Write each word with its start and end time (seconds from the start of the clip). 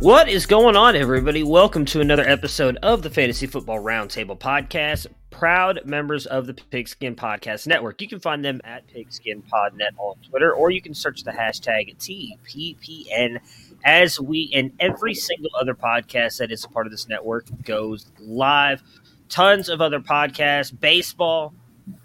What 0.00 0.28
is 0.28 0.44
going 0.44 0.76
on, 0.76 0.94
everybody? 0.94 1.42
Welcome 1.42 1.86
to 1.86 2.02
another 2.02 2.28
episode 2.28 2.76
of 2.82 3.00
the 3.00 3.08
Fantasy 3.08 3.46
Football 3.46 3.82
Roundtable 3.82 4.38
Podcast. 4.38 5.06
Proud 5.30 5.80
members 5.86 6.26
of 6.26 6.46
the 6.46 6.52
Pigskin 6.52 7.16
Podcast 7.16 7.66
Network. 7.66 8.02
You 8.02 8.06
can 8.06 8.20
find 8.20 8.44
them 8.44 8.60
at 8.62 8.86
Pigskin 8.88 9.42
Podnet 9.42 9.96
on 9.96 10.16
Twitter, 10.28 10.52
or 10.52 10.70
you 10.70 10.82
can 10.82 10.92
search 10.92 11.22
the 11.22 11.30
hashtag 11.30 11.96
TPPN 11.96 13.38
as 13.84 14.20
we 14.20 14.52
and 14.54 14.70
every 14.80 15.14
single 15.14 15.50
other 15.58 15.74
podcast 15.74 16.36
that 16.38 16.52
is 16.52 16.62
a 16.62 16.68
part 16.68 16.86
of 16.86 16.90
this 16.90 17.08
network 17.08 17.46
goes 17.64 18.12
live. 18.20 18.82
Tons 19.30 19.70
of 19.70 19.80
other 19.80 20.00
podcasts, 20.00 20.78
baseball. 20.78 21.54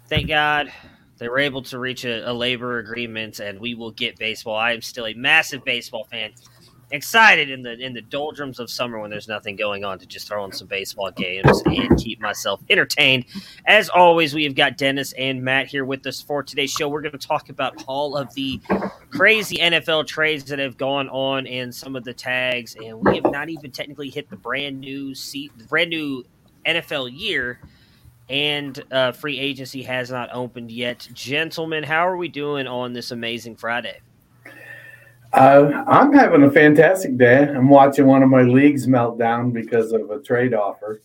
Thank 0.08 0.28
God 0.28 0.72
they 1.18 1.28
were 1.28 1.38
able 1.38 1.62
to 1.64 1.78
reach 1.78 2.06
a, 2.06 2.28
a 2.28 2.32
labor 2.32 2.78
agreement, 2.78 3.38
and 3.38 3.60
we 3.60 3.74
will 3.74 3.90
get 3.90 4.18
baseball. 4.18 4.56
I 4.56 4.72
am 4.72 4.80
still 4.80 5.06
a 5.06 5.12
massive 5.12 5.62
baseball 5.62 6.04
fan 6.04 6.32
excited 6.92 7.50
in 7.50 7.62
the 7.62 7.72
in 7.72 7.94
the 7.94 8.02
doldrums 8.02 8.60
of 8.60 8.70
summer 8.70 9.00
when 9.00 9.10
there's 9.10 9.26
nothing 9.26 9.56
going 9.56 9.84
on 9.84 9.98
to 9.98 10.06
just 10.06 10.28
throw 10.28 10.44
in 10.44 10.52
some 10.52 10.68
baseball 10.68 11.10
games 11.10 11.62
and 11.64 11.98
keep 11.98 12.20
myself 12.20 12.60
entertained. 12.70 13.24
As 13.66 13.88
always, 13.88 14.34
we 14.34 14.44
have 14.44 14.54
got 14.54 14.76
Dennis 14.76 15.12
and 15.14 15.42
Matt 15.42 15.66
here 15.66 15.84
with 15.84 16.06
us 16.06 16.20
for 16.20 16.42
today's 16.42 16.70
show. 16.70 16.88
We're 16.88 17.00
going 17.00 17.18
to 17.18 17.26
talk 17.26 17.48
about 17.48 17.82
all 17.86 18.16
of 18.16 18.32
the 18.34 18.60
crazy 19.10 19.56
NFL 19.56 20.06
trades 20.06 20.44
that 20.44 20.58
have 20.58 20.76
gone 20.76 21.08
on 21.08 21.46
and 21.46 21.74
some 21.74 21.96
of 21.96 22.04
the 22.04 22.14
tags, 22.14 22.76
and 22.76 23.04
we 23.04 23.16
have 23.16 23.32
not 23.32 23.48
even 23.48 23.70
technically 23.70 24.10
hit 24.10 24.28
the 24.28 24.36
brand 24.36 24.80
new 24.80 25.14
seat, 25.14 25.50
brand 25.68 25.90
new 25.90 26.24
NFL 26.66 27.10
year. 27.18 27.60
And 28.28 28.82
uh, 28.90 29.12
free 29.12 29.38
agency 29.38 29.82
has 29.82 30.10
not 30.10 30.30
opened 30.32 30.70
yet. 30.70 31.06
Gentlemen, 31.12 31.82
how 31.82 32.06
are 32.06 32.16
we 32.16 32.28
doing 32.28 32.66
on 32.66 32.92
this 32.92 33.10
amazing 33.10 33.56
Friday? 33.56 34.00
Uh, 35.32 35.84
I'm 35.86 36.12
having 36.12 36.42
a 36.42 36.50
fantastic 36.50 37.16
day. 37.16 37.44
I'm 37.48 37.68
watching 37.68 38.06
one 38.06 38.22
of 38.22 38.28
my 38.28 38.42
leagues 38.42 38.86
melt 38.86 39.18
down 39.18 39.50
because 39.50 39.92
of 39.92 40.10
a 40.10 40.20
trade 40.20 40.52
offer. 40.52 41.00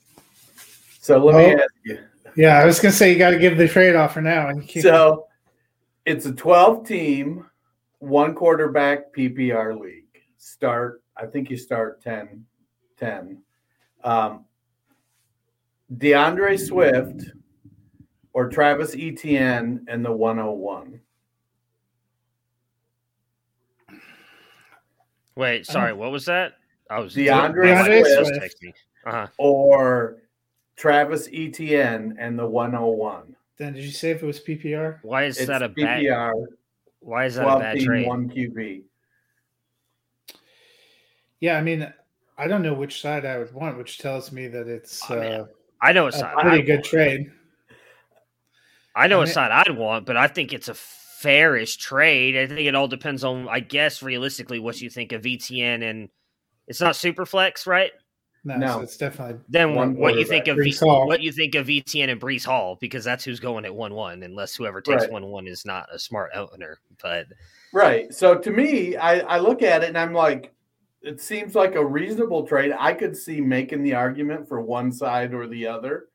So 1.00 1.18
let 1.24 1.36
me 1.36 1.56
Oh. 1.56 1.64
ask 1.64 1.74
you. 1.86 2.00
Yeah, 2.36 2.60
I 2.60 2.66
was 2.66 2.80
gonna 2.80 2.92
say 2.92 3.12
you 3.12 3.18
got 3.18 3.32
to 3.32 3.40
give 3.40 3.58
the 3.58 3.68
trade 3.68 3.96
offer 3.96 4.22
now. 4.22 4.50
And 4.50 4.62
keep, 4.68 4.84
So 4.84 5.28
it's 6.06 6.26
a 6.26 6.34
12 6.34 6.86
team, 6.86 7.46
one 8.00 8.36
quarterback 8.36 9.14
PPR 9.14 9.80
league. 9.80 10.04
Start, 10.38 11.02
I 11.16 11.26
think 11.26 11.50
you 11.50 11.58
start 11.58 12.02
10, 12.02 12.46
10. 12.98 13.42
Um, 14.04 14.46
DeAndre 15.96 16.60
Swift 16.60 17.32
or 18.34 18.50
Travis 18.50 18.94
Etienne 18.94 19.86
and 19.88 20.04
the 20.04 20.12
101. 20.12 21.00
Wait, 25.38 25.66
sorry, 25.68 25.94
what 25.94 26.12
was 26.12 26.26
that? 26.26 26.54
I 26.90 27.00
was 27.00 27.14
DeAndre 27.16 27.54
DeAndre 27.56 28.04
just 28.04 28.36
Swift. 28.60 28.78
Uh-huh. 29.06 29.28
or 29.38 30.18
Travis 30.76 31.30
Etienne 31.32 32.18
and 32.20 32.38
the 32.38 32.46
101. 32.46 33.36
then 33.58 33.74
did 33.74 33.84
you 33.84 33.92
say 33.92 34.10
if 34.12 34.24
it 34.24 34.26
was 34.26 34.40
PPR? 34.40 35.00
Why 35.04 35.24
is 35.26 35.38
It's 35.38 35.48
that 35.48 35.62
a 35.64 35.70
bad? 35.70 36.02
PPR, 36.04 36.34
Why 37.00 37.26
is 37.26 37.36
that 37.36 37.48
a 37.48 37.60
bad 37.60 37.80
trade? 37.80 38.08
one 38.08 38.30
QB. 38.30 38.82
Yeah, 41.40 41.58
I 41.58 41.62
mean, 41.62 41.92
I 42.38 42.48
don't 42.48 42.64
know 42.64 42.74
which 42.74 43.00
side 43.02 43.26
I 43.26 43.38
would 43.38 43.54
want, 43.54 43.78
which 43.78 44.00
tells 44.00 44.32
me 44.32 44.48
that 44.48 44.68
it's 44.68 45.10
I 45.10 45.18
uh, 45.18 45.46
I 45.82 45.92
know 45.92 46.08
it's 46.08 46.18
a 46.18 46.22
not. 46.22 46.38
pretty 46.40 46.64
I, 46.64 46.66
good 46.66 46.84
trade. 46.84 47.32
I 48.96 49.06
know 49.08 49.20
I 49.20 49.24
it's 49.24 49.36
mean- 49.36 49.50
not. 49.50 49.68
I'd 49.68 49.78
want, 49.78 50.06
but 50.08 50.18
I 50.18 50.28
think 50.28 50.52
it's 50.54 50.68
a 50.68 50.74
fairish 51.22 51.78
trade. 51.78 52.38
I 52.38 52.48
think 52.48 52.62
it 52.62 52.76
all 52.76 52.88
depends 52.88 53.24
on, 53.24 53.48
I 53.50 53.60
guess, 53.60 54.02
realistically, 54.04 54.60
what 54.60 54.80
you 54.82 54.90
think 54.90 55.12
of 55.12 55.24
VTN 55.24 55.84
and 55.90 56.10
it's 56.68 56.82
not 56.82 56.96
super 56.96 57.26
flex, 57.26 57.66
right? 57.66 57.92
No, 58.44 58.58
No. 58.58 58.68
so 58.74 58.82
it's 58.82 58.98
definitely 58.98 59.40
Then 59.50 59.74
One 59.76 59.96
what 59.96 60.16
you 60.16 60.24
think 60.26 60.48
of 60.48 60.56
quarterback. 60.58 60.80
v- 60.80 60.86
Hall. 60.86 61.08
what 61.08 61.22
you 61.22 61.32
think 61.32 61.56
of 61.56 61.68
ETN 61.68 62.10
and 62.10 62.22
Breece 62.22 62.46
Hall 62.46 62.78
because 62.80 63.04
that's 63.04 63.24
who's 63.26 63.40
going 63.40 63.66
at 63.66 63.74
one 63.76 63.94
one, 63.94 64.24
unless 64.24 64.56
whoever 64.56 64.80
takes 64.80 65.04
Right. 65.04 65.12
one 65.12 65.26
one 65.28 65.48
is 65.48 65.66
not 65.66 65.88
a 65.94 66.00
smart 66.00 66.32
owner. 66.36 66.78
But 67.02 67.28
Right. 67.74 68.14
So 68.14 68.36
to 68.38 68.52
me, 68.52 68.96
I, 68.96 69.20
I 69.20 69.40
look 69.40 69.62
at 69.62 69.84
it 69.84 69.90
and 69.90 69.98
I'm 69.98 70.14
like, 70.14 70.54
it 71.02 71.20
seems 71.22 71.56
like 71.56 71.76
a 71.76 71.86
reasonable 71.86 72.46
trade. 72.48 72.74
I 72.78 72.94
could 72.94 73.16
see 73.18 73.42
making 73.42 73.84
the 73.84 73.94
argument 73.96 74.48
for 74.48 74.62
one 74.62 74.92
side 74.92 75.34
or 75.34 75.48
the 75.48 75.68
other. 75.68 76.06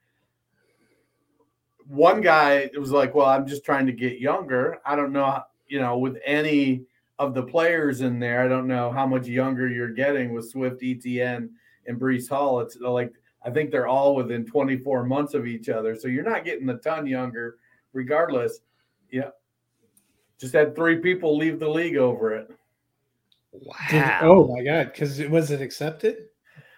One 1.87 2.20
guy 2.20 2.70
it 2.72 2.78
was 2.78 2.91
like, 2.91 3.15
well, 3.15 3.26
I'm 3.26 3.47
just 3.47 3.65
trying 3.65 3.87
to 3.87 3.93
get 3.93 4.19
younger. 4.20 4.78
I 4.84 4.97
don't 4.97 5.12
know, 5.12 5.43
you 5.66 5.81
know, 5.81 5.98
with 5.98 6.19
any 6.25 6.84
of 7.19 7.34
the 7.34 7.43
players 7.43 8.00
in 8.00 8.19
there, 8.19 8.43
I 8.43 8.48
don't 8.48 8.66
know 8.66 8.91
how 8.91 9.06
much 9.06 9.26
younger 9.26 9.69
you're 9.69 9.93
getting 9.93 10.32
with 10.32 10.50
Swift, 10.50 10.81
ETN, 10.81 11.48
and 11.87 12.00
Breece 12.00 12.28
Hall. 12.28 12.60
It's 12.60 12.76
uh, 12.82 12.91
like 12.91 13.12
I 13.44 13.50
think 13.50 13.70
they're 13.70 13.88
all 13.88 14.15
within 14.15 14.44
24 14.47 15.04
months 15.04 15.34
of 15.34 15.47
each 15.47 15.69
other. 15.69 15.94
So 15.97 16.09
you're 16.09 16.25
not 16.25 16.44
getting 16.44 16.69
a 16.69 16.76
ton 16.76 17.06
younger, 17.06 17.56
regardless. 17.93 18.60
Yeah. 19.10 19.31
Just 20.38 20.54
had 20.54 20.75
three 20.75 20.97
people 20.97 21.37
leave 21.37 21.59
the 21.59 21.69
league 21.69 21.97
over 21.97 22.34
it. 22.34 22.50
wow, 23.53 23.75
Did- 23.91 24.04
oh 24.22 24.47
my 24.49 24.62
god, 24.62 24.93
because 24.93 25.19
it 25.19 25.31
was 25.31 25.50
it 25.50 25.60
accepted? 25.60 26.26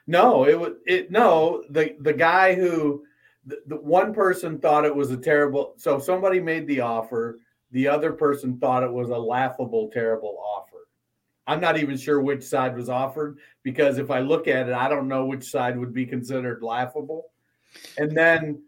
No, 0.07 0.47
it 0.47 0.59
was 0.59 0.73
it. 0.87 1.11
No, 1.11 1.65
the 1.71 1.97
the 2.01 2.13
guy 2.13 2.55
who 2.55 3.05
the, 3.47 3.60
the 3.66 3.77
one 3.77 4.15
person 4.15 4.59
thought 4.59 4.84
it 4.84 4.94
was 4.94 5.10
a 5.10 5.16
terrible. 5.16 5.75
So 5.77 5.99
somebody 5.99 6.41
made 6.41 6.66
the 6.66 6.81
offer. 6.81 7.38
The 7.72 7.88
other 7.88 8.12
person 8.12 8.59
thought 8.59 8.82
it 8.82 8.93
was 8.93 9.10
a 9.10 9.19
laughable, 9.19 9.91
terrible 9.93 10.38
offer. 10.43 10.87
I'm 11.47 11.60
not 11.60 11.77
even 11.78 11.97
sure 11.97 12.21
which 12.21 12.43
side 12.43 12.75
was 12.77 12.88
offered 12.88 13.38
because 13.62 13.99
if 13.99 14.10
I 14.10 14.21
look 14.21 14.49
at 14.49 14.69
it, 14.69 14.75
I 14.75 14.88
don't 14.88 15.09
know 15.09 15.27
which 15.27 15.44
side 15.50 15.78
would 15.78 15.93
be 15.93 16.06
considered 16.06 16.62
laughable. 16.62 17.27
And 17.99 18.17
then, 18.17 18.62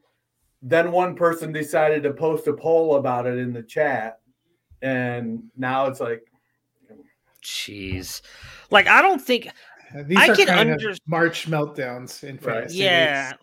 then 0.61 0.93
one 0.93 1.15
person 1.15 1.53
decided 1.53 2.03
to 2.03 2.13
post 2.13 2.49
a 2.49 2.53
poll 2.53 2.97
about 2.97 3.27
it 3.27 3.39
in 3.39 3.53
the 3.53 3.63
chat, 3.63 4.19
and 4.83 5.45
now 5.57 5.87
it's 5.87 6.01
like, 6.01 6.25
jeez, 7.43 8.21
like 8.71 8.89
I 8.89 9.01
don't 9.01 9.23
think 9.23 9.49
These 10.05 10.19
I 10.19 10.29
are 10.29 10.37
can 10.37 10.47
kind 10.49 10.71
under- 10.73 10.91
of 10.91 10.99
March 11.07 11.49
meltdowns 11.49 12.25
in 12.25 12.39
Right. 12.43 12.71
Yeah. 12.71 13.35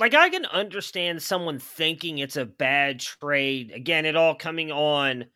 Like 0.00 0.14
I 0.14 0.30
can 0.30 0.46
understand 0.46 1.22
someone 1.22 1.58
thinking 1.58 2.18
it's 2.18 2.36
a 2.38 2.46
bad 2.46 3.00
trade. 3.00 3.70
Again, 3.72 4.06
it 4.06 4.16
all 4.16 4.34
coming 4.34 4.72
on 4.72 5.26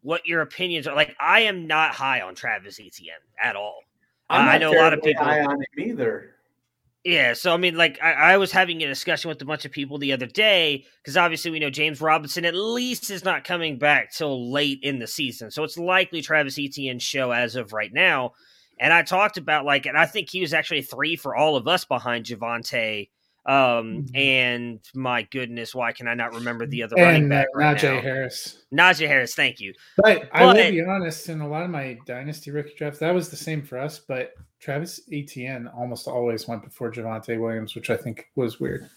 what 0.00 0.26
your 0.26 0.42
opinions 0.42 0.86
are. 0.86 0.94
Like 0.94 1.16
I 1.18 1.40
am 1.40 1.66
not 1.66 1.92
high 1.92 2.20
on 2.20 2.36
Travis 2.36 2.78
Etienne 2.78 3.16
at 3.42 3.56
all. 3.56 3.80
I 4.30 4.58
know 4.58 4.72
a 4.72 4.78
lot 4.78 4.94
of 4.94 5.02
people- 5.02 5.24
high 5.24 5.44
on 5.44 5.60
him 5.60 5.90
either. 5.90 6.32
Yeah, 7.04 7.34
so 7.34 7.54
I 7.54 7.56
mean, 7.56 7.76
like 7.76 8.00
I, 8.02 8.12
I 8.12 8.36
was 8.36 8.50
having 8.50 8.82
a 8.82 8.86
discussion 8.86 9.28
with 9.28 9.40
a 9.40 9.44
bunch 9.44 9.64
of 9.64 9.70
people 9.70 9.98
the 9.98 10.12
other 10.12 10.26
day 10.26 10.84
because 11.00 11.16
obviously 11.16 11.52
we 11.52 11.60
know 11.60 11.70
James 11.70 12.00
Robinson 12.00 12.44
at 12.44 12.56
least 12.56 13.10
is 13.10 13.24
not 13.24 13.44
coming 13.44 13.78
back 13.78 14.12
till 14.12 14.50
late 14.50 14.80
in 14.82 14.98
the 14.98 15.06
season, 15.06 15.52
so 15.52 15.62
it's 15.62 15.78
likely 15.78 16.20
Travis 16.20 16.58
Etienne's 16.58 17.04
show 17.04 17.30
as 17.30 17.54
of 17.54 17.72
right 17.72 17.92
now. 17.92 18.32
And 18.80 18.92
I 18.92 19.02
talked 19.02 19.36
about 19.36 19.64
like, 19.64 19.86
and 19.86 19.96
I 19.96 20.06
think 20.06 20.28
he 20.28 20.40
was 20.40 20.52
actually 20.52 20.82
three 20.82 21.14
for 21.14 21.36
all 21.36 21.56
of 21.56 21.68
us 21.68 21.84
behind 21.84 22.26
Javonte 22.26 23.08
Um, 23.46 24.06
and 24.12 24.80
my 24.94 25.22
goodness, 25.22 25.72
why 25.72 25.92
can 25.92 26.08
I 26.08 26.14
not 26.14 26.34
remember 26.34 26.66
the 26.66 26.82
other 26.82 26.96
running 26.96 27.24
And 27.24 27.32
uh, 27.32 27.36
back 27.36 27.46
right 27.54 27.76
Najee 27.76 27.94
now? 27.94 28.00
Harris. 28.00 28.64
Najee 28.74 29.06
Harris, 29.06 29.34
thank 29.36 29.60
you. 29.60 29.72
But 29.98 30.28
I 30.32 30.44
will 30.44 30.54
But- 30.54 30.70
be 30.72 30.82
honest, 30.82 31.28
in 31.28 31.40
a 31.40 31.48
lot 31.48 31.62
of 31.62 31.70
my 31.70 31.96
dynasty 32.06 32.50
rookie 32.50 32.74
drafts, 32.76 32.98
that 32.98 33.14
was 33.14 33.28
the 33.28 33.36
same 33.36 33.62
for 33.62 33.78
us. 33.78 34.00
But 34.00 34.32
Travis 34.58 35.00
Etienne 35.12 35.68
almost 35.68 36.08
always 36.08 36.48
went 36.48 36.64
before 36.64 36.90
Javonte 36.90 37.38
Williams, 37.40 37.76
which 37.76 37.88
I 37.88 37.96
think 37.96 38.26
was 38.34 38.58
weird. 38.58 38.88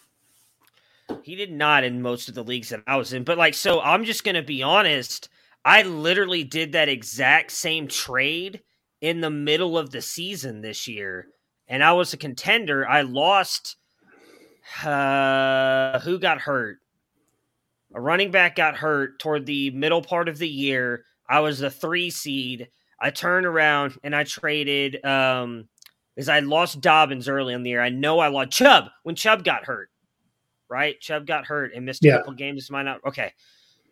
He 1.24 1.36
did 1.36 1.52
not 1.52 1.84
in 1.84 2.02
most 2.02 2.30
of 2.30 2.36
the 2.36 2.44
leagues 2.44 2.69
that 2.69 2.81
I 2.88 2.95
was 2.95 3.13
in. 3.13 3.24
But 3.24 3.38
like, 3.38 3.54
so 3.54 3.81
I'm 3.81 4.04
just 4.04 4.24
gonna 4.24 4.44
be 4.44 4.63
honest. 4.63 5.30
I 5.66 5.84
literally 5.84 6.44
did 6.44 6.72
that 6.72 6.90
exact 6.90 7.52
same 7.52 7.88
trade 7.88 8.62
in 9.02 9.22
the 9.22 9.30
middle 9.30 9.78
of 9.78 9.92
the 9.92 10.02
season 10.02 10.62
this 10.62 10.88
year, 10.88 11.28
and 11.68 11.84
I 11.84 11.94
was 11.94 12.13
a 12.13 12.18
contender. 12.18 12.88
I 12.88 13.02
lost. 13.02 13.75
Uh, 14.83 16.00
who 16.00 16.19
got 16.19 16.39
hurt? 16.39 16.77
A 17.94 18.01
running 18.01 18.31
back 18.31 18.56
got 18.56 18.75
hurt 18.75 19.19
toward 19.19 19.45
the 19.45 19.71
middle 19.71 20.01
part 20.01 20.30
of 20.30 20.38
the 20.38 20.48
year. 20.48 21.06
I 21.27 21.39
was 21.39 21.60
the 21.60 21.71
three 21.71 22.10
seed. 22.10 22.69
I 23.00 23.10
turned 23.10 23.45
around 23.45 23.98
and 24.04 24.16
I 24.16 24.24
traded. 24.24 25.04
Um, 25.06 25.68
because 26.16 26.30
I 26.30 26.42
lost 26.42 26.81
Dobbins 26.81 27.30
early 27.30 27.54
in 27.54 27.63
the 27.63 27.69
year. 27.69 27.81
I 27.81 27.88
know 27.88 28.19
I 28.19 28.27
lost 28.27 28.51
Chubb 28.51 28.89
when 29.04 29.16
Chubb 29.16 29.45
got 29.45 29.63
hurt 29.63 29.89
right? 30.69 31.00
Chubb 31.01 31.25
got 31.25 31.45
hurt 31.45 31.74
and 31.75 31.86
missed 31.86 32.06
a 32.06 32.12
couple 32.12 32.33
games. 32.33 32.69
Might 32.71 32.83
not. 32.83 33.01
Okay, 33.06 33.33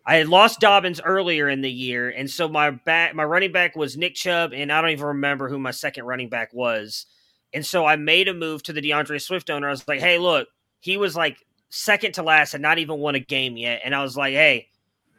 I 0.06 0.16
had 0.16 0.28
lost 0.28 0.60
Dobbins 0.60 1.00
earlier 1.04 1.48
in 1.48 1.60
the 1.60 1.70
year, 1.70 2.08
and 2.10 2.30
so 2.30 2.48
my 2.48 2.70
back, 2.70 3.14
my 3.14 3.24
running 3.24 3.52
back 3.52 3.76
was 3.76 3.96
Nick 3.96 4.14
Chubb, 4.14 4.52
and 4.54 4.72
I 4.72 4.80
don't 4.80 4.90
even 4.90 5.06
remember 5.06 5.48
who 5.48 5.58
my 5.58 5.72
second 5.72 6.04
running 6.04 6.28
back 6.28 6.54
was. 6.54 7.06
And 7.52 7.64
so 7.64 7.84
I 7.84 7.96
made 7.96 8.28
a 8.28 8.34
move 8.34 8.62
to 8.64 8.72
the 8.72 8.82
DeAndre 8.82 9.20
Swift 9.20 9.50
owner. 9.50 9.68
I 9.68 9.70
was 9.70 9.86
like, 9.88 10.00
"Hey, 10.00 10.18
look, 10.18 10.48
he 10.80 10.96
was 10.96 11.16
like 11.16 11.44
second 11.70 12.14
to 12.14 12.22
last, 12.22 12.54
and 12.54 12.62
not 12.62 12.78
even 12.78 12.98
won 12.98 13.14
a 13.14 13.20
game 13.20 13.56
yet." 13.56 13.80
And 13.84 13.94
I 13.94 14.02
was 14.02 14.16
like, 14.16 14.34
"Hey, 14.34 14.68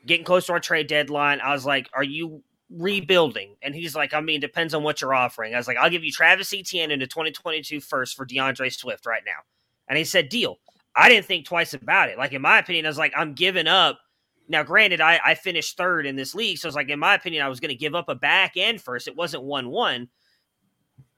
getting 0.06 0.26
close 0.26 0.48
to 0.48 0.54
our 0.54 0.60
trade 0.60 0.88
deadline." 0.88 1.42
I 1.42 1.54
was 1.54 1.66
like, 1.66 1.90
"Are 1.94 2.04
you?" 2.04 2.44
Rebuilding, 2.72 3.56
and 3.64 3.74
he's 3.74 3.96
like, 3.96 4.14
I 4.14 4.22
mean, 4.22 4.40
depends 4.40 4.76
on 4.76 4.84
what 4.84 5.02
you're 5.02 5.16
offering. 5.16 5.56
I 5.56 5.58
was 5.58 5.68
like, 5.68 5.78
I'll 5.78 5.90
give 5.90 6.04
you 6.04 6.12
Travis 6.12 6.54
Etienne 6.54 6.92
in 6.92 7.00
the 7.00 7.08
2022 7.08 7.82
first 7.82 8.16
for 8.16 8.28
DeAndre 8.28 8.72
Swift 8.72 9.08
right 9.08 9.24
now. 9.26 9.42
And 9.88 9.98
he 9.98 10.04
said, 10.04 10.30
deal. 10.30 10.60
I 10.96 11.10
didn't 11.10 11.26
think 11.26 11.46
twice 11.46 11.74
about 11.74 12.10
it. 12.10 12.18
Like 12.18 12.34
in 12.34 12.42
my 12.42 12.60
opinion, 12.60 12.86
I 12.86 12.90
was 12.90 12.98
like, 12.98 13.14
I'm 13.16 13.34
giving 13.34 13.68
up. 13.68 14.00
Now, 14.48 14.64
granted, 14.64 15.00
I, 15.00 15.20
I 15.24 15.36
finished 15.36 15.78
third 15.78 16.06
in 16.06 16.16
this 16.16 16.34
league, 16.34 16.58
so 16.58 16.68
it's 16.68 16.76
like 16.76 16.90
in 16.90 17.00
my 17.00 17.14
opinion, 17.14 17.46
I 17.46 17.50
was 17.50 17.60
going 17.60 17.70
to 17.70 17.76
give 17.76 17.96
up 17.96 18.10
a 18.10 18.16
back 18.16 18.54
end 18.58 18.82
first. 18.82 19.08
It 19.08 19.16
wasn't 19.16 19.44
one 19.44 19.70
one, 19.70 20.10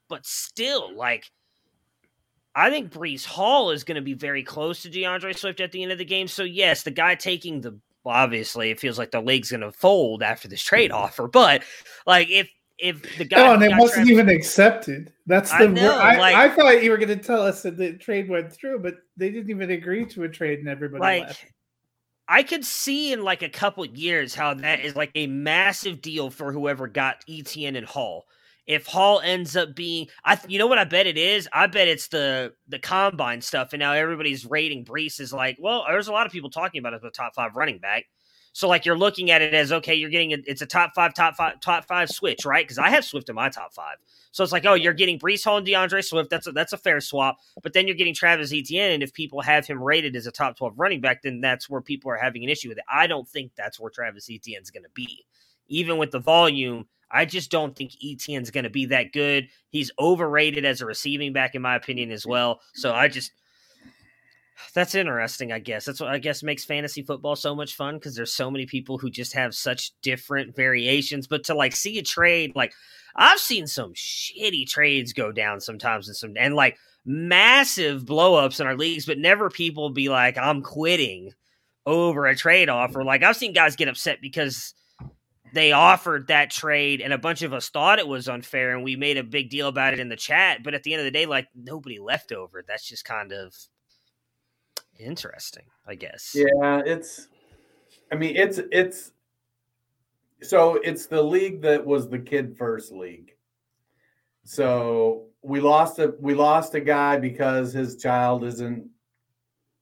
but 0.08 0.26
still, 0.26 0.94
like 0.94 1.30
I 2.54 2.70
think 2.70 2.92
Breece 2.92 3.24
Hall 3.24 3.70
is 3.70 3.84
going 3.84 3.96
to 3.96 4.02
be 4.02 4.14
very 4.14 4.42
close 4.42 4.82
to 4.82 4.90
DeAndre 4.90 5.36
Swift 5.36 5.60
at 5.60 5.72
the 5.72 5.82
end 5.82 5.92
of 5.92 5.98
the 5.98 6.04
game. 6.04 6.28
So 6.28 6.42
yes, 6.42 6.82
the 6.82 6.90
guy 6.90 7.14
taking 7.14 7.60
the 7.60 7.78
well, 8.04 8.16
obviously 8.16 8.70
it 8.70 8.80
feels 8.80 8.98
like 8.98 9.12
the 9.12 9.20
league's 9.20 9.50
going 9.50 9.60
to 9.60 9.72
fold 9.72 10.22
after 10.22 10.48
this 10.48 10.62
trade 10.62 10.90
mm-hmm. 10.90 11.02
offer, 11.02 11.28
but 11.28 11.62
like 12.06 12.30
if 12.30 12.50
if 12.78 13.16
the 13.16 13.24
guy 13.24 13.42
Oh, 13.42 13.46
who 13.48 13.52
and 13.54 13.62
it 13.62 13.70
wasn't 13.78 14.06
Travis- 14.06 14.10
even 14.10 14.28
accepted. 14.28 15.12
That's 15.26 15.50
the 15.50 15.56
I 15.56 15.66
know, 15.66 15.96
I, 15.96 16.16
like- 16.18 16.34
I 16.34 16.48
thought 16.48 16.82
you 16.82 16.90
were 16.90 16.96
going 16.96 17.16
to 17.16 17.24
tell 17.24 17.42
us 17.42 17.62
that 17.62 17.76
the 17.76 17.92
trade 17.92 18.28
went 18.28 18.52
through, 18.52 18.80
but 18.80 18.96
they 19.16 19.30
didn't 19.30 19.50
even 19.50 19.70
agree 19.70 20.04
to 20.06 20.24
a 20.24 20.28
trade, 20.28 20.58
and 20.58 20.68
everybody 20.68 21.00
like 21.00 21.26
left. 21.26 21.46
I 22.28 22.42
could 22.42 22.64
see 22.64 23.12
in 23.12 23.22
like 23.22 23.42
a 23.42 23.48
couple 23.48 23.84
years 23.84 24.34
how 24.34 24.54
that 24.54 24.80
is 24.80 24.96
like 24.96 25.10
a 25.14 25.26
massive 25.26 26.00
deal 26.00 26.30
for 26.30 26.52
whoever 26.52 26.88
got 26.88 27.24
ETN 27.26 27.76
and 27.76 27.86
Hall. 27.86 28.26
If 28.66 28.86
Hall 28.86 29.20
ends 29.20 29.56
up 29.56 29.74
being, 29.74 30.08
I 30.24 30.38
you 30.46 30.58
know 30.58 30.68
what 30.68 30.78
I 30.78 30.84
bet 30.84 31.06
it 31.06 31.18
is. 31.18 31.48
I 31.52 31.66
bet 31.66 31.88
it's 31.88 32.08
the 32.08 32.52
the 32.68 32.78
combine 32.78 33.40
stuff, 33.40 33.72
and 33.72 33.80
now 33.80 33.92
everybody's 33.92 34.46
rating 34.46 34.84
Breece 34.84 35.20
is 35.20 35.32
like, 35.32 35.56
well, 35.60 35.84
there's 35.88 36.08
a 36.08 36.12
lot 36.12 36.26
of 36.26 36.32
people 36.32 36.50
talking 36.50 36.78
about 36.78 36.92
it 36.92 36.96
as 36.96 37.04
a 37.04 37.10
top 37.10 37.34
five 37.34 37.56
running 37.56 37.78
back. 37.78 38.06
So 38.54 38.68
like 38.68 38.84
you're 38.84 38.98
looking 38.98 39.30
at 39.30 39.40
it 39.40 39.54
as 39.54 39.72
okay, 39.72 39.94
you're 39.94 40.10
getting 40.10 40.34
a, 40.34 40.36
it's 40.46 40.60
a 40.60 40.66
top 40.66 40.92
five, 40.94 41.14
top 41.14 41.36
five, 41.36 41.58
top 41.60 41.86
five 41.86 42.10
switch, 42.10 42.44
right? 42.44 42.64
Because 42.64 42.78
I 42.78 42.90
have 42.90 43.04
Swift 43.04 43.28
in 43.30 43.34
my 43.34 43.48
top 43.48 43.72
five. 43.72 43.96
So 44.30 44.44
it's 44.44 44.52
like, 44.52 44.66
oh, 44.66 44.74
you're 44.74 44.92
getting 44.92 45.18
Breece 45.18 45.42
Hall 45.42 45.56
and 45.56 45.66
DeAndre 45.66 46.04
Swift. 46.04 46.30
That's 46.30 46.46
a, 46.46 46.52
that's 46.52 46.72
a 46.72 46.78
fair 46.78 47.00
swap. 47.00 47.38
But 47.62 47.72
then 47.72 47.86
you're 47.86 47.96
getting 47.96 48.14
Travis 48.14 48.52
Etienne, 48.52 48.92
and 48.92 49.02
if 49.02 49.12
people 49.12 49.40
have 49.40 49.66
him 49.66 49.82
rated 49.82 50.14
as 50.16 50.26
a 50.26 50.30
top 50.30 50.56
twelve 50.56 50.74
running 50.76 51.00
back, 51.00 51.22
then 51.22 51.40
that's 51.40 51.68
where 51.68 51.80
people 51.80 52.10
are 52.10 52.16
having 52.16 52.44
an 52.44 52.50
issue 52.50 52.68
with 52.68 52.78
it. 52.78 52.84
I 52.92 53.06
don't 53.06 53.28
think 53.28 53.52
that's 53.56 53.80
where 53.80 53.90
Travis 53.90 54.28
Etienne's 54.30 54.70
going 54.70 54.84
to 54.84 54.90
be, 54.94 55.24
even 55.68 55.96
with 55.96 56.10
the 56.10 56.20
volume. 56.20 56.86
I 57.12 57.24
just 57.26 57.50
don't 57.50 57.76
think 57.76 57.92
Etienne's 58.02 58.50
going 58.50 58.64
to 58.64 58.70
be 58.70 58.86
that 58.86 59.12
good. 59.12 59.48
He's 59.68 59.90
overrated 59.98 60.64
as 60.64 60.80
a 60.80 60.86
receiving 60.86 61.32
back, 61.32 61.54
in 61.54 61.62
my 61.62 61.76
opinion, 61.76 62.10
as 62.10 62.26
well. 62.26 62.60
So 62.74 62.92
I 62.92 63.08
just 63.08 63.32
that's 64.74 64.94
interesting. 64.94 65.52
I 65.52 65.58
guess 65.58 65.84
that's 65.84 66.00
what 66.00 66.10
I 66.10 66.18
guess 66.18 66.42
makes 66.42 66.64
fantasy 66.64 67.02
football 67.02 67.36
so 67.36 67.54
much 67.54 67.74
fun 67.74 67.96
because 67.96 68.14
there's 68.14 68.32
so 68.32 68.50
many 68.50 68.66
people 68.66 68.98
who 68.98 69.10
just 69.10 69.34
have 69.34 69.54
such 69.54 69.92
different 70.00 70.56
variations. 70.56 71.26
But 71.26 71.44
to 71.44 71.54
like 71.54 71.76
see 71.76 71.98
a 71.98 72.02
trade, 72.02 72.52
like 72.54 72.72
I've 73.14 73.40
seen 73.40 73.66
some 73.66 73.92
shitty 73.92 74.66
trades 74.68 75.12
go 75.12 75.32
down 75.32 75.60
sometimes, 75.60 76.08
and 76.08 76.16
some 76.16 76.34
and 76.36 76.54
like 76.54 76.78
massive 77.04 78.04
blowups 78.04 78.60
in 78.60 78.66
our 78.66 78.76
leagues, 78.76 79.06
but 79.06 79.18
never 79.18 79.50
people 79.50 79.90
be 79.90 80.08
like, 80.08 80.38
"I'm 80.38 80.62
quitting." 80.62 81.32
over 81.86 82.26
a 82.26 82.36
trade 82.36 82.68
offer. 82.68 83.02
Like 83.02 83.22
I've 83.22 83.36
seen 83.36 83.52
guys 83.52 83.76
get 83.76 83.88
upset 83.88 84.20
because 84.20 84.74
they 85.52 85.72
offered 85.72 86.28
that 86.28 86.50
trade 86.50 87.00
and 87.00 87.12
a 87.12 87.18
bunch 87.18 87.42
of 87.42 87.52
us 87.52 87.68
thought 87.68 87.98
it 87.98 88.08
was 88.08 88.28
unfair 88.28 88.74
and 88.74 88.82
we 88.82 88.96
made 88.96 89.18
a 89.18 89.24
big 89.24 89.50
deal 89.50 89.68
about 89.68 89.92
it 89.92 90.00
in 90.00 90.08
the 90.08 90.16
chat, 90.16 90.62
but 90.62 90.74
at 90.74 90.82
the 90.82 90.92
end 90.92 91.00
of 91.00 91.04
the 91.04 91.10
day 91.10 91.26
like 91.26 91.48
nobody 91.54 91.98
left 91.98 92.32
over. 92.32 92.64
That's 92.66 92.88
just 92.88 93.04
kind 93.04 93.32
of 93.32 93.54
interesting, 94.98 95.64
I 95.86 95.94
guess. 95.94 96.34
Yeah, 96.34 96.82
it's. 96.84 97.28
I 98.10 98.16
mean, 98.16 98.36
it's 98.36 98.60
it's. 98.70 99.12
So 100.42 100.74
it's 100.82 101.06
the 101.06 101.22
league 101.22 101.62
that 101.62 101.84
was 101.84 102.08
the 102.08 102.18
kid 102.18 102.56
first 102.56 102.92
league. 102.92 103.34
So 104.44 105.26
we 105.42 105.60
lost 105.60 105.98
a 105.98 106.14
we 106.20 106.34
lost 106.34 106.74
a 106.74 106.80
guy 106.80 107.18
because 107.18 107.72
his 107.72 107.96
child 107.96 108.44
isn't 108.44 108.88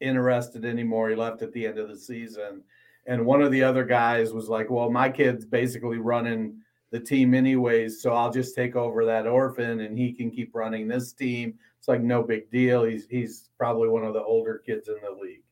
interested 0.00 0.64
anymore. 0.64 1.10
He 1.10 1.16
left 1.16 1.42
at 1.42 1.52
the 1.52 1.66
end 1.66 1.78
of 1.78 1.88
the 1.88 1.96
season, 1.96 2.62
and 3.06 3.24
one 3.24 3.42
of 3.42 3.50
the 3.50 3.62
other 3.62 3.84
guys 3.84 4.32
was 4.32 4.48
like, 4.48 4.70
"Well, 4.70 4.90
my 4.90 5.08
kid's 5.08 5.44
basically 5.44 5.98
running 5.98 6.60
the 6.90 7.00
team 7.00 7.34
anyways, 7.34 8.02
so 8.02 8.12
I'll 8.12 8.32
just 8.32 8.54
take 8.54 8.76
over 8.76 9.04
that 9.04 9.26
orphan, 9.26 9.80
and 9.80 9.98
he 9.98 10.12
can 10.12 10.30
keep 10.30 10.54
running 10.54 10.88
this 10.88 11.12
team." 11.12 11.58
It's 11.78 11.88
like 11.88 12.02
no 12.02 12.22
big 12.22 12.50
deal. 12.50 12.84
He's 12.84 13.06
he's 13.06 13.48
probably 13.56 13.88
one 13.88 14.04
of 14.04 14.14
the 14.14 14.22
older 14.22 14.58
kids 14.58 14.88
in 14.88 14.96
the 15.02 15.10
league. 15.10 15.42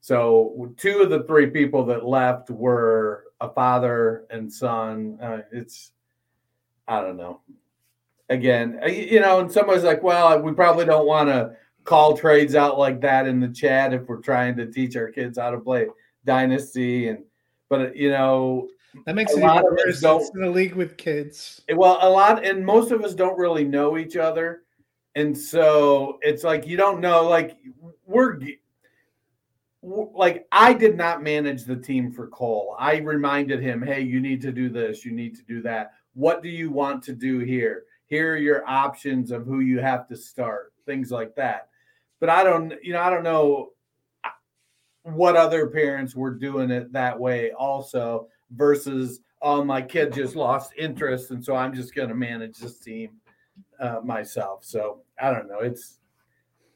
So 0.00 0.72
two 0.76 1.00
of 1.00 1.10
the 1.10 1.24
three 1.24 1.48
people 1.48 1.84
that 1.86 2.06
left 2.06 2.50
were 2.50 3.24
a 3.40 3.50
father 3.50 4.24
and 4.30 4.52
son. 4.52 5.18
Uh, 5.20 5.42
it's 5.52 5.92
I 6.86 7.02
don't 7.02 7.16
know. 7.16 7.42
Again, 8.30 8.80
you 8.86 9.20
know, 9.20 9.40
and 9.40 9.50
somebody's 9.50 9.84
like, 9.84 10.02
"Well, 10.02 10.40
we 10.40 10.52
probably 10.52 10.84
don't 10.84 11.06
want 11.06 11.28
to 11.28 11.56
call 11.84 12.16
trades 12.16 12.54
out 12.54 12.78
like 12.78 13.00
that 13.00 13.26
in 13.26 13.40
the 13.40 13.48
chat 13.48 13.94
if 13.94 14.06
we're 14.06 14.20
trying 14.20 14.54
to 14.56 14.66
teach 14.66 14.94
our 14.94 15.10
kids 15.10 15.38
how 15.38 15.50
to 15.50 15.58
play 15.58 15.86
dynasty." 16.28 17.08
And 17.08 17.24
but 17.68 17.96
you 17.96 18.10
know, 18.10 18.68
That 19.06 19.14
makes 19.16 19.34
a 19.34 19.38
it 19.38 19.42
lot 19.42 19.64
of 19.66 19.76
us 19.86 20.00
don't- 20.00 20.36
in 20.36 20.42
a 20.44 20.50
league 20.50 20.74
with 20.74 20.96
kids. 20.96 21.62
well, 21.74 21.98
a 22.00 22.08
lot, 22.08 22.44
and 22.44 22.64
most 22.64 22.92
of 22.92 23.02
us 23.02 23.14
don't 23.14 23.38
really 23.38 23.64
know 23.64 23.98
each 23.98 24.16
other, 24.16 24.62
and 25.16 25.36
so 25.36 26.18
it's 26.22 26.44
like 26.44 26.66
you 26.66 26.76
don't 26.76 27.00
know. 27.00 27.28
Like 27.28 27.56
we're 28.06 28.38
like 29.82 30.46
I 30.52 30.72
did 30.72 30.96
not 30.96 31.22
manage 31.22 31.64
the 31.64 31.76
team 31.76 32.10
for 32.10 32.26
Cole. 32.28 32.74
I 32.78 32.96
reminded 32.98 33.60
him, 33.62 33.80
"Hey, 33.82 34.00
you 34.02 34.20
need 34.20 34.40
to 34.42 34.52
do 34.52 34.68
this. 34.68 35.04
You 35.04 35.12
need 35.12 35.36
to 35.36 35.42
do 35.44 35.62
that. 35.62 35.92
What 36.14 36.42
do 36.42 36.48
you 36.48 36.70
want 36.70 37.02
to 37.04 37.12
do 37.12 37.38
here? 37.40 37.84
Here 38.06 38.32
are 38.34 38.36
your 38.38 38.66
options 38.66 39.30
of 39.30 39.44
who 39.46 39.60
you 39.60 39.78
have 39.80 40.08
to 40.08 40.16
start. 40.16 40.72
Things 40.84 41.10
like 41.10 41.34
that." 41.36 41.68
But 42.20 42.28
I 42.30 42.42
don't, 42.42 42.74
you 42.82 42.92
know, 42.92 43.00
I 43.00 43.10
don't 43.10 43.22
know 43.22 43.70
what 45.14 45.36
other 45.36 45.66
parents 45.68 46.14
were 46.14 46.30
doing 46.30 46.70
it 46.70 46.92
that 46.92 47.18
way 47.18 47.52
also 47.52 48.28
versus 48.52 49.20
oh 49.42 49.62
my 49.62 49.80
kid 49.80 50.12
just 50.12 50.36
lost 50.36 50.72
interest 50.76 51.30
and 51.30 51.44
so 51.44 51.54
i'm 51.54 51.74
just 51.74 51.94
going 51.94 52.08
to 52.08 52.14
manage 52.14 52.58
this 52.58 52.78
team 52.78 53.10
uh, 53.80 54.00
myself. 54.04 54.64
So 54.64 55.02
i 55.20 55.32
don't 55.32 55.48
know. 55.48 55.60
It's 55.60 55.98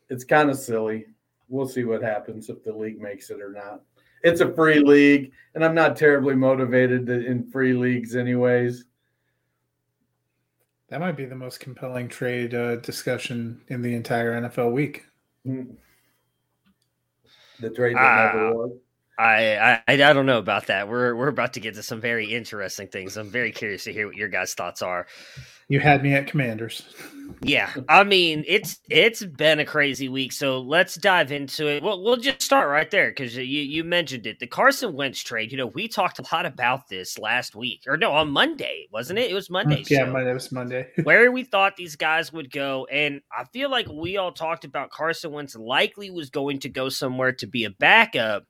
it's 0.09 0.25
kind 0.25 0.51
of 0.51 0.57
silly. 0.57 1.07
We'll 1.49 1.69
see 1.69 1.85
what 1.85 2.03
happens 2.03 2.49
if 2.49 2.62
the 2.62 2.73
league 2.73 3.01
makes 3.01 3.31
it 3.31 3.41
or 3.41 3.53
not. 3.53 3.83
It's 4.23 4.41
a 4.41 4.53
free 4.53 4.81
league 4.81 5.33
and 5.55 5.65
i'm 5.65 5.75
not 5.75 5.97
terribly 5.97 6.35
motivated 6.35 7.07
to, 7.07 7.27
in 7.27 7.51
free 7.51 7.75
leagues 7.75 8.15
anyways. 8.15 8.85
That 10.89 11.01
might 11.01 11.17
be 11.17 11.25
the 11.25 11.35
most 11.35 11.59
compelling 11.59 12.09
trade 12.09 12.55
uh, 12.55 12.77
discussion 12.77 13.62
in 13.69 13.81
the 13.81 13.95
entire 13.95 14.39
NFL 14.41 14.73
week. 14.73 15.07
The 17.62 17.71
trade 17.71 17.97
that 17.97 18.02
Ah. 18.02 18.33
never 18.37 18.54
was 18.54 18.73
I, 19.19 19.81
I 19.87 19.92
I 19.92 19.97
don't 19.97 20.26
know 20.26 20.38
about 20.38 20.66
that. 20.66 20.88
We're 20.88 21.14
we're 21.14 21.28
about 21.28 21.52
to 21.54 21.61
get 21.61 21.75
to 21.75 21.83
some 21.83 22.00
very 22.00 22.33
interesting 22.33 22.88
things. 22.88 23.16
I'm 23.16 23.31
very 23.31 23.52
curious 23.52 23.85
to 23.85 23.92
hear 23.92 24.07
what 24.07 24.16
your 24.16 24.28
guys' 24.28 24.54
thoughts 24.54 24.81
are. 24.81 25.07
You 25.69 25.81
had 25.81 26.02
me 26.02 26.14
at 26.14 26.26
Commanders. 26.26 26.83
Yeah, 27.40 27.71
I 27.88 28.04
mean 28.04 28.45
it's 28.47 28.78
it's 28.88 29.25
been 29.25 29.59
a 29.59 29.64
crazy 29.64 30.09
week, 30.09 30.33
so 30.33 30.61
let's 30.61 30.95
dive 30.95 31.31
into 31.31 31.66
it. 31.66 31.83
We'll 31.83 32.02
we'll 32.02 32.16
just 32.16 32.42
start 32.42 32.69
right 32.69 32.90
there 32.90 33.11
because 33.11 33.37
you 33.37 33.42
you 33.45 33.85
mentioned 33.85 34.26
it, 34.26 34.38
the 34.38 34.47
Carson 34.47 34.95
Wentz 34.95 35.23
trade. 35.23 35.50
You 35.50 35.59
know, 35.59 35.66
we 35.66 35.88
talked 35.88 36.19
a 36.19 36.25
lot 36.35 36.47
about 36.47 36.88
this 36.88 37.19
last 37.19 37.54
week, 37.54 37.83
or 37.87 37.97
no, 37.97 38.12
on 38.12 38.31
Monday, 38.31 38.87
wasn't 38.92 39.19
it? 39.19 39.31
It 39.31 39.35
was 39.35 39.49
mm, 39.49 39.52
Monday. 39.52 39.85
Yeah, 39.88 40.04
Monday 40.04 40.31
it 40.31 40.35
was 40.35 40.52
Monday. 40.52 40.88
where 41.02 41.31
we 41.31 41.45
thought 41.45 41.76
these 41.76 41.97
guys 41.97 42.33
would 42.33 42.50
go, 42.50 42.87
and 42.90 43.21
I 43.31 43.45
feel 43.45 43.71
like 43.71 43.88
we 43.88 44.16
all 44.16 44.33
talked 44.33 44.64
about 44.64 44.90
Carson 44.90 45.33
Wentz 45.33 45.54
likely 45.54 46.11
was 46.11 46.31
going 46.31 46.61
to 46.61 46.69
go 46.69 46.88
somewhere 46.88 47.33
to 47.33 47.47
be 47.47 47.64
a 47.64 47.71
backup 47.71 48.45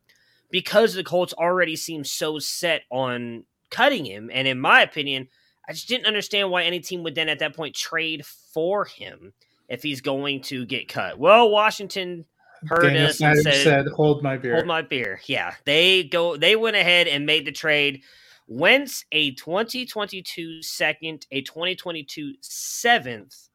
because 0.52 0.94
the 0.94 1.02
Colts 1.02 1.32
already 1.32 1.74
seem 1.74 2.04
so 2.04 2.38
set 2.38 2.82
on 2.90 3.44
cutting 3.70 4.04
him. 4.04 4.30
And 4.32 4.46
in 4.46 4.60
my 4.60 4.82
opinion, 4.82 5.26
I 5.68 5.72
just 5.72 5.88
didn't 5.88 6.06
understand 6.06 6.50
why 6.50 6.62
any 6.62 6.78
team 6.78 7.02
would 7.02 7.16
then 7.16 7.28
at 7.28 7.40
that 7.40 7.56
point 7.56 7.74
trade 7.74 8.24
for 8.54 8.84
him 8.84 9.32
if 9.68 9.82
he's 9.82 10.02
going 10.02 10.42
to 10.42 10.66
get 10.66 10.86
cut. 10.86 11.18
Well, 11.18 11.50
Washington 11.50 12.26
heard 12.66 12.82
Daniel 12.82 13.06
us 13.06 13.18
Snyder 13.18 13.40
and 13.40 13.42
said, 13.42 13.64
said, 13.64 13.86
"Hold 13.96 14.22
my 14.22 14.36
beer." 14.36 14.54
Hold 14.54 14.66
my 14.66 14.82
beer. 14.82 15.20
Yeah, 15.24 15.54
they 15.64 16.04
go. 16.04 16.36
They 16.36 16.54
went 16.54 16.76
ahead 16.76 17.08
and 17.08 17.26
made 17.26 17.46
the 17.46 17.52
trade. 17.52 18.02
Wentz 18.46 19.04
a 19.12 19.30
2022 19.32 20.62
second, 20.62 21.26
a 21.30 21.40
2022 21.40 22.34
seventh, 22.40 23.48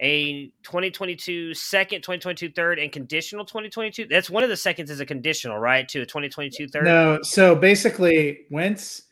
a 0.00 0.46
2022 0.62 1.54
second, 1.54 2.02
2022 2.02 2.50
third, 2.52 2.78
and 2.78 2.90
conditional 2.90 3.44
2022. 3.44 4.06
That's 4.06 4.30
one 4.30 4.42
of 4.42 4.48
the 4.48 4.56
seconds 4.56 4.90
is 4.90 5.00
a 5.00 5.06
conditional, 5.06 5.58
right? 5.58 5.88
To 5.88 6.00
a 6.00 6.06
2022 6.06 6.68
third. 6.68 6.84
No, 6.84 7.20
so 7.22 7.54
basically, 7.54 8.46
Wentz, 8.50 9.02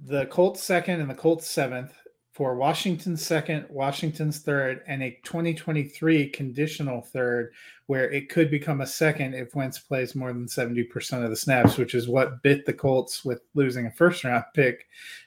the 0.00 0.26
Colts 0.26 0.62
second 0.62 1.00
and 1.00 1.10
the 1.10 1.14
Colts 1.14 1.46
seventh 1.46 1.92
for 2.32 2.54
Washington's 2.54 3.26
second, 3.26 3.66
Washington's 3.68 4.38
third, 4.38 4.82
and 4.86 5.02
a 5.02 5.18
2023 5.24 6.28
conditional 6.30 7.02
third, 7.02 7.52
where 7.86 8.10
it 8.10 8.28
could 8.28 8.50
become 8.50 8.80
a 8.80 8.86
second 8.86 9.34
if 9.34 9.54
Wentz 9.56 9.80
plays 9.80 10.14
more 10.14 10.32
than 10.32 10.46
70% 10.46 11.24
of 11.24 11.30
the 11.30 11.36
snaps, 11.36 11.76
which 11.76 11.94
is 11.94 12.08
what 12.08 12.42
bit 12.42 12.64
the 12.64 12.72
Colts 12.72 13.24
with 13.24 13.42
losing 13.54 13.86
a 13.86 13.90
first 13.90 14.22
round 14.22 14.44
pick 14.54 14.86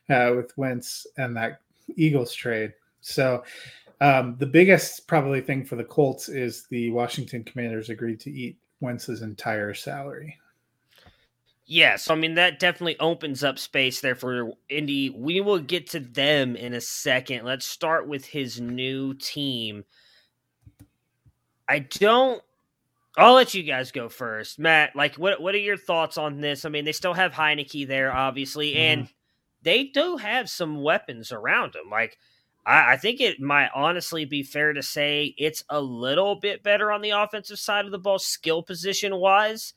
uh, 0.10 0.32
with 0.36 0.58
Wentz 0.58 1.06
and 1.18 1.36
that 1.36 1.60
Eagles 1.98 2.34
trade. 2.34 2.72
So 3.02 3.44
um, 4.04 4.36
the 4.38 4.46
biggest 4.46 5.08
probably 5.08 5.40
thing 5.40 5.64
for 5.64 5.78
the 5.78 5.84
Colts 5.86 6.28
is 6.28 6.68
the 6.70 6.92
Washington 6.92 7.42
Commanders 7.42 7.90
agreed 7.90 8.20
to 8.20 8.30
eat 8.30 8.58
Wentz's 8.82 9.22
entire 9.22 9.74
salary. 9.74 10.38
Yeah, 11.66 11.96
so 11.96 12.14
I 12.14 12.18
mean 12.18 12.34
that 12.34 12.60
definitely 12.60 13.00
opens 13.00 13.46
up 13.46 13.58
space 13.58 14.02
there 14.02 14.16
for 14.16 14.52
Indy. 14.68 15.10
We 15.10 15.40
will 15.40 15.60
get 15.60 15.90
to 15.92 16.02
them 16.02 16.58
in 16.58 16.74
a 16.74 16.82
second. 16.82 17.46
Let's 17.46 17.66
start 17.66 18.06
with 18.06 18.26
his 18.26 18.60
new 18.60 19.14
team. 19.14 19.86
I 21.70 21.80
don't 21.80 22.44
I'll 23.16 23.36
let 23.36 23.54
you 23.54 23.64
guys 23.64 23.94
go 23.94 24.10
first. 24.10 24.60
Matt, 24.60 24.98
like 24.98 25.16
what 25.16 25.42
what 25.42 25.56
are 25.56 25.60
your 25.60 25.78
thoughts 25.78 26.18
on 26.18 26.42
this? 26.42 26.66
I 26.66 26.70
mean, 26.70 26.84
they 26.84 26.92
still 26.92 27.14
have 27.14 27.32
Heinicke 27.32 27.88
there, 27.88 28.14
obviously, 28.14 28.72
mm-hmm. 28.72 29.00
and 29.00 29.10
they 29.62 29.86
do 29.86 30.18
have 30.18 30.50
some 30.50 30.82
weapons 30.82 31.32
around 31.32 31.72
them. 31.72 31.90
Like 31.90 32.18
I, 32.66 32.94
I 32.94 32.98
think 32.98 33.22
it 33.22 33.40
might 33.40 33.70
honestly 33.76 34.26
be 34.26 34.44
fair 34.44 34.74
to 34.74 34.84
say 34.84 35.36
it's 35.38 35.64
a 35.70 35.82
little 35.82 36.36
bit 36.36 36.64
better 36.64 36.92
on 36.92 37.02
the 37.02 37.12
offensive 37.12 37.60
side 37.60 37.86
of 37.86 37.92
the 37.92 38.00
ball, 38.00 38.20
skill 38.20 38.64
position 38.64 39.16
wise 39.16 39.74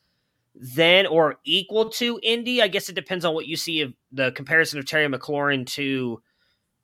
than 0.55 1.05
or 1.05 1.39
equal 1.43 1.89
to 1.89 2.19
Indy. 2.23 2.61
I 2.61 2.67
guess 2.67 2.89
it 2.89 2.95
depends 2.95 3.25
on 3.25 3.33
what 3.33 3.47
you 3.47 3.55
see 3.55 3.81
of 3.81 3.93
the 4.11 4.31
comparison 4.31 4.79
of 4.79 4.85
Terry 4.85 5.07
McLaurin 5.07 5.65
to 5.67 6.21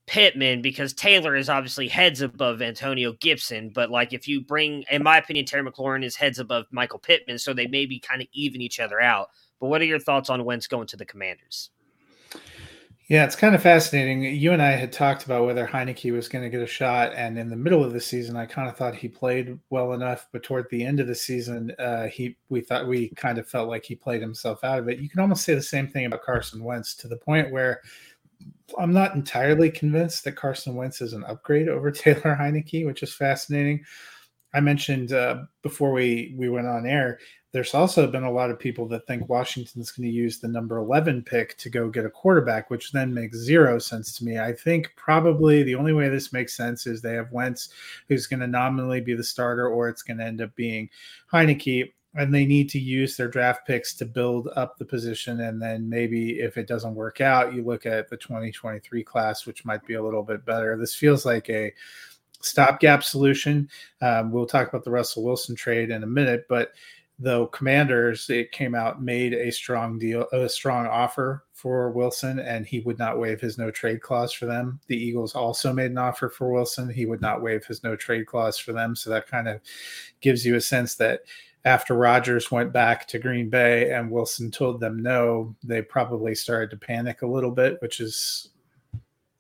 Pittman 0.05 0.62
because 0.62 0.93
Taylor 0.93 1.36
is 1.36 1.50
obviously 1.50 1.88
heads 1.88 2.22
above 2.22 2.62
Antonio 2.62 3.13
Gibson, 3.13 3.69
but 3.69 3.89
like 3.89 4.12
if 4.12 4.27
you 4.27 4.41
bring, 4.41 4.83
in 4.91 5.01
my 5.01 5.17
opinion, 5.17 5.45
Terry 5.45 5.63
McLaurin 5.69 6.03
is 6.03 6.15
heads 6.15 6.39
above 6.39 6.65
Michael 6.72 7.00
Pittman, 7.00 7.39
so 7.39 7.53
they 7.53 7.67
maybe 7.67 8.00
kind 8.00 8.22
of 8.22 8.27
even 8.33 8.62
each 8.62 8.79
other 8.79 9.00
out. 9.00 9.29
But 9.60 9.67
what 9.67 9.81
are 9.81 9.86
your 9.86 10.00
thoughts 10.00 10.29
on 10.29 10.43
Wentz 10.43 10.67
going 10.67 10.88
to 10.88 10.98
the 10.98 11.05
Commanders? 11.05 11.69
Yeah, 13.10 13.25
it's 13.25 13.36
kind 13.36 13.53
of 13.53 13.62
fascinating. 13.62 14.24
You 14.24 14.53
and 14.53 14.62
I 14.62 14.72
had 14.72 14.93
talked 14.93 15.25
about 15.25 15.45
whether 15.45 15.67
Heinicke 15.67 16.13
was 16.13 16.29
going 16.29 16.43
to 16.43 16.50
get 16.50 16.62
a 16.62 16.67
shot, 16.67 17.12
and 17.13 17.38
in 17.38 17.50
the 17.50 17.55
middle 17.55 17.83
of 17.83 17.91
the 17.91 18.00
season, 18.00 18.38
I 18.38 18.45
kind 18.45 18.69
of 18.69 18.77
thought 18.77 18.95
he 18.95 19.10
played 19.10 19.60
well 19.69 19.91
enough, 19.91 20.27
but 20.31 20.41
toward 20.41 20.69
the 20.69 20.86
end 20.86 21.01
of 21.01 21.07
the 21.07 21.15
season, 21.15 21.74
uh, 21.79 22.07
he 22.07 22.38
we 22.48 22.62
thought 22.62 22.88
we 22.88 23.10
kind 23.10 23.38
of 23.38 23.48
felt 23.48 23.67
like 23.67 23.83
he 23.83 23.95
played 23.95 24.22
himself 24.22 24.63
out 24.63 24.79
of 24.79 24.88
it. 24.88 25.00
You 25.00 25.10
can 25.10 25.19
almost 25.19 25.43
say 25.43 25.53
the 25.53 25.62
same 25.62 25.88
thing 25.89 26.05
about 26.05 26.24
Carson 26.24 26.63
Wentz 26.63 26.95
to 26.95 27.10
the 27.10 27.17
point 27.17 27.51
where 27.51 27.81
I'm 28.79 28.93
not 28.93 29.15
entirely 29.15 29.69
convinced 29.69 30.24
that 30.24 30.36
Carson 30.38 30.75
Wentz 30.75 31.01
is 31.01 31.13
an 31.13 31.25
upgrade 31.25 31.67
over 31.69 31.91
Taylor 31.91 32.38
Heinicke, 32.39 32.86
which 32.86 33.03
is 33.03 33.13
fascinating. 33.13 33.83
I 34.53 34.62
mentioned 34.62 35.12
uh, 35.12 35.43
before 35.62 35.91
we 35.91 36.36
we 36.38 36.48
went 36.48 36.67
on 36.67 36.86
air 36.86 37.19
there's 37.53 37.75
also 37.75 38.07
been 38.07 38.24
a 38.24 38.31
lot 38.31 38.50
of 38.50 38.57
people 38.57 38.88
that 38.88 39.05
think 39.05 39.29
Washington's 39.29 39.91
going 39.91 40.10
to 40.10 40.13
use 40.13 40.39
the 40.39 40.48
number 40.48 40.77
11 40.77 41.22
pick 41.22 41.55
to 41.60 41.69
go 41.69 41.88
get 41.88 42.03
a 42.03 42.10
quarterback, 42.10 42.72
which 42.72 42.91
then 42.91 43.13
makes 43.13 43.38
zero 43.38 43.77
sense 43.77 44.17
to 44.17 44.25
me. 44.25 44.39
I 44.39 44.51
think 44.51 44.91
probably 44.95 45.62
the 45.62 45.75
only 45.75 45.93
way 45.93 46.10
this 46.10 46.33
makes 46.33 46.57
sense 46.57 46.88
is 46.88 47.00
they 47.00 47.13
have 47.13 47.31
Wentz, 47.31 47.69
who's 48.10 48.25
going 48.25 48.39
to 48.39 48.48
nominally 48.48 49.01
be 49.01 49.13
the 49.13 49.24
starter, 49.24 49.67
or 49.67 49.88
it's 49.88 50.01
going 50.01 50.17
to 50.17 50.25
end 50.25 50.41
up 50.41 50.53
being 50.55 50.89
Heinicke. 51.31 51.93
And 52.15 52.33
they 52.33 52.45
need 52.45 52.69
to 52.72 52.79
use 52.79 53.15
their 53.15 53.27
draft 53.27 53.67
picks 53.67 53.93
to 53.95 54.05
build 54.05 54.50
up 54.55 54.77
the 54.77 54.86
position. 54.86 55.41
And 55.41 55.62
then 55.62 55.88
maybe 55.88 56.39
if 56.39 56.57
it 56.57 56.67
doesn't 56.67 56.95
work 56.95 57.22
out, 57.22 57.53
you 57.53 57.63
look 57.63 57.86
at 57.86 58.10
the 58.10 58.17
2023 58.17 59.03
class, 59.03 59.45
which 59.45 59.63
might 59.63 59.86
be 59.86 59.93
a 59.93 60.03
little 60.03 60.24
bit 60.24 60.43
better. 60.43 60.75
This 60.75 60.95
feels 60.95 61.24
like 61.24 61.50
a 61.50 61.72
stopgap 62.39 63.03
solution. 63.03 63.69
Um, 64.01 64.31
we'll 64.31 64.45
talk 64.48 64.69
about 64.69 64.83
the 64.83 64.91
Russell 64.91 65.24
Wilson 65.24 65.55
trade 65.55 65.91
in 65.91 66.03
a 66.03 66.07
minute, 66.07 66.45
but 66.50 66.74
though 67.20 67.46
commanders 67.48 68.29
it 68.29 68.51
came 68.51 68.74
out 68.74 69.01
made 69.01 69.34
a 69.34 69.51
strong 69.51 70.00
deal 70.00 70.27
a 70.34 70.50
strong 70.50 70.88
offer 70.88 71.43
for 71.53 71.91
wilson 71.91 72.39
and 72.39 72.65
he 72.65 72.79
would 72.82 72.98
not 72.98 73.20
waive 73.20 73.39
his 73.39 73.58
no 73.58 73.72
trade 73.72 74.01
clause 74.01 74.34
for 74.34 74.46
them. 74.46 74.79
The 74.88 74.98
eagles 74.98 75.36
also 75.36 75.72
made 75.72 75.91
an 75.91 75.98
offer 75.98 76.27
for 76.27 76.51
wilson. 76.51 76.89
He 76.89 77.05
would 77.05 77.22
not 77.22 77.41
waive 77.41 77.65
his 77.65 77.84
no 77.84 77.96
trade 77.96 78.25
clause 78.25 78.58
for 78.58 78.74
them. 78.74 78.96
So 78.96 79.10
that 79.12 79.27
kind 79.27 79.48
of 79.48 79.62
gives 80.20 80.46
you 80.46 80.55
a 80.55 80.62
sense 80.62 80.96
that 80.96 81.22
after 81.65 81.93
Rodgers 81.93 82.51
went 82.51 82.74
back 82.74 83.08
to 83.08 83.20
Green 83.20 83.50
Bay 83.50 83.91
and 83.91 84.12
Wilson 84.12 84.51
told 84.51 84.79
them 84.79 85.01
no, 85.01 85.55
they 85.63 85.82
probably 85.82 86.36
started 86.36 86.70
to 86.72 86.77
panic 86.77 87.22
a 87.22 87.27
little 87.27 87.51
bit, 87.51 87.82
which 87.82 88.00
is 88.00 88.50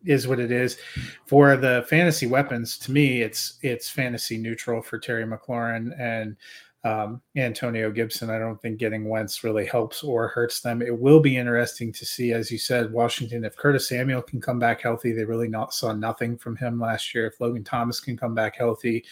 is 0.05 0.27
what 0.27 0.39
it 0.39 0.51
is. 0.51 0.77
For 1.25 1.55
the 1.55 1.85
fantasy 1.89 2.27
weapons, 2.27 2.77
to 2.79 2.91
me, 2.91 3.21
it's 3.21 3.59
it's 3.61 3.89
fantasy 3.89 4.37
neutral 4.37 4.81
for 4.81 4.99
Terry 4.99 5.25
McLaurin. 5.25 5.99
And 5.99 6.37
um, 6.83 7.21
Antonio 7.37 7.91
Gibson. 7.91 8.29
I 8.29 8.39
don't 8.39 8.61
think 8.61 8.77
getting 8.77 9.07
Wentz 9.07 9.43
really 9.43 9.65
helps 9.65 10.03
or 10.03 10.27
hurts 10.27 10.59
them. 10.59 10.81
It 10.81 10.97
will 10.97 11.19
be 11.19 11.37
interesting 11.37 11.93
to 11.93 12.05
see, 12.05 12.33
as 12.33 12.51
you 12.51 12.57
said, 12.57 12.91
Washington. 12.91 13.45
If 13.45 13.55
Curtis 13.55 13.87
Samuel 13.87 14.21
can 14.21 14.41
come 14.41 14.59
back 14.59 14.81
healthy, 14.81 15.13
they 15.13 15.23
really 15.23 15.47
not 15.47 15.73
saw 15.73 15.93
nothing 15.93 16.37
from 16.37 16.57
him 16.57 16.79
last 16.79 17.15
year. 17.15 17.27
If 17.27 17.39
Logan 17.39 17.63
Thomas 17.63 18.01
can 18.01 18.17
come 18.17 18.35
back 18.35 18.57
healthy, 18.57 19.05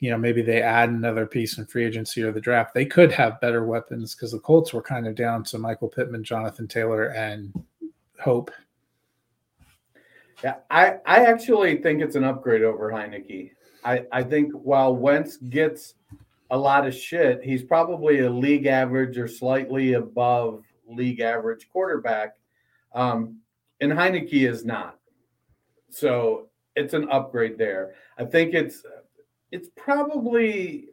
you 0.00 0.10
know, 0.10 0.16
maybe 0.16 0.40
they 0.40 0.62
add 0.62 0.88
another 0.88 1.26
piece 1.26 1.58
in 1.58 1.66
free 1.66 1.84
agency 1.84 2.22
or 2.22 2.32
the 2.32 2.40
draft. 2.40 2.72
They 2.72 2.86
could 2.86 3.12
have 3.12 3.40
better 3.40 3.64
weapons 3.64 4.14
because 4.14 4.32
the 4.32 4.38
Colts 4.38 4.72
were 4.72 4.82
kind 4.82 5.06
of 5.06 5.14
down 5.14 5.44
to 5.44 5.58
Michael 5.58 5.88
Pittman, 5.88 6.24
Jonathan 6.24 6.68
Taylor, 6.68 7.08
and 7.08 7.52
Hope. 8.20 8.50
Yeah, 10.42 10.56
I, 10.70 10.98
I 11.04 11.24
actually 11.24 11.76
think 11.82 12.00
it's 12.00 12.16
an 12.16 12.24
upgrade 12.24 12.62
over 12.62 12.90
Heinicke. 12.90 13.50
I, 13.84 14.04
I 14.12 14.22
think 14.22 14.52
while 14.52 14.94
Wentz 14.94 15.36
gets 15.36 15.94
a 16.50 16.56
lot 16.56 16.86
of 16.86 16.94
shit. 16.94 17.42
He's 17.42 17.62
probably 17.62 18.20
a 18.20 18.30
league 18.30 18.66
average 18.66 19.18
or 19.18 19.28
slightly 19.28 19.94
above 19.94 20.64
league 20.86 21.20
average 21.20 21.68
quarterback. 21.70 22.36
Um, 22.94 23.38
and 23.80 23.92
Heinicke 23.92 24.48
is 24.48 24.64
not. 24.64 24.98
So 25.90 26.48
it's 26.74 26.94
an 26.94 27.08
upgrade 27.10 27.58
there. 27.58 27.94
I 28.18 28.24
think 28.24 28.54
it's 28.54 28.82
it's 29.50 29.68
probably 29.76 30.86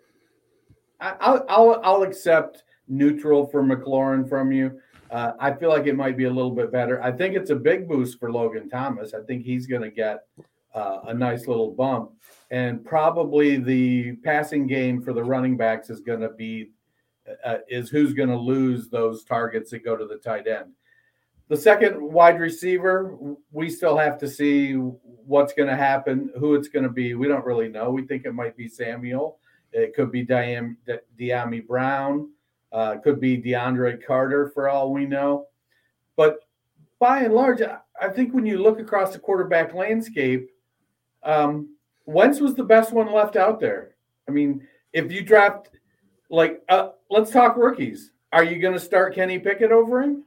I'll 1.00 1.46
I'll, 1.50 1.82
I'll 1.84 2.04
accept 2.04 2.64
neutral 2.88 3.46
for 3.48 3.64
McLaurin 3.64 4.28
from 4.28 4.52
you. 4.52 4.80
Uh, 5.12 5.34
I 5.40 5.54
feel 5.54 5.70
like 5.70 5.86
it 5.88 5.96
might 5.96 6.18
be 6.18 6.26
a 6.26 6.32
little 6.32 6.52
bit 6.52 6.72
better. 6.72 7.02
I 7.02 7.12
think 7.12 7.36
it's 7.36 7.52
a 7.52 7.56
big 7.56 7.88
boost 7.88 8.20
for 8.20 8.32
Logan 8.32 8.70
Thomas. 8.70 9.14
I 9.14 9.22
think 9.22 9.44
he's 9.44 9.68
going 9.68 9.84
to 9.84 9.92
get 9.92 10.26
uh, 10.74 11.00
a 11.08 11.14
nice 11.14 11.48
little 11.48 11.72
bump 11.72 12.12
and 12.52 12.84
probably 12.86 13.58
the 13.58 14.14
passing 14.18 14.68
game 14.68 15.02
for 15.02 15.14
the 15.14 15.24
running 15.24 15.58
backs 15.58 15.90
is 15.90 16.02
going 16.02 16.22
to 16.22 16.30
be 16.30 16.72
uh, 17.44 17.58
is 17.68 17.90
who's 17.90 18.14
going 18.14 18.30
to 18.30 18.38
lose 18.38 18.90
those 18.90 19.24
targets 19.24 19.72
that 19.72 19.84
go 19.84 19.96
to 19.96 20.06
the 20.06 20.18
tight 20.18 20.48
end. 20.48 20.72
The 21.48 21.58
second 21.58 22.02
wide 22.02 22.40
receiver, 22.40 23.18
we 23.52 23.70
still 23.70 23.98
have 23.98 24.18
to 24.20 24.28
see 24.28 24.74
what's 24.74 25.54
going 25.54 25.70
to 25.70 25.76
happen, 25.76 26.32
who 26.40 26.56
it's 26.56 26.68
going 26.68 26.84
to 26.84 26.90
be. 26.90 27.14
We 27.14 27.28
don't 27.28 27.46
really 27.46 27.70
know. 27.70 27.92
We 27.92 28.06
think 28.06 28.26
it 28.26 28.34
might 28.34 28.58
be 28.58 28.68
Samuel. 28.68 29.40
It 29.72 29.94
could 29.94 30.12
be 30.12 30.26
Diam, 30.26 30.76
Dyami 31.20 31.66
Brown. 31.66 32.30
Uh, 32.72 32.98
could 32.98 33.20
be 33.20 33.42
DeAndre 33.42 34.04
Carter 34.06 34.52
for 34.54 34.70
all 34.70 34.92
we 34.92 35.06
know. 35.06 35.48
But 36.16 36.40
by 37.00 37.22
and 37.22 37.34
large, 37.34 37.62
I 37.62 38.10
think 38.10 38.34
when 38.34 38.46
you 38.46 38.58
look 38.58 38.80
across 38.80 39.14
the 39.14 39.20
quarterback 39.20 39.74
landscape, 39.74 40.50
um, 41.24 41.75
Wentz 42.06 42.40
was 42.40 42.56
the 42.56 42.64
best 42.64 42.94
one 42.94 43.12
left 43.12 43.36
out 43.36 43.60
there. 43.60 43.96
I 44.28 44.32
mean, 44.32 44.68
if 44.94 45.12
you 45.12 45.24
draft, 45.24 45.70
like, 46.30 46.62
uh, 46.70 46.90
let's 47.10 47.32
talk 47.32 47.58
rookies. 47.58 48.12
Are 48.32 48.44
you 48.44 48.60
going 48.60 48.74
to 48.74 48.80
start 48.80 49.16
Kenny 49.16 49.40
Pickett 49.40 49.72
over 49.72 50.02
him 50.02 50.24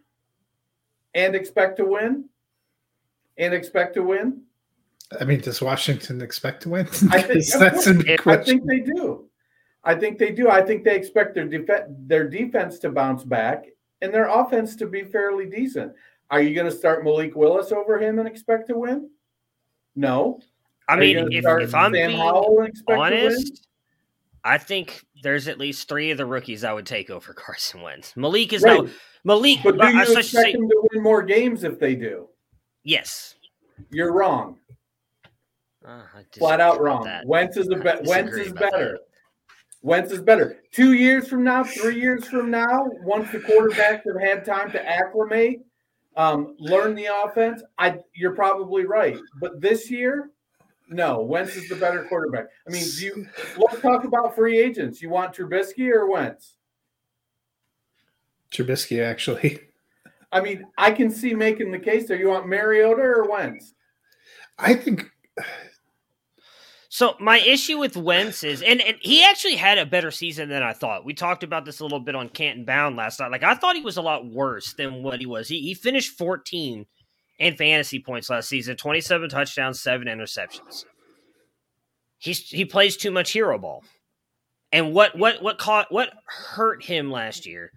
and 1.14 1.35
expect 1.35 1.76
to 1.78 1.85
win? 1.85 2.25
And 3.37 3.54
expect 3.54 3.94
to 3.94 4.02
win? 4.02 4.42
I 5.20 5.25
mean, 5.25 5.40
does 5.40 5.62
Washington 5.62 6.20
expect 6.20 6.62
to 6.62 6.70
win? 6.70 6.87
I 7.11 7.23
think, 7.23 7.47
that's 7.58 7.87
a 7.87 7.94
big 7.94 8.26
I 8.26 8.37
think 8.38 8.66
they 8.66 8.80
do. 8.80 9.28
I 9.85 9.94
think 9.94 10.18
they 10.18 10.32
do. 10.32 10.50
I 10.50 10.62
think 10.62 10.85
they 10.85 10.97
expect 10.97 11.35
their 11.35 11.47
def- 11.47 11.87
their 11.88 12.28
defense 12.28 12.78
to 12.80 12.90
bounce 12.90 13.25
back 13.25 13.66
and 14.02 14.12
their 14.12 14.28
offense 14.28 14.76
to 14.76 14.87
be 14.87 15.04
fairly 15.04 15.47
decent. 15.47 15.92
Are 16.30 16.42
you 16.42 16.54
going 16.54 16.70
to 16.70 16.76
start 16.76 17.04
Malik 17.04 17.35
Willis 17.37 17.73
over 17.73 17.99
him 17.99 18.18
and 18.18 18.28
expect 18.28 18.66
to 18.68 18.76
win? 18.76 19.08
No. 19.97 20.40
I 20.88 20.95
Are 20.95 21.00
mean, 21.00 21.18
if, 21.33 21.45
if 21.45 21.75
I'm 21.75 21.92
Sam 21.92 22.09
being 22.09 22.16
Howell 22.18 22.61
and 22.61 22.68
expect 22.68 22.88
to 22.88 22.99
win? 22.99 23.12
honest, 23.12 23.66
I 24.45 24.57
think 24.59 25.04
there's 25.23 25.47
at 25.49 25.59
least 25.59 25.88
three 25.88 26.11
of 26.11 26.16
the 26.18 26.25
rookies 26.26 26.64
I 26.64 26.73
would 26.73 26.87
take 26.87 27.11
over 27.11 27.33
Carson 27.35 27.83
Wentz. 27.83 28.16
Malik 28.16 28.52
is 28.52 28.62
Right. 28.62 28.83
no 28.83 28.88
Malik. 29.25 29.59
But 29.62 29.76
do 29.76 29.83
I 29.83 29.90
you 29.90 30.07
should 30.07 30.18
expect 30.18 30.26
say 30.47 30.52
them 30.52 30.68
to 30.68 30.88
win 30.92 31.02
more 31.02 31.23
games 31.23 31.64
if 31.64 31.78
they 31.78 31.95
do? 31.95 32.28
yes. 32.85 33.35
You're 33.90 34.12
wrong. 34.12 34.59
Uh, 35.87 36.02
Flat 36.37 36.61
out 36.61 36.80
wrong. 36.80 37.04
that. 37.04 37.25
Wentz 37.26 37.57
is 37.57 37.68
a 37.68 37.76
I 37.76 38.00
be- 38.00 38.09
Wentz 38.09 38.37
is 38.37 38.52
better. 38.52 38.92
that. 38.92 39.00
Wentz 39.83 40.11
is 40.11 40.21
better. 40.21 40.57
Two 40.73 40.95
years 40.95 41.28
from 41.28 41.45
now, 41.45 41.62
three 41.62 42.00
years 42.00 42.26
from 42.26 42.50
now, 42.50 42.88
once 43.04 43.30
the 43.30 43.38
quarterbacks 43.38 44.02
have 44.04 44.21
had 44.21 44.45
time 44.45 44.73
to 44.73 44.85
acclimate, 44.85 45.61
um, 46.16 46.57
learn 46.59 46.97
the 46.97 47.07
offense, 47.07 47.62
I 47.78 47.99
you're 48.14 48.35
probably 48.35 48.85
right. 48.85 49.16
But 49.40 49.61
this 49.61 49.88
year, 49.88 50.30
no, 50.88 51.21
Wentz 51.21 51.57
is 51.57 51.68
the 51.68 51.76
better 51.76 52.04
quarterback. 52.04 52.47
I 52.66 52.71
mean, 52.71 52.85
do 52.97 53.04
you 53.04 53.26
let's 53.59 53.80
talk 53.80 54.04
about 54.04 54.35
free 54.35 54.59
agents. 54.59 55.02
You 55.02 55.11
want 55.11 55.35
Trubisky 55.35 55.90
or 55.92 56.11
Wentz? 56.11 56.57
Trubisky, 58.50 59.02
actually. 59.04 59.61
I 60.33 60.40
mean, 60.40 60.66
I 60.76 60.90
can 60.90 61.11
see 61.11 61.35
making 61.35 61.71
the 61.73 61.78
case 61.78 62.09
there. 62.09 62.18
You 62.18 62.28
want 62.28 62.49
Mariota 62.49 63.02
or 63.02 63.30
Wentz? 63.30 63.75
I 64.59 64.75
think 64.75 65.11
So 66.90 67.14
my 67.21 67.38
issue 67.38 67.78
with 67.78 67.97
Wentz 67.97 68.42
is, 68.42 68.61
and, 68.61 68.80
and 68.80 68.97
he 69.00 69.23
actually 69.25 69.54
had 69.54 69.78
a 69.78 69.87
better 69.87 70.11
season 70.11 70.49
than 70.49 70.62
I 70.62 70.73
thought. 70.73 71.04
We 71.04 71.14
talked 71.14 71.45
about 71.45 71.64
this 71.64 71.80
a 71.80 71.85
little 71.85 72.00
bit 72.00 72.14
on 72.14 72.28
Canton 72.28 72.64
Bound 72.64 72.97
last 72.97 73.21
night. 73.21 73.30
Like 73.30 73.42
I 73.42 73.54
thought 73.54 73.76
he 73.76 73.83
was 73.83 73.97
a 73.97 74.02
lot 74.02 74.26
worse 74.26 74.75
than 74.75 75.02
what 75.02 75.21
he 75.21 75.26
was. 75.26 75.49
He, 75.49 75.61
he 75.61 75.75
finished 75.75 76.18
14 76.18 76.87
in 77.38 77.57
fantasy 77.57 78.00
points 78.00 78.30
last 78.30 78.49
season, 78.49 78.76
27 78.76 79.28
touchdowns, 79.28 79.80
seven 79.80 80.09
interceptions. 80.09 80.85
He's 82.18 82.49
he 82.49 82.64
plays 82.64 82.97
too 82.97 83.11
much 83.11 83.33
hero 83.33 83.59
ball. 83.59 83.85
And 84.73 84.92
what 84.92 85.16
what 85.16 85.42
what 85.42 85.59
caught 85.59 85.90
what 85.92 86.11
hurt 86.26 86.83
him 86.83 87.11
last 87.11 87.47
year? 87.47 87.73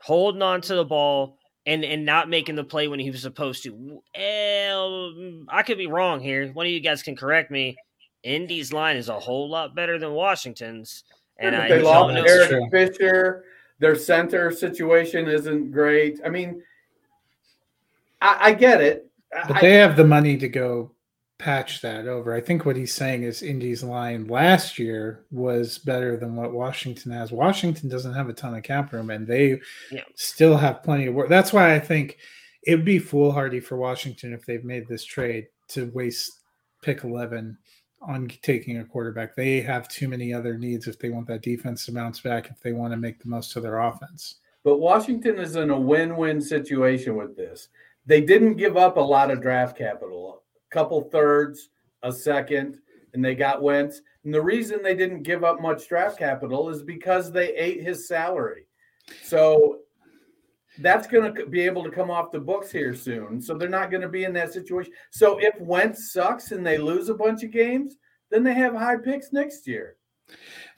Holding 0.00 0.42
on 0.42 0.60
to 0.62 0.74
the 0.74 0.84
ball 0.84 1.38
and 1.66 1.84
and 1.84 2.04
not 2.06 2.30
making 2.30 2.54
the 2.54 2.64
play 2.64 2.88
when 2.88 3.00
he 3.00 3.10
was 3.10 3.20
supposed 3.20 3.62
to. 3.64 4.00
Well, 4.16 5.14
I 5.48 5.62
could 5.62 5.78
be 5.78 5.86
wrong 5.86 6.20
here. 6.20 6.50
One 6.52 6.66
of 6.66 6.72
you 6.72 6.80
guys 6.80 7.02
can 7.02 7.16
correct 7.16 7.50
me. 7.50 7.76
Indy's 8.22 8.72
line 8.72 8.96
is 8.96 9.08
a 9.08 9.20
whole 9.20 9.48
lot 9.48 9.74
better 9.74 9.98
than 9.98 10.12
Washington's, 10.12 11.04
and 11.38 11.54
I 11.54 11.68
they 11.68 11.82
don't 11.82 12.14
lost 12.14 12.28
Eric. 12.28 12.70
Fisher. 12.70 13.44
Their 13.78 13.94
center 13.94 14.50
situation 14.50 15.28
isn't 15.28 15.70
great. 15.70 16.18
I 16.24 16.30
mean, 16.30 16.62
I, 18.26 18.46
I 18.48 18.52
get 18.54 18.80
it. 18.80 19.10
But 19.48 19.56
I- 19.56 19.60
they 19.60 19.74
have 19.74 19.96
the 19.96 20.04
money 20.04 20.36
to 20.38 20.48
go 20.48 20.92
patch 21.38 21.82
that 21.82 22.06
over. 22.08 22.32
I 22.34 22.40
think 22.40 22.64
what 22.64 22.76
he's 22.76 22.94
saying 22.94 23.22
is 23.22 23.42
Indy's 23.42 23.82
line 23.84 24.26
last 24.26 24.78
year 24.78 25.26
was 25.30 25.76
better 25.78 26.16
than 26.16 26.34
what 26.34 26.52
Washington 26.52 27.12
has. 27.12 27.30
Washington 27.30 27.90
doesn't 27.90 28.14
have 28.14 28.30
a 28.30 28.32
ton 28.32 28.54
of 28.54 28.62
cap 28.62 28.92
room, 28.92 29.10
and 29.10 29.26
they 29.26 29.60
Yeah. 29.90 30.04
still 30.14 30.56
have 30.56 30.82
plenty 30.82 31.06
of 31.06 31.14
work. 31.14 31.28
That's 31.28 31.52
why 31.52 31.74
I 31.74 31.78
think 31.78 32.16
it'd 32.62 32.84
be 32.86 32.98
foolhardy 32.98 33.60
for 33.60 33.76
Washington 33.76 34.32
if 34.32 34.46
they've 34.46 34.64
made 34.64 34.88
this 34.88 35.04
trade 35.04 35.48
to 35.68 35.90
waste 35.92 36.40
pick 36.82 37.04
11 37.04 37.58
on 38.00 38.28
taking 38.42 38.78
a 38.78 38.84
quarterback. 38.84 39.34
They 39.36 39.60
have 39.60 39.88
too 39.88 40.08
many 40.08 40.32
other 40.32 40.56
needs 40.56 40.86
if 40.88 40.98
they 40.98 41.10
want 41.10 41.26
that 41.26 41.42
defense 41.42 41.84
to 41.86 41.92
bounce 41.92 42.20
back, 42.20 42.50
if 42.50 42.60
they 42.60 42.72
want 42.72 42.92
to 42.92 42.96
make 42.96 43.18
the 43.20 43.28
most 43.28 43.56
of 43.56 43.62
their 43.62 43.78
offense. 43.80 44.36
But 44.64 44.78
Washington 44.78 45.38
is 45.38 45.56
in 45.56 45.70
a 45.70 45.78
win-win 45.78 46.40
situation 46.40 47.16
with 47.16 47.36
this. 47.36 47.68
They 48.06 48.20
didn't 48.20 48.54
give 48.54 48.76
up 48.76 48.96
a 48.96 49.00
lot 49.00 49.30
of 49.30 49.42
draft 49.42 49.76
capital, 49.76 50.42
a 50.70 50.74
couple 50.74 51.02
thirds, 51.10 51.70
a 52.02 52.12
second, 52.12 52.78
and 53.14 53.24
they 53.24 53.34
got 53.34 53.62
Wentz. 53.62 54.00
And 54.24 54.32
the 54.32 54.42
reason 54.42 54.82
they 54.82 54.94
didn't 54.94 55.22
give 55.22 55.44
up 55.44 55.60
much 55.60 55.88
draft 55.88 56.18
capital 56.18 56.68
is 56.68 56.82
because 56.82 57.32
they 57.32 57.54
ate 57.54 57.82
his 57.82 58.06
salary. 58.06 58.66
So 59.22 59.80
that's 60.78 61.06
going 61.06 61.34
to 61.34 61.46
be 61.46 61.62
able 61.62 61.82
to 61.84 61.90
come 61.90 62.10
off 62.10 62.32
the 62.32 62.38
books 62.38 62.70
here 62.70 62.94
soon. 62.94 63.40
So 63.40 63.54
they're 63.54 63.68
not 63.68 63.90
going 63.90 64.02
to 64.02 64.08
be 64.08 64.24
in 64.24 64.32
that 64.34 64.52
situation. 64.52 64.92
So 65.10 65.38
if 65.38 65.58
Wentz 65.60 66.12
sucks 66.12 66.52
and 66.52 66.66
they 66.66 66.78
lose 66.78 67.08
a 67.08 67.14
bunch 67.14 67.42
of 67.42 67.50
games, 67.50 67.96
then 68.30 68.42
they 68.44 68.54
have 68.54 68.74
high 68.74 68.96
picks 68.96 69.32
next 69.32 69.66
year. 69.66 69.96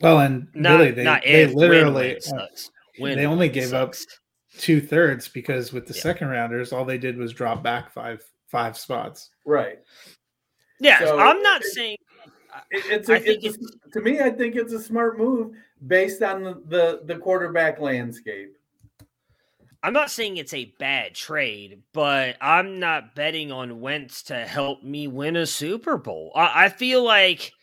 Well, 0.01 0.19
and 0.19 0.47
Not, 0.53 0.79
really, 0.79 0.91
they, 0.91 1.03
not 1.03 1.23
they 1.23 1.43
if, 1.43 1.53
literally 1.53 1.93
when, 1.93 2.11
when 2.13 2.21
sucks. 2.21 2.71
When 2.97 3.17
they 3.17 3.25
only 3.25 3.47
it 3.47 3.53
gave 3.53 3.73
up 3.73 3.95
sucks. 3.95 4.19
Two 4.57 4.81
thirds 4.81 5.27
because 5.27 5.71
with 5.73 5.85
the 5.87 5.93
Yeah. 5.93 6.01
second 6.01 6.29
rounders, 6.29 6.73
all 6.73 6.85
they 6.85 6.97
did 6.97 7.17
was 7.17 7.33
drop 7.33 7.63
back 7.63 7.91
five 7.91 8.23
five 8.47 8.77
spots. 8.77 9.29
Right. 9.45 9.79
Yeah, 10.79 10.99
So- 10.99 11.19
I'm 11.19 11.41
not 11.41 11.63
saying. 11.63 11.97
It, 12.71 12.83
it's, 12.87 13.09
I 13.09 13.17
a, 13.17 13.19
think 13.19 13.43
it's 13.43 13.57
a- 13.57 13.89
to 13.91 14.01
me. 14.01 14.19
I 14.19 14.31
think 14.31 14.55
it's 14.55 14.73
a 14.73 14.81
smart 14.81 15.19
move 15.19 15.53
based 15.85 16.23
on 16.23 16.43
the, 16.43 16.61
the 16.67 17.01
the 17.05 17.15
quarterback 17.19 17.79
landscape. 17.79 18.55
I'm 19.83 19.93
not 19.93 20.11
saying 20.11 20.35
it's 20.37 20.53
a 20.53 20.73
bad 20.79 21.15
trade, 21.15 21.83
but 21.93 22.35
I'm 22.41 22.79
not 22.79 23.15
betting 23.15 23.51
on 23.51 23.79
Wentz 23.79 24.23
to 24.23 24.35
help 24.45 24.83
me 24.83 25.07
win 25.07 25.37
a 25.37 25.45
Super 25.45 25.95
Bowl. 25.97 26.33
I, 26.35 26.65
I 26.65 26.69
feel 26.69 27.01
like 27.03 27.53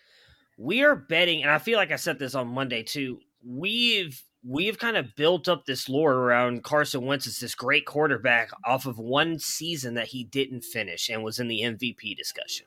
we 0.57 0.83
are 0.83 0.97
betting, 0.97 1.43
and 1.43 1.51
I 1.51 1.59
feel 1.59 1.77
like 1.77 1.91
I 1.91 1.97
said 1.97 2.19
this 2.19 2.35
on 2.35 2.49
Monday 2.49 2.83
too. 2.85 3.19
We've 3.45 4.19
we've 4.47 4.79
kind 4.79 4.97
of 4.97 5.15
built 5.17 5.49
up 5.49 5.65
this 5.65 5.89
lore 5.89 6.15
around 6.15 6.63
Carson 6.63 7.05
Wentz 7.05 7.27
as 7.27 7.41
this 7.41 7.55
great 7.55 7.85
quarterback 7.85 8.51
off 8.65 8.87
of 8.87 8.99
one 8.99 9.39
season 9.39 9.95
that 9.95 10.07
he 10.07 10.25
didn't 10.25 10.63
finish 10.63 11.09
and 11.09 11.23
was 11.23 11.41
in 11.41 11.49
the 11.49 11.61
MVP 11.61 12.17
discussion. 12.17 12.67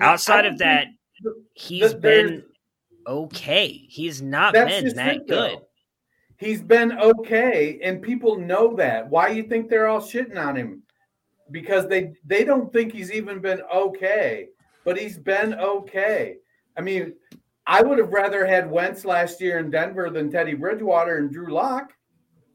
Outside 0.00 0.46
of 0.46 0.58
that, 0.58 0.88
he's 1.54 1.94
been 1.94 2.44
okay. 3.06 3.68
He's 3.68 4.22
not 4.22 4.54
been 4.54 4.94
that 4.96 5.16
it, 5.16 5.28
good. 5.28 5.58
He's 6.36 6.62
been 6.62 6.98
okay, 6.98 7.78
and 7.82 8.02
people 8.02 8.36
know 8.36 8.74
that. 8.76 9.08
Why 9.08 9.28
you 9.28 9.44
think 9.44 9.68
they're 9.68 9.86
all 9.86 10.00
shitting 10.00 10.36
on 10.36 10.56
him? 10.56 10.82
Because 11.50 11.86
they 11.86 12.14
they 12.24 12.44
don't 12.44 12.72
think 12.72 12.92
he's 12.92 13.12
even 13.12 13.40
been 13.40 13.60
okay, 13.72 14.48
but 14.84 14.98
he's 14.98 15.18
been 15.18 15.54
okay. 15.54 16.36
I 16.76 16.80
mean, 16.80 17.14
I 17.66 17.82
would 17.82 17.98
have 17.98 18.12
rather 18.12 18.46
had 18.46 18.70
Wentz 18.70 19.04
last 19.04 19.40
year 19.40 19.58
in 19.58 19.70
Denver 19.70 20.10
than 20.10 20.30
Teddy 20.30 20.54
Bridgewater 20.54 21.16
and 21.16 21.32
Drew 21.32 21.52
Lock. 21.52 21.92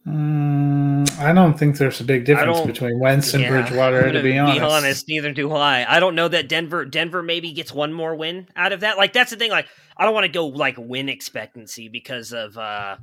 Mm, 0.08 1.20
I 1.20 1.34
don't 1.34 1.58
think 1.58 1.78
there's 1.78 2.00
a 2.00 2.04
big 2.04 2.26
difference 2.26 2.62
between 2.62 3.00
Wentz 3.00 3.34
and 3.34 3.44
Yeah, 3.44 3.50
Bridgewater. 3.50 4.12
To 4.12 4.24
be 4.24 4.34
gonna 4.34 4.68
honest, 4.68 5.08
neither 5.08 5.32
do 5.32 5.52
I. 5.52 5.86
I 5.88 6.00
don't 6.00 6.16
know 6.16 6.28
that 6.28 6.48
Denver 6.48 6.86
Denver 6.86 7.22
maybe 7.22 7.52
gets 7.52 7.74
one 7.74 7.92
more 7.92 8.16
win 8.16 8.48
out 8.56 8.72
of 8.72 8.80
that. 8.82 8.98
Like 8.98 9.14
that's 9.14 9.32
the 9.32 9.38
thing. 9.38 9.52
Like 9.52 9.68
I 9.98 10.06
don't 10.06 10.14
want 10.14 10.26
to 10.26 10.32
go 10.32 10.48
like 10.48 10.76
win 10.78 11.10
expectancy 11.10 11.90
because 11.90 12.32
of 12.32 12.58
uh 12.58 12.98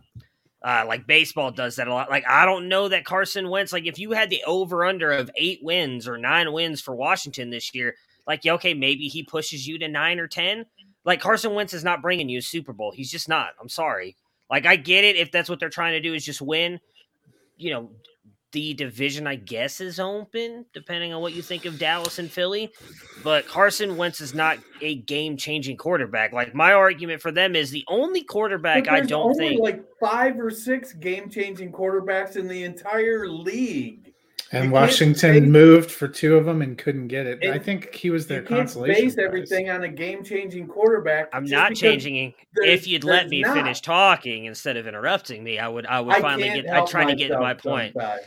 uh 0.65 0.85
like 0.87 1.07
baseball 1.07 1.51
does 1.51 1.77
that 1.77 1.89
a 1.89 1.95
lot. 1.95 2.09
Like 2.09 2.25
I 2.27 2.47
don't 2.47 2.69
know 2.69 2.89
that 2.89 3.05
Carson 3.05 3.51
Wentz. 3.51 3.73
Like 3.73 3.87
if 3.87 3.99
you 3.99 4.13
had 4.13 4.31
the 4.31 4.43
over 4.47 4.85
under 4.85 5.11
of 5.13 5.31
eight 5.37 5.61
wins 5.63 6.09
or 6.09 6.17
nine 6.17 6.53
wins 6.53 6.81
for 6.81 6.95
Washington 6.95 7.51
this 7.51 7.75
year, 7.75 7.95
like 8.27 8.45
yeah, 8.45 8.55
okay, 8.55 8.75
maybe 8.75 9.09
he 9.09 9.23
pushes 9.23 9.67
you 9.67 9.79
to 9.79 9.89
nine 9.89 10.19
or 10.19 10.27
ten. 10.27 10.65
Like 11.07 11.21
Carson 11.21 11.55
Wentz 11.55 11.73
is 11.73 11.85
not 11.85 12.03
bringing 12.03 12.29
you 12.29 12.41
a 12.41 12.43
Super 12.43 12.73
Bowl. 12.73 12.91
He's 12.91 13.11
just 13.11 13.29
not. 13.29 13.51
I'm 13.61 13.69
sorry. 13.69 14.17
Like 14.51 14.67
I 14.67 14.77
get 14.77 15.05
it 15.05 15.17
if 15.17 15.33
that's 15.33 15.49
what 15.49 15.61
they're 15.61 15.71
trying 15.71 15.93
to 15.93 16.01
do 16.01 16.13
is 16.13 16.25
just 16.25 16.43
win. 16.43 16.81
You 17.57 17.71
know, 17.71 17.91
the 18.53 18.75
division, 18.75 19.27
I 19.27 19.37
guess, 19.37 19.81
is 19.81 20.01
open, 20.01 20.67
depending 20.73 21.13
on 21.13 21.21
what 21.21 21.35
you 21.35 21.43
think 21.43 21.65
of 21.65 21.79
Dallas 21.79 22.19
and 22.19 22.31
Philly. 22.31 22.73
But 23.23 23.47
Carson 23.47 23.97
Wentz 23.97 24.21
is 24.21 24.35
not 24.35 24.59
a 24.81 24.97
game 24.97 25.37
changing 25.37 25.77
quarterback. 25.77 26.33
Like, 26.33 26.55
my 26.55 26.73
argument 26.73 27.21
for 27.21 27.33
them 27.33 27.57
is 27.57 27.71
the 27.71 27.85
only 27.89 28.23
quarterback 28.23 28.89
I 28.89 29.01
don't 29.01 29.31
only 29.31 29.49
think. 29.49 29.61
like 29.61 29.85
five 30.01 30.39
or 30.39 30.51
six 30.51 30.93
game 30.93 31.29
changing 31.29 31.73
quarterbacks 31.73 32.37
in 32.37 32.49
the 32.49 32.63
entire 32.63 33.29
league. 33.29 34.06
And 34.53 34.71
Washington 34.71 35.43
base, 35.43 35.51
moved 35.51 35.91
for 35.91 36.07
two 36.07 36.37
of 36.37 36.45
them 36.45 36.63
and 36.63 36.79
couldn't 36.79 37.09
get 37.09 37.27
it. 37.27 37.41
it 37.43 37.51
I 37.51 37.59
think 37.59 37.95
he 37.95 38.11
was 38.11 38.29
their 38.29 38.43
you 38.43 38.47
consolation. 38.47 38.95
Can't 38.95 39.05
base 39.07 39.15
prize. 39.15 39.27
everything 39.27 39.71
on 39.71 39.83
a 39.83 39.89
game-changing 39.89 40.69
quarterback. 40.69 41.29
I'm 41.33 41.47
not 41.47 41.75
changing. 41.75 42.33
If 42.55 42.87
you'd 42.87 43.05
let 43.05 43.29
me 43.29 43.43
not. 43.43 43.55
finish 43.55 43.81
talking 43.81 44.45
instead 44.45 44.77
of 44.77 44.87
interrupting 44.87 45.43
me, 45.43 45.59
I 45.59 45.69
would. 45.69 45.87
I 45.87 46.01
would 46.01 46.15
I 46.15 46.21
finally 46.21 46.63
get. 46.63 46.71
I 46.71 46.85
try 46.85 47.07
to 47.07 47.17
get 47.17 47.29
to 47.29 47.41
my 47.41 47.55
point. 47.55 47.95
Sometimes. 47.95 48.23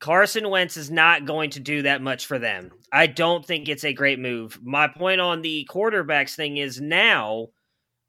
Carson 0.00 0.48
Wentz 0.48 0.76
is 0.76 0.90
not 0.90 1.26
going 1.26 1.50
to 1.50 1.60
do 1.60 1.82
that 1.82 2.00
much 2.00 2.26
for 2.26 2.38
them. 2.38 2.70
I 2.92 3.08
don't 3.08 3.44
think 3.44 3.68
it's 3.68 3.84
a 3.84 3.92
great 3.92 4.20
move. 4.20 4.60
My 4.62 4.86
point 4.86 5.20
on 5.20 5.42
the 5.42 5.68
quarterbacks 5.68 6.36
thing 6.36 6.56
is 6.56 6.80
now 6.80 7.48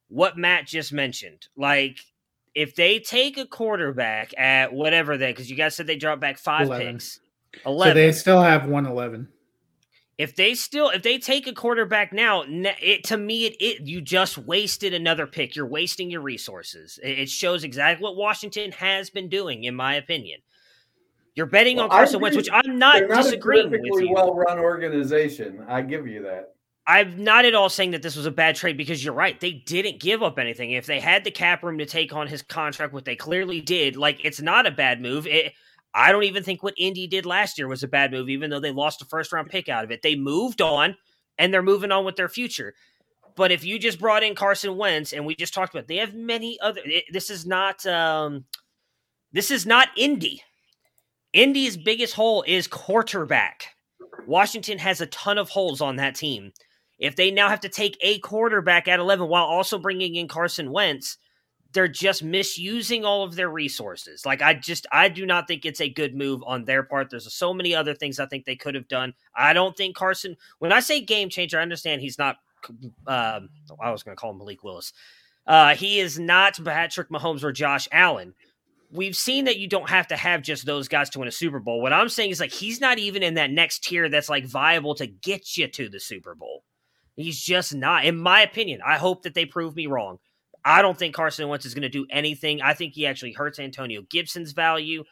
what 0.08 0.38
Matt 0.38 0.68
just 0.68 0.94
mentioned. 0.94 1.48
Like 1.58 1.98
if 2.56 2.76
they 2.76 3.00
take 3.00 3.38
a 3.38 3.46
quarterback 3.46 4.34
at 4.38 4.74
whatever 4.74 5.18
they, 5.18 5.32
because 5.32 5.50
you 5.50 5.56
guys 5.56 5.76
said 5.76 5.88
they 5.88 5.96
dropped 5.96 6.22
back 6.22 6.38
five 6.38 6.68
11. 6.68 6.94
picks, 6.94 7.20
eleven. 7.66 7.92
So 7.92 7.96
they 7.96 8.12
still 8.12 8.42
have 8.42 8.68
one 8.68 8.86
eleven. 8.86 9.30
If 10.18 10.36
they 10.36 10.54
still, 10.54 10.90
if 10.90 11.02
they 11.02 11.18
take 11.18 11.48
a 11.48 11.54
quarterback 11.54 12.12
now, 12.12 12.44
it 12.46 13.06
to 13.06 13.18
me, 13.18 13.46
it, 13.46 13.56
it 13.62 13.88
you 13.88 14.02
just 14.02 14.38
wasted 14.38 14.94
another 14.94 15.26
pick. 15.26 15.56
You're 15.56 15.66
wasting 15.66 16.10
your 16.10 16.22
resources. 16.22 17.00
It 17.02 17.30
shows 17.30 17.64
exactly 17.64 18.04
what 18.04 18.18
Washington 18.18 18.74
has 18.74 19.10
been 19.10 19.30
doing, 19.30 19.64
in 19.64 19.76
my 19.76 19.96
opinion. 19.96 20.42
You're 21.36 21.46
betting 21.46 21.78
well, 21.78 21.86
on 21.86 21.92
Carson 21.92 22.20
Wentz, 22.20 22.36
which 22.36 22.50
I'm 22.52 22.78
not, 22.78 23.02
not 23.08 23.24
disagreeing 23.24 23.72
with 23.72 23.80
you. 23.84 24.12
Well-run 24.14 24.60
organization, 24.60 25.64
I 25.70 25.82
give 25.82 26.06
you 26.06 26.24
that. 26.24 26.56
I'm 26.90 27.24
not 27.24 27.46
at 27.46 27.54
all 27.54 27.70
saying 27.70 27.92
that 27.92 28.02
this 28.02 28.16
was 28.16 28.26
a 28.26 28.32
bad 28.32 28.56
trade 28.56 28.76
because 28.76 29.06
you're 29.06 29.14
right. 29.14 29.40
They 29.40 29.52
didn't 29.52 30.00
give 30.00 30.24
up 30.24 30.40
anything. 30.40 30.72
If 30.72 30.88
they 30.88 31.00
had 31.00 31.24
the 31.24 31.30
cap 31.30 31.62
room 31.62 31.78
to 31.78 31.86
take 31.86 32.14
on 32.14 32.26
his 32.26 32.42
contract, 32.42 32.94
what 32.94 33.06
they 33.06 33.16
clearly 33.16 33.62
did, 33.62 33.96
like 33.96 34.26
it's 34.26 34.42
not 34.42 34.66
a 34.66 34.72
bad 34.72 35.00
move. 35.00 35.28
It, 35.28 35.54
I 35.94 36.12
don't 36.12 36.24
even 36.24 36.42
think 36.42 36.64
what 36.64 36.74
Indy 36.78 37.06
did 37.06 37.28
last 37.28 37.60
year 37.60 37.68
was 37.68 37.84
a 37.84 37.88
bad 37.88 38.12
move, 38.12 38.28
even 38.28 38.50
though 38.50 38.60
they 38.60 38.72
lost 38.72 39.04
a 39.04 39.06
first 39.06 39.32
round 39.32 39.52
pick 39.52 39.70
out 39.70 39.84
of 39.84 39.92
it. 39.92 40.02
They 40.02 40.16
moved 40.16 40.64
on 40.64 40.96
and 41.38 41.54
they're 41.54 41.62
moving 41.62 41.92
on 41.92 42.06
with 42.06 42.16
their 42.16 42.28
future. 42.28 42.74
But 43.36 43.52
if 43.52 43.64
you 43.64 43.78
just 43.78 44.00
brought 44.00 44.24
in 44.24 44.34
Carson 44.34 44.76
Wentz 44.76 45.14
and 45.14 45.28
we 45.28 45.36
just 45.36 45.54
talked 45.54 45.76
about, 45.76 45.84
it, 45.84 45.90
they 45.90 45.98
have 45.98 46.16
many 46.16 46.60
other. 46.60 46.82
It, 46.84 47.04
this 47.14 47.30
is 47.30 47.46
not. 47.46 47.86
Um, 47.86 48.46
this 49.32 49.52
is 49.52 49.68
not 49.68 49.90
Indy. 49.96 50.42
Indy's 51.34 51.78
biggest 51.78 52.16
hole 52.16 52.44
is 52.48 52.66
quarterback. 52.66 53.76
Washington 54.26 54.80
has 54.80 55.02
a 55.02 55.06
ton 55.06 55.38
of 55.38 55.50
holes 55.50 55.82
on 55.82 55.98
that 55.98 56.16
team. 56.16 56.52
If 57.00 57.16
they 57.16 57.32
now 57.32 57.50
have 57.50 57.62
to 57.62 57.70
take 57.70 57.98
a 58.02 58.20
quarterback 58.20 58.88
at 58.88 59.00
11 59.00 59.28
while 59.28 59.46
also 59.46 59.80
bringing 59.80 60.16
in 60.16 60.28
Carson 60.28 60.72
Wentz, 60.72 61.18
they're 61.72 61.88
just 61.88 62.24
misusing 62.24 63.06
all 63.06 63.24
of 63.24 63.36
their 63.36 63.50
resources. 63.50 64.26
Like 64.26 64.42
I 64.42 64.54
just 64.54 64.88
I 64.92 65.08
do 65.08 65.26
not 65.26 65.48
think 65.48 65.66
it's 65.66 65.82
a 65.82 65.90
good 65.90 66.16
move 66.16 66.44
on 66.46 66.66
their 66.66 66.84
part. 66.84 67.10
There's 67.10 67.32
so 67.34 67.54
many 67.54 67.76
other 67.76 67.94
things 67.94 68.20
I 68.20 68.26
think 68.26 68.46
they 68.46 68.56
could 68.56 68.76
have 68.76 68.88
done. 68.88 69.14
I 69.36 69.54
don't 69.54 69.78
think 69.78 69.96
Carson. 69.96 70.36
When 70.60 70.72
I 70.72 70.80
say 70.80 71.02
game 71.02 71.30
changer, 71.30 71.60
I 71.60 71.64
understand 71.64 72.02
he's 72.02 72.18
not. 72.18 72.38
Uh, 73.08 73.42
I 73.82 73.92
was 73.92 74.04
going 74.04 74.18
to 74.18 74.20
call 74.20 74.32
him 74.32 74.40
Malik 74.40 74.64
Willis. 74.64 74.92
Uh, 75.48 75.76
he 75.76 76.00
is 76.00 76.20
not 76.20 76.64
Patrick 76.64 77.10
Mahomes 77.10 77.44
or 77.44 77.52
Josh 77.52 77.88
Allen. 77.92 78.34
We've 78.92 79.16
seen 79.16 79.46
that 79.46 79.58
you 79.58 79.68
don't 79.68 79.90
have 79.90 80.08
to 80.08 80.18
have 80.18 80.42
just 80.42 80.66
those 80.66 80.88
guys 80.88 81.10
to 81.12 81.20
win 81.20 81.28
a 81.28 81.32
Super 81.32 81.60
Bowl. 81.60 81.82
What 81.82 81.94
I'm 81.94 82.10
saying 82.10 82.32
is 82.32 82.40
like 82.40 82.52
he's 82.52 82.82
not 82.82 82.98
even 82.98 83.22
in 83.22 83.36
that 83.36 83.52
next 83.52 83.84
tier 83.84 84.10
that's 84.10 84.30
like 84.30 84.46
viable 84.46 84.96
to 84.96 85.08
get 85.08 85.58
you 85.58 85.68
to 85.68 85.88
the 85.88 86.00
Super 86.00 86.34
Bowl. 86.36 86.64
He's 87.20 87.42
just 87.42 87.76
not, 87.76 88.06
in 88.06 88.18
my 88.18 88.42
opinion. 88.44 88.80
I 88.86 88.98
hope 88.98 89.24
that 89.24 89.34
they 89.34 89.46
prove 89.46 89.76
me 89.76 89.88
wrong. 89.88 90.20
I 90.64 90.82
don't 90.82 90.98
think 90.98 91.14
Carson 91.14 91.50
Wentz 91.50 91.66
is 91.66 91.74
going 91.74 91.82
to 91.82 91.90
do 91.90 92.06
anything. 92.10 92.62
I 92.62 92.74
think 92.74 92.94
he 92.94 93.06
actually 93.06 93.34
hurts 93.34 93.60
Antonio 93.60 94.04
Gibson's 94.10 94.54
value. 94.54 95.04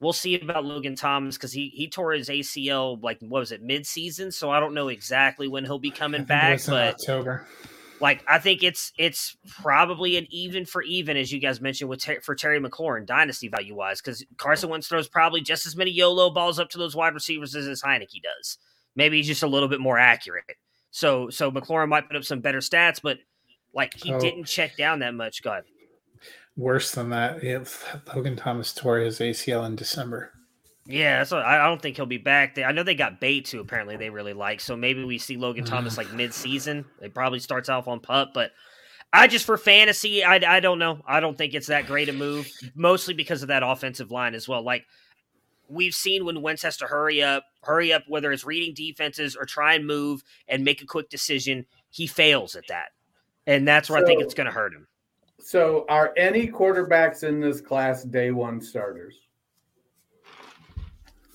We'll 0.00 0.14
see 0.14 0.40
about 0.40 0.64
Logan 0.64 0.96
Thomas 0.96 1.36
because 1.36 1.52
he 1.52 1.68
he 1.68 1.88
tore 1.88 2.12
his 2.12 2.30
ACL 2.30 3.02
like 3.02 3.18
what 3.20 3.40
was 3.40 3.52
it 3.52 3.62
mid 3.62 3.86
season, 3.86 4.32
so 4.32 4.50
I 4.50 4.60
don't 4.60 4.72
know 4.72 4.88
exactly 4.88 5.46
when 5.46 5.64
he'll 5.64 5.78
be 5.78 5.90
coming 5.90 6.24
back. 6.24 6.58
But 6.66 6.94
October. 6.94 7.46
Like 8.00 8.24
I 8.26 8.38
think 8.38 8.62
it's 8.62 8.90
it's 8.96 9.36
probably 9.60 10.16
an 10.16 10.26
even 10.30 10.64
for 10.64 10.82
even 10.82 11.18
as 11.18 11.30
you 11.30 11.38
guys 11.38 11.60
mentioned 11.60 11.90
with 11.90 12.00
ter- 12.00 12.22
for 12.22 12.34
Terry 12.34 12.60
McLaurin 12.60 13.04
dynasty 13.04 13.48
value 13.48 13.76
wise 13.76 14.00
because 14.00 14.24
Carson 14.38 14.70
Wentz 14.70 14.88
throws 14.88 15.06
probably 15.06 15.42
just 15.42 15.66
as 15.66 15.76
many 15.76 15.90
YOLO 15.90 16.30
balls 16.30 16.58
up 16.58 16.70
to 16.70 16.78
those 16.78 16.96
wide 16.96 17.12
receivers 17.12 17.54
as 17.54 17.66
his 17.66 17.82
Heinicke 17.82 18.22
does. 18.22 18.56
Maybe 18.96 19.18
he's 19.18 19.26
just 19.26 19.42
a 19.42 19.46
little 19.46 19.68
bit 19.68 19.80
more 19.80 19.98
accurate. 19.98 20.56
So 20.92 21.30
so 21.30 21.50
McLaurin 21.50 21.88
might 21.88 22.06
put 22.06 22.16
up 22.16 22.24
some 22.24 22.40
better 22.40 22.58
stats, 22.58 23.00
but 23.02 23.18
like 23.74 23.94
he 23.94 24.12
oh. 24.12 24.20
didn't 24.20 24.44
check 24.44 24.76
down 24.76 25.00
that 25.00 25.14
much. 25.14 25.42
God. 25.42 25.64
Worse 26.54 26.92
than 26.92 27.08
that, 27.10 27.42
If 27.42 27.96
Logan 28.14 28.36
Thomas 28.36 28.74
tore 28.74 28.98
his 28.98 29.18
ACL 29.20 29.66
in 29.66 29.74
December. 29.74 30.32
Yeah, 30.84 31.18
that's 31.18 31.30
what, 31.30 31.44
I 31.44 31.66
don't 31.66 31.80
think 31.80 31.96
he'll 31.96 32.04
be 32.04 32.18
back. 32.18 32.58
I 32.58 32.72
know 32.72 32.82
they 32.82 32.94
got 32.94 33.20
Bate 33.20 33.46
too. 33.46 33.60
Apparently, 33.60 33.96
they 33.96 34.10
really 34.10 34.34
like. 34.34 34.60
So 34.60 34.76
maybe 34.76 35.02
we 35.02 35.16
see 35.16 35.38
Logan 35.38 35.64
Thomas 35.64 35.96
like 35.96 36.12
mid-season. 36.14 36.84
It 37.00 37.14
probably 37.14 37.38
starts 37.38 37.70
off 37.70 37.88
on 37.88 38.00
pup, 38.00 38.32
but 38.34 38.50
I 39.14 39.28
just 39.28 39.46
for 39.46 39.56
fantasy, 39.56 40.24
I, 40.24 40.56
I 40.56 40.60
don't 40.60 40.78
know. 40.78 41.00
I 41.06 41.20
don't 41.20 41.38
think 41.38 41.54
it's 41.54 41.68
that 41.68 41.86
great 41.86 42.10
a 42.10 42.12
move. 42.12 42.50
Mostly 42.74 43.14
because 43.14 43.40
of 43.42 43.48
that 43.48 43.62
offensive 43.62 44.10
line 44.10 44.34
as 44.34 44.46
well. 44.46 44.62
Like 44.62 44.84
we've 45.72 45.94
seen 45.94 46.24
when 46.24 46.42
Wentz 46.42 46.62
has 46.62 46.76
to 46.78 46.86
hurry 46.86 47.22
up, 47.22 47.44
hurry 47.62 47.92
up, 47.92 48.04
whether 48.06 48.30
it's 48.32 48.44
reading 48.44 48.74
defenses 48.74 49.34
or 49.34 49.44
try 49.44 49.74
and 49.74 49.86
move 49.86 50.22
and 50.48 50.64
make 50.64 50.82
a 50.82 50.86
quick 50.86 51.08
decision, 51.08 51.66
he 51.90 52.06
fails 52.06 52.54
at 52.54 52.66
that. 52.68 52.90
And 53.46 53.66
that's 53.66 53.90
where 53.90 54.00
so, 54.00 54.04
I 54.04 54.06
think 54.06 54.22
it's 54.22 54.34
going 54.34 54.46
to 54.46 54.52
hurt 54.52 54.72
him. 54.72 54.86
So, 55.40 55.84
are 55.88 56.12
any 56.16 56.46
quarterbacks 56.46 57.24
in 57.24 57.40
this 57.40 57.60
class 57.60 58.04
day 58.04 58.30
one 58.30 58.60
starters? 58.60 59.16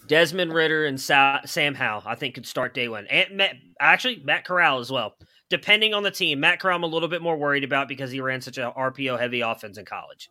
Desmond 0.07 0.53
Ridder 0.53 0.85
and 0.85 0.99
Sa- 0.99 1.41
Sam 1.45 1.75
Howell, 1.75 2.03
I 2.05 2.15
think, 2.15 2.35
could 2.35 2.45
start 2.45 2.73
day 2.73 2.87
one. 2.87 3.07
And 3.07 3.35
Matt, 3.35 3.55
actually, 3.81 4.21
Matt 4.23 4.45
Corral 4.45 4.79
as 4.79 4.89
well. 4.89 5.15
Depending 5.49 5.93
on 5.93 6.03
the 6.03 6.11
team, 6.11 6.39
Matt 6.39 6.61
Corral 6.61 6.77
I'm 6.77 6.83
a 6.83 6.87
little 6.87 7.09
bit 7.09 7.21
more 7.21 7.35
worried 7.35 7.65
about 7.65 7.89
because 7.89 8.11
he 8.11 8.21
ran 8.21 8.39
such 8.39 8.57
a 8.57 8.71
RPO 8.77 9.19
heavy 9.19 9.41
offense 9.41 9.77
in 9.77 9.83
college. 9.83 10.29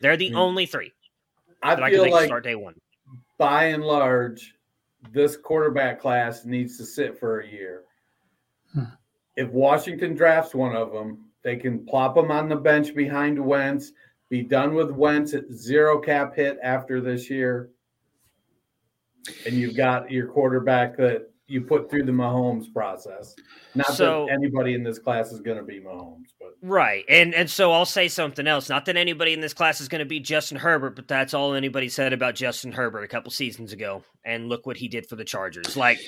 They're 0.00 0.16
the 0.16 0.28
mm-hmm. 0.28 0.36
only 0.36 0.66
three. 0.66 0.92
I 1.62 1.76
feel 1.90 2.04
I 2.04 2.08
like 2.08 2.26
start 2.26 2.42
day 2.42 2.56
one 2.56 2.74
by 3.42 3.64
and 3.64 3.82
large, 3.82 4.54
this 5.10 5.36
quarterback 5.36 6.00
class 6.00 6.44
needs 6.44 6.76
to 6.78 6.84
sit 6.84 7.18
for 7.18 7.40
a 7.40 7.48
year. 7.48 7.82
Hmm. 8.72 8.84
If 9.34 9.50
Washington 9.50 10.14
drafts 10.14 10.54
one 10.54 10.76
of 10.76 10.92
them, 10.92 11.24
they 11.42 11.56
can 11.56 11.84
plop 11.84 12.14
them 12.14 12.30
on 12.30 12.48
the 12.48 12.54
bench 12.54 12.94
behind 12.94 13.44
Wentz, 13.44 13.94
be 14.30 14.42
done 14.42 14.74
with 14.74 14.92
Wentz 14.92 15.34
at 15.34 15.50
zero 15.50 15.98
cap 15.98 16.36
hit 16.36 16.56
after 16.62 17.00
this 17.00 17.28
year. 17.28 17.70
And 19.44 19.56
you've 19.56 19.76
got 19.76 20.08
your 20.08 20.28
quarterback 20.28 20.96
that 20.98 21.28
you 21.48 21.62
put 21.62 21.90
through 21.90 22.04
the 22.04 22.12
Mahomes 22.12 22.72
process. 22.72 23.34
Not 23.74 23.88
so, 23.88 24.26
that 24.28 24.34
anybody 24.34 24.74
in 24.74 24.84
this 24.84 25.00
class 25.00 25.32
is 25.32 25.40
going 25.40 25.58
to 25.58 25.64
be 25.64 25.80
Mahomes, 25.80 26.28
but 26.38 26.41
right. 26.62 27.04
And 27.08 27.34
and 27.34 27.50
so 27.50 27.72
I'll 27.72 27.84
say 27.84 28.08
something 28.08 28.46
else. 28.46 28.68
Not 28.68 28.86
that 28.86 28.96
anybody 28.96 29.32
in 29.32 29.40
this 29.40 29.52
class 29.52 29.80
is 29.80 29.88
going 29.88 29.98
to 29.98 30.04
be 30.04 30.20
Justin 30.20 30.58
Herbert, 30.58 30.96
but 30.96 31.08
that's 31.08 31.34
all 31.34 31.54
anybody 31.54 31.88
said 31.88 32.12
about 32.12 32.34
Justin 32.34 32.72
Herbert 32.72 33.02
a 33.02 33.08
couple 33.08 33.30
seasons 33.30 33.72
ago. 33.72 34.02
And 34.24 34.48
look 34.48 34.66
what 34.66 34.76
he 34.76 34.88
did 34.88 35.06
for 35.06 35.16
the 35.16 35.24
Chargers. 35.24 35.76
Like, 35.76 36.00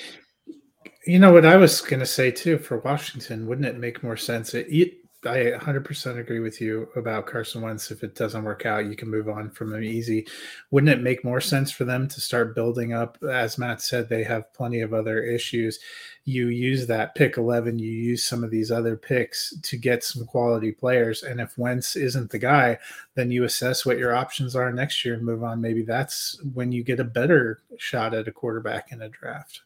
you 1.05 1.19
know 1.19 1.31
what 1.31 1.45
I 1.45 1.57
was 1.57 1.81
going 1.81 1.99
to 1.99 2.05
say 2.05 2.31
too 2.31 2.57
for 2.57 2.79
Washington. 2.79 3.45
Wouldn't 3.47 3.67
it 3.67 3.77
make 3.77 4.03
more 4.03 4.17
sense? 4.17 4.53
It, 4.53 4.95
I 5.25 5.51
100% 5.51 6.19
agree 6.19 6.39
with 6.39 6.61
you 6.61 6.89
about 6.95 7.25
Carson 7.25 7.61
Wentz. 7.61 7.91
If 7.91 8.03
it 8.03 8.15
doesn't 8.15 8.43
work 8.43 8.65
out, 8.65 8.85
you 8.85 8.95
can 8.95 9.09
move 9.09 9.27
on 9.27 9.49
from 9.49 9.73
him 9.73 9.83
easy. 9.83 10.27
Wouldn't 10.71 10.91
it 10.91 11.01
make 11.01 11.23
more 11.23 11.41
sense 11.41 11.71
for 11.71 11.85
them 11.85 12.07
to 12.07 12.21
start 12.21 12.55
building 12.55 12.93
up? 12.93 13.17
As 13.23 13.57
Matt 13.57 13.81
said, 13.81 14.07
they 14.07 14.23
have 14.23 14.53
plenty 14.53 14.81
of 14.81 14.93
other 14.93 15.21
issues. 15.23 15.79
You 16.23 16.47
use 16.47 16.87
that 16.87 17.13
pick 17.15 17.37
11, 17.37 17.77
you 17.77 17.91
use 17.91 18.25
some 18.25 18.43
of 18.43 18.49
these 18.51 18.71
other 18.71 18.95
picks 18.95 19.55
to 19.61 19.77
get 19.77 20.03
some 20.03 20.25
quality 20.25 20.71
players. 20.71 21.23
And 21.23 21.39
if 21.39 21.57
Wentz 21.57 21.95
isn't 21.95 22.31
the 22.31 22.39
guy, 22.39 22.79
then 23.13 23.29
you 23.29 23.43
assess 23.43 23.85
what 23.85 23.97
your 23.97 24.15
options 24.15 24.55
are 24.55 24.71
next 24.71 25.05
year 25.05 25.13
and 25.13 25.23
move 25.23 25.43
on. 25.43 25.61
Maybe 25.61 25.83
that's 25.83 26.39
when 26.53 26.71
you 26.71 26.83
get 26.83 26.99
a 26.99 27.03
better 27.03 27.61
shot 27.77 28.13
at 28.13 28.27
a 28.27 28.31
quarterback 28.31 28.91
in 28.91 29.01
a 29.01 29.09
draft. 29.09 29.61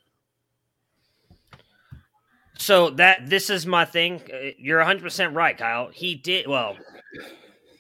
So 2.60 2.89
that 2.91 3.30
this 3.30 3.50
is 3.50 3.65
my 3.65 3.86
thing. 3.86 4.22
Uh, 4.32 4.52
you're 4.58 4.82
100% 4.82 5.34
right, 5.34 5.58
Kyle. 5.58 5.89
He 5.93 6.15
did 6.15 6.45
well. 6.45 6.76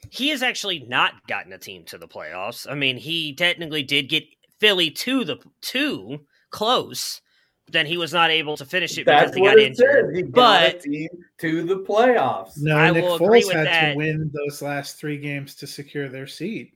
He 0.09 0.29
has 0.29 0.41
actually 0.41 0.79
not 0.87 1.27
gotten 1.27 1.51
a 1.51 1.57
team 1.57 1.83
to 1.85 1.97
the 1.97 2.07
playoffs. 2.07 2.65
I 2.69 2.75
mean, 2.75 2.97
he 2.97 3.35
technically 3.35 3.83
did 3.83 4.09
get 4.09 4.23
Philly 4.59 4.89
to 4.89 5.25
the 5.25 5.37
two 5.61 6.21
close, 6.49 7.19
but 7.65 7.73
then 7.73 7.85
he 7.85 7.97
was 7.97 8.13
not 8.13 8.31
able 8.31 8.55
to 8.55 8.65
finish 8.65 8.97
it 8.97 9.05
That's 9.05 9.31
because 9.31 9.35
he 9.35 9.43
got 9.43 9.59
injured. 9.59 10.15
He 10.15 10.23
but 10.23 10.81
to 10.81 11.65
the 11.65 11.85
playoffs. 11.87 12.53
No, 12.57 12.77
I 12.77 12.91
Nick 12.91 13.03
Foles 13.03 13.51
had 13.51 13.67
that. 13.67 13.91
to 13.91 13.97
win 13.97 14.31
those 14.33 14.61
last 14.61 14.97
three 14.97 15.17
games 15.17 15.55
to 15.55 15.67
secure 15.67 16.07
their 16.07 16.25
seat. 16.25 16.73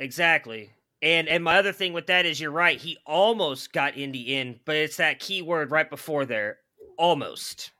Exactly. 0.00 0.70
And 1.02 1.28
and 1.28 1.44
my 1.44 1.56
other 1.56 1.72
thing 1.72 1.92
with 1.92 2.08
that 2.08 2.26
is 2.26 2.40
you're 2.40 2.50
right. 2.50 2.78
He 2.78 2.98
almost 3.06 3.72
got 3.72 3.96
Indy 3.96 4.34
in, 4.34 4.58
but 4.64 4.74
it's 4.74 4.96
that 4.96 5.20
key 5.20 5.40
word 5.40 5.70
right 5.70 5.88
before 5.88 6.24
there 6.24 6.58
almost. 6.96 7.72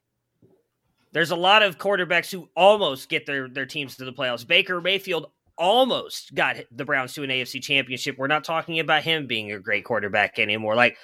There's 1.13 1.31
a 1.31 1.37
lot 1.37 1.63
of 1.63 1.79
quarterbacks 1.79 2.31
who 2.31 2.49
almost 2.57 3.09
get 3.09 3.27
their 3.27 3.49
their 3.49 3.67
teams 3.67 3.97
to 3.97 4.05
the 4.05 4.13
playoffs. 4.13 4.47
Baker 4.47 4.81
Mayfield 4.81 5.31
almost 5.59 6.35
got 6.35 6.57
the 6.71 6.85
Browns 6.85 7.15
to 7.15 7.23
an 7.23 7.31
AFC 7.31 7.63
championship. 7.63 8.19
We're 8.19 8.27
not 8.27 8.45
talking 8.45 8.79
about 8.81 9.03
him 9.03 9.27
being 9.27 9.53
a 9.53 9.59
great 9.59 9.85
quarterback 9.85 10.39
anymore. 10.39 10.75
Like, 10.75 10.99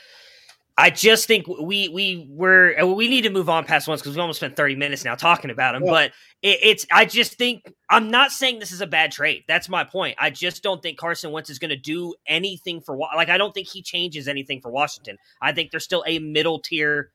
I 0.76 0.88
just 0.88 1.26
think 1.26 1.46
we 1.46 1.88
we 1.88 2.26
were 2.30 2.74
we 2.94 3.08
need 3.08 3.22
to 3.22 3.30
move 3.30 3.50
on 3.50 3.64
past 3.64 3.86
Wentz 3.86 4.02
because 4.02 4.16
we 4.16 4.20
almost 4.20 4.38
spent 4.38 4.56
30 4.56 4.76
minutes 4.76 5.04
now 5.04 5.14
talking 5.14 5.50
about 5.50 5.74
him. 5.74 5.84
Yeah. 5.84 5.90
But 5.90 6.12
it, 6.40 6.58
it's 6.62 6.86
I 6.90 7.04
just 7.04 7.34
think 7.34 7.70
I'm 7.90 8.10
not 8.10 8.30
saying 8.30 8.58
this 8.58 8.72
is 8.72 8.80
a 8.80 8.86
bad 8.86 9.12
trade. 9.12 9.44
That's 9.46 9.68
my 9.68 9.84
point. 9.84 10.16
I 10.18 10.30
just 10.30 10.62
don't 10.62 10.82
think 10.82 10.98
Carson 10.98 11.30
Wentz 11.30 11.50
is 11.50 11.58
going 11.58 11.70
to 11.70 11.76
do 11.76 12.14
anything 12.26 12.80
for 12.80 12.96
like 12.96 13.28
I 13.28 13.36
don't 13.36 13.52
think 13.52 13.68
he 13.68 13.82
changes 13.82 14.28
anything 14.28 14.62
for 14.62 14.70
Washington. 14.70 15.18
I 15.42 15.52
think 15.52 15.70
they're 15.70 15.80
still 15.80 16.04
a 16.06 16.18
middle 16.18 16.58
tier. 16.58 17.10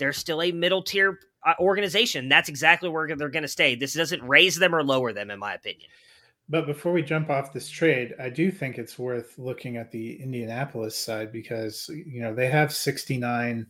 They're 0.00 0.12
still 0.12 0.42
a 0.42 0.50
middle 0.50 0.82
tier 0.82 1.20
uh, 1.46 1.54
organization. 1.60 2.28
That's 2.28 2.48
exactly 2.48 2.88
where 2.88 3.14
they're 3.14 3.28
going 3.28 3.42
to 3.42 3.48
stay. 3.48 3.76
This 3.76 3.94
doesn't 3.94 4.22
raise 4.24 4.56
them 4.56 4.74
or 4.74 4.82
lower 4.82 5.12
them, 5.12 5.30
in 5.30 5.38
my 5.38 5.54
opinion. 5.54 5.88
But 6.48 6.66
before 6.66 6.92
we 6.92 7.02
jump 7.02 7.30
off 7.30 7.52
this 7.52 7.70
trade, 7.70 8.14
I 8.18 8.28
do 8.28 8.50
think 8.50 8.76
it's 8.76 8.98
worth 8.98 9.38
looking 9.38 9.76
at 9.76 9.92
the 9.92 10.20
Indianapolis 10.20 10.96
side 10.98 11.30
because 11.30 11.88
you 11.88 12.20
know 12.20 12.34
they 12.34 12.48
have 12.48 12.72
69 12.72 13.66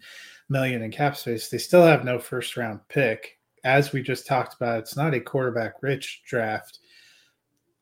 million 0.48 0.82
in 0.82 0.90
cap 0.90 1.16
space. 1.16 1.48
They 1.48 1.58
still 1.58 1.84
have 1.84 2.04
no 2.06 2.18
first 2.18 2.56
round 2.56 2.80
pick. 2.88 3.38
As 3.64 3.92
we 3.92 4.02
just 4.02 4.26
talked 4.26 4.54
about, 4.54 4.78
it's 4.78 4.96
not 4.96 5.12
a 5.12 5.20
quarterback 5.20 5.74
rich 5.82 6.22
draft. 6.26 6.79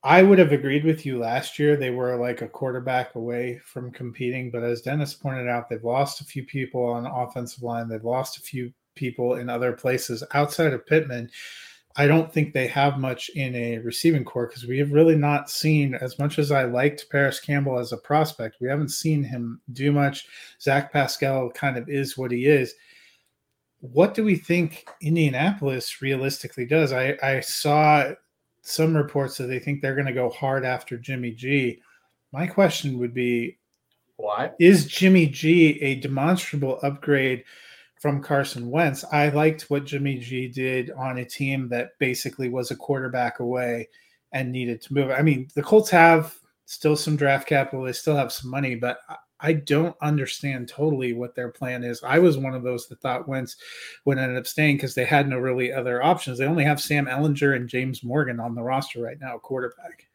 I 0.05 0.23
would 0.23 0.39
have 0.39 0.53
agreed 0.53 0.85
with 0.85 1.05
you 1.05 1.19
last 1.19 1.59
year. 1.59 1.77
They 1.77 1.91
were 1.91 2.17
like 2.17 2.41
a 2.41 2.49
quarterback 2.49 3.17
away 3.17 3.61
from 3.65 3.91
competing, 3.91 4.51
but 4.51 4.63
as 4.63 4.83
Dennis 4.83 5.15
pointed 5.15 5.49
out, 5.49 5.69
they've 5.69 5.83
lost 5.83 6.21
a 6.21 6.25
few 6.25 6.45
people 6.45 6.85
on 6.85 7.03
the 7.03 7.13
offensive 7.13 7.63
line. 7.63 7.89
They've 7.89 8.05
lost 8.05 8.39
a 8.39 8.43
few 8.43 8.73
people 8.95 9.35
in 9.35 9.51
other 9.51 9.73
places 9.73 10.23
outside 10.35 10.73
of 10.73 10.87
Pittman. 10.87 11.31
I 11.97 12.07
don't 12.07 12.33
think 12.33 12.53
they 12.53 12.69
have 12.69 12.99
much 12.99 13.29
in 13.31 13.57
a 13.57 13.79
receiving 13.79 14.25
core 14.25 14.47
because 14.47 14.67
we 14.67 14.79
have 14.79 14.93
really 14.93 15.17
not 15.17 15.51
seen 15.51 15.97
as 15.97 16.17
much 16.17 16.39
as 16.39 16.53
I 16.53 16.63
liked 16.63 17.11
Parris 17.11 17.41
Campbell 17.41 17.77
as 17.77 17.91
a 17.91 17.97
prospect. 17.97 18.59
We 18.61 18.69
haven't 18.69 18.91
seen 18.91 19.25
him 19.25 19.61
do 19.73 19.91
much. 19.91 20.29
Zach 20.61 20.93
Pascal 20.93 21.51
kind 21.51 21.77
of 21.77 21.89
is 21.89 22.17
what 22.17 22.31
he 22.31 22.47
is. 22.47 22.73
What 23.81 24.15
do 24.15 24.23
we 24.23 24.37
think 24.37 24.89
Indianapolis 25.03 26.01
realistically 26.01 26.67
does? 26.67 26.93
I, 26.93 27.17
I 27.21 27.41
saw 27.41 28.13
some 28.63 28.97
reports 28.97 29.37
that 29.37 29.47
they 29.47 29.59
think 29.59 29.81
they're 29.81 29.95
going 29.95 30.07
to 30.07 30.13
go 30.13 30.31
hard 30.31 30.65
after 30.65 30.97
Jimmy 30.99 31.33
G. 31.33 31.81
My 32.33 32.47
question 32.47 32.99
would 32.99 33.15
be 33.15 33.59
why 34.17 34.51
is 34.59 34.87
Jimmy 34.87 35.27
G 35.27 35.81
a 35.81 35.97
demonstrable 35.97 36.79
upgrade 36.83 37.45
from 38.01 38.23
Carson 38.23 38.71
Wentz. 38.71 39.05
I 39.13 39.29
liked 39.29 39.71
what 39.71 39.87
Jimmy 39.87 40.19
G 40.19 40.49
did 40.49 40.91
on 40.93 41.19
a 41.19 41.25
team 41.25 41.69
that 41.69 41.99
basically 41.99 42.49
was 42.49 42.71
a 42.71 42.77
quarterback 42.77 43.41
away 43.41 43.89
and 44.33 44.53
needed 44.53 44.81
to 44.83 44.95
move. 44.95 45.11
I 45.11 45.23
mean, 45.23 45.49
the 45.55 45.63
Colts 45.63 45.91
have 45.91 46.37
still 46.67 46.97
some 46.97 47.17
draft 47.17 47.49
capital, 47.49 47.85
they 47.85 47.93
still 47.93 48.17
have 48.17 48.33
some 48.33 48.51
money, 48.51 48.75
but 48.75 48.99
I 49.41 49.53
don't 49.53 49.97
understand 50.01 50.69
totally 50.69 51.13
what 51.13 51.35
their 51.35 51.49
plan 51.49 51.85
is. 51.85 52.03
I 52.03 52.19
was 52.19 52.37
one 52.37 52.55
of 52.55 52.63
those 52.63 52.89
that 52.89 53.01
thought 53.01 53.29
Wentz 53.29 53.57
would 54.05 54.19
end 54.19 54.37
up 54.37 54.47
staying 54.47 54.77
because 54.77 54.95
they 54.95 55.05
had 55.05 55.29
no 55.29 55.39
really 55.39 55.73
other 55.73 56.03
options. 56.03 56.39
They 56.39 56.47
only 56.47 56.65
have 56.65 56.81
Sam 56.81 57.07
Ehlinger 57.07 57.55
and 57.55 57.69
James 57.69 58.03
Morgan 58.03 58.41
on 58.41 58.55
the 58.55 58.63
roster 58.63 59.01
right 59.01 59.21
now, 59.21 59.39
quarterback. 59.39 60.07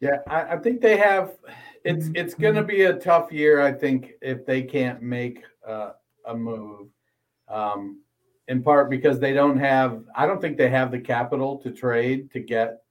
Yeah, 0.00 0.18
I, 0.26 0.54
I 0.54 0.58
think 0.58 0.80
they 0.80 0.96
have 0.96 1.36
it's 1.84 2.06
mm-hmm. 2.06 2.16
it's 2.16 2.34
going 2.34 2.54
to 2.54 2.62
be 2.62 2.82
a 2.82 2.94
tough 2.94 3.32
year, 3.32 3.60
I 3.60 3.72
think, 3.72 4.12
if 4.20 4.46
they 4.46 4.62
can't 4.62 5.02
make 5.02 5.44
uh, 5.66 5.92
a 6.26 6.34
move. 6.34 6.88
Um, 7.48 8.00
in 8.48 8.62
part 8.62 8.90
because 8.90 9.20
they 9.20 9.32
don't 9.32 9.58
have, 9.58 10.02
I 10.16 10.26
don't 10.26 10.40
think 10.40 10.56
they 10.56 10.68
have 10.68 10.90
the 10.90 11.00
capital 11.00 11.58
to 11.58 11.70
trade 11.70 12.30
to 12.32 12.40
get 12.40 12.82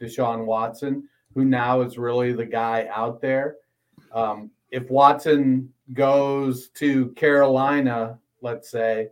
Deshaun 0.00 0.44
Watson, 0.44 1.08
who 1.36 1.44
now 1.44 1.82
is 1.82 1.98
really 1.98 2.32
the 2.32 2.46
guy 2.46 2.88
out 2.90 3.20
there. 3.20 3.56
Um, 4.10 4.50
if 4.70 4.90
Watson 4.90 5.70
goes 5.92 6.70
to 6.70 7.10
Carolina, 7.10 8.18
let's 8.40 8.70
say, 8.70 9.10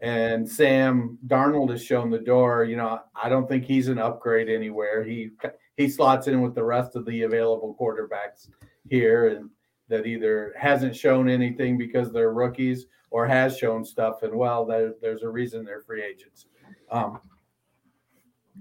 and 0.00 0.48
Sam 0.48 1.18
Darnold 1.26 1.70
has 1.70 1.82
shown 1.82 2.10
the 2.10 2.20
door, 2.20 2.62
you 2.62 2.76
know, 2.76 3.00
I 3.20 3.28
don't 3.28 3.48
think 3.48 3.64
he's 3.64 3.88
an 3.88 3.98
upgrade 3.98 4.48
anywhere. 4.48 5.02
He 5.02 5.30
he 5.76 5.88
slots 5.88 6.28
in 6.28 6.42
with 6.42 6.54
the 6.54 6.62
rest 6.62 6.94
of 6.94 7.04
the 7.04 7.22
available 7.22 7.76
quarterbacks 7.78 8.48
here 8.88 9.26
and 9.28 9.50
that 9.88 10.06
either 10.06 10.54
hasn't 10.56 10.94
shown 10.94 11.28
anything 11.28 11.76
because 11.76 12.12
they're 12.12 12.32
rookies 12.32 12.86
or 13.10 13.26
has 13.26 13.58
shown 13.58 13.84
stuff 13.84 14.22
and 14.22 14.34
well 14.34 14.64
there, 14.64 14.92
there's 15.00 15.22
a 15.22 15.28
reason 15.28 15.64
they're 15.64 15.80
free 15.80 16.02
agents 16.02 16.46
um, 16.90 17.20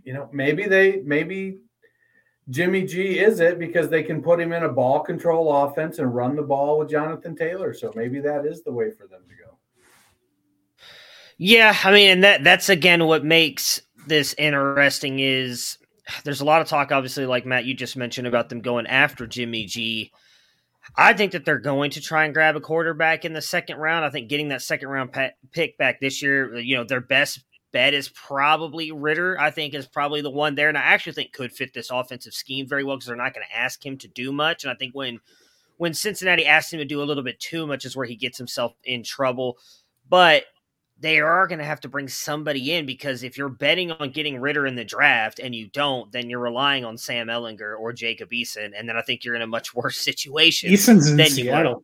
you 0.03 0.13
know 0.13 0.29
maybe 0.31 0.65
they 0.65 1.01
maybe 1.05 1.57
jimmy 2.49 2.85
g 2.85 3.19
is 3.19 3.39
it 3.39 3.59
because 3.59 3.89
they 3.89 4.03
can 4.03 4.21
put 4.21 4.39
him 4.39 4.53
in 4.53 4.63
a 4.63 4.69
ball 4.69 5.01
control 5.01 5.63
offense 5.63 5.99
and 5.99 6.15
run 6.15 6.35
the 6.35 6.41
ball 6.41 6.79
with 6.79 6.89
jonathan 6.89 7.35
taylor 7.35 7.73
so 7.73 7.91
maybe 7.95 8.19
that 8.19 8.45
is 8.45 8.63
the 8.63 8.71
way 8.71 8.89
for 8.89 9.07
them 9.07 9.21
to 9.27 9.35
go 9.35 9.57
yeah 11.37 11.75
i 11.83 11.91
mean 11.91 12.09
and 12.09 12.23
that 12.23 12.43
that's 12.43 12.69
again 12.69 13.05
what 13.05 13.25
makes 13.25 13.81
this 14.07 14.33
interesting 14.37 15.19
is 15.19 15.77
there's 16.23 16.41
a 16.41 16.45
lot 16.45 16.61
of 16.61 16.67
talk, 16.67 16.91
obviously, 16.91 17.25
like 17.25 17.45
Matt, 17.45 17.65
you 17.65 17.73
just 17.73 17.97
mentioned 17.97 18.27
about 18.27 18.49
them 18.49 18.61
going 18.61 18.87
after 18.87 19.27
Jimmy 19.27 19.65
G. 19.65 20.11
I 20.95 21.13
think 21.13 21.33
that 21.33 21.43
they're 21.43 21.59
going 21.59 21.91
to 21.91 22.01
try 22.01 22.25
and 22.25 22.33
grab 22.33 22.55
a 22.55 22.61
quarterback 22.61 23.25
in 23.25 23.33
the 23.33 23.41
second 23.41 23.77
round. 23.77 24.05
I 24.05 24.09
think 24.09 24.29
getting 24.29 24.49
that 24.49 24.61
second 24.61 24.87
round 24.87 25.15
pick 25.51 25.77
back 25.77 25.99
this 25.99 26.21
year, 26.21 26.57
you 26.57 26.77
know, 26.77 26.85
their 26.85 27.01
best 27.01 27.43
bet 27.71 27.93
is 27.93 28.09
probably 28.09 28.91
Ridder. 28.91 29.39
I 29.39 29.51
think 29.51 29.73
is 29.73 29.87
probably 29.87 30.21
the 30.21 30.29
one 30.29 30.55
there, 30.55 30.69
and 30.69 30.77
I 30.77 30.81
actually 30.81 31.13
think 31.13 31.33
could 31.33 31.51
fit 31.51 31.73
this 31.73 31.89
offensive 31.91 32.33
scheme 32.33 32.67
very 32.67 32.83
well 32.83 32.95
because 32.95 33.07
they're 33.07 33.15
not 33.15 33.33
going 33.33 33.45
to 33.49 33.57
ask 33.57 33.85
him 33.85 33.97
to 33.99 34.07
do 34.07 34.31
much. 34.31 34.63
And 34.63 34.71
I 34.71 34.75
think 34.75 34.95
when 34.95 35.19
when 35.77 35.93
Cincinnati 35.93 36.45
asks 36.45 36.73
him 36.73 36.79
to 36.79 36.85
do 36.85 37.01
a 37.01 37.05
little 37.05 37.23
bit 37.23 37.39
too 37.39 37.67
much 37.67 37.85
is 37.85 37.95
where 37.95 38.05
he 38.05 38.15
gets 38.15 38.37
himself 38.37 38.73
in 38.83 39.03
trouble. 39.03 39.57
But 40.09 40.45
they 40.99 41.19
are 41.19 41.47
going 41.47 41.59
to 41.59 41.65
have 41.65 41.81
to 41.81 41.89
bring 41.89 42.07
somebody 42.07 42.73
in 42.73 42.85
because 42.85 43.23
if 43.23 43.37
you're 43.37 43.49
betting 43.49 43.91
on 43.91 44.09
getting 44.11 44.39
Ridder 44.39 44.65
in 44.65 44.75
the 44.75 44.83
draft 44.83 45.39
and 45.39 45.53
you 45.53 45.67
don't, 45.67 46.11
then 46.11 46.29
you're 46.29 46.39
relying 46.39 46.85
on 46.85 46.97
Sam 46.97 47.27
Ehlinger 47.27 47.77
or 47.79 47.93
Jacob 47.93 48.31
Eason, 48.31 48.71
and 48.75 48.89
then 48.89 48.97
I 48.97 49.01
think 49.01 49.23
you're 49.23 49.35
in 49.35 49.41
a 49.41 49.47
much 49.47 49.75
worse 49.75 49.97
situation. 50.03 50.71
Eason's 50.71 51.09
in 51.09 51.23
Seattle. 51.25 51.83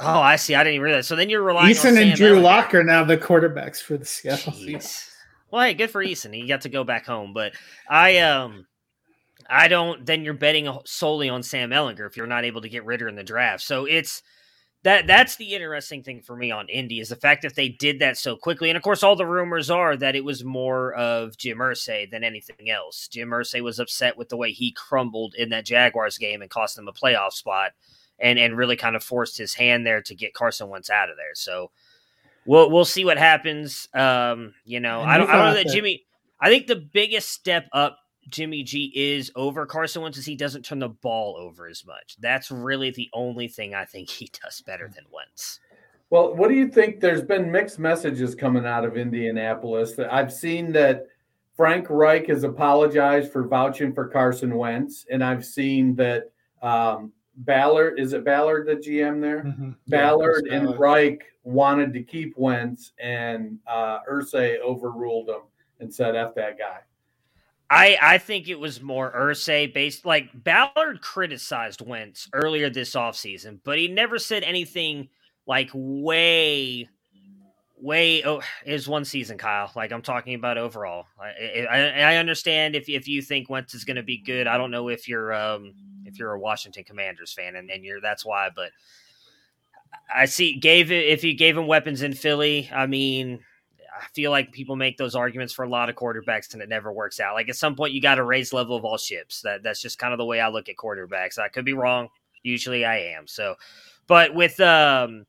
Oh, 0.00 0.20
I 0.20 0.36
see. 0.36 0.54
I 0.54 0.62
didn't 0.62 0.76
even 0.76 0.84
realize. 0.84 1.06
So 1.06 1.16
then 1.16 1.28
you're 1.28 1.42
relying. 1.42 1.74
Eason 1.74 2.00
and 2.00 2.14
Drew 2.14 2.40
Lock 2.40 2.74
are 2.74 2.84
now 2.84 3.04
the 3.04 3.18
quarterbacks 3.18 3.82
for 3.82 3.96
the 3.96 4.04
Seattle. 4.04 4.54
Well, 5.50 5.64
hey, 5.64 5.74
good 5.74 5.90
for 5.90 6.04
Eason. 6.04 6.34
He 6.34 6.46
got 6.46 6.60
to 6.62 6.68
go 6.68 6.84
back 6.84 7.06
home, 7.06 7.32
but 7.32 7.52
I 7.88 8.18
um. 8.18 8.66
I 9.50 9.68
don't. 9.68 10.04
Then 10.04 10.24
you're 10.24 10.34
betting 10.34 10.70
solely 10.84 11.30
on 11.30 11.42
Sam 11.42 11.70
Ehlinger 11.70 12.06
if 12.06 12.18
you're 12.18 12.26
not 12.26 12.44
able 12.44 12.60
to 12.60 12.68
get 12.68 12.84
Ridder 12.84 13.08
in 13.08 13.14
the 13.16 13.24
draft. 13.24 13.62
So 13.62 13.86
it's 13.86 14.22
that 14.82 15.06
that's 15.06 15.36
the 15.36 15.54
interesting 15.54 16.02
thing 16.02 16.20
for 16.20 16.36
me 16.36 16.50
on 16.50 16.68
Indy 16.68 17.00
is 17.00 17.08
the 17.08 17.16
fact 17.16 17.40
that 17.42 17.56
they 17.56 17.70
did 17.70 17.98
that 18.00 18.18
so 18.18 18.36
quickly. 18.36 18.68
And 18.68 18.76
of 18.76 18.82
course, 18.82 19.02
all 19.02 19.16
the 19.16 19.24
rumors 19.24 19.70
are 19.70 19.96
that 19.96 20.14
it 20.14 20.24
was 20.24 20.44
more 20.44 20.92
of 20.94 21.38
Jim 21.38 21.58
Irsay 21.58 22.10
than 22.10 22.24
anything 22.24 22.68
else. 22.68 23.08
Jim 23.08 23.30
Irsay 23.30 23.62
was 23.62 23.78
upset 23.78 24.18
with 24.18 24.28
the 24.28 24.36
way 24.36 24.52
he 24.52 24.70
crumbled 24.72 25.34
in 25.34 25.48
that 25.48 25.64
Jaguars 25.64 26.18
game 26.18 26.42
and 26.42 26.50
cost 26.50 26.76
them 26.76 26.86
a 26.86 26.92
playoff 26.92 27.32
spot, 27.32 27.72
and 28.18 28.38
and 28.38 28.56
really 28.56 28.76
kind 28.76 28.96
of 28.96 29.02
forced 29.02 29.38
his 29.38 29.54
hand 29.54 29.86
there 29.86 30.02
to 30.02 30.14
get 30.14 30.34
Carson 30.34 30.68
Wentz 30.68 30.90
out 30.90 31.10
of 31.10 31.16
there. 31.16 31.34
So 31.34 31.70
we'll 32.46 32.70
we'll 32.70 32.84
see 32.84 33.04
what 33.04 33.18
happens. 33.18 33.88
Um, 33.94 34.54
you 34.64 34.80
know, 34.80 35.00
I 35.02 35.18
don't, 35.18 35.28
I 35.28 35.36
don't 35.36 35.46
know 35.46 35.54
that 35.54 35.68
Jimmy. 35.68 36.04
I 36.40 36.48
think 36.48 36.66
the 36.66 36.76
biggest 36.76 37.30
step 37.30 37.68
up 37.72 37.98
Jimmy 38.28 38.62
G 38.62 38.92
is 38.94 39.30
over 39.34 39.66
Carson 39.66 40.02
Wentz 40.02 40.18
is 40.18 40.26
he 40.26 40.36
doesn't 40.36 40.64
turn 40.64 40.78
the 40.78 40.88
ball 40.88 41.36
over 41.36 41.66
as 41.68 41.84
much. 41.84 42.16
That's 42.20 42.50
really 42.50 42.90
the 42.90 43.08
only 43.12 43.48
thing 43.48 43.74
I 43.74 43.84
think 43.84 44.08
he 44.08 44.30
does 44.42 44.60
better 44.62 44.88
than 44.88 45.04
Wentz. 45.12 45.60
Well, 46.10 46.34
what 46.34 46.48
do 46.48 46.54
you 46.54 46.68
think? 46.68 47.00
There's 47.00 47.22
been 47.22 47.52
mixed 47.52 47.78
messages 47.78 48.34
coming 48.34 48.64
out 48.64 48.84
of 48.84 48.96
Indianapolis. 48.96 49.94
That 49.96 50.12
I've 50.12 50.32
seen 50.32 50.72
that 50.72 51.06
Frank 51.56 51.86
Reich 51.90 52.28
has 52.28 52.44
apologized 52.44 53.32
for 53.32 53.46
vouching 53.46 53.92
for 53.92 54.08
Carson 54.08 54.56
Wentz, 54.56 55.04
and 55.10 55.22
I've 55.22 55.44
seen 55.44 55.94
that 55.96 56.30
um, 56.62 57.12
Ballard 57.38 57.98
is 57.98 58.12
it 58.12 58.24
Ballard 58.24 58.66
the 58.66 58.74
GM 58.74 59.20
there? 59.20 59.44
Mm-hmm. 59.44 59.70
Ballard 59.86 60.46
yeah, 60.46 60.56
and 60.56 60.78
Reich 60.78 61.22
wanted 61.44 61.92
to 61.92 62.02
keep 62.02 62.36
Wentz, 62.36 62.92
and 62.98 63.58
uh, 63.66 64.00
Irsay 64.10 64.60
overruled 64.60 65.28
them 65.28 65.42
and 65.80 65.92
said, 65.92 66.16
"F 66.16 66.34
that 66.34 66.58
guy." 66.58 66.80
I 67.70 67.96
I 68.00 68.18
think 68.18 68.48
it 68.48 68.58
was 68.58 68.82
more 68.82 69.12
Irsay 69.12 69.72
based. 69.72 70.04
Like 70.04 70.30
Ballard 70.34 71.00
criticized 71.00 71.80
Wentz 71.80 72.28
earlier 72.32 72.70
this 72.70 72.94
offseason, 72.94 73.60
but 73.62 73.78
he 73.78 73.88
never 73.88 74.18
said 74.18 74.42
anything 74.42 75.08
like 75.46 75.70
way, 75.72 76.88
way. 77.76 78.24
Oh, 78.24 78.40
is 78.66 78.88
one 78.88 79.04
season, 79.04 79.38
Kyle. 79.38 79.70
Like 79.76 79.92
I'm 79.92 80.02
talking 80.02 80.34
about 80.34 80.58
overall. 80.58 81.06
I, 81.20 81.66
I, 81.70 82.14
I 82.14 82.16
understand 82.16 82.74
if 82.74 82.88
if 82.88 83.06
you 83.06 83.22
think 83.22 83.48
Wentz 83.48 83.74
is 83.74 83.84
going 83.84 83.96
to 83.96 84.02
be 84.02 84.18
good. 84.18 84.48
I 84.48 84.58
don't 84.58 84.72
know 84.72 84.88
if 84.88 85.06
you're 85.06 85.32
um 85.32 85.74
if 86.08 86.18
you're 86.18 86.32
a 86.32 86.40
Washington 86.40 86.84
Commanders 86.84 87.32
fan 87.32 87.56
and, 87.56 87.70
and 87.70 87.84
you're 87.84 88.00
that's 88.00 88.24
why, 88.24 88.50
but 88.54 88.70
I 90.14 90.26
see 90.26 90.58
gave 90.58 90.90
if 90.90 91.22
he 91.22 91.34
gave 91.34 91.56
him 91.56 91.66
weapons 91.66 92.02
in 92.02 92.14
Philly. 92.14 92.68
I 92.72 92.86
mean, 92.86 93.40
I 93.98 94.06
feel 94.14 94.30
like 94.30 94.52
people 94.52 94.76
make 94.76 94.96
those 94.96 95.14
arguments 95.14 95.52
for 95.52 95.64
a 95.64 95.68
lot 95.68 95.88
of 95.88 95.96
quarterbacks 95.96 96.52
and 96.52 96.62
it 96.62 96.68
never 96.68 96.92
works 96.92 97.20
out. 97.20 97.34
Like 97.34 97.48
at 97.48 97.56
some 97.56 97.74
point, 97.74 97.92
you 97.92 98.00
got 98.00 98.16
to 98.16 98.24
raise 98.24 98.52
level 98.52 98.76
of 98.76 98.84
all 98.84 98.98
ships. 98.98 99.42
That 99.42 99.62
that's 99.62 99.82
just 99.82 99.98
kind 99.98 100.12
of 100.12 100.18
the 100.18 100.24
way 100.24 100.40
I 100.40 100.48
look 100.48 100.68
at 100.68 100.76
quarterbacks. 100.76 101.38
I 101.38 101.48
could 101.48 101.64
be 101.64 101.72
wrong. 101.72 102.08
Usually, 102.42 102.84
I 102.84 102.98
am. 102.98 103.26
So, 103.26 103.56
but 104.06 104.34
with 104.34 104.60
um, 104.60 105.26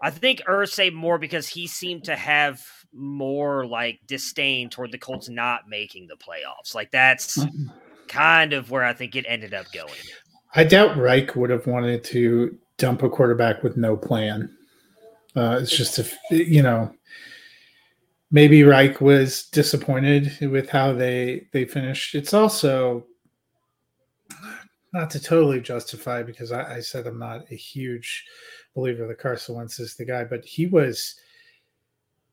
I 0.00 0.10
think 0.10 0.42
Irsay 0.48 0.92
more 0.92 1.18
because 1.18 1.48
he 1.48 1.66
seemed 1.66 2.04
to 2.04 2.16
have 2.16 2.62
more 2.92 3.66
like 3.66 4.00
disdain 4.06 4.70
toward 4.70 4.90
the 4.92 4.98
Colts 4.98 5.28
not 5.28 5.68
making 5.68 6.08
the 6.08 6.16
playoffs. 6.16 6.74
Like 6.74 6.90
that's. 6.90 7.38
Kind 8.10 8.52
of 8.52 8.70
where 8.70 8.84
I 8.84 8.92
think 8.92 9.16
it 9.16 9.24
ended 9.28 9.54
up 9.54 9.66
going. 9.72 9.92
I 10.54 10.64
doubt 10.64 10.96
Reich 10.96 11.36
would 11.36 11.50
have 11.50 11.66
wanted 11.66 12.04
to 12.04 12.58
dump 12.76 13.02
a 13.02 13.08
quarterback 13.08 13.62
with 13.62 13.76
no 13.76 13.96
plan. 13.96 14.54
Uh, 15.36 15.58
it's 15.62 15.76
just 15.76 15.98
a, 15.98 16.10
you 16.30 16.62
know, 16.62 16.92
maybe 18.30 18.64
Reich 18.64 19.00
was 19.00 19.44
disappointed 19.44 20.50
with 20.50 20.68
how 20.68 20.92
they 20.92 21.46
they 21.52 21.64
finished. 21.64 22.14
It's 22.14 22.34
also 22.34 23.06
not 24.92 25.10
to 25.10 25.20
totally 25.20 25.60
justify 25.60 26.22
because 26.22 26.50
I, 26.50 26.76
I 26.76 26.80
said 26.80 27.06
I'm 27.06 27.18
not 27.18 27.44
a 27.50 27.54
huge 27.54 28.26
believer 28.74 29.06
that 29.06 29.18
Carson 29.18 29.54
Wentz 29.54 29.78
is 29.78 29.94
the 29.94 30.04
guy, 30.04 30.24
but 30.24 30.44
he 30.44 30.66
was 30.66 31.14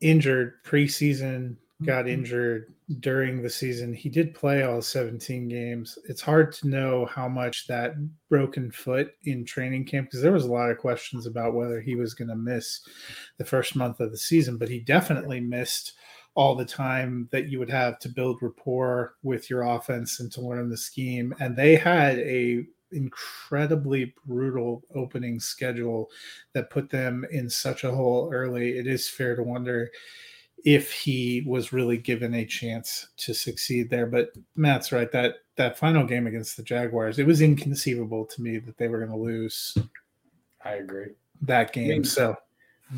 injured 0.00 0.62
preseason, 0.64 1.56
got 1.84 2.06
mm-hmm. 2.06 2.14
injured 2.14 2.74
during 3.00 3.40
the 3.40 3.50
season. 3.50 3.92
He 3.92 4.08
did 4.08 4.34
play 4.34 4.62
all 4.62 4.82
17 4.82 5.48
games. 5.48 5.98
It's 6.08 6.20
hard 6.20 6.52
to 6.54 6.68
know 6.68 7.06
how 7.06 7.28
much 7.28 7.66
that 7.68 7.94
broken 8.28 8.70
foot 8.70 9.12
in 9.24 9.44
training 9.44 9.84
camp 9.84 10.08
because 10.08 10.22
there 10.22 10.32
was 10.32 10.44
a 10.44 10.52
lot 10.52 10.70
of 10.70 10.78
questions 10.78 11.26
about 11.26 11.54
whether 11.54 11.80
he 11.80 11.94
was 11.94 12.14
going 12.14 12.28
to 12.28 12.36
miss 12.36 12.80
the 13.36 13.44
first 13.44 13.76
month 13.76 14.00
of 14.00 14.10
the 14.10 14.18
season, 14.18 14.56
but 14.56 14.68
he 14.68 14.80
definitely 14.80 15.40
missed 15.40 15.92
all 16.34 16.54
the 16.54 16.64
time 16.64 17.28
that 17.30 17.48
you 17.48 17.58
would 17.58 17.70
have 17.70 17.98
to 17.98 18.08
build 18.08 18.42
rapport 18.42 19.14
with 19.22 19.50
your 19.50 19.62
offense 19.62 20.20
and 20.20 20.32
to 20.32 20.40
learn 20.40 20.70
the 20.70 20.76
scheme. 20.76 21.34
And 21.40 21.56
they 21.56 21.76
had 21.76 22.18
a 22.20 22.64
incredibly 22.90 24.14
brutal 24.26 24.82
opening 24.94 25.38
schedule 25.40 26.08
that 26.54 26.70
put 26.70 26.90
them 26.90 27.26
in 27.30 27.50
such 27.50 27.84
a 27.84 27.90
hole 27.90 28.30
early. 28.32 28.78
It 28.78 28.86
is 28.86 29.08
fair 29.08 29.36
to 29.36 29.42
wonder 29.42 29.90
if 30.64 30.92
he 30.92 31.44
was 31.46 31.72
really 31.72 31.96
given 31.96 32.34
a 32.34 32.44
chance 32.44 33.08
to 33.18 33.34
succeed 33.34 33.90
there. 33.90 34.06
But 34.06 34.30
Matt's 34.56 34.92
right 34.92 35.10
that 35.12 35.36
that 35.56 35.78
final 35.78 36.04
game 36.04 36.26
against 36.26 36.56
the 36.56 36.62
Jaguars, 36.62 37.18
it 37.18 37.26
was 37.26 37.42
inconceivable 37.42 38.24
to 38.26 38.42
me 38.42 38.58
that 38.58 38.76
they 38.76 38.88
were 38.88 38.98
going 38.98 39.10
to 39.10 39.16
lose. 39.16 39.76
I 40.64 40.74
agree 40.74 41.14
that 41.42 41.72
game. 41.72 42.04
So, 42.04 42.36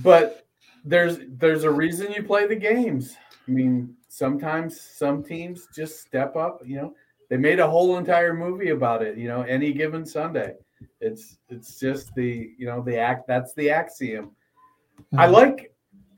but 0.03 0.47
there's 0.85 1.19
there's 1.29 1.65
a 1.65 1.71
reason 1.71 2.13
you 2.13 2.23
play 2.23 2.47
the 2.47 2.57
games. 2.57 3.17
I 3.47 3.51
mean, 3.51 3.95
sometimes 4.09 4.81
some 4.81 5.23
teams 5.23 5.69
just 5.75 6.01
step 6.01 6.37
up. 6.37 6.63
You 6.65 6.77
know, 6.77 6.95
they 7.29 7.37
made 7.37 7.61
a 7.61 7.69
whole 7.69 7.97
entire 7.99 8.35
movie 8.35 8.71
about 8.71 9.03
it. 9.03 9.17
You 9.17 9.29
know, 9.29 9.43
any 9.43 9.73
given 9.73 10.07
Sunday. 10.07 10.55
It's 11.01 11.37
it's 11.49 11.79
just 11.79 12.15
the 12.15 12.53
you 12.57 12.67
know 12.67 12.83
the 12.83 12.99
act. 12.99 13.27
That's 13.27 13.53
the 13.55 13.71
axiom. 13.71 14.31
Mm-hmm. 14.99 15.21
I 15.21 15.27
like 15.27 15.75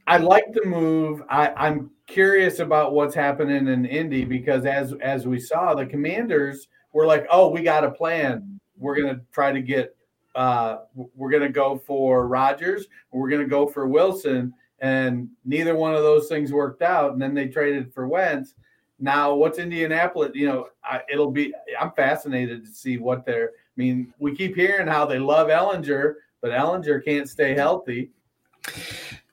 I 0.07 0.17
like 0.17 0.53
the 0.53 0.65
move. 0.67 1.23
I, 1.29 1.49
I'm 1.57 1.91
curious 2.07 2.59
about 2.59 2.93
what's 2.93 3.15
happening 3.15 3.69
in 3.69 3.87
Indy 3.87 4.25
because 4.25 4.67
as 4.67 4.95
as 5.01 5.27
we 5.27 5.39
saw, 5.39 5.75
the 5.75 5.87
commanders 5.87 6.69
were 6.93 7.07
like, 7.07 7.27
oh, 7.31 7.49
we 7.49 7.63
got 7.63 7.85
a 7.85 7.91
plan. 7.91 8.61
We're 8.77 9.01
gonna 9.01 9.21
try 9.33 9.53
to 9.53 9.63
get 9.63 9.97
uh 10.35 10.79
we're 10.95 11.31
gonna 11.31 11.49
go 11.49 11.79
for 11.79 12.27
Rodgers. 12.27 12.87
we're 13.13 13.31
gonna 13.31 13.47
go 13.47 13.67
for 13.67 13.87
Wilson, 13.87 14.53
and 14.81 15.29
neither 15.45 15.77
one 15.77 15.95
of 15.95 16.03
those 16.03 16.29
things 16.29 16.53
worked 16.53 16.83
out. 16.83 17.13
And 17.13 17.23
then 17.23 17.35
they 17.35 17.49
traded 17.49 17.95
for 17.95 18.09
Wentz. 18.09 18.55
Now, 18.99 19.35
what's 19.35 19.59
Indianapolis? 19.59 20.33
You 20.35 20.47
know, 20.47 20.69
I, 20.85 21.01
it'll 21.11 21.31
be. 21.31 21.55
I'm 21.81 21.93
fascinated 21.93 22.65
to 22.65 22.71
see 22.71 22.99
what 22.99 23.25
they're. 23.25 23.49
I 23.49 23.77
mean, 23.77 24.13
we 24.19 24.35
keep 24.35 24.55
hearing 24.55 24.87
how 24.87 25.07
they 25.07 25.19
love 25.19 25.49
Ehlinger, 25.49 26.15
but 26.41 26.51
Ehlinger 26.51 27.05
can't 27.05 27.29
stay 27.29 27.55
healthy. 27.55 28.11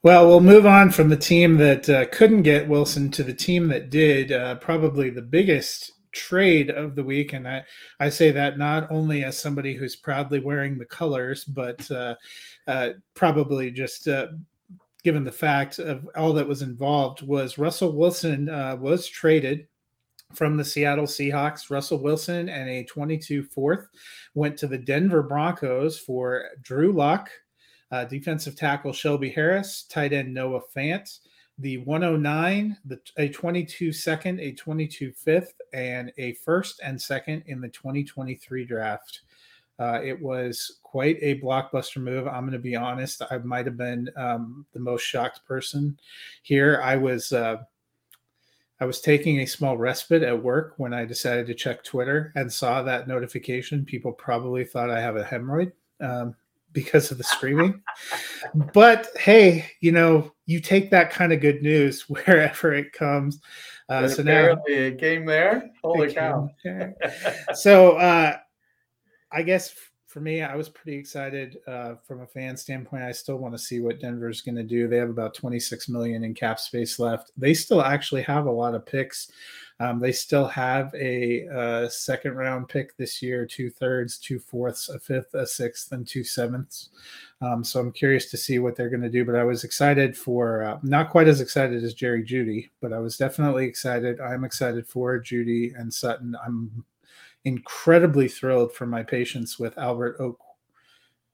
Well, 0.01 0.27
we'll 0.27 0.39
move 0.39 0.65
on 0.65 0.91
from 0.91 1.09
the 1.09 1.17
team 1.17 1.57
that 1.57 1.89
uh, 1.89 2.05
couldn't 2.05 2.43
get 2.43 2.69
Wilson 2.69 3.11
to 3.11 3.23
the 3.23 3.33
team 3.33 3.67
that 3.67 3.89
did. 3.89 4.31
Uh, 4.31 4.55
probably 4.55 5.09
the 5.09 5.21
biggest 5.21 5.91
trade 6.13 6.69
of 6.69 6.95
the 6.95 7.03
week, 7.03 7.33
and 7.33 7.45
I, 7.45 7.65
I 7.99 8.07
say 8.07 8.31
that 8.31 8.57
not 8.57 8.89
only 8.91 9.25
as 9.25 9.37
somebody 9.37 9.73
who's 9.73 9.97
proudly 9.97 10.39
wearing 10.39 10.77
the 10.77 10.85
colors, 10.85 11.43
but 11.43 11.89
uh, 11.91 12.15
uh 12.65 12.91
probably 13.13 13.71
just 13.71 14.07
uh, 14.07 14.27
given 15.03 15.25
the 15.25 15.33
fact 15.33 15.79
of 15.79 16.07
all 16.15 16.31
that 16.31 16.47
was 16.47 16.61
involved 16.61 17.21
was 17.21 17.57
Russell 17.57 17.91
Wilson 17.91 18.47
uh, 18.47 18.77
was 18.77 19.05
traded 19.05 19.67
from 20.33 20.55
the 20.55 20.63
Seattle 20.63 21.07
Seahawks. 21.07 21.69
Russell 21.69 22.01
Wilson 22.01 22.47
and 22.47 22.69
a 22.69 22.85
22 22.85 23.43
fourth 23.43 23.89
went 24.33 24.55
to 24.59 24.67
the 24.67 24.77
Denver 24.77 25.23
Broncos 25.23 25.99
for 25.99 26.45
Drew 26.61 26.93
Lock 26.93 27.29
uh, 27.91 28.05
defensive 28.05 28.55
tackle 28.55 28.93
Shelby 28.93 29.29
Harris, 29.29 29.83
tight 29.83 30.13
end 30.13 30.33
Noah 30.33 30.61
Fant, 30.75 31.19
the 31.57 31.77
109, 31.79 32.77
the 32.85 32.99
a 33.17 33.29
22 33.29 33.91
second, 33.91 34.39
a 34.39 34.53
22 34.53 35.11
fifth, 35.11 35.53
and 35.73 36.11
a 36.17 36.33
first 36.33 36.79
and 36.83 36.99
second 36.99 37.43
in 37.47 37.59
the 37.59 37.69
2023 37.69 38.65
draft. 38.65 39.21
Uh, 39.77 39.99
it 40.03 40.19
was 40.21 40.79
quite 40.83 41.17
a 41.21 41.39
blockbuster 41.39 42.01
move. 42.01 42.27
I'm 42.27 42.41
going 42.41 42.51
to 42.51 42.59
be 42.59 42.75
honest. 42.75 43.21
I 43.29 43.37
might 43.39 43.65
have 43.65 43.77
been 43.77 44.09
um, 44.17 44.65
the 44.73 44.79
most 44.79 45.03
shocked 45.03 45.45
person 45.45 45.97
here. 46.43 46.81
I 46.83 46.97
was 46.97 47.31
uh, 47.31 47.57
I 48.81 48.85
was 48.85 49.01
taking 49.01 49.39
a 49.39 49.45
small 49.45 49.77
respite 49.77 50.23
at 50.23 50.43
work 50.43 50.73
when 50.77 50.93
I 50.93 51.05
decided 51.05 51.47
to 51.47 51.53
check 51.53 51.83
Twitter 51.83 52.31
and 52.35 52.51
saw 52.51 52.81
that 52.83 53.07
notification. 53.07 53.83
People 53.83 54.13
probably 54.13 54.63
thought 54.63 54.89
I 54.89 55.01
have 55.01 55.17
a 55.17 55.23
hemorrhoid. 55.23 55.73
Um, 56.01 56.35
because 56.71 57.11
of 57.11 57.17
the 57.17 57.23
screaming. 57.23 57.81
but 58.73 59.07
hey, 59.17 59.65
you 59.81 59.91
know, 59.91 60.33
you 60.45 60.59
take 60.59 60.91
that 60.91 61.11
kind 61.11 61.33
of 61.33 61.41
good 61.41 61.61
news 61.61 62.03
wherever 62.09 62.73
it 62.73 62.93
comes. 62.93 63.39
Uh, 63.87 64.07
so 64.07 64.21
now 64.21 64.55
it 64.67 64.99
came 64.99 65.25
there. 65.25 65.71
Holy 65.83 66.13
cow! 66.13 66.47
so 67.53 67.93
uh, 67.93 68.37
I 69.31 69.41
guess 69.41 69.73
for 70.09 70.21
me, 70.21 70.41
I 70.41 70.55
was 70.55 70.69
pretty 70.69 70.97
excited 70.97 71.59
uh, 71.67 71.93
from 72.03 72.21
a 72.21 72.25
fan 72.25 72.57
standpoint. 72.57 73.03
I 73.03 73.11
still 73.11 73.37
want 73.37 73.53
to 73.53 73.59
see 73.59 73.79
what 73.79 73.99
Denver's 73.99 74.41
going 74.41 74.55
to 74.55 74.63
do. 74.63 74.87
They 74.87 74.97
have 74.97 75.11
about 75.11 75.35
26 75.35 75.87
million 75.87 76.23
in 76.23 76.33
cap 76.33 76.59
space 76.59 76.97
left. 76.97 77.31
They 77.37 77.53
still 77.53 77.83
actually 77.83 78.23
have 78.23 78.47
a 78.47 78.51
lot 78.51 78.73
of 78.73 78.87
picks. 78.87 79.31
Um, 79.79 79.99
they 79.99 80.11
still 80.11 80.47
have 80.47 80.91
a, 80.95 81.45
a, 81.45 81.57
uh, 81.57 81.89
second 81.89 82.35
round 82.35 82.69
pick 82.69 82.97
this 82.97 83.21
year, 83.21 83.45
two 83.45 83.69
thirds, 83.69 84.17
two 84.17 84.39
fourths, 84.39 84.89
a 84.89 84.99
fifth, 84.99 85.35
a 85.35 85.45
sixth, 85.45 85.91
and 85.91 86.07
two 86.07 86.23
sevenths. 86.23 86.89
Um, 87.39 87.63
so 87.63 87.79
I'm 87.79 87.91
curious 87.91 88.31
to 88.31 88.37
see 88.37 88.57
what 88.57 88.75
they're 88.75 88.89
going 88.89 89.03
to 89.03 89.09
do. 89.11 89.23
But 89.23 89.35
I 89.35 89.43
was 89.43 89.63
excited 89.63 90.17
for, 90.17 90.63
uh, 90.63 90.79
not 90.81 91.11
quite 91.11 91.27
as 91.27 91.39
excited 91.39 91.83
as 91.83 91.93
Jerry 91.93 92.23
Jeudy, 92.23 92.71
but 92.81 92.93
I 92.93 92.99
was 92.99 93.15
definitely 93.15 93.65
excited. 93.65 94.19
I'm 94.19 94.43
excited 94.43 94.87
for 94.87 95.19
Jeudy 95.19 95.79
and 95.79 95.93
Sutton. 95.93 96.35
I'm 96.43 96.83
incredibly 97.45 98.27
thrilled 98.27 98.73
for 98.73 98.85
my 98.85 99.03
patience 99.03 99.57
with 99.57 99.77
Albert 99.77 100.17
O. 100.19 100.37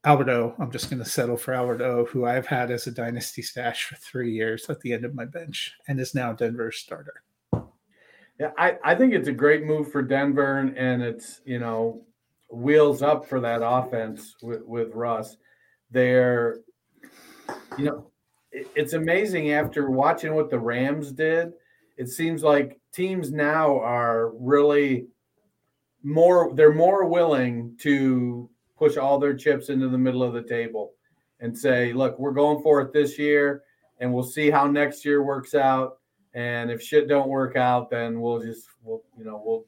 Albert 0.04 0.30
O. 0.30 0.56
I'm 0.60 0.72
just 0.72 0.90
going 0.90 1.04
to 1.04 1.10
settle 1.10 1.38
for 1.38 1.54
Albert 1.54 1.82
O, 1.82 2.06
who 2.06 2.26
I've 2.26 2.46
had 2.46 2.70
as 2.70 2.86
a 2.86 2.92
dynasty 2.92 3.42
stash 3.42 3.86
for 3.86 3.96
three 3.96 4.32
years 4.32 4.70
at 4.70 4.80
the 4.82 4.94
end 4.94 5.04
of 5.04 5.16
my 5.16 5.26
bench 5.26 5.74
and 5.88 6.00
is 6.00 6.14
now 6.14 6.32
Denver's 6.32 6.78
starter. 6.78 7.24
Yeah, 8.40 8.52
I, 8.58 8.78
I 8.84 8.96
think 8.96 9.14
it's 9.14 9.30
a 9.30 9.34
great 9.34 9.64
move 9.64 9.92
for 9.92 10.02
Denver, 10.02 10.58
and 10.58 11.02
it's 11.02 11.42
you 11.46 11.58
know 11.58 12.06
wheels 12.52 13.02
up 13.02 13.28
for 13.28 13.40
that 13.40 13.62
offense 13.64 14.36
with, 14.42 14.62
with 14.66 14.94
Russ. 14.94 15.38
They're, 15.90 16.60
you 17.78 17.86
know, 17.86 18.12
it, 18.52 18.68
it's 18.76 18.94
amazing 18.94 19.52
after 19.54 19.90
watching 19.90 20.36
what 20.36 20.50
the 20.50 20.60
Rams 20.60 21.12
did. 21.12 21.54
It 21.98 22.10
seems 22.10 22.44
like 22.44 22.80
teams 22.94 23.32
now 23.32 23.80
are 23.80 24.32
really 24.36 25.08
more. 26.06 26.54
They're 26.54 26.74
more 26.74 27.06
willing 27.06 27.76
to 27.82 28.50
push 28.78 28.98
all 28.98 29.20
their 29.20 29.36
chips 29.36 29.70
into 29.70 29.90
the 29.90 29.98
middle 29.98 30.24
of 30.24 30.34
the 30.34 30.44
table 30.44 30.94
and 31.40 31.58
say, 31.58 31.92
"Look, 31.94 32.18
we're 32.20 32.32
going 32.32 32.62
for 32.62 32.82
it 32.82 32.94
this 32.94 33.18
year, 33.18 33.64
and 34.00 34.14
we'll 34.14 34.24
see 34.24 34.50
how 34.50 34.68
next 34.68 35.04
year 35.04 35.24
works 35.24 35.56
out." 35.56 36.00
And 36.34 36.70
if 36.70 36.82
shit 36.82 37.08
don't 37.08 37.30
work 37.30 37.56
out, 37.56 37.90
then 37.90 38.22
we'll 38.22 38.42
just 38.42 38.68
we'll 38.84 39.04
you 39.18 39.26
know 39.26 39.42
we'll 39.44 39.66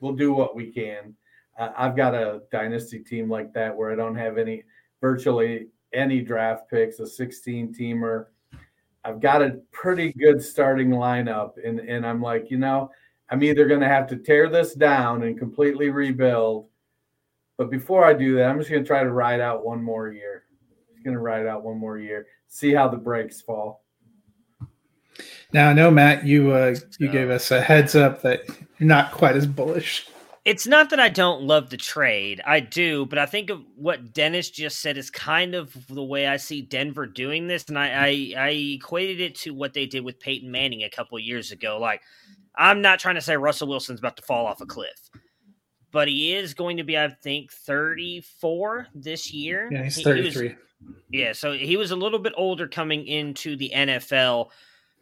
we'll 0.00 0.14
do 0.14 0.32
what 0.32 0.56
we 0.56 0.72
can. 0.72 1.14
Uh, 1.58 1.70
I've 1.76 1.96
got 1.96 2.14
a 2.14 2.42
dynasty 2.50 3.00
team 3.00 3.30
like 3.30 3.52
that 3.54 3.74
where 3.74 3.92
I 3.92 3.96
don't 3.96 4.16
have 4.16 4.38
any 4.38 4.64
virtually 5.00 5.68
any 5.92 6.20
draft 6.20 6.68
picks, 6.70 7.00
a 7.00 7.06
16 7.06 7.74
teamer. 7.74 8.26
I've 9.04 9.20
got 9.20 9.40
a 9.42 9.60
pretty 9.72 10.12
good 10.12 10.42
starting 10.42 10.90
lineup, 10.90 11.52
and 11.64 11.80
and 11.80 12.06
I'm 12.06 12.20
like, 12.20 12.50
you 12.50 12.58
know, 12.58 12.90
I'm 13.30 13.42
either 13.42 13.66
going 13.66 13.80
to 13.80 13.88
have 13.88 14.06
to 14.08 14.16
tear 14.16 14.48
this 14.48 14.74
down 14.74 15.24
and 15.24 15.38
completely 15.38 15.90
rebuild, 15.90 16.68
but 17.58 17.70
before 17.70 18.04
I 18.04 18.12
do 18.12 18.36
that, 18.36 18.48
I'm 18.48 18.58
just 18.58 18.70
going 18.70 18.82
to 18.82 18.86
try 18.86 19.02
to 19.02 19.12
ride 19.12 19.40
out 19.40 19.64
one 19.64 19.82
more 19.82 20.08
year. 20.08 20.44
I'm 20.96 21.02
going 21.02 21.14
to 21.14 21.20
ride 21.20 21.46
out 21.46 21.64
one 21.64 21.78
more 21.78 21.98
year, 21.98 22.26
see 22.46 22.72
how 22.72 22.88
the 22.88 22.96
breaks 22.96 23.40
fall. 23.40 23.84
Now, 25.52 25.70
I 25.70 25.72
know 25.72 25.90
Matt, 25.90 26.26
you 26.26 26.50
uh, 26.52 26.76
you 26.98 27.08
gave 27.08 27.30
us 27.30 27.50
a 27.50 27.60
heads 27.60 27.94
up 27.94 28.22
that 28.22 28.42
you're 28.78 28.88
not 28.88 29.12
quite 29.12 29.36
as 29.36 29.46
bullish. 29.46 30.08
It's 30.44 30.66
not 30.66 30.90
that 30.90 31.00
I 31.00 31.08
don't 31.08 31.42
love 31.42 31.70
the 31.70 31.76
trade. 31.76 32.40
I 32.46 32.60
do, 32.60 33.06
but 33.06 33.18
I 33.18 33.26
think 33.26 33.50
of 33.50 33.64
what 33.74 34.12
Dennis 34.12 34.48
just 34.50 34.80
said 34.80 34.96
is 34.96 35.10
kind 35.10 35.56
of 35.56 35.74
the 35.88 36.04
way 36.04 36.28
I 36.28 36.36
see 36.36 36.62
Denver 36.62 37.06
doing 37.06 37.48
this, 37.48 37.64
and 37.68 37.78
I 37.78 37.88
I, 37.88 38.34
I 38.36 38.48
equated 38.50 39.20
it 39.20 39.34
to 39.36 39.52
what 39.52 39.72
they 39.72 39.86
did 39.86 40.04
with 40.04 40.20
Peyton 40.20 40.50
Manning 40.50 40.84
a 40.84 40.90
couple 40.90 41.18
years 41.18 41.50
ago. 41.50 41.78
Like, 41.80 42.02
I'm 42.56 42.80
not 42.80 42.98
trying 42.98 43.16
to 43.16 43.20
say 43.20 43.36
Russell 43.36 43.68
Wilson's 43.68 44.00
about 44.00 44.16
to 44.16 44.22
fall 44.22 44.46
off 44.46 44.60
a 44.60 44.66
cliff, 44.66 45.10
but 45.92 46.08
he 46.08 46.34
is 46.34 46.54
going 46.54 46.78
to 46.78 46.84
be, 46.84 46.98
I 46.98 47.08
think, 47.08 47.52
34 47.52 48.88
this 48.94 49.32
year. 49.32 49.68
Yeah, 49.70 49.84
he's 49.84 50.02
33. 50.02 50.48
He, 50.48 50.54
was, 50.54 50.94
yeah, 51.10 51.32
so 51.32 51.52
he 51.52 51.76
was 51.76 51.90
a 51.90 51.96
little 51.96 52.18
bit 52.18 52.32
older 52.36 52.68
coming 52.68 53.06
into 53.06 53.56
the 53.56 53.72
NFL. 53.74 54.50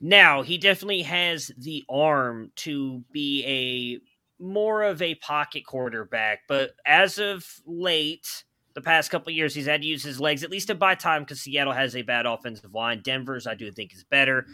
Now, 0.00 0.42
he 0.42 0.58
definitely 0.58 1.02
has 1.02 1.50
the 1.56 1.84
arm 1.88 2.50
to 2.56 3.02
be 3.12 3.44
a 3.46 4.42
more 4.42 4.82
of 4.82 5.00
a 5.00 5.14
pocket 5.16 5.64
quarterback, 5.64 6.40
but 6.48 6.72
as 6.84 7.18
of 7.18 7.46
late, 7.66 8.44
the 8.74 8.80
past 8.80 9.10
couple 9.10 9.32
years, 9.32 9.54
he's 9.54 9.66
had 9.66 9.82
to 9.82 9.86
use 9.86 10.02
his 10.02 10.20
legs 10.20 10.42
at 10.42 10.50
least 10.50 10.66
to 10.66 10.74
buy 10.74 10.94
time 10.96 11.22
because 11.22 11.40
Seattle 11.40 11.72
has 11.72 11.94
a 11.94 12.02
bad 12.02 12.26
offensive 12.26 12.74
line. 12.74 13.00
Denver's, 13.02 13.46
I 13.46 13.54
do 13.54 13.70
think, 13.70 13.94
is 13.94 14.04
better. 14.04 14.46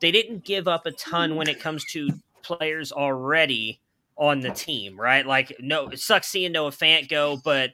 They 0.00 0.10
didn't 0.10 0.44
give 0.44 0.68
up 0.68 0.84
a 0.84 0.92
ton 0.92 1.36
when 1.36 1.48
it 1.48 1.58
comes 1.58 1.84
to 1.92 2.08
players 2.42 2.92
already 2.92 3.80
on 4.16 4.40
the 4.40 4.50
team, 4.50 4.98
right? 5.00 5.26
Like, 5.26 5.56
no, 5.60 5.88
it 5.88 6.00
sucks 6.00 6.28
seeing 6.28 6.52
Noah 6.52 6.70
Fant 6.70 7.08
go, 7.08 7.38
but 7.42 7.70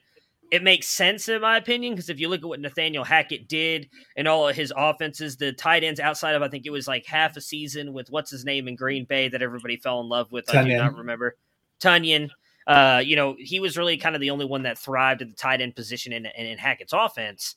it 0.50 0.62
makes 0.62 0.88
sense 0.88 1.28
in 1.28 1.42
my 1.42 1.56
opinion 1.56 1.92
because 1.92 2.08
if 2.08 2.20
you 2.20 2.28
look 2.28 2.40
at 2.40 2.48
what 2.48 2.60
Nathaniel 2.60 3.04
Hackett 3.04 3.48
did 3.48 3.88
and 4.16 4.26
all 4.26 4.48
of 4.48 4.56
his 4.56 4.72
offenses, 4.74 5.36
the 5.36 5.52
tight 5.52 5.84
ends 5.84 6.00
outside 6.00 6.34
of 6.34 6.42
I 6.42 6.48
think 6.48 6.64
it 6.64 6.70
was 6.70 6.88
like 6.88 7.04
half 7.06 7.36
a 7.36 7.40
season 7.40 7.92
with 7.92 8.10
what's 8.10 8.30
his 8.30 8.44
name 8.44 8.68
in 8.68 8.76
Green 8.76 9.04
Bay 9.04 9.28
that 9.28 9.42
everybody 9.42 9.76
fell 9.76 10.00
in 10.00 10.08
love 10.08 10.32
with. 10.32 10.46
Tonyan. 10.46 10.58
I 10.58 10.64
do 10.64 10.76
not 10.76 10.96
remember 10.96 11.36
Tonyan. 11.80 12.30
Uh, 12.66 13.02
you 13.04 13.16
know, 13.16 13.34
he 13.38 13.60
was 13.60 13.76
really 13.78 13.96
kind 13.96 14.14
of 14.14 14.20
the 14.20 14.30
only 14.30 14.44
one 14.44 14.62
that 14.62 14.78
thrived 14.78 15.22
at 15.22 15.28
the 15.28 15.34
tight 15.34 15.60
end 15.60 15.74
position 15.74 16.12
in, 16.12 16.26
in, 16.26 16.46
in 16.46 16.58
Hackett's 16.58 16.92
offense. 16.92 17.56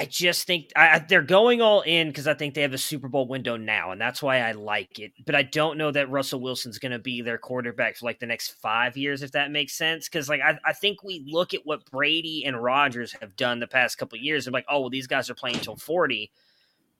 I 0.00 0.06
just 0.06 0.46
think 0.46 0.70
I, 0.74 0.98
they're 1.00 1.20
going 1.20 1.60
all 1.60 1.82
in 1.82 2.08
because 2.08 2.26
I 2.26 2.32
think 2.32 2.54
they 2.54 2.62
have 2.62 2.72
a 2.72 2.78
Super 2.78 3.06
Bowl 3.06 3.28
window 3.28 3.58
now, 3.58 3.90
and 3.90 4.00
that's 4.00 4.22
why 4.22 4.38
I 4.38 4.52
like 4.52 4.98
it. 4.98 5.12
But 5.26 5.34
I 5.34 5.42
don't 5.42 5.76
know 5.76 5.90
that 5.90 6.08
Russell 6.08 6.40
Wilson's 6.40 6.78
going 6.78 6.92
to 6.92 6.98
be 6.98 7.20
their 7.20 7.36
quarterback 7.36 7.98
for 7.98 8.06
like 8.06 8.18
the 8.18 8.24
next 8.24 8.52
five 8.62 8.96
years, 8.96 9.22
if 9.22 9.32
that 9.32 9.50
makes 9.50 9.74
sense. 9.74 10.08
Because 10.08 10.26
like 10.26 10.40
I, 10.40 10.58
I, 10.64 10.72
think 10.72 11.04
we 11.04 11.22
look 11.30 11.52
at 11.52 11.66
what 11.66 11.84
Brady 11.84 12.46
and 12.46 12.62
Rodgers 12.62 13.14
have 13.20 13.36
done 13.36 13.60
the 13.60 13.66
past 13.66 13.98
couple 13.98 14.16
years, 14.16 14.46
and 14.46 14.54
like, 14.54 14.64
oh, 14.70 14.80
well, 14.80 14.88
these 14.88 15.06
guys 15.06 15.28
are 15.28 15.34
playing 15.34 15.56
until 15.56 15.76
forty. 15.76 16.30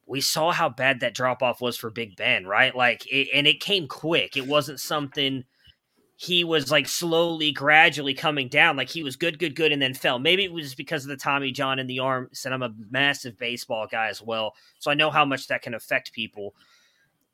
We 0.05 0.21
saw 0.21 0.53
how 0.53 0.69
bad 0.69 1.01
that 1.01 1.15
drop 1.15 1.43
off 1.43 1.63
was 1.63 1.79
for 1.79 1.89
Big 1.89 2.17
Ben, 2.17 2.47
right? 2.47 2.77
Like, 2.77 3.07
it, 3.07 3.29
and 3.33 3.47
it 3.47 3.61
came 3.61 3.89
quick. 3.89 4.37
It 4.37 4.47
wasn't 4.47 4.79
something 4.79 5.45
he 6.21 6.45
was 6.45 6.71
like 6.71 6.87
slowly, 6.87 7.51
gradually 7.51 8.13
coming 8.13 8.47
down. 8.47 8.77
Like 8.77 8.91
he 8.91 9.03
was 9.03 9.17
good, 9.17 9.39
good, 9.39 9.57
good, 9.57 9.73
and 9.73 9.81
then 9.81 9.95
fell. 9.95 10.19
Maybe 10.19 10.45
it 10.45 10.53
was 10.53 10.75
because 10.75 11.03
of 11.03 11.09
the 11.09 11.17
Tommy 11.17 11.51
John 11.51 11.79
in 11.79 11.87
the 11.87 12.01
arm. 12.01 12.29
Said 12.33 12.53
I'm 12.53 12.63
a 12.63 12.75
massive 12.91 13.39
baseball 13.39 13.87
guy 13.91 14.09
as 14.09 14.21
well, 14.21 14.55
so 14.81 14.91
I 14.91 14.95
know 14.95 15.11
how 15.11 15.25
much 15.25 15.47
that 15.47 15.63
can 15.63 15.73
affect 15.73 16.13
people. 16.13 16.55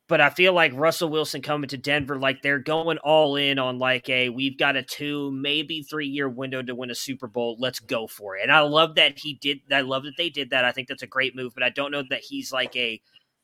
But 0.06 0.20
I 0.20 0.30
feel 0.30 0.52
like 0.52 0.70
Russell 0.72 1.08
Wilson 1.08 1.42
coming 1.42 1.68
to 1.70 1.76
Denver, 1.76 2.16
like 2.16 2.42
they're 2.42 2.60
going 2.60 2.98
all 2.98 3.34
in 3.34 3.58
on 3.58 3.80
like 3.80 4.08
a 4.08 4.28
we've 4.28 4.56
got 4.56 4.76
a 4.76 4.84
two, 4.84 5.32
maybe 5.32 5.82
three 5.82 6.06
year 6.06 6.28
window 6.28 6.62
to 6.62 6.74
win 6.76 6.92
a 6.92 6.94
Super 6.94 7.26
Bowl. 7.26 7.56
Let's 7.58 7.80
go 7.80 8.06
for 8.06 8.36
it. 8.36 8.42
And 8.44 8.52
I 8.52 8.60
love 8.60 8.94
that 8.94 9.18
he 9.18 9.34
did. 9.34 9.62
I 9.72 9.80
love 9.80 10.04
that 10.04 10.16
they 10.16 10.30
did 10.30 10.50
that. 10.50 10.64
I 10.64 10.70
think 10.70 10.86
that's 10.86 11.02
a 11.02 11.08
great 11.08 11.34
move. 11.34 11.54
But 11.54 11.64
I 11.64 11.70
don't 11.70 11.90
know 11.90 12.04
that 12.10 12.22
he's 12.22 12.52
like 12.52 12.76
a 12.76 13.00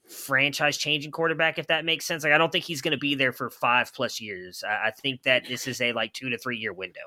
franchise 0.09 0.77
changing 0.77 1.11
quarterback, 1.11 1.59
if 1.59 1.67
that 1.69 1.85
makes 1.85 2.05
sense. 2.05 2.25
Like, 2.25 2.33
I 2.33 2.39
don't 2.39 2.53
think 2.53 2.65
he's 2.65 2.83
going 2.83 2.93
to 2.93 2.99
be 2.99 3.15
there 3.15 3.33
for 3.33 3.51
five 3.51 3.93
plus 3.95 4.21
years. 4.21 4.65
I, 4.67 4.89
I, 4.89 4.91
think 4.91 5.23
that 5.23 5.47
this 5.47 5.67
is 5.67 5.81
a 5.81 5.93
like 5.93 6.13
two 6.13 6.31
to 6.31 6.39
three 6.39 6.59
year 6.59 6.73
window. 6.73 7.01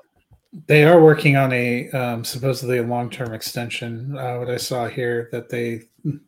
They 0.66 0.84
are 0.84 1.00
working 1.00 1.36
on 1.36 1.52
a 1.52 1.90
um, 1.90 2.24
supposedly 2.24 2.78
a 2.78 2.82
long 2.82 3.10
term 3.10 3.34
extension. 3.34 4.16
Uh, 4.16 4.38
what 4.38 4.50
I 4.50 4.56
saw 4.56 4.88
here 4.88 5.28
that 5.32 5.48
they 5.48 5.82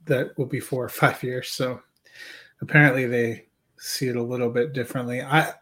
that 0.05 0.37
will 0.37 0.47
be 0.47 0.61
four 0.61 0.85
or 0.85 0.89
five 0.89 1.23
years. 1.23 1.49
So 1.49 1.81
apparently 2.61 3.07
they 3.07 3.47
see 3.79 4.09
it 4.09 4.17
a 4.17 4.23
little 4.23 4.51
bit 4.51 4.73
differently. 4.73 5.23
I 5.23 5.53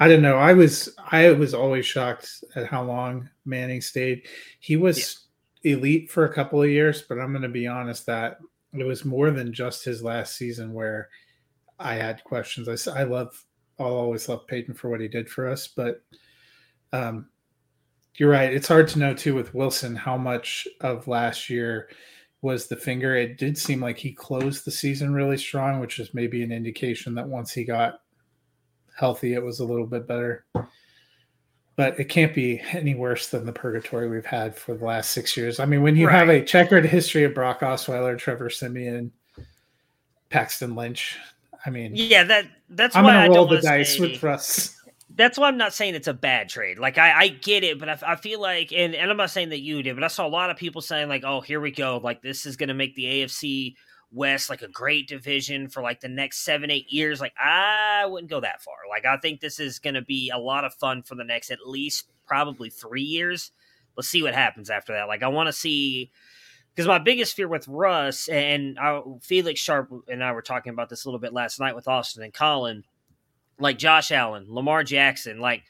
I 0.00 0.08
don't 0.08 0.22
know. 0.22 0.36
I 0.36 0.52
was 0.52 0.94
I 1.10 1.30
was 1.32 1.54
always 1.54 1.86
shocked 1.86 2.44
at 2.54 2.66
how 2.66 2.82
long 2.82 3.28
Manning 3.44 3.80
stayed. 3.80 4.22
He 4.60 4.76
was 4.76 5.26
yeah. 5.62 5.74
elite 5.74 6.10
for 6.10 6.24
a 6.24 6.32
couple 6.32 6.62
of 6.62 6.68
years, 6.68 7.02
but 7.02 7.18
I'm 7.18 7.32
going 7.32 7.42
to 7.42 7.48
be 7.48 7.66
honest 7.66 8.06
that 8.06 8.38
it 8.72 8.84
was 8.84 9.04
more 9.04 9.30
than 9.30 9.52
just 9.52 9.84
his 9.84 10.02
last 10.02 10.36
season 10.36 10.72
where 10.72 11.08
I 11.78 11.94
had 11.94 12.24
questions. 12.24 12.68
I, 12.68 13.00
I 13.00 13.02
love, 13.04 13.44
I'll 13.78 13.86
always 13.86 14.28
love 14.28 14.46
Peyton 14.46 14.74
for 14.74 14.88
what 14.88 15.00
he 15.00 15.08
did 15.08 15.28
for 15.28 15.48
us, 15.48 15.66
but 15.68 16.02
um, 16.92 17.28
you're 18.16 18.30
right. 18.30 18.52
It's 18.52 18.68
hard 18.68 18.88
to 18.88 18.98
know 18.98 19.14
too 19.14 19.34
with 19.34 19.54
Wilson 19.54 19.96
how 19.96 20.16
much 20.16 20.66
of 20.80 21.08
last 21.08 21.50
year 21.50 21.88
was 22.40 22.66
the 22.66 22.76
finger. 22.76 23.16
It 23.16 23.38
did 23.38 23.56
seem 23.56 23.80
like 23.80 23.98
he 23.98 24.12
closed 24.12 24.64
the 24.64 24.70
season 24.70 25.14
really 25.14 25.38
strong, 25.38 25.80
which 25.80 25.98
is 25.98 26.14
maybe 26.14 26.42
an 26.42 26.52
indication 26.52 27.14
that 27.14 27.28
once 27.28 27.52
he 27.52 27.64
got 27.64 28.00
healthy, 28.96 29.34
it 29.34 29.42
was 29.42 29.60
a 29.60 29.64
little 29.64 29.86
bit 29.86 30.06
better 30.06 30.44
but 31.76 31.98
it 31.98 32.04
can't 32.04 32.34
be 32.34 32.60
any 32.72 32.94
worse 32.94 33.28
than 33.28 33.46
the 33.46 33.52
purgatory 33.52 34.08
we've 34.08 34.26
had 34.26 34.54
for 34.56 34.74
the 34.74 34.84
last 34.84 35.12
six 35.12 35.36
years. 35.36 35.58
I 35.58 35.64
mean, 35.64 35.82
when 35.82 35.96
you 35.96 36.06
right. 36.06 36.18
have 36.18 36.28
a 36.28 36.44
checkered 36.44 36.84
history 36.84 37.24
of 37.24 37.34
Brock 37.34 37.60
Osweiler, 37.60 38.18
Trevor 38.18 38.50
Siemian, 38.50 39.10
Paxton 40.28 40.74
Lynch, 40.74 41.16
I 41.64 41.70
mean, 41.70 41.92
yeah, 41.94 42.24
that 42.24 42.46
that's 42.68 42.96
I'm 42.96 43.04
why 43.04 43.26
gonna 43.26 43.34
roll 43.34 43.46
the 43.46 43.60
dice 43.60 43.96
say, 43.96 44.00
with 44.00 44.22
Russ. 44.22 44.78
That's 45.14 45.38
why 45.38 45.48
I'm 45.48 45.58
not 45.58 45.74
saying 45.74 45.94
it's 45.94 46.08
a 46.08 46.14
bad 46.14 46.48
trade. 46.48 46.78
Like 46.78 46.98
I, 46.98 47.12
I 47.12 47.28
get 47.28 47.64
it, 47.64 47.78
but 47.78 47.88
I, 47.88 47.98
I 48.06 48.16
feel 48.16 48.40
like, 48.40 48.72
and, 48.72 48.94
and 48.94 49.10
I'm 49.10 49.16
not 49.16 49.30
saying 49.30 49.50
that 49.50 49.60
you 49.60 49.82
did, 49.82 49.94
but 49.94 50.02
I 50.02 50.08
saw 50.08 50.26
a 50.26 50.28
lot 50.28 50.50
of 50.50 50.56
people 50.56 50.80
saying 50.80 51.08
like, 51.08 51.22
"Oh, 51.24 51.40
here 51.40 51.60
we 51.60 51.70
go! 51.70 52.00
Like 52.02 52.22
this 52.22 52.46
is 52.46 52.56
going 52.56 52.68
to 52.68 52.74
make 52.74 52.94
the 52.96 53.04
AFC 53.04 53.74
West 54.12 54.50
like 54.50 54.62
a 54.62 54.68
great 54.68 55.08
division 55.08 55.68
for 55.68 55.82
like 55.82 56.00
the 56.00 56.08
next 56.08 56.44
seven, 56.44 56.70
eight 56.70 56.92
years. 56.92 57.20
Like, 57.20 57.34
I 57.38 58.04
wouldn't 58.06 58.30
go 58.30 58.40
that 58.40 58.62
far. 58.62 58.76
Like, 58.88 59.06
I 59.06 59.16
think 59.16 59.40
this 59.40 59.58
is 59.58 59.78
going 59.78 59.94
to 59.94 60.02
be 60.02 60.30
a 60.30 60.38
lot 60.38 60.64
of 60.64 60.74
fun 60.74 61.02
for 61.02 61.14
the 61.14 61.24
next 61.24 61.50
at 61.50 61.66
least 61.66 62.10
probably 62.26 62.70
three 62.70 63.02
years. 63.02 63.52
Let's 63.96 64.08
see 64.08 64.22
what 64.22 64.34
happens 64.34 64.70
after 64.70 64.92
that. 64.92 65.08
Like, 65.08 65.22
I 65.22 65.28
want 65.28 65.48
to 65.48 65.52
see 65.52 66.10
because 66.74 66.88
my 66.88 66.98
biggest 66.98 67.34
fear 67.34 67.48
with 67.48 67.68
Russ 67.68 68.28
and 68.28 68.78
I, 68.78 69.02
Felix 69.20 69.60
Sharp 69.60 69.90
and 70.08 70.24
I 70.24 70.32
were 70.32 70.42
talking 70.42 70.72
about 70.72 70.88
this 70.88 71.04
a 71.04 71.08
little 71.08 71.20
bit 71.20 71.32
last 71.32 71.60
night 71.60 71.74
with 71.74 71.88
Austin 71.88 72.22
and 72.22 72.32
Colin, 72.32 72.84
like 73.58 73.78
Josh 73.78 74.10
Allen, 74.10 74.46
Lamar 74.48 74.82
Jackson, 74.82 75.38
like 75.38 75.64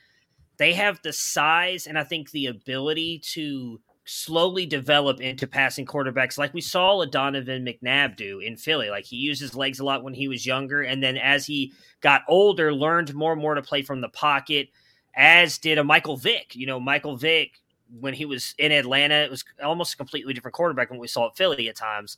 they 0.59 0.74
have 0.74 1.01
the 1.03 1.12
size 1.12 1.86
and 1.86 1.99
I 1.99 2.05
think 2.05 2.30
the 2.30 2.47
ability 2.47 3.20
to 3.32 3.80
slowly 4.05 4.66
develop 4.66 5.20
into 5.20 5.46
passing 5.46 5.86
quarterbacks 5.86 6.36
like 6.36 6.53
we 6.53 6.61
saw 6.61 7.00
a 7.00 7.07
Donovan 7.07 7.64
McNabb 7.64 8.16
do 8.16 8.40
in 8.40 8.57
Philly. 8.57 8.90
Like 8.90 9.05
he 9.05 9.16
used 9.16 9.40
his 9.40 9.55
legs 9.55 9.78
a 9.78 9.84
lot 9.84 10.03
when 10.03 10.14
he 10.14 10.28
was 10.28 10.44
younger. 10.44 10.82
And 10.82 11.03
then 11.03 11.16
as 11.16 11.46
he 11.46 11.72
got 12.00 12.22
older, 12.28 12.74
learned 12.74 13.14
more 13.14 13.32
and 13.32 13.40
more 13.40 13.55
to 13.55 13.62
play 13.62 13.82
from 13.82 14.00
the 14.00 14.09
pocket, 14.09 14.68
as 15.14 15.59
did 15.59 15.78
a 15.78 15.84
Michael 15.84 16.16
Vick. 16.16 16.57
You 16.57 16.66
know, 16.66 16.80
Michael 16.80 17.16
Vick, 17.16 17.61
when 18.00 18.14
he 18.14 18.24
was 18.24 18.55
in 18.59 18.72
Atlanta, 18.72 19.16
it 19.16 19.30
was 19.30 19.44
almost 19.62 19.94
a 19.94 19.98
completely 19.98 20.34
different 20.34 20.55
quarterback 20.55 20.88
than 20.88 20.98
we 20.98 21.07
saw 21.07 21.28
at 21.28 21.36
Philly 21.36 21.68
at 21.68 21.76
times. 21.76 22.16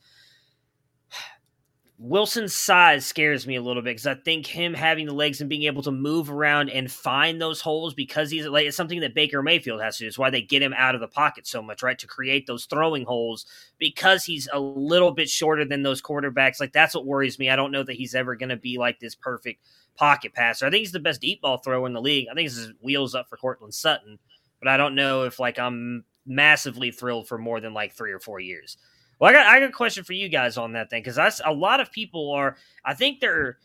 Wilson's 2.06 2.54
size 2.54 3.06
scares 3.06 3.46
me 3.46 3.56
a 3.56 3.62
little 3.62 3.80
bit 3.80 3.92
because 3.96 4.06
I 4.06 4.14
think 4.14 4.46
him 4.46 4.74
having 4.74 5.06
the 5.06 5.14
legs 5.14 5.40
and 5.40 5.48
being 5.48 5.62
able 5.62 5.82
to 5.84 5.90
move 5.90 6.30
around 6.30 6.68
and 6.68 6.92
find 6.92 7.40
those 7.40 7.62
holes 7.62 7.94
because 7.94 8.30
he's 8.30 8.46
like 8.46 8.66
it's 8.66 8.76
something 8.76 9.00
that 9.00 9.14
Baker 9.14 9.42
Mayfield 9.42 9.80
has 9.80 9.96
to 9.96 10.04
do. 10.04 10.08
It's 10.08 10.18
why 10.18 10.28
they 10.28 10.42
get 10.42 10.62
him 10.62 10.74
out 10.76 10.94
of 10.94 11.00
the 11.00 11.08
pocket 11.08 11.46
so 11.46 11.62
much, 11.62 11.82
right? 11.82 11.98
To 11.98 12.06
create 12.06 12.46
those 12.46 12.66
throwing 12.66 13.06
holes 13.06 13.46
because 13.78 14.22
he's 14.22 14.46
a 14.52 14.60
little 14.60 15.12
bit 15.12 15.30
shorter 15.30 15.64
than 15.64 15.82
those 15.82 16.02
quarterbacks. 16.02 16.60
Like 16.60 16.74
that's 16.74 16.94
what 16.94 17.06
worries 17.06 17.38
me. 17.38 17.48
I 17.48 17.56
don't 17.56 17.72
know 17.72 17.82
that 17.82 17.96
he's 17.96 18.14
ever 18.14 18.36
going 18.36 18.50
to 18.50 18.56
be 18.56 18.76
like 18.76 19.00
this 19.00 19.14
perfect 19.14 19.64
pocket 19.94 20.34
passer. 20.34 20.66
I 20.66 20.70
think 20.70 20.80
he's 20.80 20.92
the 20.92 21.00
best 21.00 21.22
deep 21.22 21.40
ball 21.40 21.56
thrower 21.56 21.86
in 21.86 21.94
the 21.94 22.02
league. 22.02 22.28
I 22.30 22.34
think 22.34 22.50
his 22.50 22.74
wheels 22.82 23.14
up 23.14 23.30
for 23.30 23.38
Courtland 23.38 23.72
Sutton, 23.72 24.18
but 24.58 24.68
I 24.68 24.76
don't 24.76 24.94
know 24.94 25.22
if 25.22 25.40
like 25.40 25.58
I'm 25.58 26.04
massively 26.26 26.90
thrilled 26.90 27.28
for 27.28 27.38
more 27.38 27.60
than 27.60 27.72
like 27.72 27.94
three 27.94 28.12
or 28.12 28.20
four 28.20 28.40
years. 28.40 28.76
Well, 29.24 29.30
I 29.30 29.36
got 29.36 29.46
I 29.46 29.58
got 29.58 29.70
a 29.70 29.72
question 29.72 30.04
for 30.04 30.12
you 30.12 30.28
guys 30.28 30.58
on 30.58 30.74
that 30.74 30.90
thing 30.90 31.02
because 31.02 31.40
a 31.42 31.50
lot 31.50 31.80
of 31.80 31.90
people 31.90 32.32
are. 32.32 32.58
I 32.84 32.92
think 32.92 33.20
they're 33.20 33.56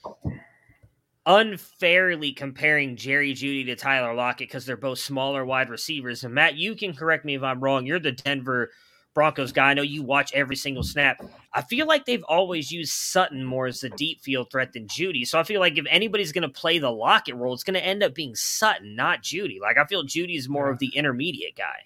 unfairly 1.26 2.32
comparing 2.32 2.96
Jerry 2.96 3.34
Jeudy 3.34 3.66
to 3.66 3.76
Tyler 3.76 4.14
Lockett 4.14 4.48
because 4.48 4.66
they're 4.66 4.78
both 4.78 5.00
smaller 5.00 5.44
wide 5.46 5.70
receivers. 5.70 6.24
And 6.24 6.34
Matt, 6.34 6.56
you 6.56 6.78
can 6.78 6.94
correct 6.94 7.26
me 7.26 7.36
if 7.36 7.44
I'm 7.44 7.60
wrong. 7.60 7.86
You're 7.86 8.00
the 8.00 8.14
Denver 8.14 8.70
Broncos 9.14 9.52
guy. 9.52 9.72
I 9.72 9.74
know 9.74 9.82
you 9.82 10.02
watch 10.02 10.32
every 10.34 10.56
single 10.56 10.82
snap. 10.82 11.22
I 11.54 11.62
feel 11.62 11.88
like 11.88 12.06
they've 12.06 12.24
always 12.30 12.72
used 12.72 12.94
Sutton 12.94 13.44
more 13.44 13.68
as 13.68 13.82
the 13.82 13.90
deep 13.90 14.22
field 14.22 14.50
threat 14.50 14.72
than 14.72 14.88
Jeudy. 14.88 15.28
So 15.28 15.42
I 15.42 15.44
feel 15.44 15.60
like 15.60 15.78
if 15.78 15.86
anybody's 15.90 16.32
going 16.32 16.44
to 16.44 16.48
play 16.48 16.80
the 16.80 16.90
Lockett 16.90 17.36
role, 17.36 17.54
it's 17.54 17.66
going 17.66 17.74
to 17.74 17.86
end 17.86 18.02
up 18.02 18.16
being 18.16 18.34
Sutton, 18.34 18.96
not 18.96 19.24
Jeudy. 19.24 19.60
Like 19.60 19.78
I 19.78 19.84
feel 19.88 20.06
Jeudy's 20.06 20.48
more 20.48 20.70
of 20.70 20.80
the 20.80 20.96
intermediate 20.96 21.58
guy. 21.58 21.84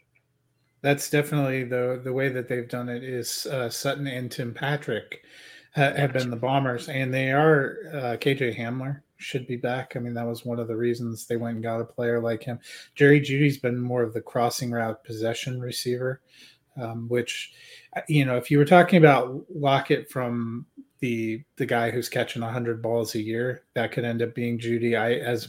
That's 0.83 1.09
definitely 1.09 1.63
the 1.63 2.01
the 2.03 2.13
way 2.13 2.29
that 2.29 2.47
they've 2.47 2.67
done 2.67 2.89
it 2.89 3.03
is 3.03 3.47
uh, 3.47 3.69
Sutton 3.69 4.05
and 4.05 4.29
Tim 4.29 4.53
Patrick. 4.53 5.23
have 5.71 6.13
been 6.13 6.29
the 6.29 6.35
Bombers, 6.35 6.89
and 6.89 7.11
they 7.11 7.31
are 7.31 7.77
uh, 7.91 8.17
KJ 8.17 8.55
Hamler 8.55 9.01
should 9.23 9.47
be 9.47 9.55
back. 9.55 9.95
I 9.95 9.99
mean, 9.99 10.13
that 10.13 10.27
was 10.27 10.45
one 10.45 10.59
of 10.59 10.67
the 10.67 10.75
reasons 10.75 11.25
they 11.25 11.37
went 11.37 11.55
and 11.55 11.63
got 11.63 11.79
a 11.79 11.85
player 11.85 12.19
like 12.19 12.43
him. 12.43 12.59
Jerry 12.95 13.21
Jeudy's 13.21 13.57
been 13.57 13.79
more 13.79 14.03
of 14.03 14.13
the 14.13 14.21
crossing 14.21 14.71
route 14.71 15.03
possession 15.05 15.61
receiver, 15.61 16.21
um, 16.75 17.07
which, 17.07 17.53
uh, 17.95 18.01
you 18.09 18.25
know, 18.25 18.35
if 18.35 18.51
you 18.51 18.57
were 18.57 18.65
talking 18.65 18.97
about 18.97 19.45
Lockett 19.49 20.11
from 20.11 20.65
the 20.99 21.43
the 21.55 21.65
guy 21.65 21.91
who's 21.91 22.09
catching 22.09 22.41
100 22.41 22.81
balls 22.81 23.15
a 23.15 23.21
year, 23.21 23.63
that 23.73 23.93
could 23.93 24.03
end 24.03 24.21
up 24.21 24.35
being 24.35 24.59
Jeudy. 24.59 24.99
I 24.99 25.13
as 25.13 25.47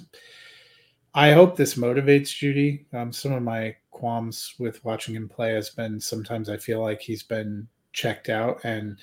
I 1.12 1.32
hope 1.32 1.57
this 1.57 1.74
motivates 1.74 2.28
Jeudy. 2.28 2.85
Um, 2.93 3.12
some 3.12 3.32
of 3.32 3.43
my 3.43 3.76
qualms 3.95 4.55
with 4.59 4.84
watching 4.84 5.14
him 5.14 5.28
play 5.28 5.53
has 5.53 5.70
been 5.70 5.99
sometimes 6.01 6.51
I 6.51 6.59
feel 6.59 6.82
like 6.82 7.01
he's 7.01 7.22
been 7.22 7.68
checked 7.92 8.28
out 8.28 8.61
and 8.64 8.99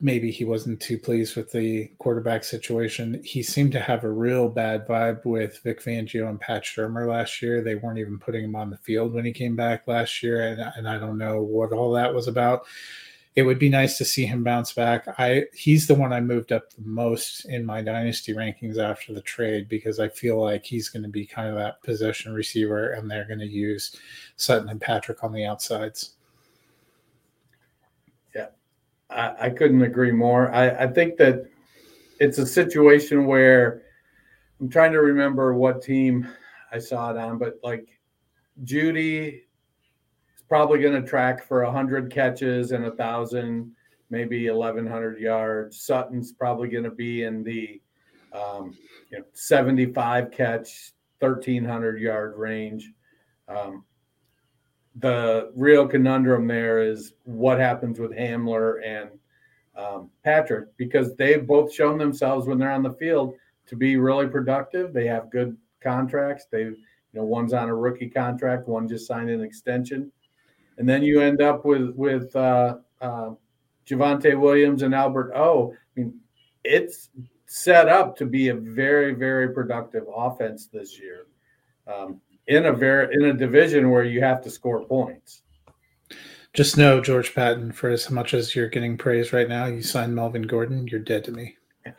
maybe 0.00 0.30
he 0.30 0.44
wasn't 0.44 0.80
too 0.80 0.98
pleased 0.98 1.36
with 1.36 1.52
the 1.52 1.86
quarterback 1.98 2.44
situation. 2.44 3.22
He 3.24 3.42
seemed 3.42 3.72
to 3.72 3.80
have 3.80 4.04
a 4.04 4.10
real 4.10 4.48
bad 4.48 4.86
vibe 4.86 5.24
with 5.24 5.60
Vic 5.62 5.82
Fangio 5.82 6.28
and 6.28 6.40
Pat 6.40 6.64
Shurmur 6.64 7.08
last 7.08 7.40
year. 7.40 7.62
They 7.62 7.76
weren't 7.76 7.98
even 7.98 8.18
putting 8.18 8.44
him 8.44 8.56
on 8.56 8.70
the 8.70 8.76
field 8.76 9.14
when 9.14 9.24
he 9.24 9.32
came 9.32 9.56
back 9.56 9.86
last 9.86 10.22
year, 10.22 10.46
and, 10.48 10.60
and 10.76 10.88
I 10.88 10.98
don't 10.98 11.16
know 11.16 11.40
what 11.40 11.72
all 11.72 11.92
that 11.92 12.12
was 12.12 12.28
about. 12.28 12.66
It 13.36 13.42
would 13.42 13.58
be 13.58 13.68
nice 13.68 13.98
to 13.98 14.04
see 14.04 14.26
him 14.26 14.44
bounce 14.44 14.72
back. 14.72 15.06
I 15.18 15.44
he's 15.54 15.86
the 15.88 15.94
one 15.94 16.12
I 16.12 16.20
moved 16.20 16.52
up 16.52 16.70
the 16.70 16.82
most 16.82 17.46
in 17.46 17.66
my 17.66 17.82
dynasty 17.82 18.32
rankings 18.32 18.78
after 18.78 19.12
the 19.12 19.22
trade 19.22 19.68
because 19.68 19.98
I 19.98 20.08
feel 20.08 20.40
like 20.40 20.64
he's 20.64 20.88
going 20.88 21.02
to 21.02 21.08
be 21.08 21.26
kind 21.26 21.48
of 21.48 21.56
that 21.56 21.82
possession 21.82 22.32
receiver, 22.32 22.92
and 22.92 23.10
they're 23.10 23.26
going 23.26 23.40
to 23.40 23.46
use 23.46 23.96
Sutton 24.36 24.68
and 24.68 24.80
Patrick 24.80 25.24
on 25.24 25.32
the 25.32 25.46
outsides. 25.46 26.14
I, 29.14 29.34
I 29.46 29.50
couldn't 29.50 29.82
agree 29.82 30.12
more. 30.12 30.52
I, 30.52 30.70
I 30.70 30.86
think 30.86 31.16
that 31.18 31.44
it's 32.20 32.38
a 32.38 32.46
situation 32.46 33.26
where 33.26 33.82
I'm 34.60 34.68
trying 34.68 34.92
to 34.92 35.00
remember 35.00 35.54
what 35.54 35.82
team 35.82 36.28
I 36.72 36.78
saw 36.78 37.10
it 37.10 37.16
on, 37.16 37.38
but 37.38 37.58
like 37.62 37.86
Jeudy 38.64 39.42
is 39.42 39.43
probably 40.48 40.80
going 40.80 41.00
to 41.00 41.08
track 41.08 41.46
for 41.46 41.64
100 41.64 42.12
catches 42.12 42.72
and 42.72 42.84
a 42.84 42.88
1,000, 42.88 43.70
maybe 44.10 44.48
1,100 44.48 45.18
yards. 45.18 45.80
Sutton's 45.82 46.32
probably 46.32 46.68
going 46.68 46.84
to 46.84 46.90
be 46.90 47.24
in 47.24 47.42
the 47.42 47.80
um, 48.32 48.76
you 49.10 49.18
know, 49.18 49.24
75 49.32 50.30
catch, 50.30 50.92
1,300 51.20 52.00
yard 52.00 52.36
range. 52.36 52.92
Um, 53.48 53.84
the 54.96 55.50
real 55.54 55.86
conundrum 55.86 56.46
there 56.46 56.80
is 56.80 57.14
what 57.24 57.58
happens 57.58 57.98
with 57.98 58.12
Hamler 58.12 58.84
and 58.84 59.10
um, 59.76 60.10
Patrick 60.22 60.68
because 60.76 61.16
they've 61.16 61.46
both 61.46 61.72
shown 61.72 61.98
themselves 61.98 62.46
when 62.46 62.58
they're 62.58 62.70
on 62.70 62.82
the 62.82 62.92
field 62.92 63.34
to 63.66 63.76
be 63.76 63.96
really 63.96 64.28
productive. 64.28 64.92
They 64.92 65.06
have 65.06 65.30
good 65.30 65.56
contracts. 65.82 66.46
They, 66.50 66.62
you 66.62 66.76
know, 67.12 67.24
one's 67.24 67.52
on 67.52 67.68
a 67.68 67.74
rookie 67.74 68.08
contract, 68.08 68.68
one 68.68 68.88
just 68.88 69.06
signed 69.06 69.30
an 69.30 69.42
extension, 69.42 70.12
and 70.78 70.88
then 70.88 71.02
you 71.02 71.20
end 71.20 71.40
up 71.40 71.64
with 71.64 71.90
with 71.94 72.34
uh, 72.36 72.76
uh, 73.00 73.30
Javonte 73.86 74.38
Williams 74.38 74.82
and 74.82 74.94
Albert 74.94 75.32
O. 75.34 75.72
I 75.72 76.00
mean, 76.00 76.20
it's 76.62 77.10
set 77.46 77.88
up 77.88 78.16
to 78.16 78.26
be 78.26 78.48
a 78.48 78.54
very 78.54 79.14
very 79.14 79.52
productive 79.52 80.04
offense 80.14 80.66
this 80.66 80.98
year. 80.98 81.26
Um, 81.86 82.20
in 82.46 82.66
a 82.66 82.72
very 82.72 83.14
in 83.14 83.24
a 83.24 83.32
division 83.32 83.90
where 83.90 84.04
you 84.04 84.20
have 84.20 84.42
to 84.42 84.50
score 84.50 84.84
points. 84.84 85.42
Just 86.52 86.76
know, 86.76 87.00
George 87.00 87.34
Paton, 87.34 87.72
for 87.72 87.90
as 87.90 88.10
much 88.10 88.32
as 88.32 88.54
you're 88.54 88.68
getting 88.68 88.96
praise 88.96 89.32
right 89.32 89.48
now, 89.48 89.66
you 89.66 89.82
signed 89.82 90.14
Melvin 90.14 90.42
Gordon, 90.42 90.86
you're 90.86 91.00
dead 91.00 91.24
to 91.24 91.32
me. 91.32 91.56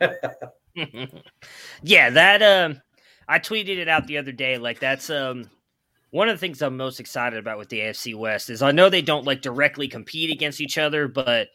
yeah, 1.82 2.10
that 2.10 2.42
um 2.42 2.80
I 3.28 3.38
tweeted 3.38 3.78
it 3.78 3.88
out 3.88 4.06
the 4.06 4.18
other 4.18 4.32
day. 4.32 4.58
Like 4.58 4.80
that's 4.80 5.10
um 5.10 5.50
one 6.10 6.28
of 6.28 6.34
the 6.34 6.38
things 6.38 6.62
I'm 6.62 6.76
most 6.76 7.00
excited 7.00 7.38
about 7.38 7.58
with 7.58 7.68
the 7.68 7.80
AFC 7.80 8.16
West 8.16 8.50
is 8.50 8.62
I 8.62 8.72
know 8.72 8.88
they 8.88 9.02
don't 9.02 9.26
like 9.26 9.42
directly 9.42 9.88
compete 9.88 10.30
against 10.30 10.60
each 10.60 10.78
other, 10.78 11.08
but 11.08 11.48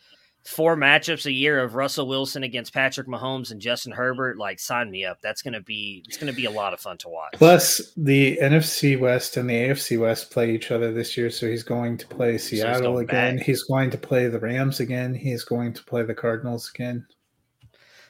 four 0.46 0.76
matchups 0.76 1.26
a 1.26 1.32
year 1.32 1.64
of 1.64 1.76
Russell 1.76 2.08
Wilson 2.08 2.44
against 2.44 2.74
Patrick 2.74 3.08
Mahomes 3.08 3.52
and 3.52 3.62
Justin 3.62 3.92
Herbert, 3.92 4.38
like 4.38 4.60
sign 4.60 4.90
me 4.90 5.06
up. 5.06 5.20
That's 5.22 5.42
gonna 5.42 5.62
be 5.62 6.04
it's 6.08 6.18
gonna 6.18 6.34
be 6.34 6.46
a 6.46 6.52
lot 6.52 6.74
of 6.74 6.80
fun 6.80 6.98
to 7.00 7.10
watch. 7.10 7.34
Plus 7.34 7.94
the 7.96 8.38
NFC 8.42 9.00
West 9.00 9.38
and 9.38 9.50
the 9.50 9.54
AFC 9.54 10.00
West 10.00 10.32
play 10.32 10.52
each 10.54 10.72
other 10.72 10.92
this 10.92 11.16
year, 11.16 11.30
so 11.30 11.48
he's 11.48 11.64
going 11.64 11.98
to 11.98 12.08
play 12.08 12.38
Seattle 12.38 12.82
so 12.82 12.98
he's 12.98 13.10
again. 13.10 13.38
Back. 13.38 13.46
He's 13.46 13.64
going 13.64 13.90
to 13.92 13.98
play 13.98 14.28
the 14.28 14.40
Rams 14.40 14.80
again. 14.80 15.14
He's 15.14 15.44
going 15.44 15.74
to 15.74 15.84
play 15.84 16.04
the 16.04 16.16
Cardinals 16.16 16.72
again. 16.74 17.06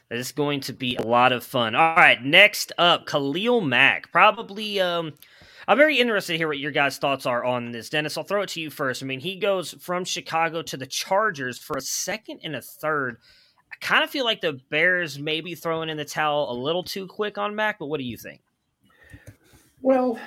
Is 0.10 0.34
going 0.34 0.60
to 0.62 0.74
be 0.74 0.98
a 0.98 1.04
lot 1.04 1.32
of 1.32 1.42
fun. 1.42 1.74
All 1.74 1.96
right, 1.96 2.22
next 2.22 2.74
up, 2.78 3.06
Khalil 3.06 3.62
Mack. 3.62 4.12
Probably 4.12 4.82
um 4.82 5.14
I'm 5.72 5.78
very 5.78 6.00
interested 6.00 6.34
to 6.34 6.38
hear 6.38 6.50
what 6.50 6.60
your 6.60 6.72
guys' 6.72 6.98
thoughts 6.98 7.26
are 7.26 7.46
on 7.46 7.72
this. 7.72 7.90
Dennis, 7.90 8.18
I'll 8.18 8.26
throw 8.26 8.42
it 8.42 8.50
to 8.50 8.60
you 8.60 8.70
first. 8.70 9.02
I 9.02 9.06
mean, 9.06 9.22
he 9.22 9.38
goes 9.38 9.72
from 9.80 10.04
Chicago 10.04 10.62
to 10.64 10.76
the 10.76 10.86
Chargers 10.86 11.58
for 11.58 11.78
a 11.78 11.82
second 11.82 12.42
and 12.44 12.58
a 12.58 12.62
third. 12.62 13.20
I 13.72 13.76
kind 13.80 14.04
of 14.04 14.10
feel 14.10 14.26
like 14.26 14.42
the 14.42 14.60
Bears 14.70 15.18
may 15.18 15.40
be 15.40 15.56
throwing 15.56 15.88
in 15.88 15.96
the 15.96 16.04
towel 16.04 16.52
a 16.52 16.54
little 16.54 16.84
too 16.84 17.08
quick 17.08 17.38
on 17.38 17.56
Mack, 17.56 17.80
but 17.80 17.86
what 17.86 18.00
do 18.00 18.04
you 18.04 18.18
think? 18.18 18.42
Well, 19.82 20.20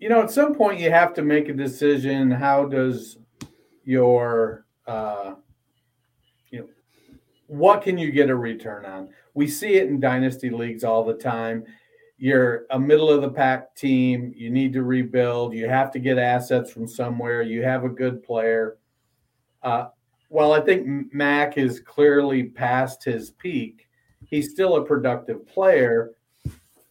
you 0.00 0.08
know, 0.08 0.20
at 0.20 0.32
some 0.32 0.56
point 0.56 0.80
you 0.80 0.90
have 0.90 1.14
to 1.14 1.22
make 1.22 1.48
a 1.48 1.52
decision. 1.52 2.28
How 2.28 2.64
does 2.64 3.18
your, 3.84 4.66
uh, 4.84 5.34
you 6.50 6.58
know, 6.58 6.68
what 7.46 7.82
can 7.82 7.96
you 7.96 8.10
get 8.10 8.30
a 8.30 8.34
return 8.34 8.84
on? 8.84 9.10
We 9.32 9.46
see 9.46 9.74
it 9.74 9.86
in 9.86 10.00
dynasty 10.00 10.50
leagues 10.50 10.82
all 10.82 11.04
the 11.04 11.14
time 11.14 11.66
you're 12.20 12.66
a 12.68 12.78
middle 12.78 13.08
of 13.08 13.22
the 13.22 13.30
pack 13.30 13.74
team. 13.74 14.34
You 14.36 14.50
need 14.50 14.74
to 14.74 14.82
rebuild. 14.82 15.54
You 15.54 15.70
have 15.70 15.90
to 15.92 15.98
get 15.98 16.18
assets 16.18 16.70
from 16.70 16.86
somewhere. 16.86 17.40
You 17.40 17.62
have 17.62 17.84
a 17.84 17.88
good 17.88 18.22
player. 18.22 18.76
Uh, 19.62 19.86
well, 20.28 20.52
I 20.52 20.60
think 20.60 21.14
Mack 21.14 21.56
is 21.56 21.80
clearly 21.80 22.44
past 22.44 23.02
his 23.02 23.30
peak. 23.30 23.88
He's 24.26 24.50
still 24.50 24.76
a 24.76 24.84
productive 24.84 25.46
player. 25.46 26.10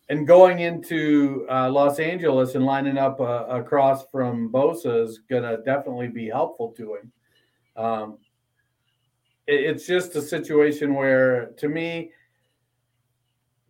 And 0.10 0.26
going 0.26 0.62
into 0.62 1.46
uh, 1.48 1.70
Los 1.70 2.00
Angeles 2.00 2.56
and 2.56 2.66
lining 2.66 2.98
up 2.98 3.22
uh, 3.22 3.46
across 3.50 4.10
from 4.10 4.52
Bosa 4.52 5.04
is 5.04 5.20
going 5.30 5.44
to 5.44 5.62
definitely 5.64 6.08
be 6.08 6.28
helpful 6.28 6.74
to 6.76 6.96
him. 6.96 7.12
Um, 7.78 8.18
it, 9.46 9.60
it's 9.60 9.86
just 9.86 10.16
a 10.16 10.24
situation 10.24 10.96
where, 10.96 11.52
to 11.58 11.70
me, 11.70 12.14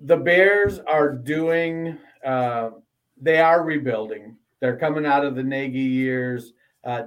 the 0.02 0.18
Bears 0.18 0.80
are 0.80 1.12
doing. 1.12 1.98
Uh, 2.26 2.72
they 3.22 3.40
are 3.40 3.64
rebuilding. 3.64 4.38
They're 4.60 4.78
coming 4.78 5.06
out 5.06 5.26
of 5.26 5.36
the 5.36 5.44
Nagy 5.44 5.80
years. 5.80 6.54
Uh, 6.84 7.04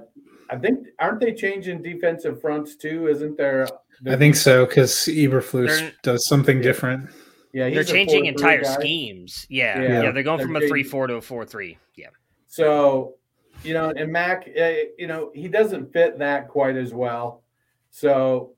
I 0.49 0.57
think 0.57 0.87
aren't 0.99 1.19
they 1.19 1.33
changing 1.33 1.81
defensive 1.81 2.41
fronts 2.41 2.75
too? 2.75 3.07
Isn't 3.07 3.37
there? 3.37 3.67
I 4.07 4.15
think 4.15 4.35
so 4.35 4.65
because 4.65 4.91
Eberflus 4.91 5.93
does 6.01 6.27
something 6.27 6.57
yeah. 6.57 6.63
different. 6.63 7.09
Yeah, 7.53 7.69
they're 7.69 7.83
changing 7.83 8.25
entire 8.25 8.63
guy. 8.63 8.73
schemes. 8.73 9.45
Yeah. 9.47 9.79
yeah, 9.79 10.03
yeah, 10.03 10.11
they're 10.11 10.23
going 10.23 10.39
they're 10.39 10.47
from 10.47 10.55
a 10.55 10.67
three-four 10.67 11.05
to 11.07 11.15
a 11.15 11.21
four-three. 11.21 11.77
Yeah. 11.95 12.07
So, 12.47 13.15
you 13.63 13.75
know, 13.75 13.93
and 13.95 14.11
Mack, 14.11 14.49
uh, 14.59 14.71
you 14.97 15.05
know, 15.05 15.31
he 15.35 15.47
doesn't 15.47 15.93
fit 15.93 16.17
that 16.17 16.47
quite 16.47 16.75
as 16.75 16.93
well. 16.95 17.43
So 17.91 18.53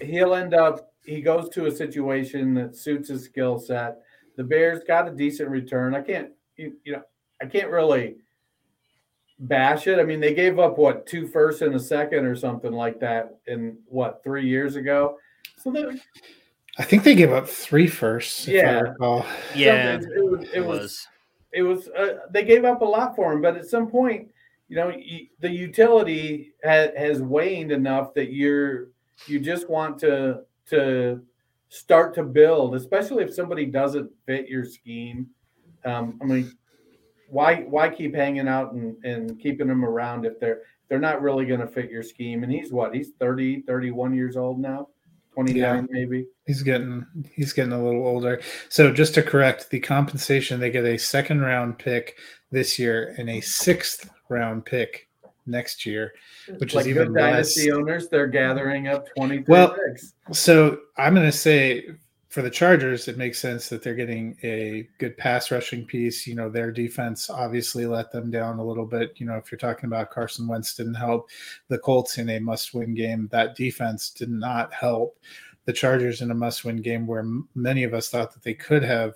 he'll 0.00 0.34
end 0.34 0.54
up 0.54 0.87
he 1.08 1.20
goes 1.20 1.48
to 1.50 1.66
a 1.66 1.70
situation 1.70 2.54
that 2.54 2.76
suits 2.76 3.08
his 3.08 3.24
skill 3.24 3.58
set. 3.58 3.98
The 4.36 4.44
Bears 4.44 4.82
got 4.86 5.08
a 5.08 5.10
decent 5.10 5.48
return. 5.48 5.94
I 5.94 6.02
can't, 6.02 6.30
you, 6.56 6.74
you 6.84 6.92
know, 6.92 7.02
I 7.40 7.46
can't 7.46 7.70
really 7.70 8.16
bash 9.40 9.86
it. 9.86 9.98
I 9.98 10.04
mean, 10.04 10.20
they 10.20 10.34
gave 10.34 10.58
up 10.58 10.78
what 10.78 11.06
two 11.06 11.26
firsts 11.26 11.62
and 11.62 11.74
a 11.74 11.80
second 11.80 12.26
or 12.26 12.36
something 12.36 12.72
like 12.72 13.00
that 13.00 13.38
in 13.46 13.78
what 13.86 14.22
three 14.22 14.46
years 14.46 14.76
ago. 14.76 15.16
So 15.56 15.70
they, 15.70 15.86
I 16.78 16.84
think 16.84 17.04
they 17.04 17.14
gave 17.14 17.32
up 17.32 17.48
three 17.48 17.86
firsts. 17.86 18.46
Yeah, 18.46 18.94
yeah, 19.54 19.94
it, 19.94 20.02
it, 20.02 20.24
was, 20.24 20.48
it, 20.54 20.60
was. 20.60 21.08
It 21.52 21.62
was. 21.62 21.88
Uh, 21.88 22.18
they 22.30 22.44
gave 22.44 22.64
up 22.64 22.82
a 22.82 22.84
lot 22.84 23.16
for 23.16 23.32
him, 23.32 23.40
but 23.40 23.56
at 23.56 23.66
some 23.66 23.88
point, 23.88 24.28
you 24.68 24.76
know, 24.76 24.92
the 25.40 25.50
utility 25.50 26.52
ha- 26.62 26.92
has 26.96 27.22
waned 27.22 27.72
enough 27.72 28.14
that 28.14 28.32
you're 28.32 28.88
you 29.26 29.40
just 29.40 29.68
want 29.68 29.98
to 30.00 30.42
to 30.70 31.22
start 31.68 32.14
to 32.14 32.22
build, 32.22 32.74
especially 32.74 33.24
if 33.24 33.32
somebody 33.32 33.66
doesn't 33.66 34.10
fit 34.26 34.48
your 34.48 34.64
scheme. 34.64 35.28
Um, 35.84 36.18
I 36.22 36.24
mean, 36.24 36.52
why 37.28 37.62
why 37.62 37.88
keep 37.88 38.14
hanging 38.14 38.48
out 38.48 38.72
and, 38.72 38.96
and 39.04 39.38
keeping 39.38 39.68
them 39.68 39.84
around 39.84 40.24
if 40.24 40.40
they're 40.40 40.62
they're 40.88 40.98
not 40.98 41.20
really 41.20 41.44
going 41.44 41.60
to 41.60 41.66
fit 41.66 41.90
your 41.90 42.02
scheme? 42.02 42.42
And 42.42 42.52
he's 42.52 42.72
what? 42.72 42.94
He's 42.94 43.10
30, 43.20 43.62
31 43.62 44.14
years 44.14 44.36
old 44.36 44.58
now. 44.58 44.88
29 45.34 45.56
yeah. 45.56 45.82
maybe. 45.90 46.26
He's 46.46 46.62
getting 46.62 47.06
he's 47.32 47.52
getting 47.52 47.72
a 47.72 47.82
little 47.82 48.06
older. 48.06 48.40
So 48.68 48.92
just 48.92 49.14
to 49.14 49.22
correct 49.22 49.70
the 49.70 49.78
compensation, 49.78 50.58
they 50.58 50.70
get 50.70 50.84
a 50.84 50.98
second 50.98 51.42
round 51.42 51.78
pick 51.78 52.16
this 52.50 52.78
year 52.78 53.14
and 53.18 53.30
a 53.30 53.40
sixth 53.40 54.10
round 54.28 54.64
pick 54.64 55.07
next 55.48 55.84
year, 55.86 56.12
which 56.58 56.74
like 56.74 56.84
is 56.84 56.88
even 56.88 57.08
good 57.08 57.18
dynasty 57.18 57.70
less. 57.70 57.78
owners, 57.78 58.08
they're 58.08 58.26
gathering 58.26 58.88
up 58.88 59.06
twenty. 59.16 59.44
Well, 59.48 59.74
picks. 59.74 60.14
So 60.32 60.80
I'm 60.96 61.14
going 61.14 61.26
to 61.26 61.32
say 61.32 61.88
for 62.28 62.42
the 62.42 62.50
Chargers, 62.50 63.08
it 63.08 63.16
makes 63.16 63.40
sense 63.40 63.68
that 63.68 63.82
they're 63.82 63.94
getting 63.94 64.36
a 64.42 64.86
good 64.98 65.16
pass 65.16 65.50
rushing 65.50 65.84
piece. 65.86 66.26
You 66.26 66.34
know, 66.34 66.50
their 66.50 66.70
defense 66.70 67.30
obviously 67.30 67.86
let 67.86 68.12
them 68.12 68.30
down 68.30 68.58
a 68.58 68.64
little 68.64 68.84
bit. 68.84 69.14
You 69.16 69.26
know, 69.26 69.36
if 69.36 69.50
you're 69.50 69.58
talking 69.58 69.86
about 69.86 70.10
Carson 70.10 70.46
Wentz 70.46 70.74
didn't 70.74 70.94
help 70.94 71.30
the 71.68 71.78
Colts 71.78 72.18
in 72.18 72.28
a 72.28 72.38
must 72.38 72.74
win 72.74 72.94
game, 72.94 73.28
that 73.32 73.56
defense 73.56 74.10
did 74.10 74.30
not 74.30 74.72
help 74.74 75.18
the 75.64 75.72
Chargers 75.72 76.20
in 76.20 76.30
a 76.30 76.34
must 76.34 76.64
win 76.64 76.76
game 76.76 77.06
where 77.06 77.20
m- 77.20 77.48
many 77.54 77.82
of 77.82 77.94
us 77.94 78.08
thought 78.08 78.32
that 78.32 78.42
they 78.42 78.54
could 78.54 78.82
have 78.82 79.14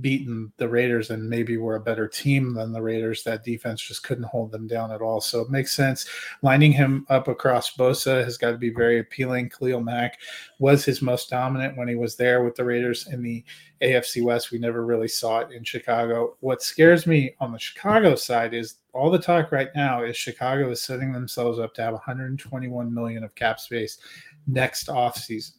beaten 0.00 0.52
the 0.56 0.68
Raiders 0.68 1.10
and 1.10 1.28
maybe 1.28 1.56
were 1.56 1.76
a 1.76 1.80
better 1.80 2.08
team 2.08 2.54
than 2.54 2.72
the 2.72 2.80
Raiders. 2.80 3.22
That 3.22 3.44
defense 3.44 3.82
just 3.82 4.02
couldn't 4.02 4.24
hold 4.24 4.50
them 4.50 4.66
down 4.66 4.90
at 4.90 5.02
all. 5.02 5.20
So 5.20 5.40
it 5.40 5.50
makes 5.50 5.76
sense. 5.76 6.06
Lining 6.42 6.72
him 6.72 7.06
up 7.10 7.28
across 7.28 7.76
Bosa 7.76 8.24
has 8.24 8.38
got 8.38 8.52
to 8.52 8.58
be 8.58 8.70
very 8.70 9.00
appealing. 9.00 9.50
Khalil 9.50 9.80
Mack 9.80 10.18
was 10.58 10.84
his 10.84 11.02
most 11.02 11.30
dominant 11.30 11.76
when 11.76 11.88
he 11.88 11.94
was 11.94 12.16
there 12.16 12.42
with 12.42 12.54
the 12.54 12.64
Raiders 12.64 13.06
in 13.08 13.22
the 13.22 13.44
AFC 13.82 14.22
West. 14.22 14.50
We 14.50 14.58
never 14.58 14.86
really 14.86 15.08
saw 15.08 15.40
it 15.40 15.52
in 15.52 15.64
Chicago. 15.64 16.36
What 16.40 16.62
scares 16.62 17.06
me 17.06 17.34
on 17.40 17.52
the 17.52 17.58
Chicago 17.58 18.14
side 18.14 18.54
is 18.54 18.76
all 18.94 19.10
the 19.10 19.18
talk 19.18 19.52
right 19.52 19.70
now 19.74 20.04
is 20.04 20.16
Chicago 20.16 20.70
is 20.70 20.82
setting 20.82 21.12
themselves 21.12 21.58
up 21.58 21.74
to 21.74 21.82
have 21.82 21.94
121 21.94 22.92
million 22.92 23.24
of 23.24 23.34
cap 23.34 23.58
space 23.58 23.98
next 24.46 24.88
offseason. 24.88 25.52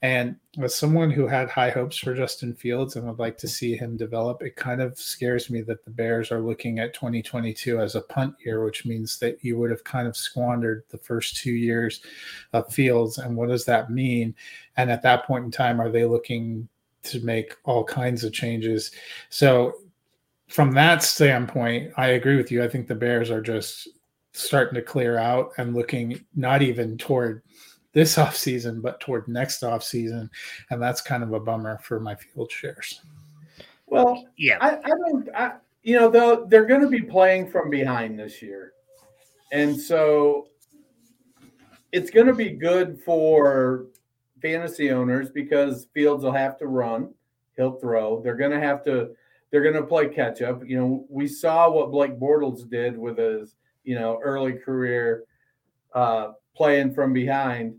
And 0.00 0.36
as 0.62 0.76
someone 0.76 1.10
who 1.10 1.26
had 1.26 1.48
high 1.48 1.70
hopes 1.70 1.98
for 1.98 2.14
Justin 2.14 2.54
Fields 2.54 2.94
and 2.94 3.06
would 3.06 3.18
like 3.18 3.36
to 3.38 3.48
see 3.48 3.76
him 3.76 3.96
develop, 3.96 4.42
it 4.42 4.54
kind 4.54 4.80
of 4.80 4.96
scares 4.96 5.50
me 5.50 5.60
that 5.62 5.84
the 5.84 5.90
Bears 5.90 6.30
are 6.30 6.40
looking 6.40 6.78
at 6.78 6.94
2022 6.94 7.80
as 7.80 7.96
a 7.96 8.02
punt 8.02 8.36
year, 8.44 8.64
which 8.64 8.86
means 8.86 9.18
that 9.18 9.42
you 9.42 9.58
would 9.58 9.70
have 9.70 9.82
kind 9.82 10.06
of 10.06 10.16
squandered 10.16 10.84
the 10.90 10.98
first 10.98 11.36
two 11.36 11.52
years 11.52 12.00
of 12.52 12.72
Fields. 12.72 13.18
And 13.18 13.36
what 13.36 13.48
does 13.48 13.64
that 13.64 13.90
mean? 13.90 14.36
And 14.76 14.90
at 14.90 15.02
that 15.02 15.24
point 15.24 15.44
in 15.44 15.50
time, 15.50 15.80
are 15.80 15.90
they 15.90 16.04
looking 16.04 16.68
to 17.04 17.20
make 17.20 17.56
all 17.64 17.82
kinds 17.82 18.22
of 18.22 18.32
changes? 18.32 18.92
So, 19.30 19.74
from 20.46 20.72
that 20.72 21.02
standpoint, 21.02 21.92
I 21.98 22.08
agree 22.08 22.36
with 22.36 22.50
you. 22.50 22.64
I 22.64 22.68
think 22.68 22.86
the 22.86 22.94
Bears 22.94 23.30
are 23.30 23.42
just 23.42 23.86
starting 24.32 24.74
to 24.74 24.82
clear 24.82 25.18
out 25.18 25.50
and 25.58 25.74
looking 25.74 26.24
not 26.34 26.62
even 26.62 26.96
toward 26.96 27.42
this 27.92 28.16
offseason, 28.16 28.82
but 28.82 29.00
toward 29.00 29.28
next 29.28 29.62
offseason. 29.62 30.28
And 30.70 30.82
that's 30.82 31.00
kind 31.00 31.22
of 31.22 31.32
a 31.32 31.40
bummer 31.40 31.78
for 31.78 32.00
my 32.00 32.14
field 32.14 32.50
shares. 32.50 33.02
Well, 33.86 34.26
Yeah. 34.36 34.58
I, 34.60 34.76
I 34.78 34.88
don't, 34.88 35.28
I, 35.34 35.52
you 35.82 35.96
know, 35.96 36.08
though 36.10 36.44
they're 36.46 36.66
going 36.66 36.82
to 36.82 36.88
be 36.88 37.00
playing 37.00 37.50
from 37.50 37.70
behind 37.70 38.18
this 38.18 38.42
year. 38.42 38.72
And 39.52 39.80
so 39.80 40.48
it's 41.92 42.10
going 42.10 42.26
to 42.26 42.34
be 42.34 42.50
good 42.50 43.00
for 43.02 43.86
fantasy 44.42 44.90
owners 44.90 45.30
because 45.30 45.86
Fields 45.94 46.24
will 46.24 46.32
have 46.32 46.58
to 46.58 46.66
run, 46.66 47.14
he'll 47.56 47.78
throw. 47.78 48.20
They're 48.20 48.36
going 48.36 48.50
to 48.50 48.60
have 48.60 48.84
to, 48.84 49.10
they're 49.50 49.62
going 49.62 49.74
to 49.74 49.82
play 49.82 50.08
catch 50.08 50.42
up. 50.42 50.62
You 50.66 50.78
know, 50.78 51.06
we 51.08 51.26
saw 51.26 51.70
what 51.70 51.90
Blake 51.90 52.18
Bortles 52.18 52.68
did 52.68 52.98
with 52.98 53.16
his, 53.16 53.54
you 53.84 53.94
know, 53.94 54.20
early 54.22 54.52
career 54.52 55.24
uh, 55.94 56.32
playing 56.56 56.94
from 56.94 57.12
behind. 57.12 57.76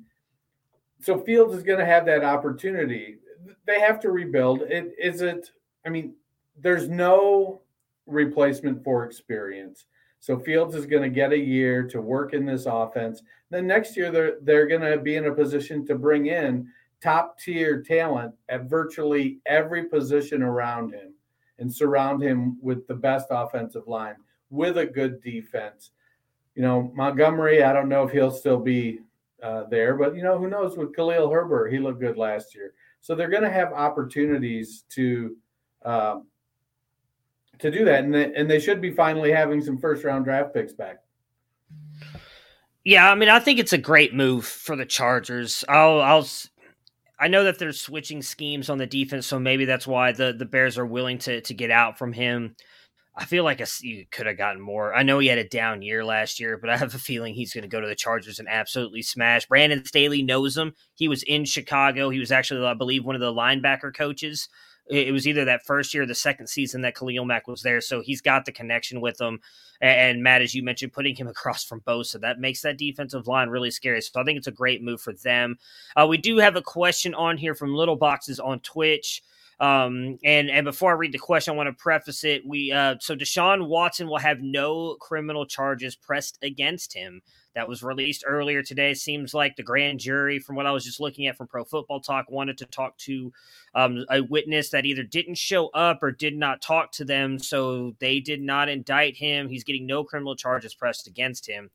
So 1.01 1.19
Fields 1.19 1.53
is 1.53 1.63
going 1.63 1.79
to 1.79 1.85
have 1.85 2.05
that 2.05 2.23
opportunity. 2.23 3.17
They 3.65 3.79
have 3.79 3.99
to 4.01 4.11
rebuild. 4.11 4.61
It 4.63 4.93
is 4.97 5.21
it. 5.21 5.51
I 5.85 5.89
mean, 5.89 6.13
there's 6.57 6.89
no 6.89 7.61
replacement 8.05 8.83
for 8.83 9.05
experience. 9.05 9.85
So 10.19 10.37
Fields 10.37 10.75
is 10.75 10.85
going 10.85 11.03
to 11.03 11.09
get 11.09 11.31
a 11.31 11.37
year 11.37 11.83
to 11.87 12.01
work 12.01 12.33
in 12.33 12.45
this 12.45 12.65
offense. 12.65 13.21
Then 13.49 13.67
next 13.67 13.95
year 13.95 14.11
they're 14.11 14.37
they're 14.41 14.67
going 14.67 14.81
to 14.81 14.97
be 14.97 15.15
in 15.15 15.27
a 15.27 15.33
position 15.33 15.85
to 15.85 15.95
bring 15.95 16.27
in 16.27 16.67
top 17.01 17.39
tier 17.39 17.81
talent 17.81 18.33
at 18.49 18.65
virtually 18.65 19.39
every 19.45 19.85
position 19.85 20.43
around 20.43 20.93
him 20.93 21.13
and 21.59 21.73
surround 21.73 22.21
him 22.21 22.57
with 22.61 22.85
the 22.87 22.95
best 22.95 23.27
offensive 23.29 23.87
line 23.87 24.15
with 24.49 24.77
a 24.77 24.85
good 24.85 25.21
defense. 25.21 25.91
You 26.59 26.65
know, 26.65 26.91
Montgomery, 26.93 27.63
I 27.63 27.71
don't 27.71 27.87
know 27.87 28.03
if 28.03 28.11
he'll 28.11 28.29
still 28.29 28.59
be 28.59 28.99
uh, 29.41 29.63
there, 29.69 29.95
but 29.95 30.13
you 30.13 30.23
know, 30.23 30.37
who 30.37 30.49
knows 30.49 30.75
with 30.75 30.93
Khalil 30.93 31.31
Herbert, 31.31 31.71
he 31.71 31.79
looked 31.79 32.01
good 32.01 32.17
last 32.17 32.53
year. 32.53 32.73
So 32.99 33.15
they're 33.15 33.29
going 33.29 33.43
to 33.43 33.49
have 33.49 33.71
opportunities 33.71 34.83
to 34.89 35.37
um, 35.85 36.27
to 37.59 37.71
do 37.71 37.85
that, 37.85 38.03
and 38.03 38.13
they, 38.13 38.33
and 38.33 38.51
they 38.51 38.59
should 38.59 38.81
be 38.81 38.91
finally 38.91 39.31
having 39.31 39.61
some 39.61 39.77
first 39.77 40.03
round 40.03 40.25
draft 40.25 40.53
picks 40.53 40.73
back. 40.73 40.97
Yeah, 42.83 43.09
I 43.09 43.15
mean, 43.15 43.29
I 43.29 43.39
think 43.39 43.57
it's 43.57 43.71
a 43.71 43.77
great 43.77 44.13
move 44.13 44.45
for 44.45 44.75
the 44.75 44.85
Chargers. 44.85 45.63
I'll, 45.69 46.01
I'll, 46.01 46.27
I 47.17 47.29
know 47.29 47.45
that 47.45 47.57
they're 47.57 47.71
switching 47.71 48.21
schemes 48.21 48.69
on 48.69 48.77
the 48.77 48.85
defense, 48.85 49.27
so 49.27 49.39
maybe 49.39 49.63
that's 49.63 49.87
why 49.87 50.11
the 50.11 50.33
the 50.33 50.43
Bears 50.43 50.77
are 50.77 50.85
willing 50.85 51.19
to 51.19 51.39
to 51.39 51.53
get 51.53 51.71
out 51.71 51.97
from 51.97 52.11
him. 52.11 52.57
I 53.15 53.25
feel 53.25 53.43
like 53.43 53.61
you 53.81 54.05
could 54.11 54.27
have 54.27 54.37
gotten 54.37 54.61
more. 54.61 54.93
I 54.93 55.03
know 55.03 55.19
he 55.19 55.27
had 55.27 55.37
a 55.37 55.47
down 55.47 55.81
year 55.81 56.05
last 56.05 56.39
year, 56.39 56.57
but 56.57 56.69
I 56.69 56.77
have 56.77 56.95
a 56.95 56.99
feeling 56.99 57.33
he's 57.33 57.53
going 57.53 57.63
to 57.63 57.67
go 57.67 57.81
to 57.81 57.87
the 57.87 57.95
Chargers 57.95 58.39
and 58.39 58.47
absolutely 58.47 59.01
smash. 59.01 59.45
Brandon 59.45 59.83
Staley 59.83 60.21
knows 60.21 60.55
him. 60.55 60.73
He 60.95 61.07
was 61.07 61.23
in 61.23 61.43
Chicago. 61.43 62.09
He 62.09 62.19
was 62.19 62.31
actually, 62.31 62.65
I 62.65 62.75
believe, 62.75 63.03
one 63.03 63.15
of 63.15 63.21
the 63.21 63.33
linebacker 63.33 63.93
coaches. 63.93 64.47
It 64.89 65.13
was 65.13 65.27
either 65.27 65.45
that 65.45 65.65
first 65.67 65.93
year 65.93 66.03
or 66.03 66.07
the 66.07 66.15
second 66.15 66.47
season 66.47 66.81
that 66.81 66.95
Khalil 66.95 67.23
Mack 67.23 67.47
was 67.47 67.61
there, 67.61 67.79
so 67.79 68.01
he's 68.01 68.21
got 68.21 68.45
the 68.45 68.51
connection 68.51 69.01
with. 69.01 69.21
And, 69.21 69.37
and 69.81 70.23
Matt, 70.23 70.41
as 70.41 70.55
you 70.55 70.63
mentioned, 70.63 70.93
putting 70.93 71.15
him 71.15 71.27
across 71.27 71.63
from 71.63 71.81
Bosa, 71.81 72.19
that 72.21 72.39
makes 72.39 72.61
that 72.61 72.77
defensive 72.77 73.27
line 73.27 73.49
really 73.49 73.69
scary. 73.69 74.01
So 74.01 74.19
I 74.19 74.23
think 74.23 74.37
it's 74.37 74.47
a 74.47 74.51
great 74.51 74.81
move 74.81 74.99
for 74.99 75.13
them. 75.13 75.57
Uh, 75.95 76.07
we 76.07 76.17
do 76.17 76.37
have 76.37 76.55
a 76.55 76.61
question 76.61 77.13
on 77.13 77.37
here 77.37 77.53
from 77.53 77.75
Little 77.75 77.97
Boxes 77.97 78.39
on 78.39 78.61
Twitch. 78.61 79.21
Um, 79.59 80.17
and 80.23 80.49
and 80.49 80.63
before 80.63 80.91
I 80.91 80.95
read 80.95 81.11
the 81.11 81.19
question, 81.19 81.53
I 81.53 81.57
want 81.57 81.67
to 81.67 81.73
preface 81.73 82.23
it. 82.23 82.43
We 82.45 82.71
uh, 82.71 82.95
so 82.99 83.15
Deshaun 83.15 83.67
Watson 83.67 84.07
will 84.07 84.17
have 84.19 84.39
no 84.41 84.95
criminal 85.01 85.45
charges 85.45 85.95
pressed 85.95 86.39
against 86.41 86.93
him. 86.93 87.21
That 87.55 87.67
was 87.67 87.83
released 87.83 88.23
earlier 88.25 88.63
today. 88.63 88.93
Seems 88.93 89.33
like 89.33 89.55
the 89.55 89.63
grand 89.63 89.99
jury, 89.99 90.39
from 90.39 90.55
what 90.55 90.65
I 90.65 90.71
was 90.71 90.85
just 90.85 91.01
looking 91.01 91.27
at 91.27 91.35
from 91.35 91.47
Pro 91.47 91.65
Football 91.65 91.99
Talk, 91.99 92.29
wanted 92.29 92.57
to 92.59 92.65
talk 92.65 92.97
to 92.99 93.33
um, 93.75 94.05
a 94.09 94.21
witness 94.21 94.69
that 94.69 94.85
either 94.85 95.03
didn't 95.03 95.35
show 95.35 95.67
up 95.69 96.01
or 96.03 96.11
did 96.11 96.37
not 96.37 96.61
talk 96.61 96.91
to 96.93 97.03
them, 97.03 97.37
so 97.37 97.95
they 97.99 98.21
did 98.21 98.41
not 98.41 98.69
indict 98.69 99.17
him. 99.17 99.49
He's 99.49 99.65
getting 99.65 99.85
no 99.85 100.05
criminal 100.05 100.35
charges 100.35 100.73
pressed 100.73 101.07
against 101.07 101.49
him. 101.49 101.69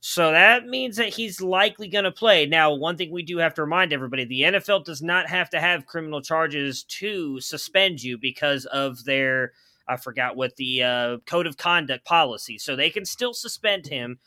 So 0.00 0.32
that 0.32 0.66
means 0.66 0.96
that 0.96 1.10
he's 1.10 1.42
likely 1.42 1.86
going 1.86 2.04
to 2.04 2.10
play. 2.10 2.46
Now, 2.46 2.72
one 2.72 2.96
thing 2.96 3.12
we 3.12 3.22
do 3.22 3.36
have 3.36 3.52
to 3.54 3.62
remind 3.62 3.92
everybody 3.92 4.24
the 4.24 4.42
NFL 4.42 4.86
does 4.86 5.02
not 5.02 5.28
have 5.28 5.50
to 5.50 5.60
have 5.60 5.84
criminal 5.84 6.22
charges 6.22 6.84
to 6.84 7.38
suspend 7.40 8.02
you 8.02 8.16
because 8.16 8.64
of 8.64 9.04
their, 9.04 9.52
I 9.86 9.98
forgot 9.98 10.36
what 10.36 10.56
the 10.56 10.82
uh, 10.82 11.16
code 11.26 11.46
of 11.46 11.58
conduct 11.58 12.06
policy. 12.06 12.56
So 12.56 12.74
they 12.74 12.88
can 12.88 13.04
still 13.04 13.34
suspend 13.34 13.86
him. 13.88 14.18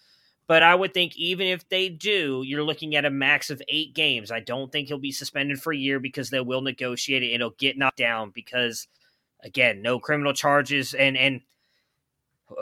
But 0.45 0.61
I 0.61 0.75
would 0.75 0.93
think 0.93 1.17
even 1.17 1.47
if 1.47 1.67
they 1.69 1.89
do, 1.89 2.43
you're 2.45 2.63
looking 2.63 2.95
at 2.95 3.05
a 3.05 3.09
max 3.09 3.49
of 3.49 3.61
eight 3.67 3.95
games. 3.95 4.29
I 4.29 4.41
don't 4.41 4.71
think 4.71 4.89
he'll 4.89 4.99
be 4.99 5.11
suspended 5.11 5.59
for 5.59 5.73
a 5.73 5.77
year 5.77 5.99
because 5.99 6.29
they 6.29 6.41
will 6.41 6.61
negotiate 6.61 7.23
it. 7.23 7.33
It'll 7.33 7.51
get 7.51 7.77
knocked 7.77 7.97
down 7.97 8.29
because, 8.29 8.87
again, 9.41 9.81
no 9.81 9.99
criminal 9.99 10.33
charges. 10.33 10.93
And, 10.93 11.17
and, 11.17 11.41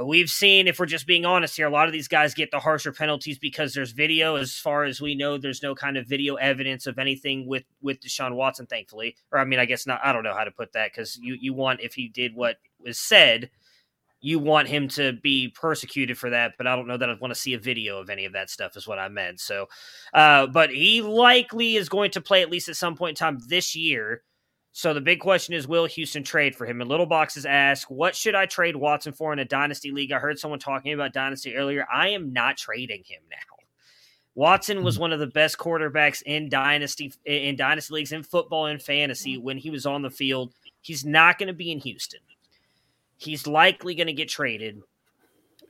We've 0.04 0.30
seen, 0.30 0.68
if 0.68 0.80
we're 0.80 0.86
just 0.86 1.08
being 1.08 1.26
honest 1.26 1.58
here, 1.58 1.68
a 1.68 1.72
lot 1.72 1.88
of 1.88 1.92
these 1.92 2.08
guys 2.08 2.34
get 2.36 2.52
the 2.52 2.60
harsher 2.60 2.92
penalties 2.92 3.40
because 3.40 3.74
there's 3.74 3.92
video. 3.92 4.36
As 4.36 4.54
far 4.54 4.84
as 4.84 5.02
we 5.02 5.16
know, 5.16 5.38
there's 5.38 5.64
no 5.64 5.74
kind 5.74 5.98
of 5.98 6.08
video 6.08 6.36
evidence 6.36 6.86
of 6.86 7.00
anything 7.00 7.48
with 7.48 7.64
with 7.82 8.00
Deshaun 8.00 8.36
Watson, 8.36 8.68
thankfully. 8.68 9.16
Or 9.32 9.40
I 9.40 9.46
mean, 9.46 9.60
I 9.60 9.66
guess 9.66 9.88
not. 9.88 10.00
I 10.04 10.14
don't 10.14 10.24
know 10.24 10.36
how 10.36 10.44
to 10.44 10.52
put 10.52 10.74
that 10.74 10.92
because 10.92 11.18
you 11.18 11.36
you 11.40 11.54
want 11.54 11.82
if 11.82 11.96
he 11.96 12.08
did 12.08 12.36
what 12.36 12.58
was 12.80 13.00
said, 13.00 13.50
you 14.22 14.38
want 14.38 14.68
him 14.68 14.88
to 14.90 15.14
be 15.14 15.50
persecuted 15.50 16.18
for 16.18 16.30
that. 16.30 16.54
But 16.58 16.68
I 16.68 16.76
don't 16.76 16.88
know 16.88 16.98
that 16.98 17.10
I'd 17.10 17.20
want 17.20 17.34
to 17.34 17.40
see 17.40 17.56
a 17.56 17.60
video 17.60 17.98
of 17.98 18.10
any 18.10 18.26
of 18.26 18.34
that 18.34 18.52
stuff. 18.52 18.78
Is 18.78 18.88
what 18.88 19.00
I 19.00 19.10
meant. 19.10 19.40
So, 19.40 19.68
uh, 20.14 20.46
but 20.48 20.70
he 20.70 21.02
likely 21.02 21.76
is 21.76 21.90
going 21.90 22.12
to 22.12 22.22
play 22.22 22.44
at 22.44 22.52
least 22.52 22.70
at 22.70 22.76
some 22.76 22.96
point 22.96 23.20
in 23.20 23.26
time 23.26 23.40
this 23.48 23.76
year. 23.76 24.22
So 24.74 24.94
the 24.94 25.02
big 25.02 25.20
question 25.20 25.54
is, 25.54 25.68
will 25.68 25.86
Houston 25.86 26.24
trade 26.24 26.56
for 26.56 26.66
him? 26.66 26.80
And 26.80 26.90
Little 26.90 27.06
Boxes 27.06 27.46
ask, 27.46 27.90
what 27.92 28.16
should 28.16 28.36
I 28.36 28.46
trade 28.46 28.76
Watson 28.76 29.12
for 29.12 29.34
in 29.34 29.40
a 29.40 29.46
dynasty 29.46 29.92
league? 29.92 30.14
I 30.14 30.20
heard 30.20 30.40
someone 30.40 30.60
talking 30.60 30.94
about 30.94 31.12
dynasty 31.12 31.56
earlier. 31.56 31.86
I 31.94 32.10
am 32.10 32.32
not 32.32 32.58
trading 32.58 33.04
him 33.06 33.22
now. 33.30 33.38
Watson 34.34 34.84
was 34.84 34.96
hmm. 34.96 35.02
one 35.02 35.14
of 35.14 35.20
the 35.20 35.28
best 35.28 35.58
quarterbacks 35.58 36.22
in 36.24 36.48
dynasty 36.48 37.14
in 37.26 37.58
dynasty 37.58 37.94
leagues 37.94 38.14
in 38.14 38.24
football 38.24 38.68
and 38.68 38.82
fantasy 38.82 39.36
hmm. 39.36 39.44
when 39.44 39.58
he 39.58 39.70
was 39.70 39.86
on 39.86 40.02
the 40.02 40.10
field. 40.10 40.54
He's 40.82 41.06
not 41.06 41.38
going 41.38 41.48
to 41.48 41.54
be 41.54 41.72
in 41.72 41.80
Houston. 41.80 42.22
He's 43.18 43.46
likely 43.46 43.94
going 43.94 44.08
to 44.08 44.14
get 44.14 44.30
traded. 44.30 44.82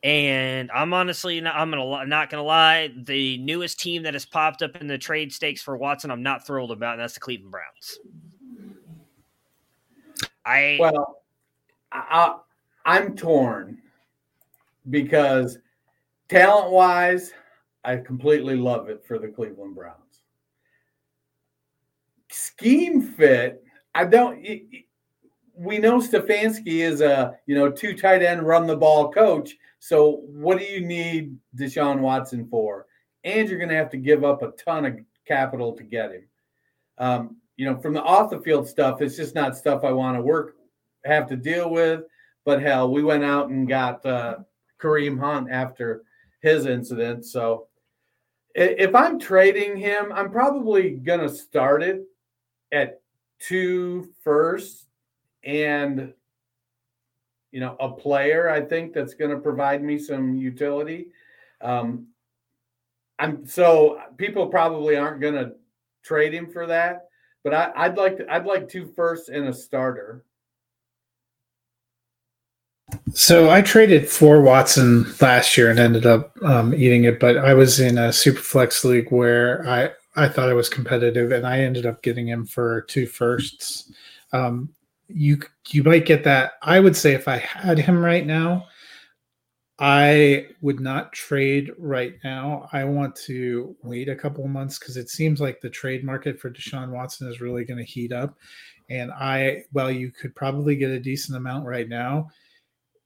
And 0.04 0.72
I'm 0.72 0.94
honestly 0.94 1.42
not, 1.42 1.56
I'm 1.56 1.70
gonna 1.70 2.06
not 2.08 2.32
gonna 2.32 2.42
lie. 2.42 2.92
The 3.06 3.38
newest 3.38 3.80
team 3.80 4.02
that 4.04 4.16
has 4.16 4.26
popped 4.26 4.64
up 4.64 4.76
in 4.78 4.88
the 4.88 4.98
trade 4.98 5.32
stakes 5.32 5.62
for 5.62 5.78
Watson, 5.78 6.10
I'm 6.10 6.24
not 6.24 6.48
thrilled 6.48 6.72
about, 6.72 6.94
and 6.94 7.02
that's 7.02 7.14
the 7.14 7.20
Cleveland 7.20 7.52
Browns. 7.52 8.00
I 10.46 10.78
Well, 10.80 11.22
I, 11.92 12.38
I'm 12.86 13.16
torn 13.16 13.82
because 14.90 15.58
talent 16.30 16.72
wise, 16.72 17.32
I 17.84 17.98
completely 17.98 18.56
love 18.56 18.90
it 18.90 19.04
for 19.06 19.20
the 19.20 19.28
Cleveland 19.28 19.76
Browns. 19.76 19.98
Scheme 22.30 23.02
fit, 23.02 23.64
I 23.94 24.06
don't. 24.06 24.44
We 25.54 25.78
know 25.78 26.00
Stefanski 26.00 26.80
is 26.80 27.02
a 27.02 27.38
you 27.46 27.56
know 27.56 27.70
two 27.70 27.96
tight 27.96 28.24
end 28.24 28.44
run 28.44 28.68
the 28.68 28.78
ball 28.78 29.12
coach. 29.12 29.56
So 29.80 30.22
what 30.28 30.60
do 30.60 30.64
you 30.64 30.82
need 30.82 31.38
Deshaun 31.56 32.00
Watson 32.00 32.48
for? 32.48 32.86
And 33.24 33.50
you're 33.50 33.58
going 33.58 33.70
to 33.70 33.76
have 33.76 33.90
to 33.92 33.98
give 33.98 34.24
up 34.24 34.42
a 34.44 34.52
ton 34.52 34.86
of 34.86 35.00
capital 35.26 35.74
to 35.74 35.84
get 35.84 36.12
him. 36.12 36.24
Um, 36.98 37.38
you 37.58 37.66
know, 37.66 37.78
from 37.78 37.94
the 37.94 38.02
off 38.02 38.30
the 38.30 38.40
field 38.40 38.68
stuff, 38.68 39.02
it's 39.02 39.16
just 39.16 39.36
not 39.36 39.58
stuff 39.58 39.84
I 39.84 39.92
want 39.92 40.18
to 40.18 40.22
work 40.22 40.56
have 41.06 41.28
to 41.30 41.36
deal 41.36 41.70
with. 41.70 42.04
But 42.46 42.62
hell, 42.62 42.92
we 42.92 43.04
went 43.04 43.24
out 43.24 43.50
and 43.50 43.68
got 43.68 44.06
uh, 44.06 44.38
Kareem 44.80 45.20
Hunt 45.20 45.52
after 45.52 46.04
his 46.42 46.66
incident. 46.66 47.26
So 47.26 47.68
if 48.56 48.96
I'm 48.96 49.20
trading 49.20 49.78
him, 49.78 50.12
I'm 50.12 50.32
probably 50.32 50.92
going 50.92 51.20
to 51.20 51.30
start 51.30 51.84
it 51.84 52.02
at 52.72 53.02
two 53.40 54.10
first 54.24 54.88
and 55.44 56.14
you 57.52 57.60
know 57.60 57.76
a 57.80 57.90
player 57.90 58.50
i 58.50 58.62
think 58.62 58.94
that's 58.94 59.16
going 59.16 59.32
to 59.32 59.40
provide 59.40 59.84
me 59.84 59.98
some 59.98 60.36
utility 60.36 61.08
um 61.62 62.06
i'm 63.18 63.46
so 63.46 64.00
people 64.18 64.48
probably 64.48 64.96
aren't 64.96 65.20
going 65.20 65.34
to 65.34 65.54
trade 66.04 66.34
him 66.34 66.52
for 66.52 66.68
that 66.68 67.08
but 67.44 67.54
I, 67.54 67.72
i'd 67.78 67.98
like 67.98 68.18
to, 68.18 68.34
i'd 68.34 68.46
like 68.46 68.70
two 68.70 68.86
firsts 68.96 69.30
and 69.30 69.48
a 69.48 69.54
starter 69.54 70.24
so 73.14 73.50
I 73.50 73.62
traded 73.62 74.08
for 74.08 74.42
Watson 74.42 75.06
last 75.22 75.58
year 75.58 75.70
and 75.70 75.80
ended 75.80 76.06
up 76.06 76.36
um, 76.44 76.74
eating 76.74 77.06
it, 77.06 77.20
but 77.20 77.38
I 77.38 77.54
was 77.54 77.80
in 77.80 77.98
a 77.98 78.12
super 78.12 78.40
flex 78.40 78.84
league 78.84 79.12
where 79.12 79.68
I 79.68 79.92
I 80.16 80.28
thought 80.28 80.50
I 80.50 80.54
was 80.54 80.70
competitive, 80.70 81.32
and 81.32 81.48
I 81.48 81.60
ended 81.60 81.86
up 81.86 82.04
getting 82.04 82.28
him 82.28 82.46
for 82.46 82.82
two 82.82 83.06
firsts. 83.06 83.92
Um, 84.34 84.70
you 85.08 85.40
you 85.70 85.84
might 85.84 86.06
get 86.06 86.24
that. 86.26 86.54
I 86.62 86.80
would 86.80 86.96
say 86.96 87.14
if 87.14 87.28
I 87.28 87.38
had 87.38 87.78
him 87.78 87.98
right 88.04 88.26
now, 88.26 88.68
I 89.82 90.48
would 90.62 90.80
not 90.80 91.12
trade 91.12 91.72
right 91.78 92.14
now. 92.24 92.70
I 92.72 92.84
want 92.84 93.16
to 93.28 93.76
wait 93.82 94.10
a 94.10 94.16
couple 94.16 94.44
of 94.44 94.52
months 94.52 94.78
because 94.78 94.96
it 94.96 95.10
seems 95.10 95.42
like 95.42 95.60
the 95.60 95.70
trade 95.70 96.04
market 96.04 96.40
for 96.40 96.52
Deshaun 96.52 96.92
Watson 96.92 97.28
is 97.28 97.42
really 97.42 97.66
going 97.66 97.80
to 97.80 97.84
heat 97.84 98.14
up. 98.14 98.38
And 98.90 99.12
I, 99.12 99.64
well, 99.74 99.90
you 99.90 100.12
could 100.12 100.36
probably 100.36 100.76
get 100.76 100.92
a 100.92 101.00
decent 101.00 101.36
amount 101.36 101.66
right 101.66 101.90
now 101.90 102.30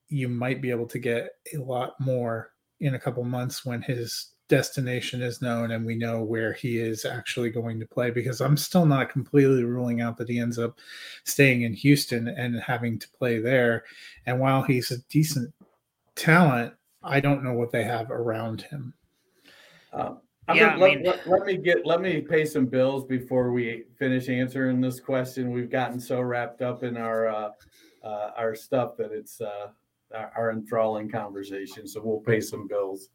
you 0.09 0.29
might 0.29 0.61
be 0.61 0.71
able 0.71 0.87
to 0.87 0.99
get 0.99 1.31
a 1.53 1.57
lot 1.57 1.99
more 1.99 2.51
in 2.79 2.95
a 2.95 2.99
couple 2.99 3.23
months 3.23 3.65
when 3.65 3.81
his 3.81 4.31
destination 4.47 5.23
is 5.23 5.41
known 5.41 5.71
and 5.71 5.85
we 5.85 5.95
know 5.95 6.21
where 6.21 6.53
he 6.53 6.77
is 6.77 7.03
actually 7.03 7.49
going 7.49 7.79
to 7.79 7.87
play 7.87 8.11
because 8.11 8.41
I'm 8.41 8.57
still 8.57 8.85
not 8.85 9.09
completely 9.09 9.63
ruling 9.63 10.01
out 10.01 10.17
that 10.17 10.29
he 10.29 10.39
ends 10.39 10.59
up 10.59 10.77
staying 11.23 11.63
in 11.63 11.73
Houston 11.73 12.27
and 12.27 12.59
having 12.59 12.99
to 12.99 13.09
play 13.09 13.39
there. 13.39 13.85
And 14.27 14.39
while 14.39 14.61
he's 14.61 14.91
a 14.91 14.99
decent 15.09 15.51
talent, 16.15 16.73
I 17.03 17.19
don't 17.19 17.43
know 17.43 17.53
what 17.53 17.71
they 17.71 17.83
have 17.83 18.11
around 18.11 18.61
him. 18.61 18.93
Uh, 19.93 20.15
yeah, 20.53 20.71
gonna, 20.71 20.81
let, 20.81 20.95
mean, 20.95 21.05
let, 21.05 21.27
let, 21.27 21.45
me 21.45 21.57
get 21.57 21.85
let 21.85 22.01
me 22.01 22.21
pay 22.21 22.45
some 22.45 22.65
bills 22.65 23.05
before 23.05 23.51
we 23.51 23.85
finish 23.97 24.29
answering 24.29 24.79
this 24.79 24.99
question. 24.99 25.51
We've 25.51 25.71
gotten 25.71 25.99
so 25.99 26.21
wrapped 26.21 26.61
up 26.61 26.83
in 26.83 26.97
our 26.97 27.27
uh, 27.27 27.49
uh, 28.03 28.31
our 28.37 28.53
stuff 28.53 28.95
that 28.97 29.11
it's 29.11 29.41
uh, 29.41 29.67
our 30.35 30.51
enthralling 30.51 31.09
conversation. 31.09 31.87
So 31.87 32.01
we'll 32.03 32.19
pay 32.19 32.41
some 32.41 32.67
bills. 32.67 33.09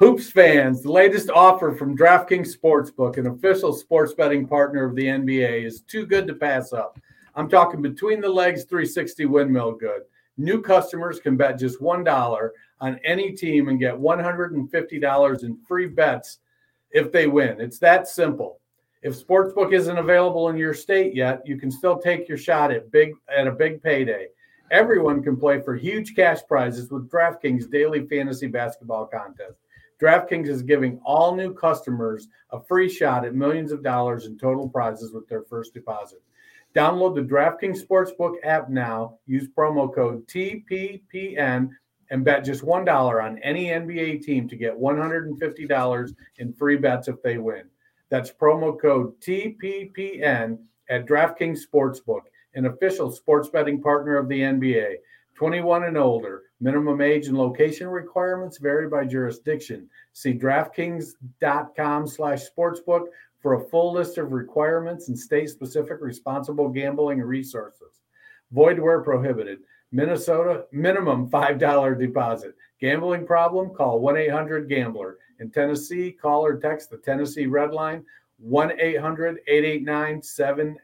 Hoops 0.00 0.30
fans, 0.30 0.82
the 0.82 0.90
latest 0.90 1.30
offer 1.30 1.72
from 1.72 1.96
DraftKings 1.96 2.56
Sportsbook, 2.56 3.16
an 3.16 3.28
official 3.28 3.72
sports 3.72 4.12
betting 4.12 4.46
partner 4.46 4.84
of 4.84 4.96
the 4.96 5.04
NBA, 5.04 5.64
is 5.64 5.82
too 5.82 6.04
good 6.04 6.26
to 6.26 6.34
pass 6.34 6.72
up. 6.72 6.98
I'm 7.36 7.48
talking 7.48 7.80
between 7.80 8.20
the 8.20 8.28
legs 8.28 8.64
360 8.64 9.26
windmill 9.26 9.72
good. 9.72 10.02
New 10.36 10.60
customers 10.60 11.20
can 11.20 11.36
bet 11.36 11.58
just 11.58 11.80
$1 11.80 12.50
on 12.80 13.00
any 13.04 13.32
team 13.32 13.68
and 13.68 13.78
get 13.78 13.94
$150 13.94 15.44
in 15.44 15.56
free 15.66 15.86
bets 15.86 16.38
if 16.90 17.12
they 17.12 17.26
win. 17.26 17.60
It's 17.60 17.78
that 17.78 18.08
simple. 18.08 18.60
If 19.02 19.22
Sportsbook 19.22 19.72
isn't 19.74 19.98
available 19.98 20.48
in 20.48 20.56
your 20.56 20.72
state 20.72 21.14
yet, 21.14 21.46
you 21.46 21.58
can 21.58 21.70
still 21.70 21.98
take 21.98 22.28
your 22.28 22.38
shot 22.38 22.72
at 22.72 22.90
big 22.90 23.12
at 23.28 23.46
a 23.46 23.52
big 23.52 23.82
payday. 23.82 24.28
Everyone 24.70 25.22
can 25.22 25.36
play 25.36 25.60
for 25.60 25.76
huge 25.76 26.16
cash 26.16 26.40
prizes 26.48 26.90
with 26.90 27.10
DraftKings 27.10 27.70
daily 27.70 28.06
fantasy 28.06 28.46
basketball 28.46 29.06
contest. 29.06 29.58
DraftKings 30.00 30.48
is 30.48 30.62
giving 30.62 30.98
all 31.04 31.36
new 31.36 31.52
customers 31.52 32.28
a 32.50 32.60
free 32.60 32.88
shot 32.88 33.24
at 33.24 33.34
millions 33.34 33.72
of 33.72 33.82
dollars 33.82 34.26
in 34.26 34.38
total 34.38 34.68
prizes 34.68 35.12
with 35.12 35.28
their 35.28 35.42
first 35.42 35.74
deposit. 35.74 36.22
Download 36.74 37.14
the 37.14 37.22
DraftKings 37.22 37.84
Sportsbook 37.84 38.34
app 38.42 38.68
now. 38.68 39.18
Use 39.26 39.48
promo 39.56 39.94
code 39.94 40.26
TPPN 40.26 41.70
and 42.10 42.24
bet 42.24 42.44
just 42.44 42.62
$1 42.62 43.24
on 43.24 43.38
any 43.38 43.66
NBA 43.66 44.22
team 44.22 44.48
to 44.48 44.56
get 44.56 44.78
$150 44.78 46.14
in 46.38 46.52
free 46.52 46.76
bets 46.76 47.08
if 47.08 47.22
they 47.22 47.38
win. 47.38 47.64
That's 48.10 48.32
promo 48.32 48.78
code 48.80 49.18
TPPN 49.20 50.58
at 50.90 51.06
DraftKings 51.06 51.60
Sportsbook 51.72 52.22
an 52.54 52.66
official 52.66 53.10
sports 53.10 53.48
betting 53.48 53.80
partner 53.80 54.16
of 54.16 54.28
the 54.28 54.40
NBA. 54.40 54.94
21 55.34 55.84
and 55.84 55.98
older. 55.98 56.42
Minimum 56.60 57.00
age 57.00 57.26
and 57.26 57.36
location 57.36 57.88
requirements 57.88 58.58
vary 58.58 58.88
by 58.88 59.04
jurisdiction. 59.04 59.88
See 60.12 60.32
DraftKings.com 60.32 62.06
slash 62.06 62.42
sportsbook 62.48 63.06
for 63.44 63.54
a 63.56 63.64
full 63.68 63.92
list 63.92 64.16
of 64.16 64.32
requirements 64.32 65.08
and 65.08 65.18
state-specific 65.18 65.98
responsible 66.00 66.70
gambling 66.70 67.20
resources. 67.20 68.00
Void 68.52 68.78
where 68.78 69.02
prohibited. 69.02 69.58
Minnesota, 69.92 70.64
minimum 70.72 71.28
$5 71.28 71.98
deposit. 71.98 72.54
Gambling 72.80 73.26
problem? 73.26 73.74
Call 73.74 74.00
1-800-GAMBLER. 74.00 75.18
In 75.40 75.50
Tennessee, 75.50 76.10
call 76.10 76.46
or 76.46 76.58
text 76.58 76.88
the 76.88 76.96
Tennessee 76.96 77.44
Red 77.44 77.74
Line 77.74 78.02
1-800-889-7 78.42 80.76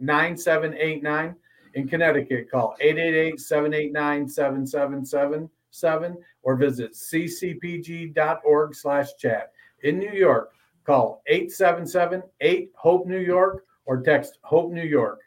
9789. 0.00 1.34
In 1.72 1.88
Connecticut, 1.88 2.50
call 2.50 2.76
888 2.78 3.40
789 3.40 4.28
7777 4.28 6.18
or 6.42 6.56
visit 6.56 6.92
ccpg.org 6.92 8.74
slash 8.74 9.14
chat. 9.18 9.52
In 9.82 9.98
New 9.98 10.12
York, 10.12 10.52
call 10.90 11.22
877 11.28 12.22
8 12.40 12.70
HOPE 12.74 13.06
New 13.06 13.18
York 13.18 13.64
or 13.86 14.02
text 14.02 14.38
HOPE 14.42 14.72
New 14.72 14.82
York 14.82 15.20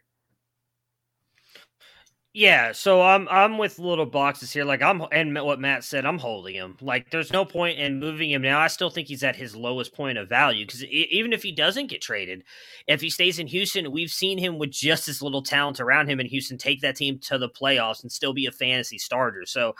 yeah, 2.35 2.71
so 2.71 2.99
I'm 2.99 3.27
I'm 3.29 3.59
with 3.59 3.77
little 3.77 4.07
boxes 4.07 4.51
here. 4.51 4.65
Like 4.65 4.81
I'm 4.81 5.03
and 5.11 5.35
what 5.35 5.59
Matt 5.59 5.83
said, 5.83 6.03
I'm 6.03 6.17
holding 6.17 6.55
him. 6.55 6.75
Like 6.81 7.11
there's 7.11 7.31
no 7.31 7.45
point 7.45 7.77
in 7.77 7.99
moving 7.99 8.31
him 8.31 8.41
now. 8.41 8.59
I 8.59 8.67
still 8.67 8.89
think 8.89 9.07
he's 9.07 9.23
at 9.23 9.35
his 9.35 9.55
lowest 9.55 9.93
point 9.93 10.17
of 10.17 10.29
value 10.29 10.65
because 10.65 10.83
even 10.85 11.31
if 11.31 11.43
he 11.43 11.51
doesn't 11.51 11.91
get 11.91 12.01
traded, 12.01 12.43
if 12.87 13.01
he 13.01 13.11
stays 13.11 13.37
in 13.37 13.45
Houston, 13.45 13.91
we've 13.91 14.09
seen 14.09 14.39
him 14.39 14.57
with 14.57 14.71
just 14.71 15.07
as 15.07 15.21
little 15.21 15.43
talent 15.43 15.79
around 15.79 16.09
him 16.09 16.19
in 16.19 16.25
Houston 16.25 16.57
take 16.57 16.81
that 16.81 16.95
team 16.95 17.19
to 17.19 17.37
the 17.37 17.49
playoffs 17.49 18.01
and 18.01 18.11
still 18.11 18.33
be 18.33 18.47
a 18.47 18.51
fantasy 18.51 18.97
starter. 18.97 19.45
So 19.45 19.75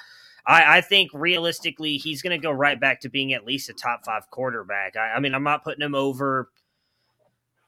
I, 0.46 0.78
I 0.78 0.82
think 0.82 1.12
realistically, 1.14 1.98
he's 1.98 2.22
going 2.22 2.38
to 2.38 2.44
go 2.44 2.52
right 2.52 2.80
back 2.80 3.02
to 3.02 3.10
being 3.10 3.34
at 3.34 3.46
least 3.46 3.70
a 3.70 3.74
top 3.74 4.06
five 4.06 4.30
quarterback. 4.30 4.96
I, 4.98 5.14
I 5.14 5.20
mean, 5.20 5.34
I'm 5.34 5.44
not 5.44 5.64
putting 5.64 5.84
him 5.84 5.96
over 5.96 6.50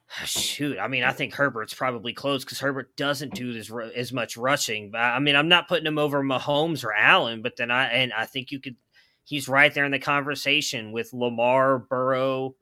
Shoot, 0.25 0.77
I 0.79 0.87
mean, 0.87 1.03
I 1.03 1.11
think 1.11 1.33
Herbert's 1.33 1.73
probably 1.73 2.13
close 2.13 2.43
because 2.43 2.59
Herbert 2.59 2.95
doesn't 2.95 3.33
do 3.33 3.55
as 3.55 3.71
as 3.95 4.13
much 4.13 4.37
rushing. 4.37 4.91
But 4.91 4.99
I 4.99 5.19
mean, 5.19 5.35
I'm 5.35 5.47
not 5.47 5.67
putting 5.67 5.85
him 5.85 5.97
over 5.97 6.23
Mahomes 6.23 6.83
or 6.83 6.93
Allen, 6.93 7.41
but 7.41 7.57
then 7.57 7.71
I 7.71 7.87
and 7.87 8.13
I 8.13 8.25
think 8.25 8.51
you 8.51 8.59
could. 8.59 8.75
He's 9.23 9.47
right 9.47 9.73
there 9.73 9.85
in 9.85 9.91
the 9.91 9.97
conversation 9.97 10.91
with 10.91 11.11
Lamar, 11.11 11.79
Burrow, 11.79 12.55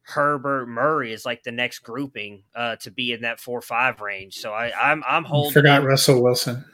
Herbert, 0.00 0.66
Murray 0.66 1.12
is 1.12 1.26
like 1.26 1.42
the 1.42 1.52
next 1.52 1.80
grouping 1.80 2.44
uh, 2.54 2.76
to 2.76 2.90
be 2.90 3.12
in 3.12 3.20
that 3.20 3.38
four 3.38 3.60
five 3.60 4.00
range. 4.00 4.36
So 4.36 4.52
I, 4.52 4.72
I'm 4.90 5.04
I'm 5.06 5.24
holding. 5.24 5.52
Forgot 5.52 5.84
Russell 5.84 6.22
Wilson. 6.22 6.64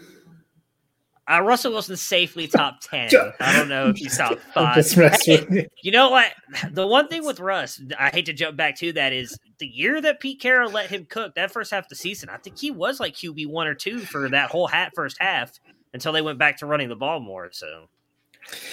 Uh, 1.30 1.40
Russell 1.40 1.72
Wilson 1.72 1.96
safely 1.96 2.48
top 2.48 2.80
ten. 2.80 3.10
I 3.40 3.56
don't 3.56 3.68
know 3.68 3.88
if 3.90 3.96
he's 3.96 4.16
top 4.18 4.38
five. 4.54 4.84
Hey, 5.24 5.68
you 5.82 5.92
know 5.92 6.10
what? 6.10 6.32
The 6.72 6.86
one 6.86 7.08
thing 7.08 7.24
with 7.24 7.40
Russ, 7.40 7.80
I 7.98 8.10
hate 8.10 8.26
to 8.26 8.32
jump 8.32 8.56
back 8.56 8.76
to 8.78 8.92
that, 8.94 9.12
is 9.12 9.38
the 9.58 9.66
year 9.66 10.00
that 10.00 10.20
Pete 10.20 10.40
Carroll 10.40 10.70
let 10.70 10.90
him 10.90 11.06
cook 11.06 11.34
that 11.34 11.50
first 11.50 11.70
half 11.70 11.84
of 11.84 11.88
the 11.88 11.94
season. 11.94 12.28
I 12.28 12.36
think 12.36 12.58
he 12.58 12.70
was 12.70 13.00
like 13.00 13.14
QB 13.14 13.46
one 13.48 13.66
or 13.66 13.74
two 13.74 14.00
for 14.00 14.28
that 14.28 14.50
whole 14.50 14.66
hat 14.66 14.92
first 14.94 15.16
half 15.20 15.52
until 15.94 16.12
they 16.12 16.22
went 16.22 16.38
back 16.38 16.58
to 16.58 16.66
running 16.66 16.88
the 16.88 16.96
ball 16.96 17.20
more. 17.20 17.50
So, 17.52 17.88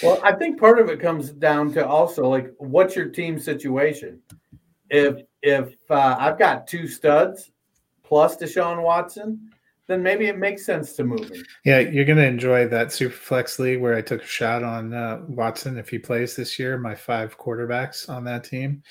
well, 0.04 0.20
I 0.24 0.34
think 0.34 0.60
part 0.60 0.80
of 0.80 0.89
it 0.89 1.00
comes 1.00 1.32
down 1.32 1.72
to 1.74 1.86
also 1.86 2.28
like 2.28 2.54
what's 2.58 2.95
your 2.95 3.10
team 3.10 3.39
situation. 3.39 4.22
If 4.89 5.22
if 5.41 5.76
uh, 5.89 6.16
I've 6.20 6.39
got 6.39 6.68
two 6.68 6.88
studs 6.88 7.52
plus 8.04 8.38
Deshaun 8.38 8.82
Watson, 8.82 9.52
then 9.89 10.03
maybe 10.03 10.27
it 10.27 10.37
makes 10.37 10.65
sense 10.65 10.93
to 10.93 11.03
move 11.03 11.29
him. 11.29 11.43
Yeah, 11.65 11.79
you're 11.79 12.05
going 12.05 12.17
to 12.19 12.25
enjoy 12.27 12.67
that 12.67 12.91
super 12.93 13.13
flex 13.15 13.57
league 13.57 13.81
where 13.81 13.95
I 13.95 14.01
took 14.01 14.21
a 14.23 14.27
shot 14.27 14.63
on 14.63 14.93
uh, 14.93 15.21
Watson 15.27 15.77
if 15.77 15.89
he 15.89 15.97
plays 15.97 16.35
this 16.35 16.59
year. 16.59 16.77
My 16.77 16.93
five 16.93 17.37
quarterbacks 17.39 18.07
on 18.07 18.23
that 18.25 18.43
team 18.43 18.83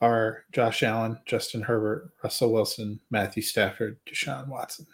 are 0.00 0.44
Josh 0.52 0.82
Allen, 0.82 1.18
Justin 1.24 1.62
Herbert, 1.62 2.10
Russell 2.22 2.52
Wilson, 2.52 2.98
Matthew 3.10 3.42
Stafford, 3.42 3.96
Deshaun 4.06 4.48
Watson. 4.48 4.86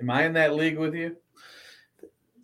Am 0.00 0.10
I 0.10 0.24
in 0.26 0.34
that 0.34 0.54
league 0.54 0.78
with 0.78 0.94
you? 0.94 1.16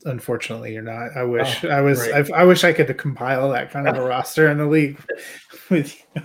Unfortunately, 0.05 0.72
you're 0.72 0.82
not. 0.82 1.16
I 1.16 1.22
wish 1.24 1.64
Oh, 1.64 1.68
I 1.68 1.80
was. 1.80 2.01
I. 2.09 2.24
I 2.34 2.45
wish 2.45 2.64
I 2.64 2.72
could 2.72 2.97
compile 2.97 3.51
that 3.51 3.70
kind 3.70 3.89
of 3.89 3.97
a 3.97 4.03
roster 4.07 4.49
in 4.51 4.59
the 4.59 4.66
league 4.66 4.99
with 5.70 5.95
you. 6.14 6.22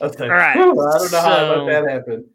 I 0.00 0.04
All 0.06 0.28
right, 0.28 0.56
"Whew, 0.56 0.80
I 0.80 0.98
don't 0.98 1.12
know 1.12 1.20
how 1.20 1.34
I 1.34 1.38
so- 1.54 1.64
let 1.64 1.84
that 1.84 1.90
happen. 1.92 2.26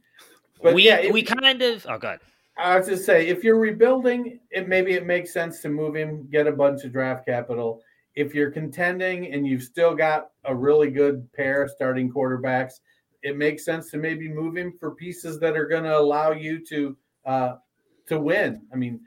But 0.62 0.74
we 0.74 0.84
yeah, 0.84 0.97
if- 0.97 1.14
we 1.14 1.24
kind 1.24 1.62
of 1.62 1.86
oh 1.89 1.97
god. 1.97 2.20
I 2.57 2.78
was 2.78 2.88
just 2.88 3.05
say 3.05 3.28
if 3.28 3.43
you're 3.43 3.59
rebuilding, 3.59 4.39
it 4.51 4.68
maybe 4.68 4.93
it 4.93 5.05
makes 5.05 5.32
sense 5.34 5.62
to 5.62 5.70
move 5.70 5.95
him, 5.95 6.28
get 6.32 6.47
a 6.47 6.51
bunch 6.51 6.84
of 6.84 6.91
draft 6.91 7.26
capital. 7.26 7.82
If 8.16 8.36
you're 8.36 8.51
contending 8.51 9.34
and 9.34 9.47
you've 9.47 9.64
still 9.64 9.95
got 9.95 10.32
a 10.43 10.53
really 10.53 10.91
good 10.91 11.32
pair 11.34 11.64
of 11.64 11.72
starting 11.72 12.12
quarterbacks, 12.12 12.74
it 13.24 13.38
makes 13.38 13.64
sense 13.64 13.89
to 13.91 13.97
maybe 13.97 14.28
move 14.28 14.57
him 14.57 14.74
for 14.80 14.91
pieces 14.91 15.39
that 15.39 15.55
are 15.55 15.68
going 15.68 15.84
to 15.84 15.97
allow 15.97 16.32
you 16.32 16.64
to 16.66 16.97
uh, 17.26 17.55
to 18.07 18.20
win. 18.20 18.62
I 18.74 18.76
mean, 18.76 18.99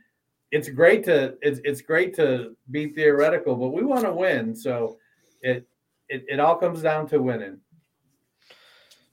it's 0.50 0.68
great 0.68 1.04
to 1.04 1.36
it's 1.42 1.60
it's 1.64 1.82
great 1.82 2.14
to 2.16 2.56
be 2.70 2.88
theoretical, 2.88 3.56
but 3.56 3.68
we 3.70 3.82
want 3.82 4.04
to 4.04 4.12
win. 4.12 4.54
So 4.54 4.98
it, 5.42 5.66
it 6.08 6.24
it 6.28 6.40
all 6.40 6.56
comes 6.56 6.80
down 6.80 7.08
to 7.08 7.20
winning. 7.20 7.58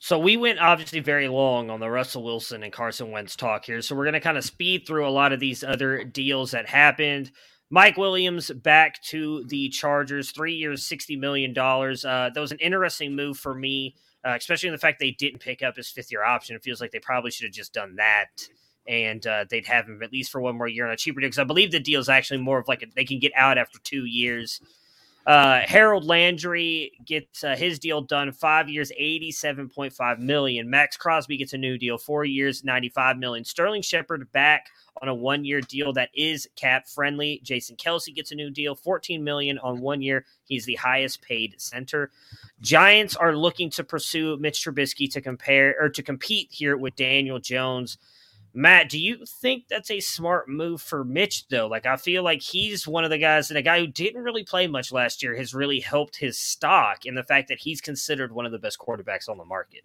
So 0.04 0.18
we 0.18 0.36
went 0.36 0.58
obviously 0.58 1.00
very 1.00 1.28
long 1.28 1.70
on 1.70 1.80
the 1.80 1.88
Russell 1.88 2.24
Wilson 2.24 2.64
and 2.64 2.74
Carson 2.74 3.12
Wentz 3.12 3.36
talk 3.36 3.66
here. 3.66 3.84
So 3.84 3.96
we're 3.96 4.06
going 4.06 4.14
to 4.14 4.20
kind 4.20 4.36
of 4.36 4.44
speed 4.44 4.88
through 4.88 5.08
a 5.08 5.12
lot 5.12 5.32
of 5.32 5.40
these 5.40 5.64
other 5.64 6.04
deals 6.04 6.52
that 6.52 6.68
happened. 6.68 7.30
Mike 7.70 7.98
Williams 7.98 8.50
back 8.50 9.00
to 9.04 9.44
the 9.48 9.70
Chargers, 9.70 10.32
three 10.32 10.56
years, 10.56 10.84
sixty 10.84 11.16
million 11.16 11.54
dollars. 11.54 12.04
Uh, 12.04 12.32
that 12.34 12.42
was 12.42 12.52
an 12.52 12.58
interesting 12.58 13.16
move 13.16 13.38
for 13.38 13.54
me, 13.54 13.96
uh, 14.26 14.34
especially 14.36 14.70
in 14.70 14.74
the 14.74 14.80
fact 14.80 15.00
they 15.00 15.12
didn't 15.12 15.40
pick 15.40 15.62
up 15.62 15.76
his 15.76 15.92
fifth 15.92 16.12
year 16.12 16.24
option. 16.24 16.56
It 16.56 16.64
feels 16.64 16.82
like 16.82 16.90
they 16.90 17.00
probably 17.00 17.30
should 17.30 17.46
have 17.46 17.54
just 17.54 17.72
done 17.72 17.98
that, 17.98 18.48
and 18.88 19.26
uh, 19.28 19.46
they'd 19.52 19.68
have 19.68 19.86
him 19.86 20.02
at 20.02 20.12
least 20.12 20.32
for 20.32 20.42
one 20.42 20.58
more 20.58 20.68
year 20.68 20.88
on 20.88 20.92
a 20.92 20.98
cheaper 20.98 21.22
deal. 21.22 21.28
Because 21.28 21.38
I 21.38 21.44
believe 21.44 21.72
the 21.72 21.80
deal 21.80 22.00
is 22.02 22.10
actually 22.10 22.42
more 22.42 22.58
of 22.58 22.68
like 22.68 22.82
a, 22.82 22.88
they 22.96 23.06
can 23.06 23.20
get 23.20 23.34
out 23.38 23.60
after 23.60 23.78
two 23.84 24.06
years. 24.06 24.60
Uh, 25.28 25.60
Harold 25.62 26.06
Landry 26.06 26.94
gets 27.06 27.44
uh, 27.44 27.56
his 27.56 27.78
deal 27.78 28.02
done, 28.02 28.32
five 28.32 28.68
years, 28.68 28.92
eighty-seven 28.98 29.70
point 29.70 29.94
five 29.94 30.20
million. 30.20 30.70
Maxx 30.70 30.98
Crosby 30.98 31.38
gets 31.38 31.54
a 31.54 31.58
new 31.58 31.78
deal, 31.78 31.98
four 31.98 32.26
years, 32.26 32.64
ninety-five 32.64 33.18
million. 33.18 33.46
Sterling 33.46 33.84
Shepard 33.84 34.32
back 34.32 34.68
on 35.02 35.08
a 35.08 35.16
one-year 35.16 35.62
deal 35.62 35.94
that 35.94 36.10
is 36.16 36.48
cap 36.56 36.88
friendly. 36.88 37.40
Jason 37.44 37.76
Kelce 37.76 38.14
gets 38.14 38.32
a 38.32 38.36
new 38.36 38.50
deal, 38.50 38.74
fourteen 38.74 39.24
million 39.24 39.60
on 39.60 39.80
one 39.80 40.02
year. 40.02 40.26
He's 40.46 40.66
the 40.66 40.76
highest 40.76 41.22
paid 41.22 41.54
center. 41.62 42.12
Giants 42.62 43.16
are 43.16 43.36
looking 43.36 43.70
to 43.72 43.84
pursue 43.84 44.38
Mitch 44.38 44.66
Trubisky 44.66 45.12
to 45.12 45.22
compare 45.22 45.76
or 45.80 45.90
to 45.90 46.02
compete 46.02 46.50
here 46.52 46.78
with 46.78 46.96
Daniel 46.96 47.40
Jones. 47.40 48.00
Matt, 48.54 48.90
do 48.90 49.00
you 49.00 49.26
think 49.26 49.68
that's 49.70 49.92
a 49.92 50.00
smart 50.00 50.50
move 50.50 50.82
for 50.82 51.06
Mitch, 51.06 51.48
though? 51.48 51.68
Like, 51.68 51.86
I 51.86 51.96
feel 51.96 52.24
like 52.24 52.42
he's 52.42 52.88
one 52.88 53.04
of 53.04 53.10
the 53.10 53.18
guys, 53.18 53.50
and 53.50 53.58
a 53.58 53.62
guy 53.62 53.80
who 53.80 53.88
didn't 53.88 54.24
really 54.24 54.44
play 54.44 54.68
much 54.68 54.92
last 54.92 55.24
year 55.24 55.36
has 55.36 55.54
really 55.54 55.80
helped 55.80 56.18
his 56.18 56.38
stock 56.38 57.06
in 57.06 57.16
the 57.16 57.24
fact 57.24 57.48
that 57.48 57.60
he's 57.60 57.80
considered 57.80 58.34
one 58.34 58.46
of 58.46 58.52
the 58.52 58.60
best 58.60 58.78
quarterbacks 58.78 59.30
on 59.30 59.38
the 59.38 59.46
market. 59.46 59.84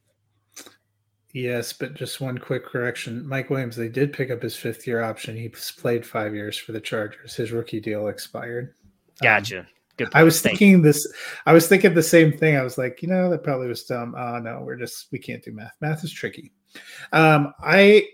Yes, 1.32 1.72
but 1.72 1.94
just 1.94 2.20
one 2.20 2.38
quick 2.38 2.64
correction. 2.64 3.28
Mike 3.28 3.50
Williams, 3.50 3.76
they 3.76 3.88
did 3.88 4.12
pick 4.12 4.30
up 4.30 4.42
his 4.42 4.56
fifth 4.56 4.86
year 4.86 5.02
option. 5.02 5.36
He's 5.36 5.70
played 5.70 6.06
five 6.06 6.34
years 6.34 6.56
for 6.56 6.72
the 6.72 6.80
Chargers. 6.80 7.34
His 7.34 7.52
rookie 7.52 7.78
deal 7.78 8.08
expired. 8.08 8.74
Um, 9.20 9.22
Gotcha. 9.22 9.66
Good. 9.98 10.08
I 10.14 10.24
was 10.24 10.40
thinking 10.40 10.82
this. 10.82 11.06
I 11.46 11.52
was 11.52 11.68
thinking 11.68 11.94
the 11.94 12.02
same 12.02 12.32
thing. 12.32 12.56
I 12.56 12.62
was 12.62 12.78
like, 12.78 13.00
you 13.02 13.08
know, 13.08 13.30
that 13.30 13.42
probably 13.42 13.66
was 13.66 13.84
dumb. 13.84 14.14
Oh 14.16 14.38
no, 14.38 14.62
we're 14.62 14.76
just 14.76 15.06
we 15.12 15.18
can't 15.18 15.42
do 15.42 15.52
math. 15.52 15.74
Math 15.80 16.04
is 16.04 16.12
tricky. 16.12 16.52
Um, 17.12 17.54
I 17.60 18.06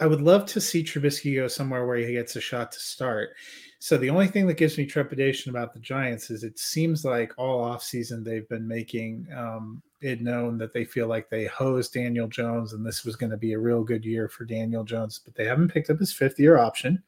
I 0.00 0.06
would 0.06 0.22
love 0.22 0.46
to 0.46 0.60
see 0.60 0.82
Trubisky 0.82 1.36
go 1.36 1.46
somewhere 1.46 1.86
where 1.86 1.98
he 1.98 2.12
gets 2.12 2.34
a 2.34 2.40
shot 2.40 2.72
to 2.72 2.80
start. 2.80 3.34
So 3.80 3.96
the 3.96 4.10
only 4.10 4.28
thing 4.28 4.46
that 4.46 4.56
gives 4.56 4.78
me 4.78 4.86
trepidation 4.86 5.50
about 5.50 5.74
the 5.74 5.80
Giants 5.80 6.30
is 6.30 6.42
it 6.42 6.58
seems 6.58 7.04
like 7.04 7.32
all 7.36 7.64
offseason 7.64 8.24
they've 8.24 8.48
been 8.48 8.66
making 8.66 9.26
um, 9.36 9.82
it 10.00 10.22
known 10.22 10.56
that 10.58 10.72
they 10.72 10.84
feel 10.84 11.06
like 11.06 11.28
they 11.28 11.46
hosed 11.46 11.92
Daniel 11.92 12.28
Jones 12.28 12.72
and 12.72 12.84
this 12.84 13.04
was 13.04 13.16
going 13.16 13.30
to 13.30 13.36
be 13.36 13.52
a 13.52 13.58
real 13.58 13.82
good 13.82 14.04
year 14.04 14.28
for 14.28 14.44
Daniel 14.44 14.84
Jones, 14.84 15.20
but 15.22 15.34
they 15.34 15.44
haven't 15.44 15.72
picked 15.72 15.90
up 15.90 15.98
his 15.98 16.12
fifth 16.12 16.38
year 16.40 16.58
option, 16.58 17.02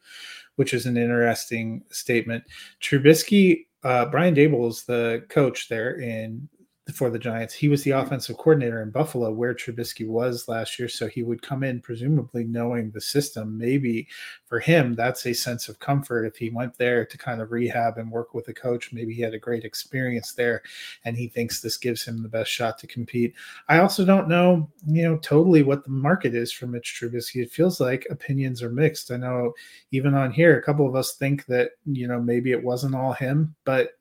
which 0.56 0.74
is 0.74 0.86
an 0.86 0.96
interesting 0.96 1.82
statement. 1.90 2.44
Trubisky, 2.80 3.66
uh, 3.84 4.06
Brian 4.06 4.34
Daboll 4.34 4.68
is 4.68 4.84
the 4.84 5.24
coach 5.28 5.68
there 5.68 6.00
in 6.00 6.48
for 6.90 7.10
the 7.10 7.18
Giants. 7.18 7.54
He 7.54 7.68
was 7.68 7.84
the 7.84 7.92
offensive 7.92 8.36
coordinator 8.36 8.82
in 8.82 8.90
Buffalo, 8.90 9.30
where 9.30 9.54
Trubisky 9.54 10.06
was 10.06 10.48
last 10.48 10.80
year. 10.80 10.88
So 10.88 11.06
he 11.06 11.22
would 11.22 11.40
come 11.40 11.62
in, 11.62 11.80
presumably 11.80 12.42
knowing 12.42 12.90
the 12.90 13.00
system. 13.00 13.56
Maybe 13.56 14.08
for 14.46 14.58
him, 14.58 14.94
that's 14.94 15.24
a 15.26 15.32
sense 15.32 15.68
of 15.68 15.78
comfort. 15.78 16.24
If 16.24 16.36
he 16.36 16.50
went 16.50 16.76
there 16.76 17.06
to 17.06 17.18
kind 17.18 17.40
of 17.40 17.52
rehab 17.52 17.98
and 17.98 18.10
work 18.10 18.34
with 18.34 18.48
a 18.48 18.54
coach, 18.54 18.92
maybe 18.92 19.14
he 19.14 19.22
had 19.22 19.32
a 19.32 19.38
great 19.38 19.64
experience 19.64 20.32
there 20.32 20.62
and 21.04 21.16
he 21.16 21.28
thinks 21.28 21.60
this 21.60 21.76
gives 21.76 22.02
him 22.02 22.20
the 22.20 22.28
best 22.28 22.50
shot 22.50 22.78
to 22.78 22.88
compete. 22.88 23.34
I 23.68 23.78
also 23.78 24.04
don't 24.04 24.28
know, 24.28 24.68
you 24.84 25.02
know, 25.02 25.18
totally 25.18 25.62
what 25.62 25.84
the 25.84 25.90
market 25.90 26.34
is 26.34 26.50
for 26.50 26.66
Mitch 26.66 26.98
Trubisky. 27.00 27.42
It 27.42 27.52
feels 27.52 27.80
like 27.80 28.08
opinions 28.10 28.60
are 28.60 28.70
mixed. 28.70 29.12
I 29.12 29.18
know 29.18 29.52
even 29.92 30.14
on 30.14 30.32
here, 30.32 30.58
a 30.58 30.62
couple 30.62 30.88
of 30.88 30.96
us 30.96 31.14
think 31.14 31.46
that, 31.46 31.70
you 31.86 32.08
know, 32.08 32.20
maybe 32.20 32.50
it 32.50 32.62
wasn't 32.62 32.96
all 32.96 33.12
him, 33.12 33.54
but 33.64 33.92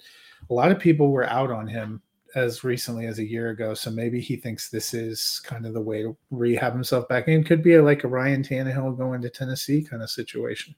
a 0.50 0.54
lot 0.54 0.72
of 0.72 0.80
people 0.80 1.12
were 1.12 1.30
out 1.30 1.52
on 1.52 1.68
him 1.68 2.02
as 2.36 2.64
recently 2.64 3.08
as 3.08 3.20
a 3.20 3.28
year 3.28 3.50
ago. 3.50 3.74
So 3.74 3.92
maybe 3.92 4.22
he 4.22 4.36
thinks 4.36 4.70
this 4.70 4.94
is 4.94 5.42
kind 5.44 5.66
of 5.66 5.74
the 5.74 5.82
way 5.82 6.02
to 6.04 6.16
rehab 6.30 6.74
himself 6.74 7.08
back 7.08 7.28
in. 7.28 7.42
It 7.42 7.46
could 7.46 7.64
be 7.64 7.78
like 7.80 8.04
a 8.04 8.08
Ryan 8.08 8.44
Tannehill 8.44 8.98
going 8.98 9.22
to 9.22 9.30
Tennessee 9.30 9.84
kind 9.84 10.02
of 10.02 10.10
situation. 10.10 10.76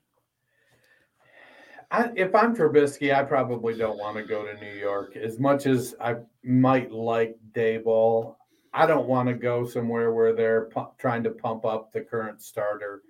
I, 1.92 2.10
if 2.16 2.34
I'm 2.34 2.56
Trubisky, 2.56 3.14
I 3.14 3.22
probably 3.24 3.76
don't 3.78 4.00
want 4.00 4.18
to 4.18 4.24
go 4.24 4.44
to 4.44 4.60
New 4.60 4.74
York 4.74 5.16
as 5.16 5.40
much 5.40 5.68
as 5.68 5.94
I 6.02 6.16
might 6.44 6.92
like 6.92 7.38
Daboll. 7.52 8.36
I 8.74 8.88
don't 8.88 9.08
want 9.08 9.30
to 9.30 9.36
go 9.36 9.64
somewhere 9.64 10.12
where 10.12 10.34
they're 10.34 10.66
pu- 10.66 10.92
trying 10.98 11.22
to 11.24 11.30
pump 11.30 11.66
up 11.66 11.92
the 11.92 12.02
current 12.02 12.42
starter. 12.42 13.04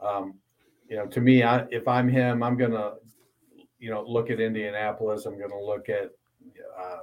Um, 0.00 0.34
you 0.90 0.96
know, 0.96 1.06
to 1.06 1.20
me, 1.22 1.42
I, 1.42 1.64
if 1.70 1.88
I'm 1.88 2.08
him, 2.10 2.42
I'm 2.42 2.58
gonna, 2.58 2.96
you 3.78 3.90
know, 3.90 4.04
look 4.06 4.30
at 4.30 4.38
Indianapolis. 4.38 5.24
I'm 5.24 5.40
gonna 5.40 5.58
look 5.58 5.88
at, 5.88 6.10
uh, 6.78 6.98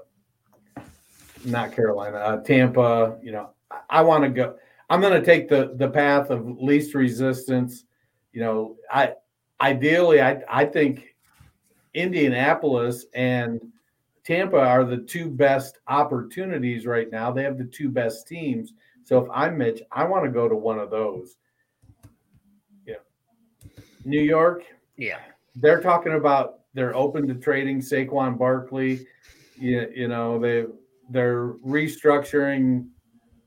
not 1.46 1.72
Carolina, 1.72 2.18
uh, 2.18 2.41
Tampa. 2.41 3.18
You 3.22 3.32
know, 3.32 3.50
I, 3.72 3.80
I 3.89 4.02
want 4.02 4.24
to 4.24 4.30
go. 4.30 4.56
I'm 4.89 5.02
gonna 5.02 5.24
take 5.24 5.50
the 5.50 5.74
the 5.76 5.89
path 5.89 6.30
of 6.30 6.62
least 6.62 6.94
resistance. 6.94 7.86
You 8.32 8.41
know, 8.41 8.76
I 8.91 9.14
ideally, 9.62 10.22
I 10.22 10.41
I 10.50 10.66
think 10.66 11.16
Indianapolis 11.94 13.06
and 13.14 13.62
Tampa 14.24 14.58
are 14.60 14.84
the 14.84 14.98
two 14.98 15.30
best 15.30 15.80
opportunities 15.88 16.86
right 16.86 17.12
now. 17.12 17.32
They 17.32 17.44
have 17.44 17.58
the 17.58 17.66
two 17.66 17.89
best 17.89 18.28
teams. 18.28 18.74
So 19.04 19.20
if 19.20 19.30
I'm 19.34 19.58
Mitch, 19.58 19.82
I 19.91 20.06
want 20.06 20.24
to 20.24 20.32
go 20.32 20.48
to 20.48 20.56
one 20.56 20.80
of 20.80 20.89
those. 20.89 21.38
Yeah. 22.86 22.96
New 24.06 24.22
York, 24.22 24.64
Yeah. 24.96 25.20
they're 25.56 25.82
talking 25.82 26.14
about 26.14 26.60
they're 26.74 26.96
open 26.96 27.28
to 27.28 27.36
trading 27.36 27.80
Saquon 27.80 28.38
Barkley. 28.38 29.06
You, 29.56 29.91
you 29.94 30.08
know, 30.08 30.39
they 30.39 30.66
they're 31.10 31.54
restructuring 31.66 32.88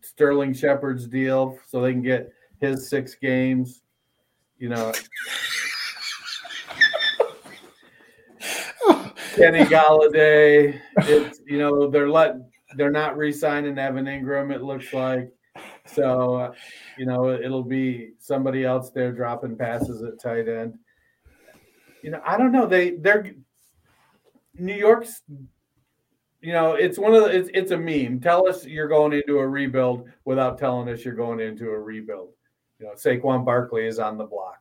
Sterling 0.01 0.55
Shepard's 0.55 1.07
deal 1.07 1.59
so 1.67 1.81
they 1.81 1.93
can 1.93 2.03
get 2.03 2.31
his 2.61 2.89
six 2.89 3.15
games. 3.15 3.83
You 4.59 4.71
know, 4.71 4.93
Kenny 9.37 9.65
Golladay. 9.65 10.81
It's 10.99 11.41
you 11.47 11.59
know 11.59 11.91
they're 11.91 12.09
let 12.09 12.37
they're 12.77 12.91
not 12.91 13.17
re-signing 13.17 13.79
Evan 13.79 14.07
Engram. 14.07 14.55
It 14.55 14.63
looks 14.63 14.93
like 14.93 15.31
so. 15.87 16.35
Uh, 16.37 16.53
you 16.97 17.05
know 17.05 17.31
it'll 17.31 17.63
be 17.63 18.13
somebody 18.19 18.65
else 18.65 18.91
there 18.91 19.13
dropping 19.13 19.57
passes 19.57 20.03
at 20.03 20.21
tight 20.21 20.49
end. 20.49 20.79
You 22.03 22.13
know 22.13 22.23
I 22.25 22.39
don't 22.39 22.53
know 22.53 22.67
they 22.67 22.93
they're 22.93 23.35
New 24.55 24.75
York's. 24.75 25.23
You 26.47 26.53
know 26.53 26.75
it's 26.75 26.97
one 26.97 27.13
of 27.13 27.25
the 27.25 27.37
it's 27.37 27.51
it's 27.55 27.73
a 27.73 27.77
meme. 27.77 28.21
Tell 28.21 28.49
us 28.49 28.65
you're 28.65 28.87
going 28.87 29.13
into 29.13 29.41
a 29.41 29.49
rebuild 29.49 30.09
without 30.25 30.59
telling 30.59 30.89
us 30.89 31.05
you're 31.05 31.13
going 31.13 31.41
into 31.41 31.71
a 31.71 31.81
rebuild. 31.81 32.29
You 32.79 32.87
know 32.87 32.93
Saquon 32.93 33.45
Barkley 33.45 33.85
is 33.85 33.99
on 33.99 34.17
the 34.17 34.27
block. 34.27 34.61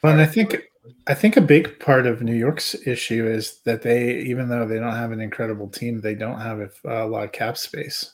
Well, 0.00 0.12
and 0.12 0.22
I 0.22 0.26
think 0.26 0.70
I 1.08 1.14
think 1.14 1.36
a 1.36 1.40
big 1.40 1.80
part 1.80 2.06
of 2.06 2.22
New 2.22 2.36
York's 2.36 2.76
issue 2.86 3.26
is 3.26 3.58
that 3.64 3.82
they, 3.82 4.18
even 4.20 4.48
though 4.48 4.68
they 4.68 4.78
don't 4.78 4.94
have 4.94 5.10
an 5.10 5.20
incredible 5.20 5.68
team, 5.68 6.00
they 6.00 6.14
don't 6.14 6.38
have 6.38 6.60
a, 6.60 7.04
a 7.04 7.08
lot 7.08 7.24
of 7.24 7.32
cap 7.32 7.58
space. 7.58 8.12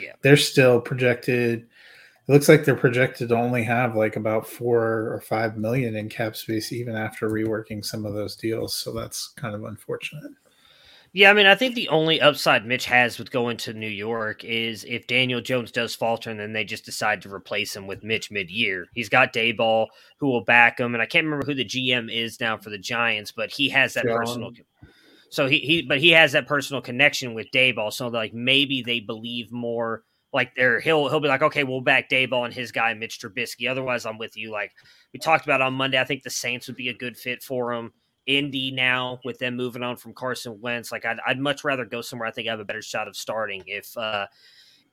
Yeah. 0.00 0.14
they're 0.22 0.36
still 0.36 0.80
projected 0.80 1.68
it 2.26 2.32
looks 2.32 2.48
like 2.48 2.64
they're 2.64 2.74
projected 2.74 3.28
to 3.28 3.36
only 3.36 3.62
have 3.62 3.94
like 3.94 4.16
about 4.16 4.48
four 4.48 5.12
or 5.12 5.20
five 5.20 5.56
million 5.56 5.94
in 5.94 6.08
cap 6.08 6.34
space, 6.34 6.72
even 6.72 6.96
after 6.96 7.28
reworking 7.28 7.84
some 7.84 8.06
of 8.06 8.14
those 8.14 8.34
deals. 8.34 8.74
So 8.74 8.92
that's 8.92 9.28
kind 9.36 9.54
of 9.54 9.64
unfortunate. 9.64 10.32
Yeah, 11.14 11.30
I 11.30 11.34
mean, 11.34 11.44
I 11.44 11.54
think 11.54 11.74
the 11.74 11.90
only 11.90 12.22
upside 12.22 12.64
Mitch 12.64 12.86
has 12.86 13.18
with 13.18 13.30
going 13.30 13.58
to 13.58 13.74
New 13.74 13.86
York 13.86 14.44
is 14.44 14.82
if 14.84 15.06
Daniel 15.06 15.42
Jones 15.42 15.70
does 15.70 15.94
falter 15.94 16.30
and 16.30 16.40
then 16.40 16.54
they 16.54 16.64
just 16.64 16.86
decide 16.86 17.20
to 17.22 17.32
replace 17.32 17.76
him 17.76 17.86
with 17.86 18.02
Mitch 18.02 18.30
mid 18.30 18.50
year. 18.50 18.86
He's 18.94 19.10
got 19.10 19.34
Daboll 19.34 19.88
who 20.18 20.28
will 20.28 20.44
back 20.44 20.80
him, 20.80 20.94
and 20.94 21.02
I 21.02 21.06
can't 21.06 21.26
remember 21.26 21.44
who 21.44 21.54
the 21.54 21.66
GM 21.66 22.10
is 22.10 22.40
now 22.40 22.56
for 22.56 22.70
the 22.70 22.78
Giants, 22.78 23.30
but 23.30 23.50
he 23.50 23.68
has 23.68 23.92
that 23.94 24.06
John. 24.06 24.16
personal. 24.16 24.52
So 25.28 25.48
he, 25.48 25.58
he, 25.58 25.82
but 25.82 25.98
he 25.98 26.10
has 26.10 26.32
that 26.32 26.46
personal 26.46 26.80
connection 26.80 27.34
with 27.34 27.50
Daboll. 27.50 27.92
So 27.92 28.08
like 28.08 28.32
maybe 28.32 28.82
they 28.82 29.00
believe 29.00 29.52
more. 29.52 30.04
Like 30.32 30.54
they're 30.56 30.80
he'll 30.80 31.10
he'll 31.10 31.20
be 31.20 31.28
like, 31.28 31.42
okay, 31.42 31.62
we'll 31.62 31.82
back 31.82 32.08
Daboll 32.08 32.46
and 32.46 32.54
his 32.54 32.72
guy 32.72 32.94
Mitch 32.94 33.20
Trubisky. 33.20 33.70
Otherwise, 33.70 34.06
I'm 34.06 34.16
with 34.16 34.34
you. 34.34 34.50
Like 34.50 34.72
we 35.12 35.20
talked 35.20 35.44
about 35.44 35.60
on 35.60 35.74
Monday, 35.74 36.00
I 36.00 36.04
think 36.04 36.22
the 36.22 36.30
Saints 36.30 36.68
would 36.68 36.76
be 36.76 36.88
a 36.88 36.94
good 36.94 37.18
fit 37.18 37.42
for 37.42 37.74
him. 37.74 37.92
Indy 38.26 38.70
now 38.70 39.20
with 39.24 39.38
them 39.38 39.56
moving 39.56 39.82
on 39.82 39.96
from 39.96 40.14
Carson 40.14 40.60
Wentz. 40.60 40.92
Like 40.92 41.04
I'd, 41.04 41.18
I'd 41.26 41.38
much 41.38 41.64
rather 41.64 41.84
go 41.84 42.00
somewhere 42.00 42.28
I 42.28 42.32
think 42.32 42.48
I 42.48 42.52
have 42.52 42.60
a 42.60 42.64
better 42.64 42.82
shot 42.82 43.08
of 43.08 43.16
starting 43.16 43.62
if 43.66 43.96
uh, 43.96 44.26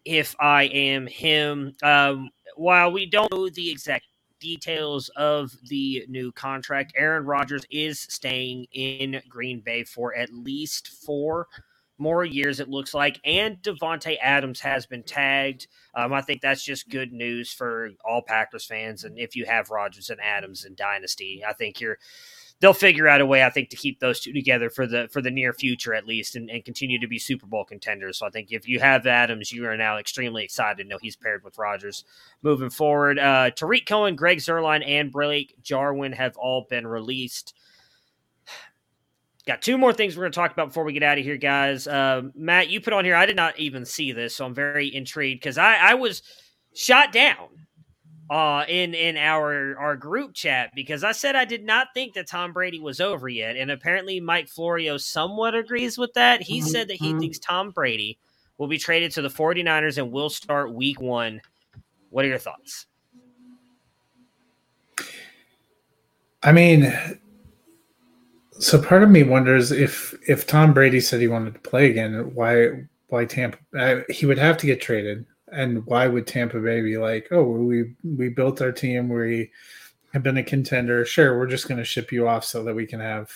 if 0.05 0.36
I 0.39 0.63
am 0.63 1.07
him. 1.07 1.75
Um, 1.84 2.30
while 2.55 2.91
we 2.91 3.05
don't 3.05 3.32
know 3.32 3.49
the 3.49 3.69
exact 3.69 4.05
details 4.39 5.09
of 5.15 5.51
the 5.67 6.05
new 6.07 6.32
contract, 6.32 6.93
Aaron 6.95 7.25
Rodgers 7.25 7.65
is 7.69 7.99
staying 7.99 8.65
in 8.71 9.21
Green 9.30 9.59
Bay 9.59 9.84
for 9.84 10.15
at 10.15 10.34
least 10.34 10.88
four 10.88 11.47
more 11.99 12.23
years, 12.23 12.59
it 12.59 12.69
looks 12.69 12.93
like. 12.93 13.19
And 13.25 13.57
Davante 13.57 14.17
Adams 14.21 14.61
has 14.61 14.86
been 14.86 15.03
tagged. 15.03 15.67
Um, 15.93 16.13
I 16.13 16.21
think 16.21 16.41
that's 16.41 16.63
just 16.63 16.89
good 16.89 17.11
news 17.11 17.51
for 17.51 17.89
all 18.05 18.21
Packers 18.21 18.65
fans. 18.65 19.03
And 19.03 19.19
if 19.19 19.36
you 19.36 19.45
have 19.45 19.69
Rodgers 19.69 20.09
and 20.09 20.19
Adams 20.21 20.65
in 20.65 20.75
Dynasty, 20.75 21.43
I 21.47 21.53
think 21.53 21.82
you're 21.82 21.99
they'll 22.60 22.74
figure 22.74 23.07
out 23.07 23.22
a 23.22 23.26
way, 23.26 23.43
I 23.43 23.49
think, 23.49 23.70
to 23.70 23.78
keep 23.78 23.99
those 23.99 24.20
two 24.20 24.34
together 24.34 24.70
for 24.70 24.86
the 24.86 25.07
for 25.12 25.22
the 25.22 25.32
near 25.32 25.53
future 25.53 25.93
at 25.93 26.05
least, 26.05 26.36
and, 26.36 26.49
and 26.49 26.64
continue 26.64 26.99
to 26.99 27.07
be 27.07 27.20
Super 27.20 27.45
Bowl 27.45 27.64
contenders. 27.64 28.20
So 28.20 28.28
I 28.28 28.30
think 28.30 28.51
if 28.51 28.68
you 28.68 28.80
have 28.80 29.07
Adams, 29.07 29.51
you 29.51 29.66
are 29.68 29.78
now 29.78 29.97
extremely 29.97 30.43
excited 30.43 30.84
to 30.84 30.89
know 30.89 30.97
he's 31.01 31.16
paired 31.16 31.43
with 31.43 31.57
Rodgers 31.57 32.03
moving 32.41 32.70
forward. 32.70 33.20
Uh, 33.20 33.51
Tarik 33.51 33.86
Cohen, 33.86 34.16
Greg 34.16 34.39
Zuerlein, 34.39 34.86
and 34.86 35.12
Blake 35.12 35.55
Jarwin 35.62 36.14
have 36.14 36.38
all 36.38 36.66
been 36.70 36.88
released. 36.88 37.53
Got 39.47 39.62
two 39.62 39.78
more 39.78 39.93
things 39.93 40.16
we're 40.16 40.24
going 40.24 40.32
to 40.32 40.36
talk 40.36 40.51
about 40.51 40.68
before 40.68 40.84
we 40.84 40.93
get 40.93 41.01
out 41.01 41.18
of 41.18 41.24
here, 41.24 41.38
guys. 41.38 41.88
Uh, 41.88 42.24
Matt, 42.36 42.70
you 42.70 42.82
put 42.82 42.93
on 42.93 43.05
here. 43.05 43.16
I 43.16 43.26
did 43.26 43.36
not 43.36 43.57
even 43.57 43.84
see 43.84 44.12
this, 44.12 44.36
so 44.36 44.45
I'm 44.45 44.53
very 44.53 44.93
intrigued 44.93 45.41
because 45.41 45.57
I, 45.57 45.76
I 45.76 45.93
was 45.95 46.22
shot 46.76 47.12
down 47.12 47.47
uh, 48.30 48.63
in 48.67 48.93
in 48.93 49.17
our 49.17 49.77
our 49.77 49.95
group 49.95 50.34
chat 50.34 50.71
because 50.75 51.03
I 51.03 51.13
said 51.13 51.36
I 51.36 51.45
did 51.45 51.63
not 51.63 51.88
think 51.93 52.13
that 52.13 52.27
Tom 52.27 52.53
Brady 52.53 52.80
was 52.80 53.01
over 53.01 53.27
yet, 53.27 53.55
and 53.55 53.71
apparently 53.71 54.19
Mike 54.19 54.47
Florio 54.47 54.97
somewhat 54.97 55.55
agrees 55.55 55.97
with 55.97 56.13
that. 56.13 56.43
He 56.43 56.59
mm-hmm. 56.59 56.67
said 56.67 56.88
that 56.89 56.97
he 56.97 57.09
mm-hmm. 57.09 57.19
thinks 57.19 57.39
Tom 57.39 57.71
Brady 57.71 58.19
will 58.57 58.67
be 58.67 58.77
traded 58.77 59.11
to 59.13 59.21
the 59.21 59.30
49ers 59.30 59.97
and 59.97 60.11
will 60.11 60.30
start 60.30 60.73
Week 60.73 61.01
One. 61.01 61.41
What 62.11 62.25
are 62.25 62.27
your 62.27 62.38
thoughts? 62.38 62.86
I 66.43 66.51
mean, 66.51 66.93
so 68.51 68.82
part 68.82 69.03
of 69.03 69.09
me 69.09 69.23
wonders 69.23 69.71
if 69.71 70.13
if 70.27 70.45
Tom 70.45 70.73
Brady 70.73 70.99
said 70.99 71.19
he 71.19 71.27
wanted 71.27 71.55
to 71.55 71.59
play 71.61 71.89
again, 71.89 72.32
why 72.36 72.86
why 73.07 73.25
Tampa? 73.25 73.57
Uh, 73.77 74.01
he 74.09 74.27
would 74.27 74.38
have 74.38 74.57
to 74.57 74.67
get 74.67 74.82
traded 74.82 75.25
and 75.51 75.85
why 75.85 76.07
would 76.07 76.27
Tampa 76.27 76.59
Bay 76.59 76.81
be 76.81 76.97
like, 76.97 77.27
oh, 77.31 77.43
we 77.43 77.95
we 78.03 78.29
built 78.29 78.61
our 78.61 78.71
team, 78.71 79.09
we 79.09 79.51
have 80.13 80.23
been 80.23 80.37
a 80.37 80.43
contender. 80.43 81.05
Sure, 81.05 81.37
we're 81.37 81.47
just 81.47 81.67
going 81.67 81.77
to 81.77 81.83
ship 81.83 82.11
you 82.11 82.27
off 82.27 82.43
so 82.43 82.63
that 82.63 82.75
we 82.75 82.85
can 82.85 82.99
have 82.99 83.31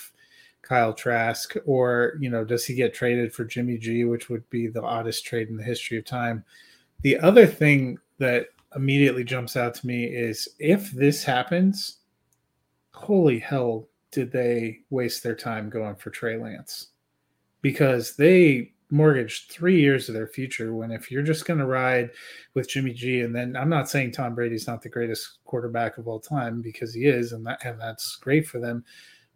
Kyle 0.62 0.92
Trask, 0.92 1.54
or 1.66 2.14
you 2.20 2.30
know, 2.30 2.44
does 2.44 2.64
he 2.64 2.74
get 2.74 2.94
traded 2.94 3.32
for 3.32 3.44
Jimmy 3.44 3.78
G, 3.78 4.04
which 4.04 4.28
would 4.28 4.48
be 4.50 4.66
the 4.66 4.82
oddest 4.82 5.24
trade 5.24 5.48
in 5.48 5.56
the 5.56 5.62
history 5.62 5.98
of 5.98 6.04
time? 6.04 6.44
The 7.02 7.18
other 7.18 7.46
thing 7.46 7.98
that 8.18 8.48
immediately 8.74 9.24
jumps 9.24 9.56
out 9.56 9.74
to 9.74 9.86
me 9.86 10.04
is 10.04 10.48
if 10.58 10.90
this 10.90 11.22
happens, 11.22 11.98
holy 12.92 13.38
hell, 13.38 13.88
did 14.10 14.32
they 14.32 14.80
waste 14.90 15.22
their 15.22 15.34
time 15.34 15.68
going 15.68 15.96
for 15.96 16.10
Trey 16.10 16.38
Lance? 16.38 16.88
Because 17.62 18.16
they 18.16 18.72
mortgaged 18.94 19.50
three 19.50 19.80
years 19.80 20.08
of 20.08 20.14
their 20.14 20.28
future 20.28 20.72
when 20.72 20.92
if 20.92 21.10
you're 21.10 21.22
just 21.22 21.46
going 21.46 21.58
to 21.58 21.66
ride 21.66 22.10
with 22.54 22.68
Jimmy 22.68 22.92
G 22.92 23.22
and 23.22 23.34
then 23.34 23.56
I'm 23.56 23.68
not 23.68 23.90
saying 23.90 24.12
Tom 24.12 24.36
Brady's 24.36 24.68
not 24.68 24.82
the 24.82 24.88
greatest 24.88 25.38
quarterback 25.44 25.98
of 25.98 26.06
all 26.06 26.20
time 26.20 26.62
because 26.62 26.94
he 26.94 27.06
is 27.06 27.32
and 27.32 27.44
that 27.46 27.64
and 27.64 27.80
that's 27.80 28.16
great 28.16 28.46
for 28.46 28.60
them 28.60 28.84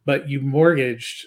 but 0.05 0.29
you 0.29 0.41
mortgaged 0.41 1.27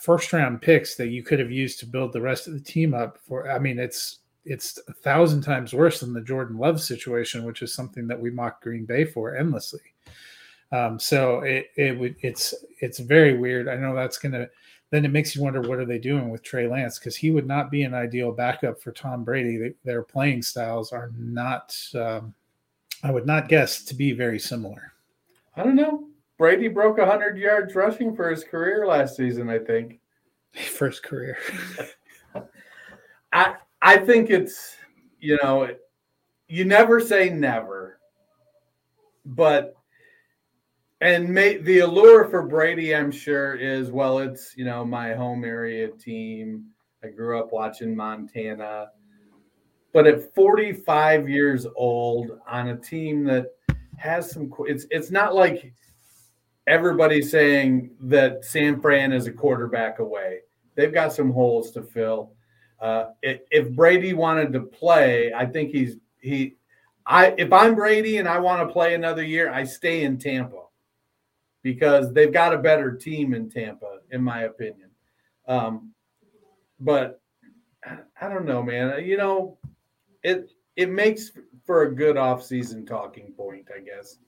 first 0.00 0.32
round 0.32 0.62
picks 0.62 0.96
that 0.96 1.08
you 1.08 1.22
could 1.22 1.38
have 1.38 1.50
used 1.50 1.78
to 1.80 1.86
build 1.86 2.14
the 2.14 2.20
rest 2.20 2.48
of 2.48 2.54
the 2.54 2.60
team 2.60 2.94
up 2.94 3.18
for 3.18 3.50
I 3.50 3.58
mean 3.58 3.78
it's 3.78 4.20
it's 4.46 4.78
a 4.88 4.94
thousand 4.94 5.42
times 5.42 5.74
worse 5.74 6.00
than 6.00 6.14
the 6.14 6.22
Jordan 6.22 6.56
Love 6.56 6.80
situation 6.80 7.44
which 7.44 7.60
is 7.60 7.74
something 7.74 8.06
that 8.06 8.18
we 8.18 8.30
mock 8.30 8.62
Green 8.62 8.86
Bay 8.86 9.04
for 9.04 9.36
endlessly. 9.36 9.80
Um, 10.72 10.98
so 10.98 11.40
it, 11.40 11.66
it 11.76 11.98
would 11.98 12.16
it's 12.22 12.54
it's 12.78 13.00
very 13.00 13.36
weird. 13.36 13.68
I 13.68 13.76
know 13.76 13.94
that's 13.94 14.18
going 14.18 14.32
to 14.32 14.48
then 14.90 15.04
it 15.04 15.12
makes 15.12 15.34
you 15.34 15.42
wonder 15.42 15.60
what 15.60 15.78
are 15.78 15.84
they 15.84 15.98
doing 15.98 16.30
with 16.30 16.42
Trey 16.42 16.66
Lance 16.66 16.98
because 16.98 17.16
he 17.16 17.30
would 17.30 17.46
not 17.46 17.70
be 17.70 17.82
an 17.82 17.94
ideal 17.94 18.32
backup 18.32 18.80
for 18.80 18.92
Tom 18.92 19.24
Brady. 19.24 19.56
They, 19.56 19.72
their 19.84 20.02
playing 20.02 20.42
styles 20.42 20.92
are 20.92 21.10
not, 21.16 21.76
um, 21.94 22.34
I 23.02 23.12
would 23.12 23.26
not 23.26 23.48
guess, 23.48 23.84
to 23.84 23.94
be 23.94 24.12
very 24.12 24.38
similar. 24.38 24.92
I 25.56 25.62
don't 25.62 25.76
know. 25.76 26.08
Brady 26.38 26.68
broke 26.68 26.98
100 26.98 27.38
yards 27.38 27.74
rushing 27.74 28.16
for 28.16 28.30
his 28.30 28.44
career 28.44 28.86
last 28.86 29.16
season, 29.16 29.48
I 29.48 29.58
think. 29.58 30.00
First 30.52 31.02
career. 31.02 31.38
I 33.32 33.54
I 33.82 33.96
think 33.98 34.30
it's 34.30 34.76
you 35.20 35.38
know 35.42 35.68
you 36.48 36.64
never 36.64 37.00
say 37.00 37.30
never, 37.30 38.00
but 39.24 39.76
and 41.00 41.28
may, 41.28 41.56
the 41.56 41.78
allure 41.78 42.28
for 42.28 42.42
Brady, 42.42 42.94
I'm 42.94 43.10
sure, 43.10 43.54
is 43.54 43.90
well, 43.90 44.18
it's 44.18 44.54
you 44.56 44.64
know 44.64 44.84
my 44.84 45.14
home 45.14 45.44
area 45.44 45.88
team. 45.88 46.66
I 47.02 47.08
grew 47.08 47.38
up 47.38 47.52
watching 47.52 47.96
Montana, 47.96 48.88
but 49.94 50.06
at 50.06 50.34
45 50.34 51.28
years 51.28 51.66
old, 51.74 52.38
on 52.46 52.68
a 52.68 52.76
team 52.76 53.24
that 53.24 53.46
has 53.96 54.30
some, 54.30 54.52
it's 54.66 54.86
it's 54.90 55.10
not 55.10 55.34
like 55.34 55.72
everybody's 56.66 57.30
saying 57.30 57.92
that 58.00 58.44
San 58.44 58.80
Fran 58.80 59.12
is 59.12 59.26
a 59.26 59.32
quarterback 59.32 60.00
away. 60.00 60.40
They've 60.74 60.92
got 60.92 61.14
some 61.14 61.32
holes 61.32 61.70
to 61.72 61.82
fill. 61.82 62.32
Uh, 62.78 63.06
if 63.22 63.70
Brady 63.70 64.12
wanted 64.12 64.52
to 64.52 64.60
play, 64.60 65.32
I 65.34 65.46
think 65.46 65.70
he's 65.70 65.96
he. 66.20 66.56
I 67.06 67.34
if 67.38 67.54
I'm 67.54 67.74
Brady 67.74 68.18
and 68.18 68.28
I 68.28 68.38
want 68.38 68.68
to 68.68 68.70
play 68.70 68.94
another 68.94 69.24
year, 69.24 69.50
I 69.50 69.64
stay 69.64 70.02
in 70.02 70.18
Tampa 70.18 70.64
because 71.62 72.12
they've 72.12 72.32
got 72.32 72.54
a 72.54 72.58
better 72.58 72.92
team 72.94 73.34
in 73.34 73.50
Tampa, 73.50 73.98
in 74.10 74.22
my 74.22 74.42
opinion. 74.42 74.90
Um, 75.46 75.92
but 76.78 77.20
I 78.20 78.28
don't 78.28 78.46
know, 78.46 78.62
man. 78.62 79.04
You 79.04 79.16
know, 79.16 79.58
it 80.22 80.50
it 80.76 80.90
makes 80.90 81.32
for 81.64 81.82
a 81.82 81.94
good 81.94 82.16
off-season 82.16 82.86
talking 82.86 83.32
point, 83.36 83.68
I 83.74 83.80
guess. 83.80 84.18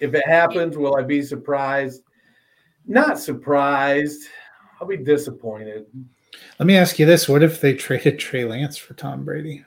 If 0.00 0.14
it 0.14 0.26
happens, 0.26 0.76
will 0.76 0.96
I 0.96 1.02
be 1.02 1.22
surprised? 1.22 2.02
Not 2.86 3.18
surprised. 3.18 4.22
I'll 4.80 4.86
be 4.86 4.96
disappointed. 4.96 5.86
Let 6.58 6.66
me 6.66 6.76
ask 6.76 6.98
you 6.98 7.06
this: 7.06 7.28
What 7.28 7.42
if 7.42 7.60
they 7.60 7.74
traded 7.74 8.18
Trey 8.18 8.44
Lance 8.44 8.76
for 8.76 8.94
Tom 8.94 9.24
Brady? 9.24 9.64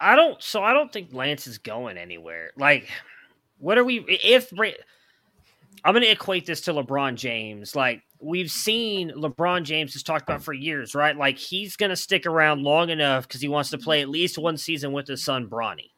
I 0.00 0.14
don't. 0.16 0.42
So 0.42 0.62
I 0.62 0.72
don't 0.72 0.92
think 0.92 1.12
Lance 1.12 1.46
is 1.46 1.58
going 1.58 1.96
anywhere. 1.96 2.50
Like, 2.56 2.88
what 3.58 3.78
are 3.78 3.84
we? 3.84 4.00
If 4.08 4.52
I'm 5.84 5.94
going 5.94 6.04
to 6.04 6.10
equate 6.10 6.46
this 6.46 6.62
to 6.62 6.72
LeBron 6.72 7.16
James. 7.16 7.76
Like 7.76 8.02
we've 8.20 8.50
seen 8.50 9.10
LeBron 9.10 9.62
James 9.62 9.92
has 9.92 10.02
talked 10.02 10.28
about 10.28 10.42
for 10.42 10.52
years, 10.52 10.94
right? 10.94 11.16
Like 11.16 11.38
he's 11.38 11.76
going 11.76 11.90
to 11.90 11.96
stick 11.96 12.26
around 12.26 12.62
long 12.62 12.90
enough 12.90 13.28
because 13.28 13.40
he 13.40 13.48
wants 13.48 13.70
to 13.70 13.78
play 13.78 14.00
at 14.02 14.08
least 14.08 14.38
one 14.38 14.56
season 14.56 14.92
with 14.92 15.06
his 15.06 15.24
son 15.24 15.48
Bronny. 15.48 15.90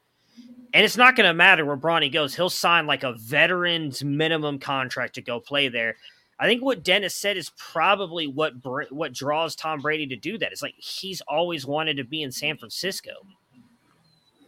And 0.75 0.85
it's 0.85 0.99
not 0.99 1.17
going 1.17 1.27
to 1.27 1.35
matter 1.35 1.65
where 1.65 1.77
Bronny 1.77 2.13
goes. 2.13 2.35
He'll 2.35 2.51
sign 2.51 2.87
like 2.87 3.03
a 3.03 3.15
veteran's 3.15 4.05
minimum 4.05 4.59
contract 4.59 5.15
to 5.15 5.23
go 5.23 5.41
play 5.41 5.69
there. 5.69 5.97
I 6.39 6.47
think 6.47 6.63
what 6.63 6.85
Dennis 6.85 7.15
said 7.15 7.37
is 7.37 7.51
probably 7.57 8.27
what 8.27 8.53
what 8.91 9.13
draws 9.13 9.57
Tom 9.57 9.81
Brady 9.81 10.07
to 10.09 10.17
do 10.17 10.39
that. 10.39 10.53
It's 10.53 10.63
like 10.63 10.75
he's 10.77 11.21
always 11.23 11.67
wanted 11.67 11.97
to 11.97 12.05
be 12.05 12.23
in 12.23 12.31
San 12.31 12.57
Francisco. 12.59 13.11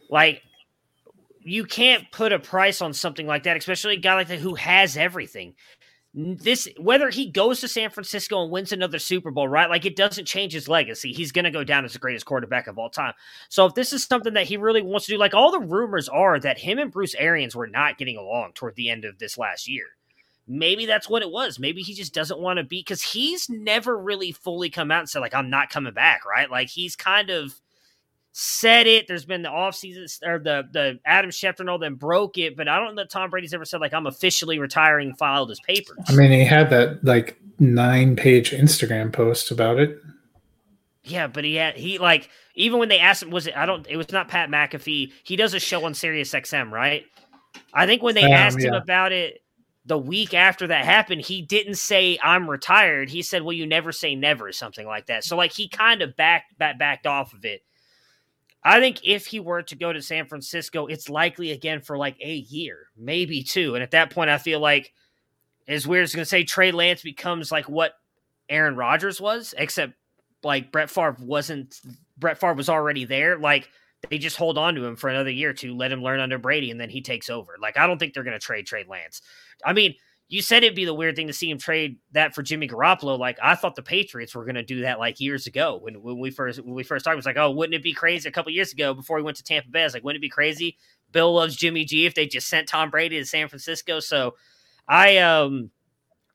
Like 0.09 0.41
you 1.43 1.65
can't 1.65 2.09
put 2.11 2.33
a 2.33 2.39
price 2.39 2.81
on 2.81 2.93
something 2.93 3.27
like 3.27 3.43
that, 3.43 3.57
especially 3.57 3.95
a 3.95 3.99
guy 3.99 4.15
like 4.15 4.27
that 4.27 4.39
who 4.39 4.55
has 4.55 4.97
everything. 4.97 5.55
this 6.13 6.67
whether 6.77 7.09
he 7.09 7.29
goes 7.31 7.61
to 7.61 7.67
San 7.67 7.89
Francisco 7.89 8.43
and 8.43 8.51
wins 8.51 8.71
another 8.71 8.99
Super 8.99 9.31
Bowl, 9.31 9.47
right? 9.47 9.69
Like 9.69 9.85
it 9.85 9.95
doesn't 9.95 10.25
change 10.25 10.53
his 10.53 10.67
legacy. 10.67 11.13
He's 11.13 11.31
going 11.31 11.45
to 11.45 11.51
go 11.51 11.63
down 11.63 11.85
as 11.85 11.93
the 11.93 11.99
greatest 11.99 12.25
quarterback 12.25 12.67
of 12.67 12.77
all 12.77 12.89
time. 12.89 13.13
So 13.49 13.65
if 13.65 13.75
this 13.75 13.93
is 13.93 14.03
something 14.03 14.33
that 14.33 14.47
he 14.47 14.57
really 14.57 14.81
wants 14.81 15.05
to 15.05 15.13
do, 15.13 15.17
like 15.17 15.33
all 15.33 15.51
the 15.51 15.59
rumors 15.59 16.09
are 16.09 16.39
that 16.39 16.59
him 16.59 16.79
and 16.79 16.91
Bruce 16.91 17.15
Arians 17.15 17.55
were 17.55 17.67
not 17.67 17.97
getting 17.97 18.17
along 18.17 18.53
toward 18.53 18.75
the 18.75 18.89
end 18.89 19.05
of 19.05 19.19
this 19.19 19.37
last 19.37 19.67
year. 19.67 19.85
Maybe 20.47 20.85
that's 20.85 21.09
what 21.09 21.21
it 21.21 21.31
was. 21.31 21.59
Maybe 21.59 21.81
he 21.81 21.93
just 21.93 22.13
doesn't 22.13 22.39
want 22.41 22.57
to 22.57 22.63
be 22.63 22.79
because 22.81 23.01
he's 23.01 23.49
never 23.49 23.97
really 23.97 24.33
fully 24.33 24.69
come 24.69 24.91
out 24.91 24.99
and 24.99 25.09
said 25.09 25.19
like 25.19 25.33
I'm 25.33 25.49
not 25.49 25.69
coming 25.69 25.93
back, 25.93 26.25
right? 26.25 26.51
Like 26.51 26.67
he's 26.69 26.95
kind 26.95 27.29
of 27.29 27.61
said 28.31 28.87
it. 28.87 29.07
There's 29.07 29.25
been 29.25 29.41
the 29.41 29.49
offseason 29.49 30.07
or 30.25 30.39
the 30.39 30.63
the 30.71 30.99
Adam 31.05 31.31
Schefter 31.31 31.61
and 31.61 31.69
all 31.69 31.79
them 31.79 31.95
broke 31.95 32.37
it, 32.37 32.55
but 32.55 32.67
I 32.67 32.77
don't 32.77 32.95
know 32.95 33.01
that 33.01 33.09
Tom 33.09 33.29
Brady's 33.29 33.53
ever 33.53 33.65
said 33.65 33.81
like 33.81 33.93
I'm 33.93 34.07
officially 34.07 34.59
retiring, 34.59 35.13
filed 35.15 35.49
his 35.49 35.59
papers. 35.61 35.97
I 36.07 36.13
mean, 36.13 36.31
he 36.31 36.45
had 36.45 36.69
that 36.69 37.03
like 37.03 37.37
nine 37.59 38.15
page 38.15 38.51
Instagram 38.51 39.11
post 39.11 39.51
about 39.51 39.79
it. 39.79 39.99
Yeah, 41.03 41.27
but 41.27 41.43
he 41.43 41.55
had 41.55 41.75
he 41.75 41.97
like 41.97 42.29
even 42.55 42.79
when 42.79 42.89
they 42.89 42.99
asked 42.99 43.23
him, 43.23 43.31
was 43.31 43.47
it 43.47 43.57
I 43.57 43.65
don't 43.65 43.85
it 43.89 43.97
was 43.97 44.11
not 44.11 44.27
Pat 44.27 44.49
McAfee. 44.49 45.11
He 45.23 45.35
does 45.35 45.53
a 45.53 45.59
show 45.59 45.85
on 45.85 45.93
Sirius 45.93 46.31
XM, 46.31 46.71
right? 46.71 47.05
I 47.73 47.85
think 47.85 48.01
when 48.01 48.15
they 48.15 48.23
um, 48.23 48.31
asked 48.31 48.61
yeah. 48.61 48.69
him 48.69 48.73
about 48.75 49.11
it 49.11 49.41
the 49.85 49.97
week 49.97 50.33
after 50.33 50.67
that 50.67 50.85
happened, 50.85 51.21
he 51.21 51.41
didn't 51.41 51.75
say 51.75 52.17
I'm 52.21 52.49
retired. 52.49 53.09
He 53.09 53.23
said, 53.23 53.41
"Well, 53.41 53.53
you 53.53 53.65
never 53.65 53.91
say 53.91 54.15
never," 54.15 54.51
something 54.51 54.85
like 54.85 55.07
that. 55.07 55.23
So 55.23 55.35
like 55.35 55.51
he 55.53 55.67
kind 55.67 56.01
of 56.01 56.15
backed 56.15 56.57
back, 56.57 56.77
backed 56.77 57.07
off 57.07 57.33
of 57.33 57.45
it. 57.45 57.61
I 58.63 58.79
think 58.79 58.99
if 59.03 59.25
he 59.25 59.39
were 59.39 59.63
to 59.63 59.75
go 59.75 59.91
to 59.91 60.01
San 60.01 60.27
Francisco, 60.27 60.85
it's 60.85 61.09
likely 61.09 61.51
again 61.51 61.81
for 61.81 61.97
like 61.97 62.15
a 62.21 62.35
year, 62.35 62.87
maybe 62.95 63.43
two. 63.43 63.73
And 63.73 63.83
at 63.83 63.91
that 63.91 64.11
point, 64.11 64.29
I 64.29 64.37
feel 64.37 64.59
like, 64.59 64.93
as 65.67 65.87
weird 65.87 66.03
as 66.03 66.13
going 66.13 66.23
to 66.23 66.29
say, 66.29 66.43
Trey 66.43 66.71
Lance 66.71 67.01
becomes 67.01 67.51
like 67.51 67.67
what 67.69 67.93
Aaron 68.49 68.75
Rodgers 68.75 69.19
was, 69.19 69.53
except 69.57 69.93
like 70.43 70.71
Brett 70.71 70.89
Favre 70.89 71.17
wasn't. 71.19 71.79
Brett 72.17 72.39
Favre 72.39 72.53
was 72.53 72.69
already 72.69 73.05
there. 73.05 73.37
Like 73.39 73.69
they 74.09 74.17
just 74.17 74.37
hold 74.37 74.57
on 74.57 74.75
to 74.75 74.85
him 74.85 74.95
for 74.95 75.09
another 75.09 75.31
year 75.31 75.53
to 75.53 75.75
let 75.75 75.91
him 75.91 76.03
learn 76.03 76.19
under 76.19 76.37
Brady, 76.37 76.69
and 76.71 76.79
then 76.79 76.89
he 76.89 77.01
takes 77.01 77.29
over. 77.29 77.55
Like 77.59 77.77
I 77.77 77.87
don't 77.87 77.97
think 77.97 78.13
they're 78.13 78.23
going 78.23 78.39
to 78.39 78.45
trade 78.45 78.67
Trey 78.67 78.85
Lance. 78.87 79.21
I 79.65 79.73
mean, 79.73 79.95
you 80.31 80.41
said 80.41 80.63
it'd 80.63 80.77
be 80.77 80.85
the 80.85 80.93
weird 80.93 81.17
thing 81.17 81.27
to 81.27 81.33
see 81.33 81.51
him 81.51 81.57
trade 81.57 81.97
that 82.13 82.33
for 82.33 82.41
Jimmy 82.41 82.65
Garoppolo. 82.65 83.19
Like 83.19 83.37
I 83.43 83.53
thought 83.53 83.75
the 83.75 83.81
Patriots 83.83 84.33
were 84.33 84.45
going 84.45 84.55
to 84.55 84.63
do 84.63 84.83
that 84.83 84.97
like 84.97 85.19
years 85.19 85.45
ago 85.45 85.77
when, 85.81 86.01
when 86.01 86.19
we 86.19 86.31
first 86.31 86.63
when 86.63 86.73
we 86.73 86.83
first 86.83 87.03
started. 87.03 87.17
It 87.17 87.19
was 87.19 87.25
like, 87.25 87.35
oh, 87.35 87.51
wouldn't 87.51 87.75
it 87.75 87.83
be 87.83 87.91
crazy 87.91 88.29
a 88.29 88.31
couple 88.31 88.49
years 88.53 88.71
ago 88.71 88.93
before 88.93 89.17
he 89.17 89.25
went 89.25 89.35
to 89.37 89.43
Tampa 89.43 89.69
Bay? 89.69 89.85
Like, 89.89 90.05
wouldn't 90.05 90.21
it 90.21 90.25
be 90.25 90.29
crazy? 90.29 90.77
Bill 91.11 91.33
loves 91.33 91.57
Jimmy 91.57 91.83
G 91.83 92.05
if 92.05 92.15
they 92.15 92.27
just 92.27 92.47
sent 92.47 92.69
Tom 92.69 92.89
Brady 92.89 93.19
to 93.19 93.25
San 93.25 93.49
Francisco. 93.49 93.99
So 93.99 94.35
I 94.87 95.17
um 95.17 95.69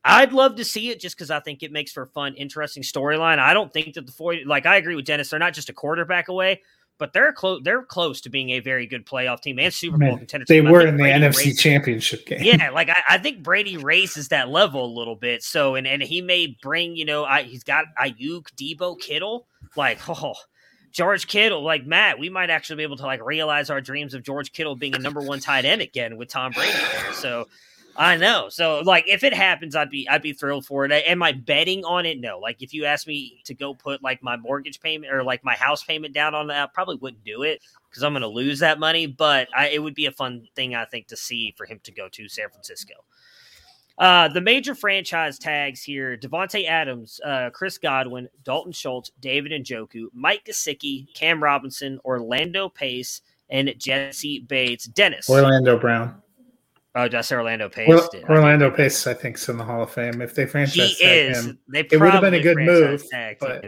I'd 0.03 0.31
love 0.31 0.57
to 0.57 0.63
see 0.63 0.91
it 0.91 0.99
just 0.99 1.17
because 1.17 1.31
I 1.31 1.39
think 1.39 1.63
it 1.63 1.71
makes 1.71 1.91
for 1.91 2.03
a 2.03 2.07
fun, 2.07 2.35
interesting 2.35 2.83
storyline. 2.83 3.39
I 3.39 3.55
don't 3.55 3.73
think 3.73 3.95
that 3.95 4.05
the 4.05 4.11
40, 4.11 4.45
like 4.45 4.67
I 4.67 4.77
agree 4.77 4.95
with 4.95 5.05
Dennis, 5.05 5.31
they're 5.31 5.39
not 5.39 5.55
just 5.55 5.69
a 5.69 5.73
quarterback 5.73 6.27
away, 6.27 6.61
but 6.97 7.13
they're 7.13 7.33
close. 7.33 7.61
They're 7.63 7.83
close 7.83 8.21
to 8.21 8.29
being 8.29 8.51
a 8.51 8.59
very 8.59 8.87
good 8.87 9.05
playoff 9.05 9.41
team 9.41 9.59
and 9.59 9.73
Super 9.73 9.97
Bowl 9.97 10.17
contender. 10.17 10.45
They 10.47 10.61
team. 10.61 10.69
were 10.69 10.85
in 10.85 10.97
the 10.97 11.03
Brady 11.03 11.25
NFC 11.25 11.57
Championship 11.57 12.25
game. 12.25 12.41
Yeah, 12.41 12.69
like 12.73 12.89
I, 12.89 13.01
I, 13.09 13.17
think 13.17 13.43
Brady 13.43 13.77
raises 13.77 14.29
that 14.29 14.49
level 14.49 14.85
a 14.85 14.93
little 14.93 15.15
bit. 15.15 15.43
So 15.43 15.75
and 15.75 15.85
and 15.85 16.01
he 16.01 16.21
may 16.21 16.57
bring 16.61 16.95
you 16.95 17.05
know 17.05 17.25
I, 17.25 17.43
he's 17.43 17.63
got 17.63 17.85
Aiyuk, 17.99 18.47
Deebo, 18.55 18.99
Kittle. 18.99 19.47
Like 19.75 19.99
oh, 20.09 20.33
George 20.91 21.27
Kittle, 21.27 21.61
like 21.63 21.85
Matt, 21.85 22.19
we 22.19 22.29
might 22.29 22.49
actually 22.49 22.77
be 22.77 22.83
able 22.83 22.97
to 22.97 23.05
like 23.05 23.23
realize 23.23 23.69
our 23.69 23.81
dreams 23.81 24.13
of 24.13 24.23
George 24.23 24.51
Kittle 24.51 24.75
being 24.75 24.95
a 24.95 24.99
number 24.99 25.21
one 25.21 25.39
tight 25.39 25.65
end 25.65 25.81
again 25.81 26.17
with 26.17 26.29
Tom 26.29 26.51
Brady. 26.51 26.71
There. 26.71 27.13
So 27.13 27.47
I 27.97 28.15
know. 28.15 28.47
So 28.49 28.81
like 28.85 29.05
if 29.07 29.23
it 29.23 29.33
happens, 29.33 29.75
I'd 29.75 29.89
be 29.89 30.07
I'd 30.07 30.21
be 30.21 30.33
thrilled 30.33 30.65
for 30.65 30.85
it. 30.85 30.91
Am 30.91 31.23
I 31.23 31.31
betting 31.31 31.83
on 31.83 32.05
it? 32.05 32.19
No. 32.19 32.37
Like 32.37 32.61
if 32.61 32.71
you 32.73 32.85
ask 32.85 33.07
me 33.07 33.41
to 33.45 33.55
go 33.55 33.73
put 33.73 34.03
like 34.03 34.21
my 34.21 34.37
mortgage 34.37 34.79
payment 34.79 35.11
or 35.11 35.23
like 35.23 35.43
my 35.43 35.55
house 35.55 35.83
payment 35.83 36.13
down 36.13 36.35
on 36.35 36.47
that, 36.47 36.63
I 36.63 36.71
probably 36.71 36.97
wouldn't 36.97 37.23
do 37.23 37.41
it 37.41 37.59
because 37.89 38.03
I'm 38.03 38.13
going 38.13 38.21
to 38.21 38.27
lose 38.27 38.59
that 38.59 38.79
money. 38.79 39.07
But 39.07 39.47
I, 39.55 39.69
it 39.69 39.81
would 39.81 39.95
be 39.95 40.05
a 40.05 40.11
fun 40.11 40.47
thing 40.55 40.75
I 40.75 40.85
think 40.85 41.07
to 41.07 41.17
see 41.17 41.55
for 41.57 41.65
him 41.65 41.79
to 41.83 41.91
go 41.91 42.07
to 42.09 42.29
San 42.29 42.49
Francisco. 42.49 42.93
Uh, 43.97 44.27
the 44.27 44.41
major 44.41 44.75
franchise 44.75 45.39
tags 45.39 45.81
here: 45.81 46.15
Davante 46.15 46.67
Adams, 46.67 47.19
uh, 47.25 47.49
Chris 47.49 47.79
Godwin, 47.79 48.29
Dalton 48.43 48.73
Schultz, 48.73 49.11
David 49.19 49.51
Njoku, 49.51 50.05
Mike 50.13 50.45
Gesicki, 50.45 51.11
Cam 51.15 51.41
Robinson, 51.41 51.99
Orlando 52.05 52.69
Pace, 52.69 53.21
and 53.49 53.73
Jessie 53.79 54.37
Bates. 54.37 54.85
Dennis, 54.85 55.27
Orlando 55.27 55.79
Brown. 55.79 56.21
Oh, 56.97 57.07
just 57.07 57.31
Orlando 57.31 57.69
Pace. 57.69 57.87
Well, 57.87 58.09
Orlando 58.27 58.71
Pace, 58.71 59.05
I 59.05 59.13
think, 59.13 59.37
is 59.37 59.47
in 59.49 59.57
the 59.57 59.63
Hall 59.63 59.83
of 59.83 59.91
Fame. 59.91 60.19
If 60.19 60.33
they 60.33 60.47
franchise 60.47 60.97
he 60.97 61.05
is. 61.05 61.45
him, 61.45 61.59
they 61.67 61.81
it 61.81 61.99
would 61.99 62.09
have 62.09 62.21
been 62.21 62.33
a 62.33 62.41
good 62.41 62.57
move. 62.57 63.03
But... 63.39 63.65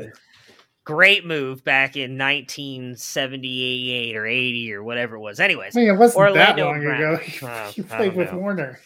Great 0.84 1.28
move 1.28 1.64
back 1.64 1.96
in 1.96 2.18
1978 2.18 4.16
or 4.16 4.26
80 4.26 4.74
or 4.74 4.84
whatever 4.84 5.18
it 5.18 5.20
was. 5.20 5.40
Anyways, 5.40 5.78
I 5.78 5.82
mean, 5.82 5.90
it 5.90 5.98
wasn't 5.98 6.22
Orlando 6.22 6.56
that 6.56 6.58
long 6.58 6.82
Brown. 6.82 7.16
ago. 7.16 7.18
He, 7.24 7.46
oh, 7.46 7.72
he 7.76 7.84
played 7.84 8.16
with 8.16 8.32
know. 8.32 8.40
Warner. 8.40 8.80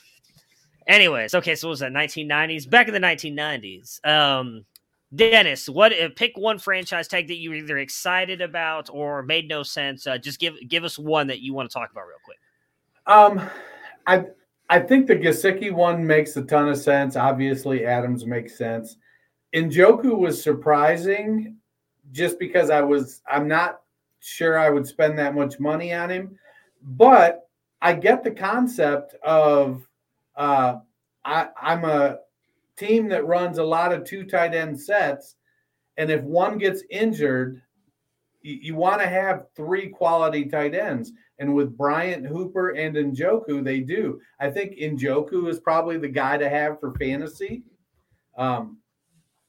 Anyways, 0.87 1.33
okay, 1.35 1.55
so 1.55 1.69
what 1.69 1.71
was 1.71 1.79
that 1.79 1.93
1990s? 1.93 2.69
Back 2.69 2.89
in 2.89 2.93
the 2.93 2.99
1990s. 2.99 4.05
Um, 4.05 4.65
Dennis, 5.15 5.69
what 5.69 5.97
uh, 5.97 6.09
pick 6.13 6.35
one 6.35 6.59
franchise 6.59 7.07
tag 7.07 7.29
that 7.29 7.37
you 7.37 7.51
were 7.51 7.55
either 7.55 7.77
excited 7.77 8.41
about 8.41 8.89
or 8.91 9.23
made 9.23 9.47
no 9.47 9.63
sense? 9.63 10.05
Uh, 10.05 10.17
just 10.17 10.37
give 10.37 10.55
give 10.67 10.83
us 10.83 10.99
one 10.99 11.27
that 11.27 11.39
you 11.39 11.53
want 11.53 11.69
to 11.69 11.73
talk 11.73 11.91
about 11.91 12.03
real 12.07 12.17
quick. 12.25 12.39
Um, 13.05 13.49
I 14.07 14.25
I 14.69 14.79
think 14.79 15.07
the 15.07 15.15
Gesicki 15.15 15.71
one 15.71 16.05
makes 16.05 16.35
a 16.35 16.41
ton 16.43 16.69
of 16.69 16.77
sense. 16.77 17.15
Obviously, 17.15 17.85
Adams 17.85 18.25
makes 18.25 18.57
sense. 18.57 18.97
Njoku 19.53 20.17
was 20.17 20.41
surprising 20.41 21.57
just 22.11 22.39
because 22.39 22.69
I 22.69 22.81
was 22.81 23.21
I'm 23.29 23.47
not 23.47 23.81
sure 24.19 24.57
I 24.57 24.69
would 24.69 24.87
spend 24.87 25.17
that 25.19 25.35
much 25.35 25.59
money 25.59 25.93
on 25.93 26.09
him, 26.09 26.37
but 26.81 27.47
I 27.81 27.93
get 27.93 28.23
the 28.23 28.31
concept 28.31 29.15
of 29.23 29.87
uh, 30.35 30.77
I, 31.25 31.49
I'm 31.61 31.85
a 31.85 32.19
team 32.77 33.07
that 33.09 33.27
runs 33.27 33.57
a 33.57 33.63
lot 33.63 33.93
of 33.93 34.05
two 34.05 34.25
tight 34.25 34.55
end 34.55 34.79
sets, 34.79 35.35
and 35.97 36.09
if 36.09 36.21
one 36.23 36.57
gets 36.57 36.83
injured, 36.89 37.61
you, 38.43 38.59
you 38.61 38.75
want 38.75 39.01
to 39.01 39.07
have 39.07 39.45
three 39.55 39.89
quality 39.89 40.45
tight 40.45 40.75
ends. 40.75 41.11
And 41.39 41.55
with 41.55 41.75
Bryant, 41.75 42.27
Hooper, 42.27 42.69
and 42.69 42.95
Njoku, 42.95 43.63
they 43.63 43.79
do. 43.79 44.19
I 44.39 44.51
think 44.51 44.77
Njoku 44.77 45.49
is 45.49 45.59
probably 45.59 45.97
the 45.97 46.07
guy 46.07 46.37
to 46.37 46.47
have 46.49 46.79
for 46.79 46.93
fantasy. 46.93 47.63
Um, 48.37 48.77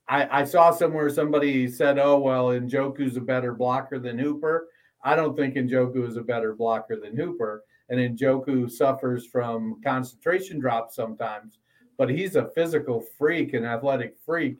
I, 0.08 0.40
I 0.40 0.44
saw 0.44 0.70
somewhere 0.70 1.10
somebody 1.10 1.68
said, 1.68 1.98
"Oh 1.98 2.18
well, 2.18 2.46
Njoku's 2.48 3.16
a 3.16 3.20
better 3.20 3.54
blocker 3.54 3.98
than 3.98 4.18
Hooper." 4.18 4.68
I 5.02 5.16
don't 5.16 5.36
think 5.36 5.54
Njoku 5.54 6.06
is 6.06 6.16
a 6.16 6.22
better 6.22 6.54
blocker 6.54 6.98
than 6.98 7.16
Hooper, 7.16 7.62
and 7.88 8.18
Njoku 8.18 8.70
suffers 8.70 9.26
from 9.26 9.80
concentration 9.84 10.58
drops 10.58 10.96
sometimes. 10.96 11.58
But 11.96 12.10
he's 12.10 12.36
a 12.36 12.50
physical 12.54 13.04
freak, 13.16 13.54
an 13.54 13.64
athletic 13.64 14.16
freak, 14.24 14.56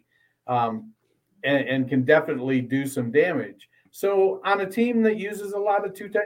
um, 0.47 0.93
and, 1.43 1.67
and, 1.67 1.89
can 1.89 2.05
definitely 2.05 2.61
do 2.61 2.87
some 2.87 3.11
damage. 3.11 3.69
So 3.95 4.41
on 4.45 4.61
a 4.61 4.67
team 4.69 5.05
that 5.05 5.19
uses 5.19 5.53
a 5.53 5.59
lot 5.59 5.87
of 5.87 5.95
two 5.95 6.09
tight, 6.09 6.25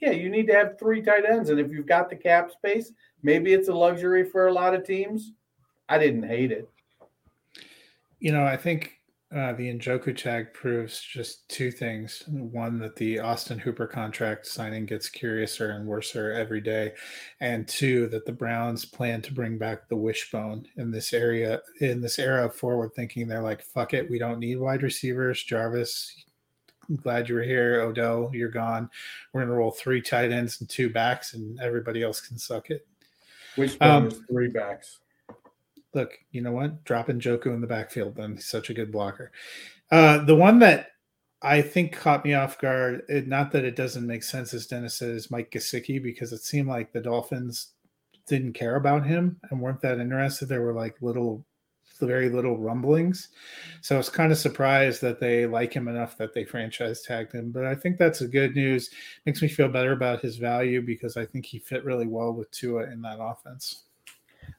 yeah, 0.00 0.10
you 0.10 0.28
need 0.28 0.48
to 0.48 0.54
have 0.54 0.76
three 0.76 1.00
tight 1.00 1.24
ends. 1.24 1.50
And 1.50 1.60
if 1.60 1.70
you've 1.70 1.86
got 1.86 2.10
the 2.10 2.16
cap 2.16 2.50
space, 2.50 2.90
maybe 3.22 3.52
it's 3.52 3.68
a 3.68 3.72
luxury 3.72 4.28
for 4.28 4.48
a 4.48 4.52
lot 4.52 4.74
of 4.74 4.84
teams. 4.84 5.30
I 5.88 5.98
didn't 5.98 6.24
hate 6.24 6.50
it. 6.50 6.68
You 8.18 8.32
know, 8.32 8.44
I 8.44 8.56
think 8.56 8.94
uh, 9.32 9.52
the 9.52 9.72
Njoku 9.72 10.16
tag 10.16 10.52
proves 10.52 11.00
just 11.00 11.48
two 11.48 11.70
things. 11.70 12.24
One, 12.26 12.80
that 12.80 12.96
the 12.96 13.20
Austin 13.20 13.60
Hooper 13.60 13.86
contract 13.86 14.44
signing 14.44 14.84
gets 14.84 15.08
curiouser 15.08 15.70
and 15.70 15.86
worser 15.86 16.32
every 16.32 16.60
day. 16.60 16.92
And 17.38 17.68
two, 17.68 18.08
that 18.08 18.26
the 18.26 18.32
Browns 18.32 18.84
plan 18.84 19.22
to 19.22 19.32
bring 19.32 19.58
back 19.58 19.88
the 19.88 19.94
wishbone 19.94 20.66
in 20.76 20.90
this 20.90 21.12
area, 21.12 21.62
in 21.80 22.00
this 22.00 22.18
era 22.18 22.46
of 22.46 22.56
forward 22.56 22.94
thinking. 22.94 23.28
They're 23.28 23.42
like, 23.42 23.62
fuck 23.62 23.94
it, 23.94 24.10
we 24.10 24.18
don't 24.18 24.40
need 24.40 24.58
wide 24.58 24.82
receivers. 24.82 25.44
Jarvis, 25.44 26.24
glad 26.94 27.28
you 27.28 27.34
were 27.34 27.42
here. 27.42 27.80
Odell, 27.80 28.30
you're 28.32 28.48
gone. 28.48 28.88
We're 29.32 29.40
going 29.40 29.50
to 29.50 29.56
roll 29.56 29.72
three 29.72 30.00
tight 30.00 30.30
ends 30.30 30.60
and 30.60 30.70
two 30.70 30.88
backs, 30.88 31.34
and 31.34 31.58
everybody 31.60 32.02
else 32.02 32.20
can 32.20 32.38
suck 32.38 32.70
it. 32.70 32.86
Which 33.56 33.80
um, 33.80 34.10
three 34.10 34.48
backs? 34.48 34.98
Look, 35.94 36.18
you 36.30 36.42
know 36.42 36.52
what? 36.52 36.84
Dropping 36.84 37.18
Njoku 37.18 37.46
in 37.46 37.60
the 37.60 37.66
backfield. 37.66 38.16
Then 38.16 38.34
he's 38.34 38.46
such 38.46 38.70
a 38.70 38.74
good 38.74 38.92
blocker. 38.92 39.32
Uh, 39.90 40.24
the 40.24 40.36
one 40.36 40.58
that 40.60 40.90
I 41.42 41.62
think 41.62 41.92
caught 41.92 42.24
me 42.24 42.34
off 42.34 42.58
guard, 42.58 43.02
it, 43.08 43.26
not 43.26 43.52
that 43.52 43.64
it 43.64 43.76
doesn't 43.76 44.06
make 44.06 44.22
sense, 44.22 44.52
as 44.52 44.66
Dennis 44.66 44.94
said, 44.94 45.10
is 45.10 45.30
Mike 45.30 45.50
Gesicki 45.50 46.02
because 46.02 46.32
it 46.32 46.42
seemed 46.42 46.68
like 46.68 46.92
the 46.92 47.00
Dolphins 47.00 47.68
didn't 48.26 48.54
care 48.54 48.76
about 48.76 49.06
him 49.06 49.40
and 49.50 49.60
weren't 49.60 49.80
that 49.82 50.00
interested. 50.00 50.48
There 50.48 50.62
were 50.62 50.72
like 50.72 50.96
little 51.00 51.44
very 52.00 52.28
little 52.28 52.58
rumblings. 52.58 53.28
So 53.80 53.94
I 53.94 53.98
was 53.98 54.08
kind 54.08 54.32
of 54.32 54.38
surprised 54.38 55.00
that 55.02 55.20
they 55.20 55.46
like 55.46 55.72
him 55.72 55.88
enough 55.88 56.18
that 56.18 56.34
they 56.34 56.44
franchise 56.44 57.02
tagged 57.02 57.32
him. 57.32 57.50
But 57.50 57.64
I 57.64 57.74
think 57.74 57.96
that's 57.96 58.20
a 58.20 58.28
good 58.28 58.54
news. 58.54 58.90
Makes 59.24 59.40
me 59.40 59.48
feel 59.48 59.68
better 59.68 59.92
about 59.92 60.20
his 60.20 60.36
value 60.36 60.82
because 60.82 61.16
I 61.16 61.24
think 61.24 61.46
he 61.46 61.58
fit 61.58 61.84
really 61.84 62.06
well 62.06 62.32
with 62.32 62.50
Tua 62.50 62.90
in 62.90 63.00
that 63.02 63.18
offense. 63.20 63.84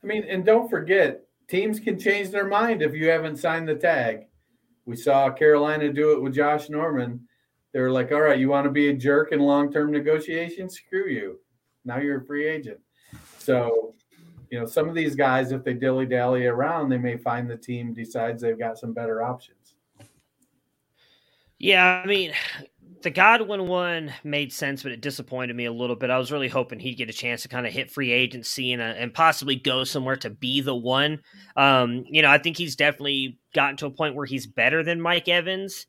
I 0.04 0.08
mean, 0.08 0.24
and 0.24 0.46
don't 0.46 0.70
forget, 0.70 1.28
teams 1.48 1.80
can 1.80 2.00
change 2.00 2.30
their 2.30 2.48
mind 2.48 2.82
if 2.82 2.94
you 2.94 3.10
haven't 3.10 3.38
signed 3.38 3.68
the 3.68 3.76
tag. 3.76 4.28
We 4.86 4.96
saw 4.96 5.30
Carolina 5.30 5.92
do 5.92 6.14
it 6.14 6.22
with 6.22 6.34
Josh 6.34 6.70
Norman. 6.70 7.28
They're 7.74 7.92
like, 7.92 8.12
all 8.12 8.22
right, 8.22 8.40
you 8.40 8.50
want 8.50 8.66
to 8.66 8.72
be 8.72 8.88
a 8.88 8.94
jerk 8.94 9.32
in 9.34 9.40
long 9.40 9.72
term 9.72 9.92
negotiations? 9.92 10.76
Screw 10.76 11.08
you. 11.08 11.40
Now 11.86 11.98
you're 11.98 12.22
a 12.22 12.26
free 12.26 12.48
agent. 12.48 12.80
So, 13.38 13.96
you 14.50 14.60
know, 14.60 14.66
some 14.66 14.88
of 14.88 14.96
these 14.96 15.16
guys, 15.16 15.52
if 15.52 15.64
they 15.64 15.74
dilly 15.74 16.06
dally 16.06 16.46
around, 16.46 16.90
they 16.90 16.98
may 16.98 17.18
find 17.18 17.50
the 17.50 17.58
team 17.58 17.94
decides 17.94 18.42
they've 18.42 18.60
got 18.60 18.78
some 18.78 18.94
better 18.94 19.22
options. 19.22 19.76
Yeah, 21.60 22.02
I 22.04 22.08
mean, 22.08 22.34
the 23.02 23.10
Godwin 23.10 23.68
one 23.68 24.14
made 24.24 24.54
sense, 24.54 24.84
but 24.84 24.92
it 24.92 25.02
disappointed 25.02 25.56
me 25.56 25.66
a 25.66 25.72
little 25.72 25.96
bit. 25.96 26.10
I 26.10 26.18
was 26.18 26.32
really 26.32 26.48
hoping 26.48 26.80
he'd 26.80 26.96
get 26.96 27.10
a 27.10 27.14
chance 27.14 27.42
to 27.44 27.48
kind 27.48 27.66
of 27.66 27.74
hit 27.74 27.92
free 27.92 28.12
agency 28.12 28.74
and, 28.74 28.82
uh, 28.82 28.86
and 28.86 29.14
possibly 29.14 29.56
go 29.56 29.84
somewhere 29.84 30.18
to 30.18 30.30
be 30.30 30.62
the 30.62 30.76
one. 30.76 31.22
Um, 31.56 32.06
you 32.10 32.22
know, 32.22 32.30
I 32.30 32.38
think 32.38 32.58
he's 32.58 32.76
definitely 32.76 33.40
gotten 33.54 33.78
to 33.78 33.88
a 33.88 33.92
point 33.92 34.16
where 34.16 34.26
he's 34.26 34.46
better 34.46 34.84
than 34.84 35.02
Mike 35.02 35.28
Evans, 35.28 35.88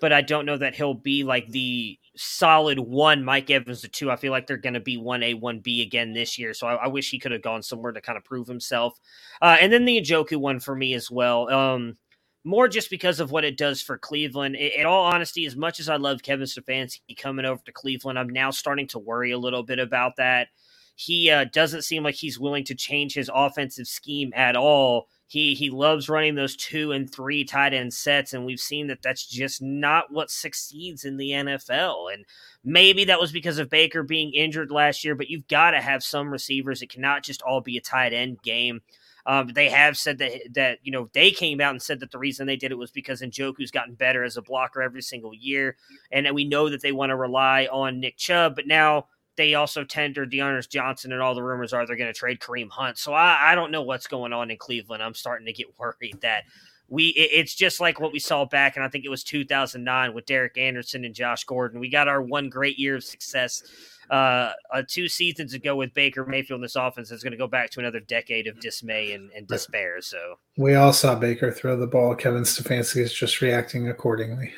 but 0.00 0.12
I 0.12 0.22
don't 0.22 0.46
know 0.46 0.56
that 0.56 0.74
he'll 0.74 0.94
be 0.94 1.24
like 1.24 1.48
the 1.48 1.98
solid 2.18 2.78
one 2.78 3.24
Mike 3.24 3.50
Evans 3.50 3.82
the 3.82 3.88
two. 3.88 4.10
I 4.10 4.16
feel 4.16 4.32
like 4.32 4.46
they're 4.46 4.56
going 4.56 4.74
to 4.74 4.80
be 4.80 4.96
one 4.96 5.22
A, 5.22 5.34
one 5.34 5.60
B 5.60 5.82
again 5.82 6.12
this 6.12 6.38
year. 6.38 6.52
So 6.52 6.66
I, 6.66 6.74
I 6.74 6.86
wish 6.88 7.10
he 7.10 7.18
could 7.18 7.32
have 7.32 7.42
gone 7.42 7.62
somewhere 7.62 7.92
to 7.92 8.00
kind 8.00 8.18
of 8.18 8.24
prove 8.24 8.48
himself. 8.48 8.98
Uh, 9.40 9.56
and 9.60 9.72
then 9.72 9.84
the 9.84 10.00
Njoku 10.00 10.36
one 10.36 10.60
for 10.60 10.74
me 10.74 10.94
as 10.94 11.10
well. 11.10 11.48
Um, 11.50 11.96
more 12.44 12.68
just 12.68 12.90
because 12.90 13.20
of 13.20 13.30
what 13.30 13.44
it 13.44 13.56
does 13.56 13.82
for 13.82 13.98
Cleveland. 13.98 14.56
In, 14.56 14.86
all 14.86 15.04
honesty, 15.04 15.44
as 15.46 15.56
much 15.56 15.80
as 15.80 15.88
I 15.88 15.96
love 15.96 16.22
Kevin 16.22 16.46
Stefanski 16.46 17.16
coming 17.16 17.44
over 17.44 17.60
to 17.64 17.72
Cleveland, 17.72 18.18
I'm 18.18 18.28
now 18.28 18.50
starting 18.50 18.86
to 18.88 18.98
worry 18.98 19.32
a 19.32 19.38
little 19.38 19.62
bit 19.62 19.78
about 19.78 20.16
that. 20.16 20.48
He 20.96 21.30
uh, 21.30 21.44
doesn't 21.52 21.82
seem 21.82 22.02
like 22.02 22.16
he's 22.16 22.40
willing 22.40 22.64
to 22.64 22.74
change 22.74 23.14
his 23.14 23.30
offensive 23.32 23.86
scheme 23.86 24.32
at 24.34 24.56
all. 24.56 25.08
He 25.28 25.54
he 25.54 25.68
loves 25.68 26.08
running 26.08 26.36
those 26.36 26.56
two 26.56 26.90
and 26.92 27.10
three 27.10 27.44
tight 27.44 27.74
end 27.74 27.92
sets, 27.92 28.32
and 28.32 28.46
we've 28.46 28.58
seen 28.58 28.86
that 28.86 29.02
that's 29.02 29.26
just 29.26 29.60
not 29.60 30.10
what 30.10 30.30
succeeds 30.30 31.04
in 31.04 31.18
the 31.18 31.30
NFL. 31.32 32.12
And 32.14 32.24
maybe 32.64 33.04
that 33.04 33.20
was 33.20 33.30
because 33.30 33.58
of 33.58 33.68
Baker 33.68 34.02
being 34.02 34.32
injured 34.32 34.70
last 34.70 35.04
year, 35.04 35.14
but 35.14 35.28
you've 35.28 35.46
got 35.46 35.72
to 35.72 35.82
have 35.82 36.02
some 36.02 36.30
receivers. 36.30 36.80
It 36.80 36.88
cannot 36.88 37.24
just 37.24 37.42
all 37.42 37.60
be 37.60 37.76
a 37.76 37.82
tight 37.82 38.14
end 38.14 38.40
game. 38.42 38.80
Um, 39.26 39.48
they 39.48 39.68
have 39.68 39.98
said 39.98 40.16
that 40.18 40.32
that 40.54 40.78
you 40.82 40.90
know 40.90 41.10
they 41.12 41.30
came 41.30 41.60
out 41.60 41.72
and 41.72 41.82
said 41.82 42.00
that 42.00 42.10
the 42.10 42.18
reason 42.18 42.46
they 42.46 42.56
did 42.56 42.72
it 42.72 42.78
was 42.78 42.90
because 42.90 43.20
Njoku's 43.20 43.70
gotten 43.70 43.96
better 43.96 44.24
as 44.24 44.38
a 44.38 44.42
blocker 44.42 44.80
every 44.80 45.02
single 45.02 45.34
year, 45.34 45.76
and 46.10 46.26
we 46.34 46.46
know 46.46 46.70
that 46.70 46.80
they 46.80 46.92
want 46.92 47.10
to 47.10 47.16
rely 47.16 47.68
on 47.70 48.00
Nick 48.00 48.16
Chubb, 48.16 48.56
but 48.56 48.66
now 48.66 49.08
they 49.38 49.54
also 49.54 49.84
tendered 49.84 50.30
D'Ernest 50.30 50.70
Johnson, 50.70 51.12
and 51.12 51.22
all 51.22 51.34
the 51.34 51.42
rumors 51.42 51.72
are 51.72 51.86
they're 51.86 51.96
going 51.96 52.12
to 52.12 52.18
trade 52.18 52.40
Kareem 52.40 52.68
Hunt. 52.68 52.98
So 52.98 53.14
I, 53.14 53.52
I 53.52 53.54
don't 53.54 53.70
know 53.70 53.82
what's 53.82 54.06
going 54.06 54.34
on 54.34 54.50
in 54.50 54.58
Cleveland. 54.58 55.02
I'm 55.02 55.14
starting 55.14 55.46
to 55.46 55.52
get 55.54 55.68
worried 55.78 56.18
that 56.20 56.44
we 56.90 57.08
it's 57.08 57.54
just 57.54 57.80
like 57.80 58.00
what 58.00 58.12
we 58.12 58.18
saw 58.18 58.46
back 58.46 58.76
and 58.76 58.84
I 58.84 58.88
think 58.88 59.04
it 59.04 59.10
was 59.10 59.22
2009 59.22 60.14
with 60.14 60.24
Derek 60.24 60.56
Anderson 60.56 61.04
and 61.04 61.14
Josh 61.14 61.44
Gordon. 61.44 61.80
We 61.80 61.90
got 61.90 62.08
our 62.08 62.22
one 62.22 62.48
great 62.48 62.78
year 62.78 62.96
of 62.96 63.04
success 63.04 63.62
uh, 64.10 64.52
uh, 64.72 64.82
two 64.88 65.06
seasons 65.06 65.52
ago 65.52 65.76
with 65.76 65.92
Baker 65.92 66.24
Mayfield 66.24 66.58
in 66.58 66.62
this 66.62 66.76
offense 66.76 67.10
is 67.10 67.22
going 67.22 67.32
to 67.32 67.36
go 67.36 67.46
back 67.46 67.68
to 67.72 67.80
another 67.80 68.00
decade 68.00 68.46
of 68.46 68.58
dismay 68.58 69.12
and, 69.12 69.30
and 69.32 69.46
despair. 69.46 70.00
So 70.00 70.38
we 70.56 70.76
all 70.76 70.94
saw 70.94 71.14
Baker 71.14 71.52
throw 71.52 71.76
the 71.76 71.86
ball. 71.86 72.14
Kevin 72.14 72.44
Stefanski 72.44 73.02
is 73.02 73.12
just 73.12 73.42
reacting 73.42 73.90
accordingly. 73.90 74.54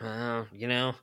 Uh, 0.00 0.44
you 0.54 0.68
know, 0.68 0.94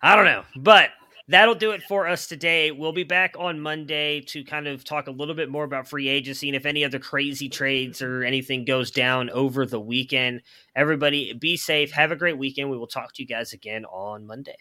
I 0.00 0.16
don't 0.16 0.24
know, 0.24 0.44
but 0.56 0.90
that'll 1.28 1.54
do 1.54 1.72
it 1.72 1.82
for 1.82 2.06
us 2.06 2.26
today. 2.26 2.70
We'll 2.70 2.92
be 2.92 3.04
back 3.04 3.34
on 3.38 3.60
Monday 3.60 4.20
to 4.28 4.44
kind 4.44 4.66
of 4.66 4.84
talk 4.84 5.06
a 5.06 5.12
little 5.12 5.34
bit 5.34 5.50
more 5.50 5.64
about 5.64 5.88
free 5.88 6.08
agency 6.08 6.48
and 6.48 6.56
if 6.56 6.66
any 6.66 6.84
other 6.84 6.98
crazy 6.98 7.48
trades 7.48 8.02
or 8.02 8.22
anything 8.22 8.64
goes 8.64 8.90
down 8.90 9.30
over 9.30 9.66
the 9.66 9.80
weekend. 9.80 10.42
Everybody 10.74 11.32
be 11.32 11.56
safe. 11.56 11.92
Have 11.92 12.12
a 12.12 12.16
great 12.16 12.38
weekend. 12.38 12.70
We 12.70 12.78
will 12.78 12.86
talk 12.86 13.12
to 13.14 13.22
you 13.22 13.28
guys 13.28 13.52
again 13.52 13.84
on 13.86 14.26
Monday. 14.26 14.56